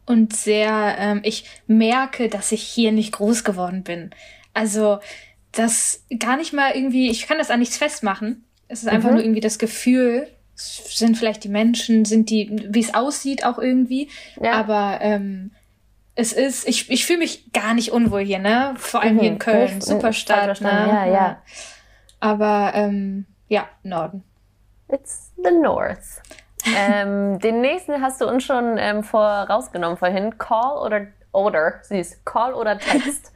und 0.08 0.36
sehr. 0.36 0.96
Ähm, 0.98 1.22
ich 1.24 1.46
merke, 1.68 2.30
dass 2.30 2.52
ich 2.52 2.64
hier 2.64 2.92
nicht 2.92 3.12
groß 3.12 3.44
geworden 3.44 3.84
bin. 3.84 4.10
Also 4.56 5.00
das 5.52 6.06
gar 6.20 6.38
nicht 6.38 6.54
mal 6.54 6.72
irgendwie, 6.76 7.10
ich 7.10 7.28
kann 7.28 7.38
das 7.38 7.50
an 7.50 7.60
nichts 7.60 7.78
festmachen. 7.78 8.46
Es 8.68 8.84
ist 8.84 8.88
einfach 8.88 9.10
mhm. 9.10 9.16
nur 9.16 9.24
irgendwie 9.24 9.42
das 9.42 9.58
Gefühl, 9.58 10.28
sind 10.56 11.18
vielleicht 11.18 11.44
die 11.44 11.50
Menschen, 11.50 12.06
sind 12.06 12.30
die, 12.30 12.68
wie 12.70 12.82
es 12.82 12.94
aussieht 12.94 13.46
auch 13.46 13.58
irgendwie. 13.58 14.10
Ja. 14.42 14.54
Aber 14.54 15.00
ähm, 15.02 15.52
es 16.16 16.34
ist, 16.34 16.68
ich, 16.68 16.90
ich 16.92 17.06
fühle 17.06 17.20
mich 17.20 17.52
gar 17.54 17.74
nicht 17.74 17.92
unwohl 17.92 18.22
hier, 18.22 18.40
ne? 18.40 18.74
Vor 18.78 19.02
allem 19.02 19.16
mhm. 19.16 19.20
hier 19.20 19.30
in 19.30 19.40
Köln, 19.40 19.76
Nicht, 19.76 19.84
super 19.84 20.14
Stadt, 20.14 20.62
ne? 20.62 20.70
Ja, 20.70 21.06
ja. 21.06 21.42
Aber 22.20 22.74
ähm, 22.76 23.26
ja, 23.48 23.68
Norden. 23.84 24.24
It's 24.92 25.32
the 25.38 25.52
North. 25.52 26.22
ähm, 26.76 27.40
den 27.40 27.62
nächsten 27.62 28.02
hast 28.02 28.20
du 28.20 28.28
uns 28.28 28.44
schon 28.44 28.78
ähm, 28.78 29.04
vorausgenommen 29.04 29.98
vorhin. 29.98 30.38
Call 30.38 30.78
oder 30.86 31.08
oder, 31.32 31.80
siehst, 31.84 32.26
Call 32.26 32.54
oder 32.54 32.78
Text? 32.78 33.32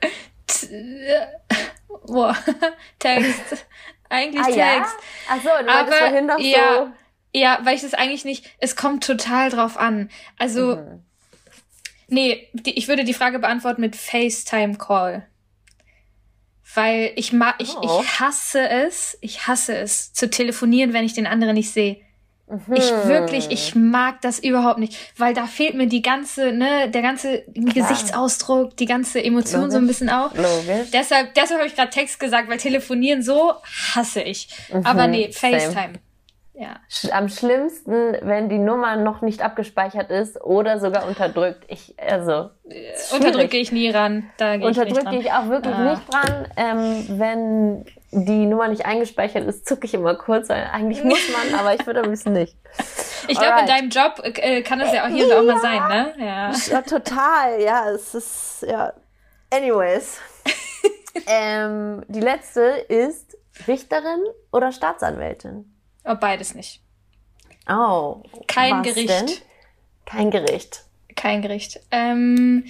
Boah, 2.06 2.36
Text. 2.98 3.66
Eigentlich 4.08 4.42
ah, 4.42 4.46
Text. 4.46 4.56
Ja? 4.56 4.86
Ach 5.28 5.36
so, 5.36 5.64
du 5.64 5.70
Aber, 5.70 5.92
vorhin 5.92 6.26
noch 6.26 6.38
ja, 6.38 6.74
so. 6.76 6.92
Ja, 7.32 7.60
weil 7.62 7.76
ich 7.76 7.82
das 7.82 7.94
eigentlich 7.94 8.24
nicht. 8.24 8.44
Es 8.58 8.76
kommt 8.76 9.04
total 9.04 9.50
drauf 9.50 9.76
an. 9.76 10.10
Also, 10.38 10.76
mhm. 10.76 11.04
nee, 12.08 12.48
die, 12.52 12.76
ich 12.76 12.88
würde 12.88 13.04
die 13.04 13.14
Frage 13.14 13.38
beantworten 13.38 13.80
mit 13.80 13.96
FaceTime 13.96 14.76
Call. 14.76 15.26
Weil 16.74 17.12
ich 17.16 17.32
mag, 17.32 17.56
ich, 17.58 17.76
oh. 17.76 18.00
ich 18.00 18.20
hasse 18.20 18.68
es, 18.68 19.18
ich 19.20 19.46
hasse 19.46 19.76
es, 19.76 20.12
zu 20.12 20.30
telefonieren, 20.30 20.92
wenn 20.92 21.04
ich 21.04 21.14
den 21.14 21.26
anderen 21.26 21.54
nicht 21.54 21.72
sehe. 21.72 22.00
Mhm. 22.50 22.74
Ich 22.74 22.90
wirklich, 23.04 23.50
ich 23.50 23.74
mag 23.76 24.20
das 24.22 24.40
überhaupt 24.40 24.78
nicht, 24.78 24.96
weil 25.16 25.34
da 25.34 25.46
fehlt 25.46 25.74
mir 25.74 25.86
die 25.86 26.02
ganze, 26.02 26.52
ne, 26.52 26.90
der 26.90 27.02
ganze 27.02 27.42
Klar. 27.42 27.74
Gesichtsausdruck, 27.74 28.76
die 28.76 28.86
ganze 28.86 29.22
Emotion 29.22 29.62
Logisch. 29.62 29.72
so 29.72 29.78
ein 29.78 29.86
bisschen 29.86 30.10
auch. 30.10 30.34
Logisch. 30.34 30.90
Deshalb, 30.92 31.34
deshalb 31.34 31.60
habe 31.60 31.68
ich 31.68 31.76
gerade 31.76 31.90
Text 31.90 32.18
gesagt, 32.18 32.48
weil 32.48 32.58
telefonieren 32.58 33.22
so 33.22 33.52
hasse 33.94 34.22
ich. 34.22 34.48
Mhm. 34.72 34.84
Aber 34.84 35.06
nee, 35.06 35.30
FaceTime. 35.30 35.72
Same. 35.72 35.92
Ja. 36.60 36.76
Am 37.12 37.30
schlimmsten, 37.30 38.18
wenn 38.20 38.50
die 38.50 38.58
Nummer 38.58 38.96
noch 38.96 39.22
nicht 39.22 39.40
abgespeichert 39.40 40.10
ist 40.10 40.38
oder 40.42 40.78
sogar 40.78 41.08
unterdrückt. 41.08 41.64
Ich, 41.68 41.94
also. 41.98 42.50
Unterdrücke 43.14 43.56
ich 43.56 43.72
nie 43.72 43.88
ran. 43.88 44.28
Da 44.36 44.54
Unterdrücke 44.54 45.16
ich, 45.16 45.22
ich 45.22 45.32
auch 45.32 45.48
wirklich 45.48 45.74
ah. 45.74 45.90
nicht 45.90 46.02
dran. 46.12 46.48
Ähm, 46.58 47.18
wenn 47.18 47.86
die 48.12 48.46
Nummer 48.46 48.68
nicht 48.68 48.86
eingespeichert 48.86 49.46
ist, 49.46 49.68
zucke 49.68 49.86
ich 49.86 49.94
immer 49.94 50.14
kurz, 50.16 50.48
weil 50.48 50.64
eigentlich 50.72 51.04
muss 51.04 51.20
man, 51.30 51.54
aber 51.58 51.74
ich 51.74 51.86
würde 51.86 52.00
am 52.00 52.10
liebsten 52.10 52.32
nicht. 52.32 52.56
Ich 53.28 53.38
glaube, 53.38 53.60
in 53.60 53.66
deinem 53.66 53.90
Job 53.90 54.20
äh, 54.24 54.62
kann 54.62 54.78
das 54.78 54.92
ja 54.92 55.04
auch 55.04 55.08
hier 55.08 55.24
und 55.24 55.30
da 55.30 55.40
auch 55.40 55.44
mal 55.44 55.60
sein, 55.60 55.88
ne? 55.88 56.14
Ja. 56.18 56.52
ja, 56.52 56.82
total. 56.82 57.60
Ja, 57.62 57.90
es 57.90 58.14
ist, 58.14 58.66
ja. 58.68 58.92
Anyways. 59.52 60.18
ähm, 61.26 62.02
die 62.08 62.20
letzte 62.20 62.60
ist 62.60 63.36
Richterin 63.68 64.24
oder 64.52 64.72
Staatsanwältin? 64.72 65.72
Oh, 66.04 66.14
beides 66.14 66.54
nicht. 66.54 66.82
Oh. 67.68 68.22
Kein 68.46 68.82
Gericht. 68.82 69.08
Denn? 69.08 69.30
Kein 70.06 70.30
Gericht. 70.30 70.84
Kein 71.14 71.42
Gericht. 71.42 71.80
Ähm, 71.90 72.64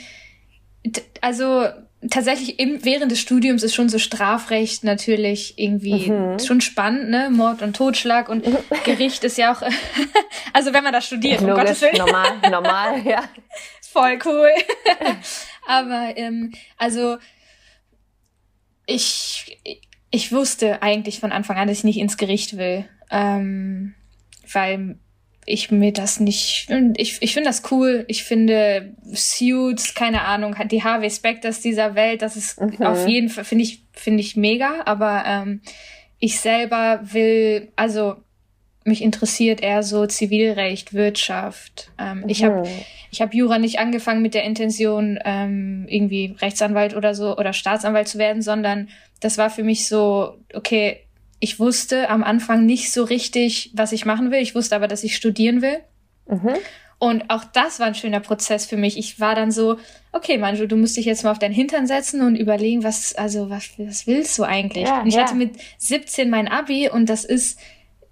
also 1.20 1.66
tatsächlich 2.08 2.58
im, 2.58 2.84
während 2.84 3.12
des 3.12 3.20
Studiums 3.20 3.62
ist 3.62 3.74
schon 3.74 3.88
so 3.88 3.98
Strafrecht 3.98 4.84
natürlich 4.84 5.58
irgendwie 5.58 6.10
mhm. 6.10 6.38
schon 6.38 6.60
spannend, 6.60 7.10
ne? 7.10 7.28
Mord 7.30 7.62
und 7.62 7.76
Totschlag 7.76 8.28
und 8.28 8.46
Gericht 8.84 9.22
ist 9.24 9.36
ja 9.36 9.52
auch, 9.52 9.62
also 10.52 10.72
wenn 10.72 10.84
man 10.84 10.92
das 10.92 11.06
studiert, 11.06 11.40
Logisch, 11.40 11.52
um 11.52 11.60
Gottes 11.60 11.80
Willen. 11.82 11.98
normal, 11.98 12.50
normal, 12.50 13.02
ja. 13.06 13.24
Voll 13.92 14.18
cool. 14.24 14.50
Aber 15.66 16.12
ähm, 16.16 16.52
also 16.78 17.18
ich, 18.86 19.58
ich 20.10 20.32
wusste 20.32 20.82
eigentlich 20.82 21.20
von 21.20 21.32
Anfang 21.32 21.56
an, 21.56 21.68
dass 21.68 21.78
ich 21.78 21.84
nicht 21.84 21.98
ins 21.98 22.16
Gericht 22.16 22.56
will, 22.56 22.88
ähm, 23.10 23.94
weil 24.52 24.98
ich 25.50 25.70
mir 25.70 25.92
das 25.92 26.20
nicht. 26.20 26.68
Ich, 26.96 27.20
ich 27.20 27.34
finde 27.34 27.48
das 27.48 27.62
cool. 27.70 28.04
Ich 28.08 28.24
finde 28.24 28.94
Suits, 29.12 29.94
keine 29.94 30.22
Ahnung, 30.22 30.58
hat 30.58 30.72
die 30.72 30.82
Harvey 30.82 31.10
Specters 31.10 31.60
dieser 31.60 31.94
Welt, 31.94 32.22
das 32.22 32.36
ist 32.36 32.60
mhm. 32.60 32.82
auf 32.82 33.06
jeden 33.06 33.28
Fall, 33.28 33.44
finde 33.44 33.64
ich, 33.64 33.82
finde 33.92 34.20
ich 34.20 34.36
mega. 34.36 34.82
Aber 34.86 35.24
ähm, 35.26 35.60
ich 36.18 36.40
selber 36.40 37.00
will, 37.02 37.68
also 37.76 38.16
mich 38.84 39.02
interessiert 39.02 39.62
eher 39.62 39.82
so 39.82 40.06
Zivilrecht, 40.06 40.94
Wirtschaft. 40.94 41.90
Ähm, 41.98 42.20
mhm. 42.20 42.28
Ich 42.28 42.44
habe 42.44 42.68
ich 43.10 43.20
hab 43.20 43.34
Jura 43.34 43.58
nicht 43.58 43.78
angefangen 43.78 44.22
mit 44.22 44.34
der 44.34 44.44
Intention, 44.44 45.18
ähm, 45.24 45.86
irgendwie 45.88 46.36
Rechtsanwalt 46.40 46.94
oder 46.94 47.14
so 47.14 47.36
oder 47.36 47.52
Staatsanwalt 47.52 48.08
zu 48.08 48.18
werden, 48.18 48.42
sondern 48.42 48.88
das 49.20 49.36
war 49.36 49.50
für 49.50 49.64
mich 49.64 49.86
so, 49.86 50.36
okay, 50.54 51.00
ich 51.40 51.58
wusste 51.58 52.08
am 52.10 52.22
Anfang 52.22 52.66
nicht 52.66 52.92
so 52.92 53.02
richtig, 53.02 53.70
was 53.74 53.92
ich 53.92 54.04
machen 54.04 54.30
will. 54.30 54.40
Ich 54.40 54.54
wusste 54.54 54.76
aber, 54.76 54.88
dass 54.88 55.02
ich 55.02 55.16
studieren 55.16 55.62
will. 55.62 55.78
Mhm. 56.28 56.54
Und 56.98 57.30
auch 57.30 57.44
das 57.44 57.80
war 57.80 57.86
ein 57.86 57.94
schöner 57.94 58.20
Prozess 58.20 58.66
für 58.66 58.76
mich. 58.76 58.98
Ich 58.98 59.18
war 59.18 59.34
dann 59.34 59.50
so, 59.50 59.78
okay, 60.12 60.36
Manju, 60.36 60.66
du 60.66 60.76
musst 60.76 60.98
dich 60.98 61.06
jetzt 61.06 61.24
mal 61.24 61.30
auf 61.30 61.38
deinen 61.38 61.54
Hintern 61.54 61.86
setzen 61.86 62.20
und 62.20 62.36
überlegen, 62.36 62.84
was, 62.84 63.14
also, 63.14 63.48
was, 63.48 63.70
was 63.78 64.06
willst 64.06 64.38
du 64.38 64.44
eigentlich? 64.44 64.86
Ja, 64.86 65.00
und 65.00 65.06
ich 65.06 65.14
ja. 65.14 65.22
hatte 65.22 65.34
mit 65.34 65.52
17 65.78 66.28
mein 66.28 66.46
Abi 66.46 66.90
und 66.90 67.08
das 67.08 67.24
ist, 67.24 67.58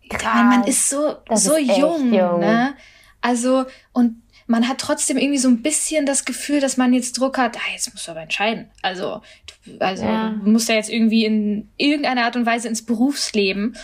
Krass. 0.09 0.35
man 0.35 0.65
ist 0.65 0.89
so, 0.89 1.17
so 1.35 1.57
ist 1.57 1.77
jung, 1.77 2.15
jung, 2.15 2.41
ne? 2.41 2.75
Also, 3.21 3.67
und 3.93 4.23
man 4.49 4.67
hat 4.67 4.79
trotzdem 4.79 5.19
irgendwie 5.19 5.39
so 5.39 5.49
ein 5.49 5.63
bisschen 5.63 6.07
das 6.07 6.25
Gefühl, 6.25 6.61
dass 6.61 6.79
man 6.79 6.95
jetzt 6.95 7.19
Druck 7.19 7.37
hat, 7.37 7.57
ah, 7.57 7.73
jetzt 7.73 7.93
musst 7.93 8.09
du 8.09 8.13
aber 8.13 8.23
entscheiden. 8.23 8.71
Also, 8.83 9.21
du, 9.67 9.79
also 9.79 10.05
ja. 10.05 10.31
du 10.31 10.51
musst 10.51 10.71
ja 10.71 10.75
jetzt 10.75 10.91
irgendwie 10.91 11.27
in 11.27 11.69
irgendeiner 11.77 12.25
Art 12.25 12.35
und 12.35 12.47
Weise 12.47 12.67
ins 12.67 12.85
Berufsleben. 12.85 13.77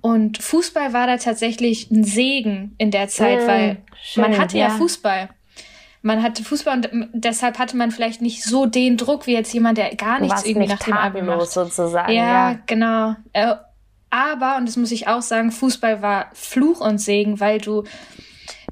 Und 0.00 0.38
Fußball 0.40 0.92
war 0.92 1.08
da 1.08 1.16
tatsächlich 1.16 1.90
ein 1.90 2.04
Segen 2.04 2.74
in 2.78 2.92
der 2.92 3.08
Zeit, 3.08 3.42
mm, 3.42 3.46
weil 3.46 3.76
schön, 4.00 4.22
man 4.22 4.38
hatte 4.38 4.56
ja. 4.56 4.68
ja 4.68 4.70
Fußball. 4.70 5.28
Man 6.02 6.22
hatte 6.22 6.44
Fußball 6.44 6.86
und 6.92 7.08
deshalb 7.12 7.58
hatte 7.58 7.76
man 7.76 7.90
vielleicht 7.90 8.22
nicht 8.22 8.44
so 8.44 8.66
den 8.66 8.96
Druck 8.96 9.26
wie 9.26 9.32
jetzt 9.32 9.52
jemand, 9.52 9.78
der 9.78 9.94
gar 9.94 10.20
nichts 10.20 10.44
irgendwie 10.44 10.68
nicht 10.68 10.80
nach 10.80 10.86
dem 10.86 10.94
Abi 10.94 11.22
macht. 11.22 11.50
sozusagen. 11.50 12.12
Ja, 12.12 12.52
ja. 12.52 12.58
genau. 12.66 13.16
Äh, 13.32 13.54
aber, 14.10 14.56
und 14.56 14.68
das 14.68 14.76
muss 14.76 14.92
ich 14.92 15.08
auch 15.08 15.22
sagen, 15.22 15.50
Fußball 15.50 16.02
war 16.02 16.30
Fluch 16.32 16.80
und 16.80 16.98
Segen, 16.98 17.40
weil 17.40 17.58
du 17.58 17.84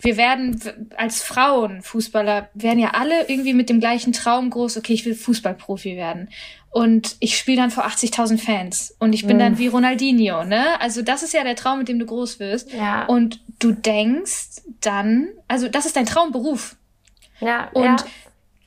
wir 0.02 0.16
werden 0.16 0.60
als 0.96 1.22
Frauen 1.22 1.82
Fußballer 1.82 2.48
werden 2.54 2.78
ja 2.78 2.90
alle 2.94 3.28
irgendwie 3.28 3.54
mit 3.54 3.68
dem 3.68 3.80
gleichen 3.80 4.12
Traum 4.12 4.50
groß, 4.50 4.76
okay, 4.78 4.94
ich 4.94 5.04
will 5.04 5.14
Fußballprofi 5.14 5.96
werden. 5.96 6.28
Und 6.70 7.16
ich 7.18 7.36
spiele 7.36 7.56
dann 7.56 7.70
vor 7.70 7.84
80.000 7.84 8.38
Fans 8.38 8.94
und 9.00 9.12
ich 9.12 9.26
bin 9.26 9.38
mm. 9.38 9.40
dann 9.40 9.58
wie 9.58 9.66
Ronaldinho, 9.66 10.44
ne? 10.44 10.80
Also 10.80 11.02
das 11.02 11.24
ist 11.24 11.34
ja 11.34 11.42
der 11.42 11.56
Traum, 11.56 11.80
mit 11.80 11.88
dem 11.88 11.98
du 11.98 12.06
groß 12.06 12.38
wirst. 12.38 12.72
Ja. 12.72 13.06
Und 13.06 13.40
du 13.58 13.72
denkst 13.72 14.62
dann, 14.80 15.28
also 15.48 15.68
das 15.68 15.84
ist 15.84 15.96
dein 15.96 16.06
Traumberuf. 16.06 16.76
Ja. 17.40 17.70
Und 17.72 17.84
ja. 17.84 17.96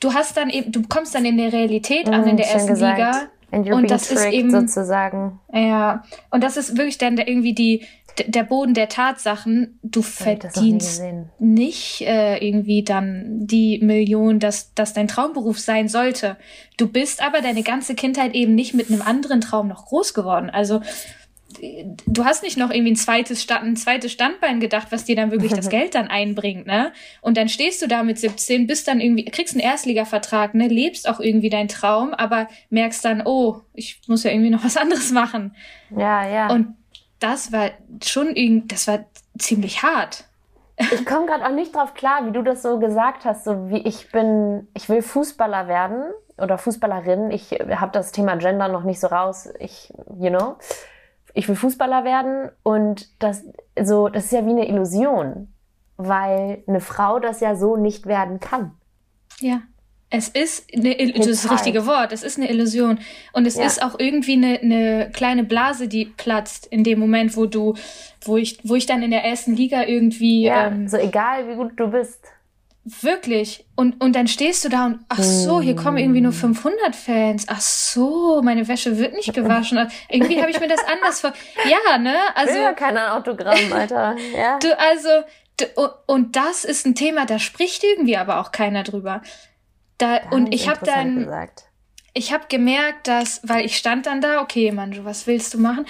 du 0.01 0.13
hast 0.13 0.35
dann 0.35 0.49
eben, 0.49 0.71
du 0.73 0.83
kommst 0.83 1.15
dann 1.15 1.23
in 1.23 1.37
der 1.37 1.53
Realität 1.53 2.07
mm, 2.07 2.13
an 2.13 2.27
in 2.27 2.35
der 2.35 2.51
ersten 2.51 2.73
gesagt. 2.73 3.29
Liga. 3.51 3.73
und 3.73 3.89
das 3.89 4.11
ist 4.11 4.25
eben 4.25 4.51
sozusagen. 4.51 5.39
Ja. 5.53 6.03
Und 6.29 6.43
das 6.43 6.57
ist 6.57 6.75
wirklich 6.75 6.97
dann 6.97 7.17
irgendwie 7.17 7.53
die 7.53 7.85
der 8.17 8.43
Boden 8.43 8.73
der 8.73 8.89
Tatsachen, 8.89 9.79
du 9.81 10.01
verdienst 10.01 11.01
nicht 11.39 12.01
äh, 12.01 12.37
irgendwie 12.37 12.83
dann 12.83 13.47
die 13.47 13.79
Million, 13.79 14.39
dass 14.39 14.73
das 14.75 14.93
dein 14.93 15.07
Traumberuf 15.07 15.59
sein 15.59 15.87
sollte. 15.87 16.37
Du 16.77 16.87
bist 16.87 17.21
aber 17.23 17.41
deine 17.41 17.63
ganze 17.63 17.95
Kindheit 17.95 18.35
eben 18.35 18.55
nicht 18.55 18.73
mit 18.73 18.89
einem 18.89 19.01
anderen 19.01 19.41
Traum 19.41 19.67
noch 19.67 19.85
groß 19.85 20.13
geworden. 20.13 20.49
Also 20.49 20.81
du 22.07 22.25
hast 22.25 22.43
nicht 22.43 22.57
noch 22.57 22.71
irgendwie 22.71 22.93
ein 22.93 22.97
zweites, 22.97 23.47
ein 23.49 23.75
zweites 23.75 24.11
Standbein 24.11 24.59
gedacht, 24.59 24.87
was 24.91 25.05
dir 25.05 25.15
dann 25.15 25.31
wirklich 25.31 25.53
das 25.53 25.69
Geld 25.71 25.95
dann 25.95 26.07
einbringt, 26.07 26.67
ne? 26.67 26.93
Und 27.21 27.37
dann 27.37 27.49
stehst 27.49 27.81
du 27.81 27.87
da 27.87 28.03
mit 28.03 28.19
17, 28.19 28.67
bist 28.67 28.87
dann 28.87 28.99
irgendwie, 28.99 29.25
kriegst 29.25 29.53
einen 29.53 29.61
Erstligavertrag, 29.61 30.53
ne? 30.53 30.67
Lebst 30.67 31.07
auch 31.07 31.19
irgendwie 31.19 31.49
deinen 31.49 31.67
Traum, 31.67 32.13
aber 32.13 32.47
merkst 32.69 33.03
dann, 33.05 33.23
oh, 33.25 33.61
ich 33.73 34.01
muss 34.07 34.23
ja 34.23 34.31
irgendwie 34.31 34.49
noch 34.49 34.63
was 34.63 34.77
anderes 34.83 35.11
machen. 35.11 35.55
Ja, 35.95 36.27
ja. 36.27 36.49
Und 36.49 36.75
das 37.23 37.53
war 37.53 37.69
schon 38.03 38.35
irgendwie, 38.35 38.67
das 38.67 38.87
war 38.87 38.99
ziemlich 39.37 39.81
hart. 39.81 40.25
Ich 40.77 41.05
komme 41.05 41.25
gerade 41.25 41.45
auch 41.45 41.51
nicht 41.51 41.73
drauf 41.73 41.93
klar, 41.93 42.25
wie 42.25 42.31
du 42.31 42.41
das 42.41 42.61
so 42.61 42.79
gesagt 42.79 43.25
hast, 43.25 43.45
so 43.45 43.69
wie 43.69 43.77
ich 43.77 44.11
bin, 44.11 44.67
ich 44.73 44.89
will 44.89 45.01
Fußballer 45.01 45.67
werden 45.67 46.03
oder 46.37 46.57
Fußballerin. 46.57 47.31
Ich 47.31 47.51
habe 47.51 47.91
das 47.91 48.11
Thema 48.11 48.35
Gender 48.35 48.67
noch 48.67 48.83
nicht 48.83 48.99
so 48.99 49.07
raus. 49.07 49.47
Ich, 49.59 49.93
you 50.19 50.29
know, 50.29 50.57
ich 51.33 51.47
will 51.47 51.55
Fußballer 51.55 52.03
werden 52.03 52.51
und 52.63 53.21
das 53.21 53.45
so, 53.81 54.09
das 54.09 54.25
ist 54.25 54.31
ja 54.31 54.45
wie 54.45 54.51
eine 54.51 54.67
Illusion, 54.67 55.53
weil 55.95 56.63
eine 56.67 56.81
Frau 56.81 57.19
das 57.19 57.39
ja 57.39 57.55
so 57.55 57.77
nicht 57.77 58.05
werden 58.05 58.39
kann. 58.39 58.75
Ja. 59.39 59.61
Es 60.15 60.29
ist 60.29 60.67
eine, 60.71 60.95
das 60.95 61.25
ist 61.25 61.43
das 61.43 61.51
richtige 61.51 61.87
Wort. 61.87 62.11
Es 62.11 62.21
ist 62.21 62.37
eine 62.37 62.47
Illusion. 62.47 62.99
Und 63.31 63.47
es 63.47 63.55
ja. 63.55 63.65
ist 63.65 63.81
auch 63.81 63.97
irgendwie 63.97 64.33
eine, 64.33 64.59
eine 64.59 65.09
kleine 65.11 65.43
Blase, 65.43 65.87
die 65.87 66.05
platzt 66.05 66.67
in 66.67 66.83
dem 66.83 66.99
Moment, 66.99 67.35
wo 67.35 67.47
du, 67.47 67.73
wo 68.23 68.37
ich, 68.37 68.59
wo 68.63 68.75
ich 68.75 68.85
dann 68.85 69.01
in 69.01 69.09
der 69.09 69.23
ersten 69.23 69.55
Liga 69.55 69.83
irgendwie. 69.83 70.43
Ja, 70.43 70.67
ähm, 70.67 70.87
so 70.87 70.97
egal 70.97 71.49
wie 71.49 71.55
gut 71.55 71.71
du 71.77 71.87
bist. 71.87 72.19
Wirklich. 72.83 73.65
Und, 73.75 74.03
und 74.03 74.15
dann 74.15 74.27
stehst 74.27 74.63
du 74.63 74.69
da 74.69 74.85
und, 74.85 74.99
ach 75.09 75.17
so, 75.23 75.61
hier 75.61 75.75
kommen 75.75 75.97
irgendwie 75.97 76.21
nur 76.21 76.31
500 76.31 76.95
Fans. 76.95 77.45
Ach 77.47 77.61
so, 77.61 78.39
meine 78.43 78.67
Wäsche 78.67 78.99
wird 78.99 79.13
nicht 79.13 79.33
gewaschen. 79.33 79.89
irgendwie 80.09 80.39
habe 80.39 80.51
ich 80.51 80.59
mir 80.59 80.67
das 80.67 80.83
anders 80.85 81.21
vor. 81.21 81.33
Ja, 81.67 81.97
ne? 81.97 82.13
Also. 82.35 82.55
Ja, 82.55 82.73
kein 82.73 82.99
Autogramm, 82.99 83.73
Alter. 83.73 84.15
Ja. 84.37 84.59
Du, 84.59 84.77
also, 84.77 85.09
du, 85.57 85.65
und 86.05 86.35
das 86.35 86.65
ist 86.65 86.85
ein 86.85 86.93
Thema, 86.93 87.25
da 87.25 87.39
spricht 87.39 87.83
irgendwie 87.83 88.17
aber 88.17 88.39
auch 88.39 88.51
keiner 88.51 88.83
drüber. 88.83 89.23
Da, 89.97 90.29
und 90.31 90.53
ich 90.53 90.67
habe 90.67 90.85
dann, 90.85 91.19
gesagt. 91.19 91.65
ich 92.13 92.33
habe 92.33 92.45
gemerkt, 92.49 93.07
dass, 93.07 93.41
weil 93.43 93.65
ich 93.65 93.77
stand 93.77 94.05
dann 94.05 94.21
da, 94.21 94.41
okay, 94.41 94.71
Manju, 94.71 95.05
was 95.05 95.27
willst 95.27 95.53
du 95.53 95.59
machen? 95.59 95.85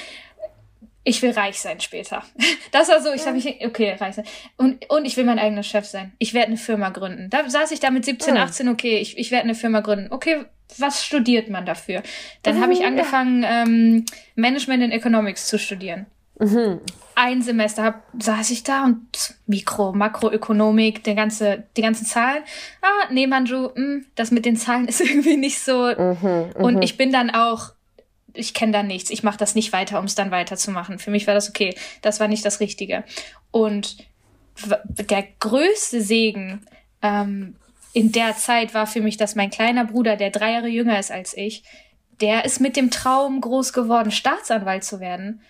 Ich 1.06 1.22
will 1.22 1.32
reich 1.32 1.60
sein 1.60 1.80
später. 1.80 2.24
Das 2.72 2.90
war 2.90 3.02
so, 3.02 3.12
ich 3.14 3.22
ja. 3.22 3.28
habe 3.28 3.38
mich, 3.38 3.66
okay, 3.66 3.96
reich 4.00 4.16
sein. 4.16 4.26
Und, 4.58 4.90
und 4.90 5.06
ich 5.06 5.16
will 5.16 5.26
mein 5.26 5.38
eigener 5.38 5.62
Chef 5.62 5.86
sein. 5.86 6.14
Ich 6.18 6.34
werde 6.34 6.48
eine 6.48 6.58
Firma 6.58 6.90
gründen. 6.90 7.30
Da 7.30 7.48
saß 7.48 7.72
ich 7.72 7.80
da 7.80 7.92
mit 7.92 8.04
17, 8.04 8.36
18, 8.36 8.68
okay, 8.68 8.98
ich, 8.98 9.18
ich 9.18 9.30
werde 9.30 9.44
eine 9.44 9.54
Firma 9.54 9.82
gründen. 9.82 10.12
Okay, 10.12 10.46
was 10.78 11.06
studiert 11.06 11.50
man 11.50 11.66
dafür? 11.66 12.02
Dann 12.42 12.58
mhm, 12.58 12.62
habe 12.62 12.74
ich 12.74 12.84
angefangen, 12.84 13.44
ja. 13.44 13.64
ähm, 13.64 14.06
Management 14.36 14.84
in 14.84 14.92
Economics 14.92 15.48
zu 15.48 15.60
studieren. 15.60 16.08
Mhm. 16.40 16.80
Ein 17.16 17.42
Semester 17.44 18.02
saß 18.18 18.50
ich 18.50 18.64
da 18.64 18.86
und 18.86 19.36
Mikro, 19.46 19.94
Makroökonomik, 19.94 21.04
der 21.04 21.14
ganze, 21.14 21.64
die 21.78 21.84
ganzen 21.84 22.06
Zahlen. 22.06 22.44
Ah, 22.82 23.08
nee, 23.12 23.28
Manju, 23.28 23.68
mh, 23.68 23.76
hm, 23.76 24.06
das 24.16 24.32
mit 24.32 24.46
den 24.46 24.58
Zahlen 24.58 24.88
ist 24.88 25.02
irgendwie 25.02 25.38
nicht 25.38 25.60
so. 25.60 25.94
Mhm, 25.96 26.54
und 26.56 26.82
ich 26.82 26.98
bin 26.98 27.12
dann 27.12 27.30
auch, 27.30 27.74
ich 28.34 28.54
kenne 28.56 28.72
da 28.72 28.84
nichts, 28.84 29.12
ich 29.12 29.22
mache 29.22 29.38
das 29.38 29.54
nicht 29.54 29.74
weiter, 29.74 30.00
um 30.00 30.06
es 30.06 30.16
dann 30.16 30.32
weiterzumachen. 30.32 30.98
Für 30.98 31.12
mich 31.12 31.28
war 31.28 31.36
das 31.36 31.50
okay. 31.50 31.76
Das 32.02 32.20
war 32.20 32.28
nicht 32.28 32.44
das 32.44 32.60
Richtige. 32.60 33.04
Und 33.52 33.98
der 34.84 35.24
größte 35.40 36.02
Segen 36.02 36.66
ähm, 37.02 37.56
in 37.94 38.12
der 38.12 38.36
Zeit 38.36 38.74
war 38.74 38.88
für 38.88 39.02
mich, 39.02 39.18
dass 39.18 39.36
mein 39.36 39.52
kleiner 39.52 39.86
Bruder, 39.86 40.16
der 40.16 40.32
drei 40.32 40.54
Jahre 40.54 40.68
jünger 40.68 41.00
ist 41.00 41.12
als 41.12 41.36
ich, 41.38 41.64
der 42.22 42.46
ist 42.46 42.60
mit 42.60 42.76
dem 42.76 42.90
Traum 42.90 43.42
groß 43.42 43.74
geworden, 43.74 44.12
Staatsanwalt 44.12 44.84
zu 44.84 45.00
werden. 45.00 45.42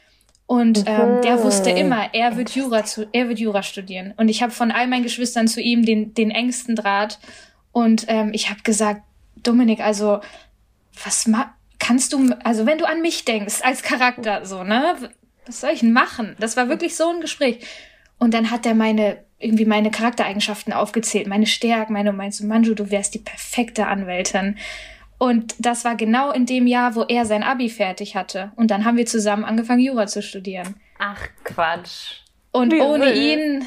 Und 0.45 0.83
ähm, 0.87 1.21
der 1.23 1.41
wusste 1.41 1.69
immer, 1.69 2.13
er 2.13 2.35
wird 2.37 2.51
Jura 2.51 2.83
zu, 2.83 3.07
er 3.11 3.29
wird 3.29 3.39
Jura 3.39 3.63
studieren. 3.63 4.13
Und 4.17 4.29
ich 4.29 4.43
habe 4.43 4.51
von 4.51 4.71
all 4.71 4.87
meinen 4.87 5.03
Geschwistern 5.03 5.47
zu 5.47 5.61
ihm 5.61 5.85
den, 5.85 6.13
den 6.13 6.31
engsten 6.31 6.75
Draht. 6.75 7.19
Und 7.71 8.05
ähm, 8.07 8.31
ich 8.33 8.49
habe 8.49 8.61
gesagt, 8.63 9.01
Dominik, 9.37 9.79
also 9.79 10.19
was 11.03 11.27
ma 11.27 11.53
kannst 11.79 12.13
du, 12.13 12.33
also 12.43 12.65
wenn 12.65 12.77
du 12.77 12.85
an 12.85 13.01
mich 13.01 13.25
denkst 13.25 13.61
als 13.61 13.81
Charakter, 13.81 14.45
so 14.45 14.63
ne, 14.63 14.95
was 15.45 15.61
soll 15.61 15.71
ich 15.71 15.81
denn 15.81 15.91
machen? 15.91 16.35
Das 16.39 16.55
war 16.55 16.69
wirklich 16.69 16.95
so 16.95 17.09
ein 17.09 17.19
Gespräch. 17.19 17.59
Und 18.19 18.33
dann 18.33 18.51
hat 18.51 18.65
er 18.65 18.73
meine 18.73 19.17
irgendwie 19.43 19.65
meine 19.65 19.91
Charaktereigenschaften 19.91 20.73
aufgezählt, 20.73 21.27
meine 21.27 21.45
Stärken, 21.45 21.93
meine 21.93 22.13
meinst 22.13 22.39
du, 22.39 22.45
Manju, 22.45 22.73
du 22.73 22.89
wärst 22.89 23.13
die 23.13 23.19
perfekte 23.19 23.87
Anwältin. 23.87 24.57
Und 25.17 25.55
das 25.59 25.85
war 25.85 25.95
genau 25.95 26.31
in 26.31 26.45
dem 26.45 26.67
Jahr, 26.67 26.95
wo 26.95 27.03
er 27.03 27.25
sein 27.25 27.43
Abi 27.43 27.69
fertig 27.69 28.15
hatte. 28.15 28.51
Und 28.55 28.71
dann 28.71 28.85
haben 28.85 28.97
wir 28.97 29.05
zusammen 29.05 29.45
angefangen, 29.45 29.79
Jura 29.79 30.07
zu 30.07 30.21
studieren. 30.21 30.75
Ach, 30.99 31.21
Quatsch. 31.43 32.21
Und 32.51 32.71
Wie 32.71 32.81
ohne 32.81 33.05
will. 33.05 33.15
ihn, 33.15 33.65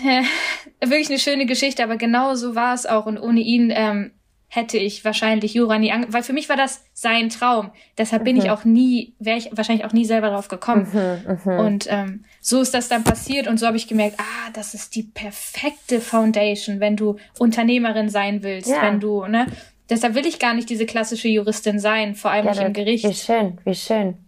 wirklich 0.81 1.09
eine 1.09 1.19
schöne 1.19 1.47
Geschichte, 1.47 1.83
aber 1.83 1.97
genau 1.97 2.35
so 2.35 2.55
war 2.55 2.75
es 2.75 2.87
auch. 2.87 3.07
Und 3.07 3.19
ohne 3.19 3.41
ihn 3.41 3.73
ähm, 3.75 4.13
hätte 4.49 4.79
ich 4.79 5.05
wahrscheinlich 5.05 5.55
Jura 5.55 5.79
nie 5.79 5.91
angefangen, 5.91 6.15
weil 6.15 6.23
für 6.23 6.33
mich 6.33 6.49
war 6.49 6.57
das 6.57 6.85
sein 6.93 7.29
Traum. 7.29 7.73
Deshalb 7.99 8.25
bin 8.25 8.37
mhm. 8.37 8.43
ich 8.43 8.51
auch 8.51 8.65
nie, 8.65 9.15
wäre 9.19 9.39
ich 9.39 9.51
wahrscheinlich 9.53 9.85
auch 9.85 9.93
nie 9.93 10.05
selber 10.05 10.31
drauf 10.31 10.49
gekommen. 10.49 10.89
Mhm, 10.93 11.39
mh. 11.45 11.59
Und 11.59 11.87
ähm, 11.91 12.25
so 12.41 12.61
ist 12.61 12.75
das 12.75 12.89
dann 12.89 13.03
passiert 13.03 13.49
und 13.49 13.59
so 13.59 13.67
habe 13.67 13.77
ich 13.77 13.89
gemerkt, 13.89 14.19
ah, 14.19 14.51
das 14.55 14.75
ist 14.75 14.95
die 14.95 15.03
perfekte 15.03 16.01
Foundation, 16.01 16.81
wenn 16.81 16.97
du 16.97 17.17
Unternehmerin 17.39 18.09
sein 18.09 18.43
willst, 18.43 18.71
ja. 18.71 18.83
wenn 18.83 19.01
du, 19.01 19.27
ne? 19.27 19.47
Deshalb 19.89 20.15
will 20.15 20.27
ich 20.27 20.39
gar 20.39 20.55
nicht 20.55 20.69
diese 20.69 20.87
klassische 20.87 21.29
Juristin 21.29 21.79
sein, 21.79 22.15
vor 22.15 22.31
allem 22.31 22.47
ja, 22.47 22.53
nicht 22.53 22.63
im 22.63 22.73
Gericht. 22.73 23.05
Wie 23.05 23.15
schön, 23.15 23.61
wie 23.65 23.75
schön. 23.75 24.19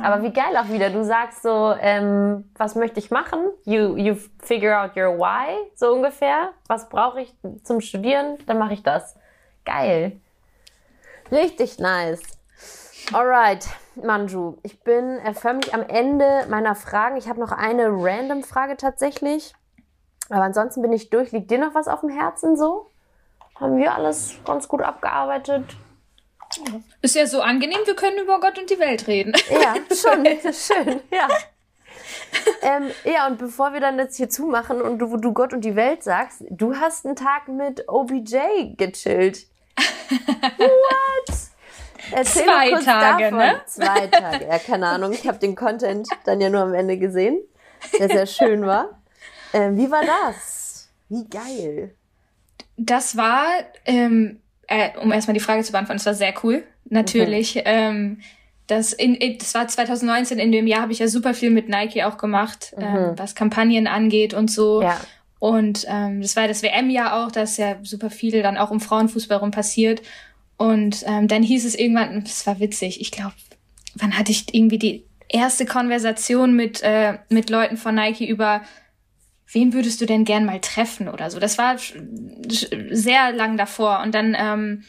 Aber 0.00 0.22
wie 0.22 0.32
geil 0.32 0.56
auch 0.56 0.68
wieder. 0.68 0.90
Du 0.90 1.04
sagst 1.04 1.42
so, 1.42 1.74
ähm, 1.80 2.44
was 2.56 2.76
möchte 2.76 3.00
ich 3.00 3.10
machen? 3.10 3.40
You, 3.64 3.96
you 3.96 4.16
figure 4.40 4.80
out 4.80 4.96
your 4.96 5.18
why, 5.18 5.56
so 5.74 5.92
ungefähr. 5.92 6.52
Was 6.68 6.88
brauche 6.88 7.20
ich 7.22 7.34
zum 7.64 7.80
Studieren? 7.80 8.38
Dann 8.46 8.58
mache 8.58 8.74
ich 8.74 8.82
das. 8.82 9.16
Geil. 9.64 10.20
Richtig 11.32 11.78
nice. 11.78 12.22
Alright, 13.12 13.66
Manju. 13.96 14.58
Ich 14.62 14.80
bin 14.82 15.18
äh, 15.18 15.34
förmlich 15.34 15.74
am 15.74 15.82
Ende 15.82 16.46
meiner 16.48 16.74
Fragen. 16.74 17.16
Ich 17.16 17.28
habe 17.28 17.40
noch 17.40 17.52
eine 17.52 17.88
random 17.88 18.42
Frage 18.42 18.76
tatsächlich. 18.76 19.54
Aber 20.30 20.42
ansonsten 20.42 20.82
bin 20.82 20.92
ich 20.92 21.10
durch. 21.10 21.32
Liegt 21.32 21.50
dir 21.50 21.58
noch 21.58 21.74
was 21.74 21.88
auf 21.88 22.00
dem 22.00 22.10
Herzen 22.10 22.56
so? 22.56 22.90
Haben 23.60 23.76
wir 23.76 23.94
alles 23.94 24.34
ganz 24.44 24.68
gut 24.68 24.82
abgearbeitet. 24.82 25.64
Ist 27.02 27.14
ja 27.14 27.26
so 27.26 27.40
angenehm, 27.40 27.78
wir 27.84 27.94
können 27.94 28.18
über 28.18 28.40
Gott 28.40 28.58
und 28.58 28.70
die 28.70 28.78
Welt 28.78 29.06
reden. 29.06 29.34
Ja, 29.50 29.74
schon, 29.94 30.24
schön, 30.52 31.00
ja. 31.10 31.28
ähm, 32.62 32.90
ja, 33.04 33.26
und 33.26 33.38
bevor 33.38 33.72
wir 33.72 33.80
dann 33.80 33.98
jetzt 33.98 34.16
hier 34.16 34.28
zumachen 34.28 34.80
und 34.80 34.98
du, 34.98 35.16
du 35.16 35.32
Gott 35.32 35.52
und 35.52 35.62
die 35.62 35.76
Welt 35.76 36.02
sagst, 36.02 36.42
du 36.48 36.76
hast 36.76 37.04
einen 37.04 37.16
Tag 37.16 37.48
mit 37.48 37.88
OBJ 37.88 38.74
gechillt. 38.76 39.46
What? 40.08 41.36
Erzähl 42.10 42.44
Zwei 42.44 42.70
kurz 42.70 42.84
Tage, 42.84 43.24
davon. 43.24 43.38
ne? 43.38 43.60
Zwei 43.66 44.06
Tage, 44.06 44.46
ja, 44.46 44.58
keine 44.58 44.86
Ahnung. 44.86 45.12
Ich 45.12 45.28
habe 45.28 45.38
den 45.38 45.54
Content 45.54 46.08
dann 46.24 46.40
ja 46.40 46.48
nur 46.48 46.62
am 46.62 46.74
Ende 46.74 46.96
gesehen, 46.96 47.38
der 47.98 48.08
sehr 48.08 48.26
schön 48.26 48.64
war. 48.64 49.02
Ähm, 49.52 49.76
wie 49.76 49.90
war 49.90 50.02
das? 50.04 50.88
Wie 51.08 51.28
geil 51.28 51.97
das 52.78 53.16
war, 53.16 53.46
ähm, 53.84 54.38
äh, 54.68 54.90
um 55.00 55.12
erstmal 55.12 55.34
die 55.34 55.40
Frage 55.40 55.62
zu 55.62 55.72
beantworten, 55.72 55.98
das 55.98 56.06
war 56.06 56.14
sehr 56.14 56.34
cool, 56.42 56.64
natürlich. 56.88 57.56
Mhm. 57.56 57.62
Ähm, 57.64 58.20
das, 58.66 58.92
in, 58.92 59.14
in, 59.14 59.38
das 59.38 59.54
war 59.54 59.66
2019, 59.66 60.38
in 60.38 60.52
dem 60.52 60.66
Jahr 60.66 60.82
habe 60.82 60.92
ich 60.92 60.98
ja 60.98 61.08
super 61.08 61.34
viel 61.34 61.50
mit 61.50 61.68
Nike 61.68 62.04
auch 62.04 62.18
gemacht, 62.18 62.74
mhm. 62.76 62.82
ähm, 62.82 63.12
was 63.16 63.34
Kampagnen 63.34 63.86
angeht 63.86 64.34
und 64.34 64.50
so. 64.50 64.82
Ja. 64.82 65.00
Und 65.40 65.86
ähm, 65.88 66.20
das 66.20 66.36
war 66.36 66.48
das 66.48 66.62
WM-Jahr 66.62 67.24
auch, 67.24 67.30
da 67.30 67.42
ist 67.42 67.58
ja 67.58 67.76
super 67.82 68.10
viel 68.10 68.42
dann 68.42 68.56
auch 68.56 68.70
um 68.70 68.80
Frauenfußball 68.80 69.38
rum 69.38 69.50
passiert. 69.50 70.02
Und 70.56 71.04
ähm, 71.06 71.28
dann 71.28 71.42
hieß 71.42 71.64
es 71.64 71.76
irgendwann, 71.76 72.24
das 72.24 72.46
war 72.46 72.58
witzig, 72.58 73.00
ich 73.00 73.10
glaube, 73.10 73.34
wann 73.94 74.18
hatte 74.18 74.32
ich 74.32 74.52
irgendwie 74.52 74.78
die 74.78 75.04
erste 75.28 75.64
Konversation 75.64 76.54
mit, 76.54 76.82
äh, 76.82 77.18
mit 77.28 77.50
Leuten 77.50 77.76
von 77.76 77.94
Nike 77.94 78.26
über 78.26 78.62
wen 79.52 79.72
würdest 79.72 80.00
du 80.00 80.06
denn 80.06 80.24
gern 80.24 80.44
mal 80.44 80.60
treffen 80.60 81.08
oder 81.08 81.30
so. 81.30 81.38
Das 81.38 81.58
war 81.58 81.76
sehr 82.90 83.32
lang 83.32 83.56
davor. 83.56 84.00
Und 84.00 84.14
dann 84.14 84.36
ähm, 84.38 84.84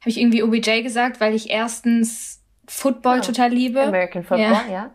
habe 0.00 0.10
ich 0.10 0.18
irgendwie 0.18 0.42
OBJ 0.42 0.82
gesagt, 0.82 1.20
weil 1.20 1.34
ich 1.34 1.50
erstens 1.50 2.42
Football 2.66 3.18
oh, 3.18 3.26
total 3.26 3.50
liebe. 3.50 3.82
American 3.82 4.22
Football, 4.22 4.40
ja. 4.40 4.64
ja. 4.70 4.94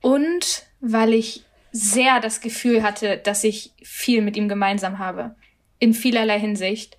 Und 0.00 0.66
weil 0.80 1.14
ich 1.14 1.44
sehr 1.70 2.20
das 2.20 2.40
Gefühl 2.40 2.82
hatte, 2.82 3.18
dass 3.18 3.44
ich 3.44 3.72
viel 3.82 4.22
mit 4.22 4.36
ihm 4.36 4.48
gemeinsam 4.48 4.98
habe. 4.98 5.36
In 5.78 5.94
vielerlei 5.94 6.40
Hinsicht. 6.40 6.98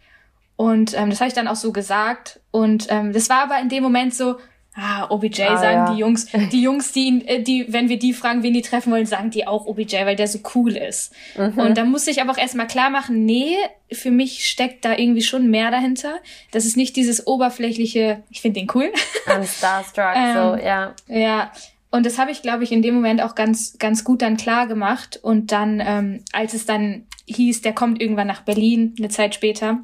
Und 0.55 0.97
ähm, 0.97 1.09
das 1.09 1.19
habe 1.19 1.27
ich 1.27 1.33
dann 1.33 1.47
auch 1.47 1.55
so 1.55 1.71
gesagt. 1.71 2.39
Und 2.51 2.87
ähm, 2.89 3.11
das 3.11 3.29
war 3.29 3.43
aber 3.43 3.59
in 3.59 3.69
dem 3.69 3.83
Moment 3.83 4.13
so, 4.13 4.37
Ah, 4.81 5.07
OBJ 5.09 5.43
ah, 5.43 5.57
sagen 5.57 5.77
ja. 5.77 5.93
die 5.93 5.99
Jungs. 5.99 6.27
Die 6.51 6.61
Jungs, 6.61 6.93
die, 6.93 7.05
ihn, 7.05 7.27
äh, 7.27 7.43
die, 7.43 7.65
wenn 7.67 7.89
wir 7.89 7.99
die 7.99 8.13
fragen, 8.13 8.43
wen 8.43 8.53
die 8.53 8.61
treffen 8.61 8.93
wollen, 8.93 9.05
sagen 9.05 9.29
die 9.29 9.45
auch 9.45 9.65
OBJ, 9.65 10.05
weil 10.05 10.15
der 10.15 10.27
so 10.27 10.39
cool 10.55 10.77
ist. 10.77 11.13
Mhm. 11.35 11.59
Und 11.59 11.77
da 11.77 11.83
muss 11.83 12.07
ich 12.07 12.21
aber 12.21 12.31
auch 12.31 12.37
erstmal 12.37 12.67
klar 12.67 12.89
machen, 12.89 13.25
nee, 13.25 13.57
für 13.91 14.09
mich 14.09 14.45
steckt 14.45 14.85
da 14.85 14.95
irgendwie 14.97 15.21
schon 15.21 15.49
mehr 15.49 15.69
dahinter. 15.69 16.19
Das 16.51 16.65
ist 16.65 16.77
nicht 16.77 16.95
dieses 16.95 17.27
oberflächliche, 17.27 18.23
ich 18.29 18.39
finde 18.39 18.61
den 18.61 18.69
cool. 18.73 18.91
I'm 19.27 19.43
starstruck, 19.43 20.15
ähm, 20.15 20.33
so, 20.33 20.65
ja. 20.65 20.95
Ja. 21.07 21.51
Und 21.91 22.05
das 22.05 22.17
habe 22.17 22.31
ich, 22.31 22.41
glaube 22.41 22.63
ich, 22.63 22.71
in 22.71 22.81
dem 22.81 22.95
Moment 22.95 23.21
auch 23.21 23.35
ganz, 23.35 23.77
ganz 23.79 24.03
gut 24.03 24.21
dann 24.21 24.37
klar 24.37 24.67
gemacht. 24.67 25.19
Und 25.21 25.51
dann, 25.51 25.81
ähm, 25.83 26.23
als 26.31 26.53
es 26.53 26.65
dann 26.65 27.03
hieß, 27.25 27.61
der 27.63 27.73
kommt 27.73 28.01
irgendwann 28.01 28.27
nach 28.27 28.43
Berlin, 28.43 28.95
eine 28.97 29.09
Zeit 29.09 29.35
später, 29.35 29.79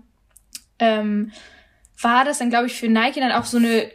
ähm, 0.80 1.32
war 2.00 2.24
das 2.24 2.39
dann, 2.39 2.50
glaube 2.50 2.68
ich, 2.68 2.74
für 2.74 2.88
Nike 2.88 3.20
dann 3.20 3.32
auch 3.32 3.46
so 3.46 3.58
eine 3.58 3.89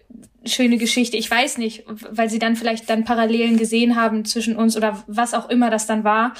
schöne 0.45 0.79
Geschichte. 0.79 1.17
Ich 1.17 1.31
weiß 1.31 1.59
nicht, 1.59 1.85
weil 1.87 2.31
sie 2.31 2.39
dann 2.39 2.57
vielleicht 2.57 2.89
dann 2.89 3.05
Parallelen 3.05 3.57
gesehen 3.57 3.97
haben 3.97 4.25
zwischen 4.25 4.57
uns 4.57 4.77
oder 4.77 5.03
was 5.07 5.35
auch 5.35 5.49
immer 5.51 5.71
das 5.71 5.87
dann 5.87 6.05
war. 6.05 6.35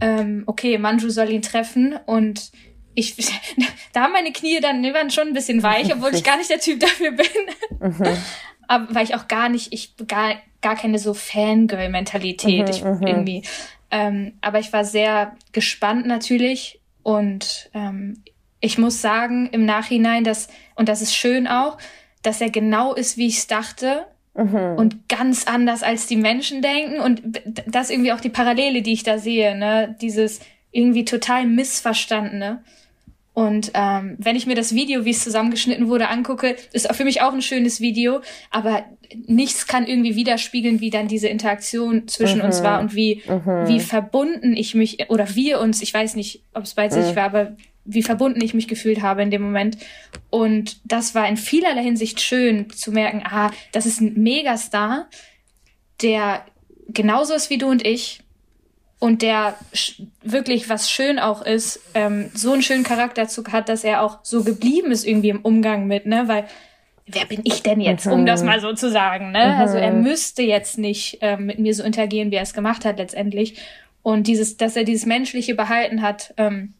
Ähm, 0.00 0.44
okay, 0.46 0.78
Manju 0.78 1.10
soll 1.10 1.30
ihn 1.30 1.42
treffen 1.42 1.98
und 2.06 2.52
ich, 2.94 3.16
da 3.92 4.02
haben 4.02 4.12
meine 4.12 4.32
Knie 4.32 4.60
dann, 4.60 4.82
die 4.82 4.94
waren 4.94 5.10
schon 5.10 5.28
ein 5.28 5.34
bisschen 5.34 5.62
weich, 5.62 5.92
obwohl 5.94 6.14
ich 6.14 6.24
gar 6.24 6.36
nicht 6.36 6.50
der 6.50 6.60
Typ 6.60 6.80
dafür 6.80 7.12
bin. 7.12 7.26
Mhm. 7.80 8.16
Aber 8.68 8.94
weil 8.94 9.04
ich 9.04 9.14
auch 9.14 9.28
gar 9.28 9.48
nicht, 9.48 9.72
ich 9.72 9.96
gar, 10.06 10.34
gar 10.62 10.76
keine 10.76 10.98
so 10.98 11.12
Fangirl-Mentalität 11.14 12.66
mhm, 12.66 12.70
ich, 12.70 12.84
mhm. 12.84 13.06
irgendwie. 13.06 13.42
Ähm, 13.90 14.38
aber 14.40 14.58
ich 14.60 14.72
war 14.72 14.86
sehr 14.86 15.36
gespannt 15.52 16.06
natürlich 16.06 16.80
und 17.02 17.70
ähm, 17.74 18.22
ich 18.60 18.78
muss 18.78 19.02
sagen 19.02 19.50
im 19.52 19.66
Nachhinein, 19.66 20.24
dass, 20.24 20.48
und 20.76 20.88
das 20.88 21.02
ist 21.02 21.14
schön 21.14 21.46
auch, 21.46 21.76
dass 22.22 22.40
er 22.40 22.50
genau 22.50 22.94
ist, 22.94 23.16
wie 23.16 23.26
ich 23.26 23.38
es 23.38 23.46
dachte. 23.46 24.06
Mhm. 24.34 24.76
Und 24.76 25.08
ganz 25.08 25.46
anders 25.46 25.82
als 25.82 26.06
die 26.06 26.16
Menschen 26.16 26.62
denken. 26.62 27.00
Und 27.00 27.22
das 27.66 27.90
irgendwie 27.90 28.12
auch 28.12 28.20
die 28.20 28.30
Parallele, 28.30 28.82
die 28.82 28.92
ich 28.92 29.02
da 29.02 29.18
sehe, 29.18 29.56
ne? 29.56 29.96
Dieses 30.00 30.40
irgendwie 30.70 31.04
total 31.04 31.46
missverstandene. 31.46 32.62
Und 33.34 33.70
ähm, 33.74 34.16
wenn 34.18 34.36
ich 34.36 34.46
mir 34.46 34.54
das 34.54 34.74
Video, 34.74 35.06
wie 35.06 35.10
es 35.10 35.24
zusammengeschnitten 35.24 35.88
wurde, 35.88 36.08
angucke, 36.08 36.56
ist 36.72 36.94
für 36.94 37.04
mich 37.04 37.22
auch 37.22 37.32
ein 37.32 37.40
schönes 37.40 37.80
Video, 37.80 38.20
aber 38.50 38.84
nichts 39.26 39.66
kann 39.66 39.86
irgendwie 39.86 40.16
widerspiegeln, 40.16 40.80
wie 40.80 40.90
dann 40.90 41.08
diese 41.08 41.28
Interaktion 41.28 42.08
zwischen 42.08 42.40
mhm. 42.40 42.44
uns 42.44 42.62
war 42.62 42.80
und 42.80 42.94
wie, 42.94 43.22
mhm. 43.26 43.68
wie 43.68 43.80
verbunden 43.80 44.54
ich 44.54 44.74
mich 44.74 45.08
oder 45.08 45.34
wir 45.34 45.60
uns, 45.60 45.80
ich 45.80 45.94
weiß 45.94 46.14
nicht, 46.16 46.42
ob 46.52 46.64
es 46.64 46.74
bei 46.74 46.90
sich 46.90 47.12
mhm. 47.12 47.16
war, 47.16 47.24
aber 47.24 47.56
wie 47.84 48.02
verbunden 48.02 48.42
ich 48.42 48.54
mich 48.54 48.68
gefühlt 48.68 49.02
habe 49.02 49.22
in 49.22 49.30
dem 49.30 49.42
Moment. 49.42 49.78
Und 50.30 50.80
das 50.84 51.14
war 51.14 51.28
in 51.28 51.36
vielerlei 51.36 51.82
Hinsicht 51.82 52.20
schön 52.20 52.70
zu 52.70 52.92
merken, 52.92 53.22
ah, 53.24 53.50
das 53.72 53.86
ist 53.86 54.00
ein 54.00 54.14
Megastar, 54.14 55.08
der 56.00 56.44
genauso 56.88 57.34
ist 57.34 57.50
wie 57.50 57.58
du 57.58 57.68
und 57.68 57.86
ich 57.86 58.20
und 58.98 59.22
der 59.22 59.56
wirklich, 60.22 60.68
was 60.68 60.90
schön 60.90 61.18
auch 61.18 61.42
ist, 61.42 61.80
ähm, 61.94 62.30
so 62.34 62.52
einen 62.52 62.62
schönen 62.62 62.84
Charakterzug 62.84 63.50
hat, 63.50 63.68
dass 63.68 63.82
er 63.82 64.02
auch 64.02 64.20
so 64.22 64.44
geblieben 64.44 64.92
ist 64.92 65.04
irgendwie 65.04 65.30
im 65.30 65.40
Umgang 65.40 65.86
mit, 65.88 66.06
ne, 66.06 66.28
weil 66.28 66.46
wer 67.06 67.26
bin 67.26 67.40
ich 67.44 67.62
denn 67.62 67.80
jetzt, 67.80 68.06
mhm. 68.06 68.12
um 68.12 68.26
das 68.26 68.42
mhm. 68.42 68.46
mal 68.46 68.60
so 68.60 68.72
zu 68.74 68.90
sagen, 68.90 69.32
ne? 69.32 69.54
Mhm. 69.54 69.60
Also 69.60 69.76
er 69.76 69.92
müsste 69.92 70.42
jetzt 70.42 70.78
nicht 70.78 71.18
ähm, 71.20 71.46
mit 71.46 71.58
mir 71.58 71.74
so 71.74 71.82
interagieren, 71.82 72.30
wie 72.30 72.36
er 72.36 72.42
es 72.42 72.54
gemacht 72.54 72.84
hat 72.84 72.98
letztendlich. 72.98 73.60
Und 74.02 74.26
dieses, 74.26 74.56
dass 74.56 74.76
er 74.76 74.84
dieses 74.84 75.06
menschliche 75.06 75.54
behalten 75.54 76.02
hat, 76.02 76.34
ähm, 76.36 76.74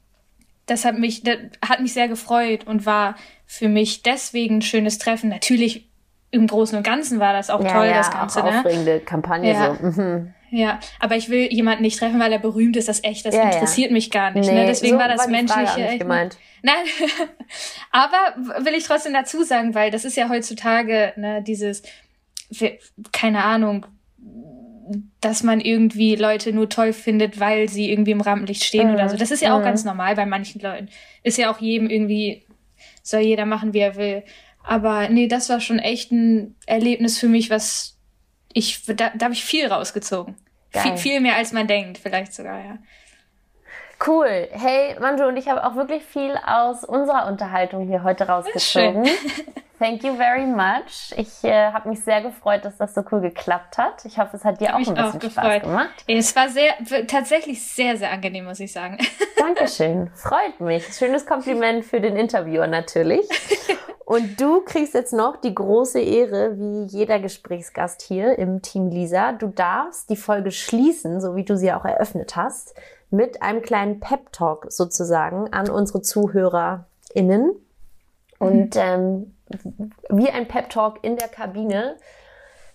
das 0.67 0.85
hat 0.85 0.99
mich, 0.99 1.23
das 1.23 1.37
hat 1.67 1.81
mich 1.81 1.93
sehr 1.93 2.09
gefreut 2.09 2.67
und 2.67 2.87
war 2.87 3.17
für 3.47 3.69
mich 3.69 4.03
deswegen 4.03 4.59
ein 4.59 4.63
schönes 4.63 4.99
Treffen. 4.99 5.29
Natürlich 5.29 5.89
im 6.31 6.47
Großen 6.47 6.77
und 6.77 6.85
Ganzen 6.85 7.21
war 7.21 7.33
das 7.33 7.51
auch 7.51 7.63
ja, 7.63 7.73
toll, 7.73 7.87
ja, 7.87 7.99
das 7.99 8.11
Ganze. 8.11 8.43
Auch 8.43 8.51
ne? 8.51 8.59
aufregende 8.61 9.01
Kampagne 9.01 9.53
ja. 9.53 9.75
so. 9.75 9.87
Mhm. 9.87 10.35
Ja, 10.51 10.81
aber 11.01 11.17
ich 11.17 11.31
will 11.31 11.51
jemanden 11.51 11.83
nicht 11.83 11.99
treffen, 11.99 12.21
weil 12.21 12.31
er 12.31 12.39
berühmt 12.39 12.77
ist. 12.77 12.87
Das 12.87 13.03
echt, 13.05 13.25
das 13.25 13.35
ja, 13.35 13.45
interessiert 13.51 13.91
mich 13.91 14.11
gar 14.11 14.33
nicht. 14.33 14.47
Ne? 14.47 14.53
Nee, 14.53 14.61
ne? 14.61 14.67
Deswegen 14.67 14.95
so 14.95 15.01
war 15.01 15.09
das 15.09 15.21
war 15.21 15.29
menschliche. 15.29 15.81
Nicht 15.81 16.01
gemeint. 16.01 16.37
Nein, 16.63 16.85
aber 17.91 18.19
will 18.65 18.75
ich 18.75 18.85
trotzdem 18.85 19.15
dazu 19.15 19.45
sagen, 19.45 19.75
weil 19.75 19.91
das 19.91 20.05
ist 20.05 20.17
ja 20.17 20.29
heutzutage 20.29 21.15
ne, 21.17 21.43
dieses, 21.43 21.83
keine 23.13 23.45
Ahnung, 23.45 23.87
dass 25.21 25.43
man 25.43 25.61
irgendwie 25.61 26.17
Leute 26.17 26.53
nur 26.53 26.69
toll 26.69 26.93
findet, 26.93 27.39
weil 27.39 27.69
sie 27.69 27.91
irgendwie 27.91 28.11
im 28.11 28.21
Rampenlicht 28.21 28.65
stehen 28.65 28.89
mhm. 28.89 28.95
oder 28.95 29.09
so. 29.09 29.17
Das 29.17 29.31
ist 29.31 29.43
ja 29.43 29.55
auch 29.55 29.61
mhm. 29.61 29.65
ganz 29.65 29.85
normal 29.85 30.17
bei 30.17 30.27
manchen 30.27 30.61
Leuten. 30.61 30.89
Ist 31.23 31.39
ja 31.39 31.53
auch 31.53 31.61
jedem 31.61 31.89
irgendwie, 31.89 32.45
soll 33.03 33.21
jeder 33.21 33.47
machen, 33.47 33.75
wie 33.75 33.81
er 33.81 33.97
will. 33.97 34.23
Aber 34.65 35.09
nee, 35.09 35.29
das 35.29 35.49
war 35.49 35.61
schon 35.61 35.79
echt 35.79 36.13
ein 36.13 36.57
Erlebnis 36.67 37.19
für 37.19 37.29
mich, 37.29 37.51
was 37.51 37.99
ich, 38.53 38.85
da, 38.87 39.11
da 39.15 39.25
habe 39.25 39.35
ich 39.35 39.45
viel 39.45 39.67
rausgezogen. 39.67 40.37
Viel, 40.71 40.97
viel 40.97 41.21
mehr 41.21 41.37
als 41.37 41.53
man 41.53 41.67
denkt, 41.67 41.99
vielleicht 41.99 42.33
sogar, 42.33 42.59
ja. 42.65 42.79
Cool. 44.05 44.49
Hey, 44.51 44.97
Manju 45.01 45.27
und 45.27 45.37
ich 45.37 45.49
habe 45.49 45.65
auch 45.65 45.77
wirklich 45.77 46.05
viel 46.05 46.37
aus 46.45 46.85
unserer 46.85 47.27
Unterhaltung 47.29 47.87
hier 47.87 48.03
heute 48.03 48.27
rausgezogen. 48.27 49.09
Thank 49.79 50.05
you 50.05 50.15
very 50.15 50.47
much. 50.47 51.13
Ich 51.17 51.43
äh, 51.43 51.73
habe 51.73 51.89
mich 51.89 52.05
sehr 52.05 52.23
gefreut, 52.23 52.65
dass 52.65 52.77
das 52.77 52.95
so 52.95 53.03
cool 53.11 53.21
geklappt 53.21 53.79
hat. 53.79 54.05
Ich 54.05 54.17
hoffe, 54.19 54.37
es 54.37 54.45
hat 54.45 54.61
dir 54.61 54.71
auch 54.71 54.79
ein 54.79 54.95
bisschen 54.95 54.99
auch 54.99 55.31
Spaß 55.33 55.63
gemacht. 55.63 56.05
Es 56.07 56.37
war 56.37 56.49
sehr, 56.49 56.75
tatsächlich 57.09 57.67
sehr, 57.67 57.97
sehr 57.97 58.13
angenehm, 58.13 58.45
muss 58.45 58.61
ich 58.61 58.73
sagen. 58.73 58.99
Dankeschön. 59.37 60.09
Freut 60.15 60.61
mich. 60.61 60.87
Schönes 60.95 61.27
Kompliment 61.27 61.85
für 61.85 62.01
den 62.01 62.17
Interviewer 62.17 62.69
natürlich. 62.69 63.29
Und 64.05 64.41
du 64.41 64.61
kriegst 64.61 64.95
jetzt 64.95 65.13
noch 65.13 65.37
die 65.37 65.55
große 65.55 66.01
Ehre, 66.01 66.59
wie 66.59 66.85
jeder 66.85 67.19
Gesprächsgast 67.19 68.03
hier 68.03 68.39
im 68.39 68.63
Team 68.63 68.89
Lisa. 68.89 69.33
Du 69.33 69.49
darfst 69.49 70.11
die 70.11 70.17
Folge 70.17 70.51
schließen, 70.51 71.21
so 71.21 71.35
wie 71.35 71.45
du 71.45 71.57
sie 71.57 71.73
auch 71.73 71.85
eröffnet 71.85 72.37
hast, 72.37 72.75
mit 73.13 73.43
einem 73.43 73.63
kleinen 73.63 74.01
Pep-Talk 74.01 74.67
sozusagen 74.71 75.53
an 75.53 75.71
unsere 75.71 76.03
ZuhörerInnen. 76.03 77.53
Und 78.39 78.77
ähm, 78.77 79.35
wie 80.09 80.31
ein 80.31 80.49
Pep-Talk 80.49 80.99
in 81.03 81.17
der 81.17 81.29
Kabine. 81.29 81.97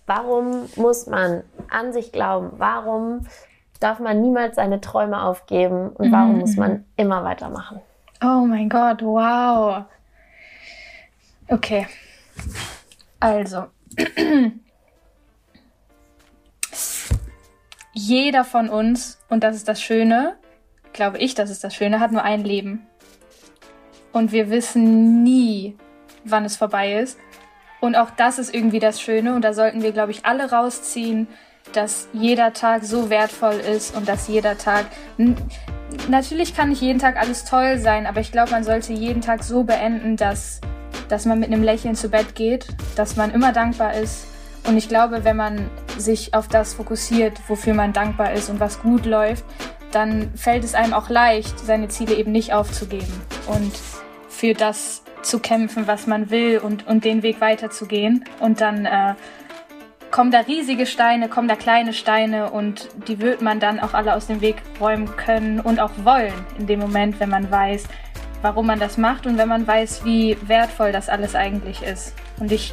Warum 0.06 0.68
muss 0.76 1.06
man 1.06 1.42
an 1.68 1.92
sich 1.92 2.12
glauben? 2.12 2.52
Warum 2.56 3.26
darf 3.80 3.98
man 3.98 4.22
niemals 4.22 4.56
seine 4.56 4.80
Träume 4.80 5.22
aufgeben? 5.22 5.90
Und 5.90 6.12
warum 6.12 6.34
mhm. 6.34 6.38
muss 6.38 6.56
man 6.56 6.84
immer 6.96 7.24
weitermachen? 7.24 7.80
Oh 8.22 8.46
mein 8.46 8.68
Gott, 8.68 9.02
wow. 9.02 9.84
Okay. 11.48 11.86
Also. 13.20 13.64
Jeder 18.00 18.44
von 18.44 18.68
uns, 18.68 19.18
und 19.28 19.42
das 19.42 19.56
ist 19.56 19.66
das 19.66 19.82
Schöne, 19.82 20.36
glaube 20.92 21.18
ich, 21.18 21.34
das 21.34 21.50
ist 21.50 21.64
das 21.64 21.74
Schöne, 21.74 21.98
hat 21.98 22.12
nur 22.12 22.22
ein 22.22 22.44
Leben. 22.44 22.86
Und 24.12 24.30
wir 24.30 24.50
wissen 24.50 25.24
nie, 25.24 25.76
wann 26.22 26.44
es 26.44 26.56
vorbei 26.56 27.00
ist. 27.00 27.18
Und 27.80 27.96
auch 27.96 28.10
das 28.10 28.38
ist 28.38 28.54
irgendwie 28.54 28.78
das 28.78 29.00
Schöne. 29.00 29.34
Und 29.34 29.42
da 29.42 29.52
sollten 29.52 29.82
wir, 29.82 29.90
glaube 29.90 30.12
ich, 30.12 30.24
alle 30.24 30.52
rausziehen, 30.52 31.26
dass 31.72 32.08
jeder 32.12 32.52
Tag 32.52 32.84
so 32.84 33.10
wertvoll 33.10 33.56
ist 33.56 33.96
und 33.96 34.08
dass 34.08 34.28
jeder 34.28 34.56
Tag. 34.56 34.86
Natürlich 36.08 36.54
kann 36.54 36.68
nicht 36.68 36.80
jeden 36.80 37.00
Tag 37.00 37.16
alles 37.16 37.46
toll 37.46 37.78
sein, 37.78 38.06
aber 38.06 38.20
ich 38.20 38.30
glaube, 38.30 38.52
man 38.52 38.62
sollte 38.62 38.92
jeden 38.92 39.22
Tag 39.22 39.42
so 39.42 39.64
beenden, 39.64 40.16
dass, 40.16 40.60
dass 41.08 41.26
man 41.26 41.40
mit 41.40 41.48
einem 41.48 41.64
Lächeln 41.64 41.96
zu 41.96 42.08
Bett 42.08 42.36
geht, 42.36 42.68
dass 42.94 43.16
man 43.16 43.32
immer 43.32 43.52
dankbar 43.52 43.94
ist. 43.94 44.28
Und 44.68 44.76
ich 44.76 44.88
glaube, 44.88 45.24
wenn 45.24 45.36
man 45.36 45.68
sich 45.98 46.34
auf 46.34 46.48
das 46.48 46.74
fokussiert, 46.74 47.38
wofür 47.48 47.74
man 47.74 47.92
dankbar 47.92 48.32
ist 48.32 48.50
und 48.50 48.60
was 48.60 48.80
gut 48.80 49.06
läuft, 49.06 49.44
dann 49.92 50.32
fällt 50.34 50.64
es 50.64 50.74
einem 50.74 50.92
auch 50.92 51.08
leicht, 51.08 51.58
seine 51.58 51.88
Ziele 51.88 52.14
eben 52.14 52.32
nicht 52.32 52.52
aufzugeben 52.52 53.12
und 53.46 53.72
für 54.28 54.54
das 54.54 55.02
zu 55.22 55.40
kämpfen, 55.40 55.86
was 55.86 56.06
man 56.06 56.30
will 56.30 56.58
und, 56.58 56.86
und 56.86 57.04
den 57.04 57.22
Weg 57.22 57.40
weiterzugehen. 57.40 58.24
Und 58.40 58.60
dann 58.60 58.86
äh, 58.86 59.14
kommen 60.10 60.30
da 60.30 60.40
riesige 60.40 60.86
Steine, 60.86 61.28
kommen 61.28 61.48
da 61.48 61.56
kleine 61.56 61.92
Steine 61.92 62.50
und 62.50 62.88
die 63.08 63.20
wird 63.20 63.42
man 63.42 63.60
dann 63.60 63.80
auch 63.80 63.94
alle 63.94 64.14
aus 64.14 64.26
dem 64.26 64.40
Weg 64.40 64.56
räumen 64.80 65.16
können 65.16 65.60
und 65.60 65.80
auch 65.80 65.90
wollen 66.02 66.32
in 66.58 66.66
dem 66.66 66.80
Moment, 66.80 67.20
wenn 67.20 67.30
man 67.30 67.50
weiß, 67.50 67.84
warum 68.42 68.66
man 68.66 68.78
das 68.78 68.96
macht 68.96 69.26
und 69.26 69.38
wenn 69.38 69.48
man 69.48 69.66
weiß, 69.66 70.04
wie 70.04 70.36
wertvoll 70.46 70.92
das 70.92 71.08
alles 71.08 71.34
eigentlich 71.34 71.82
ist. 71.82 72.14
Und 72.38 72.52
ich, 72.52 72.72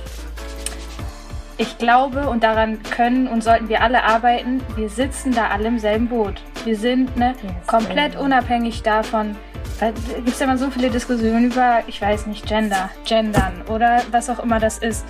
ich 1.57 1.77
glaube, 1.77 2.29
und 2.29 2.43
daran 2.43 2.83
können 2.83 3.27
und 3.27 3.43
sollten 3.43 3.69
wir 3.69 3.81
alle 3.81 4.03
arbeiten, 4.03 4.61
wir 4.75 4.89
sitzen 4.89 5.33
da 5.33 5.47
alle 5.49 5.67
im 5.67 5.79
selben 5.79 6.07
Boot. 6.07 6.41
Wir 6.63 6.77
sind 6.77 7.15
ne, 7.17 7.33
yes, 7.41 7.67
komplett 7.67 8.15
unabhängig 8.17 8.83
davon, 8.83 9.35
da 9.79 9.91
gibt 9.91 10.29
es 10.29 10.39
ja 10.39 10.45
immer 10.45 10.57
so 10.57 10.69
viele 10.69 10.89
Diskussionen 10.89 11.51
über, 11.51 11.83
ich 11.87 12.01
weiß 12.01 12.27
nicht, 12.27 12.45
Gender, 12.45 12.89
Gendern 13.05 13.61
oder 13.67 14.01
was 14.11 14.29
auch 14.29 14.39
immer 14.39 14.59
das 14.59 14.77
ist. 14.77 15.05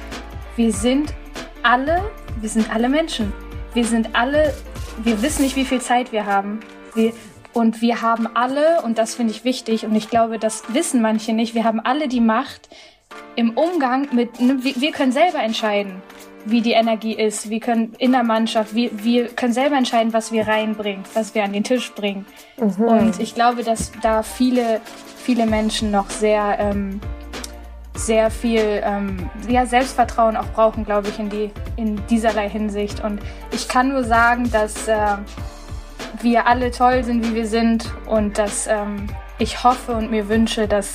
Wir 0.56 0.72
sind 0.72 1.14
alle, 1.62 2.02
wir 2.40 2.50
sind 2.50 2.74
alle 2.74 2.90
Menschen. 2.90 3.32
Wir 3.74 3.86
sind 3.86 4.16
alle, 4.16 4.54
wir 5.04 5.22
wissen 5.22 5.44
nicht, 5.44 5.56
wie 5.56 5.66
viel 5.66 5.82
Zeit 5.82 6.12
wir 6.12 6.26
haben. 6.26 6.62
Wir, 6.96 7.14
und 7.54 7.82
wir 7.82 8.02
haben 8.02 8.28
alle, 8.36 8.82
und 8.82 8.98
das 8.98 9.16
finde 9.16 9.32
ich 9.32 9.44
wichtig, 9.44 9.86
und 9.86 9.96
ich 9.96 10.10
glaube, 10.10 10.40
das 10.40 10.64
wissen 10.74 11.02
manche 11.02 11.34
nicht, 11.34 11.56
wir 11.56 11.64
haben 11.64 11.80
alle 11.80 12.08
die 12.08 12.22
Macht 12.22 12.70
im 13.36 13.52
Umgang 13.52 14.10
mit, 14.14 14.40
ne, 14.40 14.58
wir 14.62 14.92
können 14.92 15.12
selber 15.12 15.40
entscheiden, 15.40 16.02
wie 16.46 16.62
die 16.62 16.74
Energie 16.74 17.14
ist. 17.14 17.50
Wir 17.50 17.60
können 17.60 17.94
in 17.98 18.12
der 18.12 18.24
Mannschaft, 18.24 18.76
wir, 18.76 18.92
wir 19.04 19.28
können 19.30 19.54
selber 19.54 19.76
entscheiden, 19.76 20.14
was 20.14 20.32
wir 20.32 20.48
reinbringen, 20.48 21.04
was 21.14 21.36
wir 21.36 21.44
an 21.44 21.54
den 21.54 21.64
Tisch 21.64 21.92
bringen. 21.94 22.26
Mhm. 22.58 22.86
Und 22.86 23.20
ich 23.20 23.36
glaube, 23.36 23.64
dass 23.64 23.92
da 24.02 24.24
viele, 24.24 24.80
viele 25.18 25.46
Menschen 25.46 25.92
noch 25.92 26.10
sehr, 26.10 26.58
ähm, 26.60 27.02
sehr 27.96 28.30
viel 28.30 28.82
ähm, 28.84 29.30
ja, 29.48 29.66
Selbstvertrauen 29.66 30.38
auch 30.38 30.48
brauchen, 30.54 30.86
glaube 30.86 31.10
ich, 31.10 31.20
in, 31.20 31.30
die, 31.30 31.52
in 31.78 32.06
dieserlei 32.08 32.50
Hinsicht. 32.50 33.04
Und 33.04 33.20
ich 33.52 33.68
kann 33.68 33.90
nur 33.90 34.04
sagen, 34.04 34.50
dass 34.52 34.88
äh, 34.88 35.18
wir 36.22 36.48
alle 36.48 36.72
toll 36.72 37.04
sind, 37.04 37.28
wie 37.28 37.36
wir 37.36 37.48
sind 37.48 37.92
und 38.08 38.38
dass 38.38 38.68
ähm, 38.68 39.08
ich 39.40 39.64
hoffe 39.64 39.94
und 39.94 40.12
mir 40.12 40.30
wünsche, 40.30 40.68
dass 40.68 40.94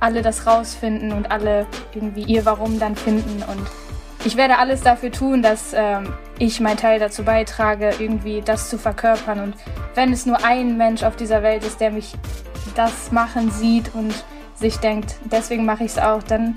alle 0.00 0.22
das 0.22 0.46
rausfinden 0.46 1.12
und 1.12 1.30
alle 1.30 1.66
irgendwie 1.94 2.22
ihr 2.22 2.44
Warum 2.44 2.78
dann 2.78 2.96
finden. 2.96 3.42
Und 3.42 3.66
ich 4.24 4.36
werde 4.36 4.58
alles 4.58 4.82
dafür 4.82 5.12
tun, 5.12 5.42
dass 5.42 5.72
ähm, 5.74 6.12
ich 6.38 6.60
meinen 6.60 6.76
Teil 6.76 6.98
dazu 6.98 7.22
beitrage, 7.24 7.92
irgendwie 7.98 8.42
das 8.42 8.68
zu 8.68 8.78
verkörpern. 8.78 9.40
Und 9.40 9.54
wenn 9.94 10.12
es 10.12 10.26
nur 10.26 10.44
ein 10.44 10.76
Mensch 10.76 11.02
auf 11.02 11.16
dieser 11.16 11.42
Welt 11.42 11.64
ist, 11.64 11.80
der 11.80 11.90
mich 11.90 12.14
das 12.74 13.12
machen 13.12 13.50
sieht 13.50 13.94
und 13.94 14.14
sich 14.54 14.78
denkt, 14.78 15.16
deswegen 15.24 15.64
mache 15.64 15.84
ich 15.84 15.92
es 15.92 15.98
auch, 15.98 16.22
dann 16.22 16.56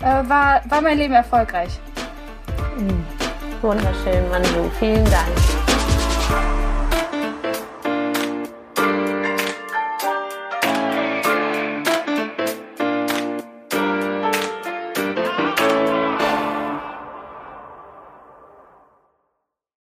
äh, 0.00 0.28
war, 0.28 0.62
war 0.68 0.80
mein 0.80 0.98
Leben 0.98 1.14
erfolgreich. 1.14 1.78
Wunderschön, 3.62 4.28
Manju. 4.30 4.70
Vielen 4.78 5.04
Dank. 5.04 5.57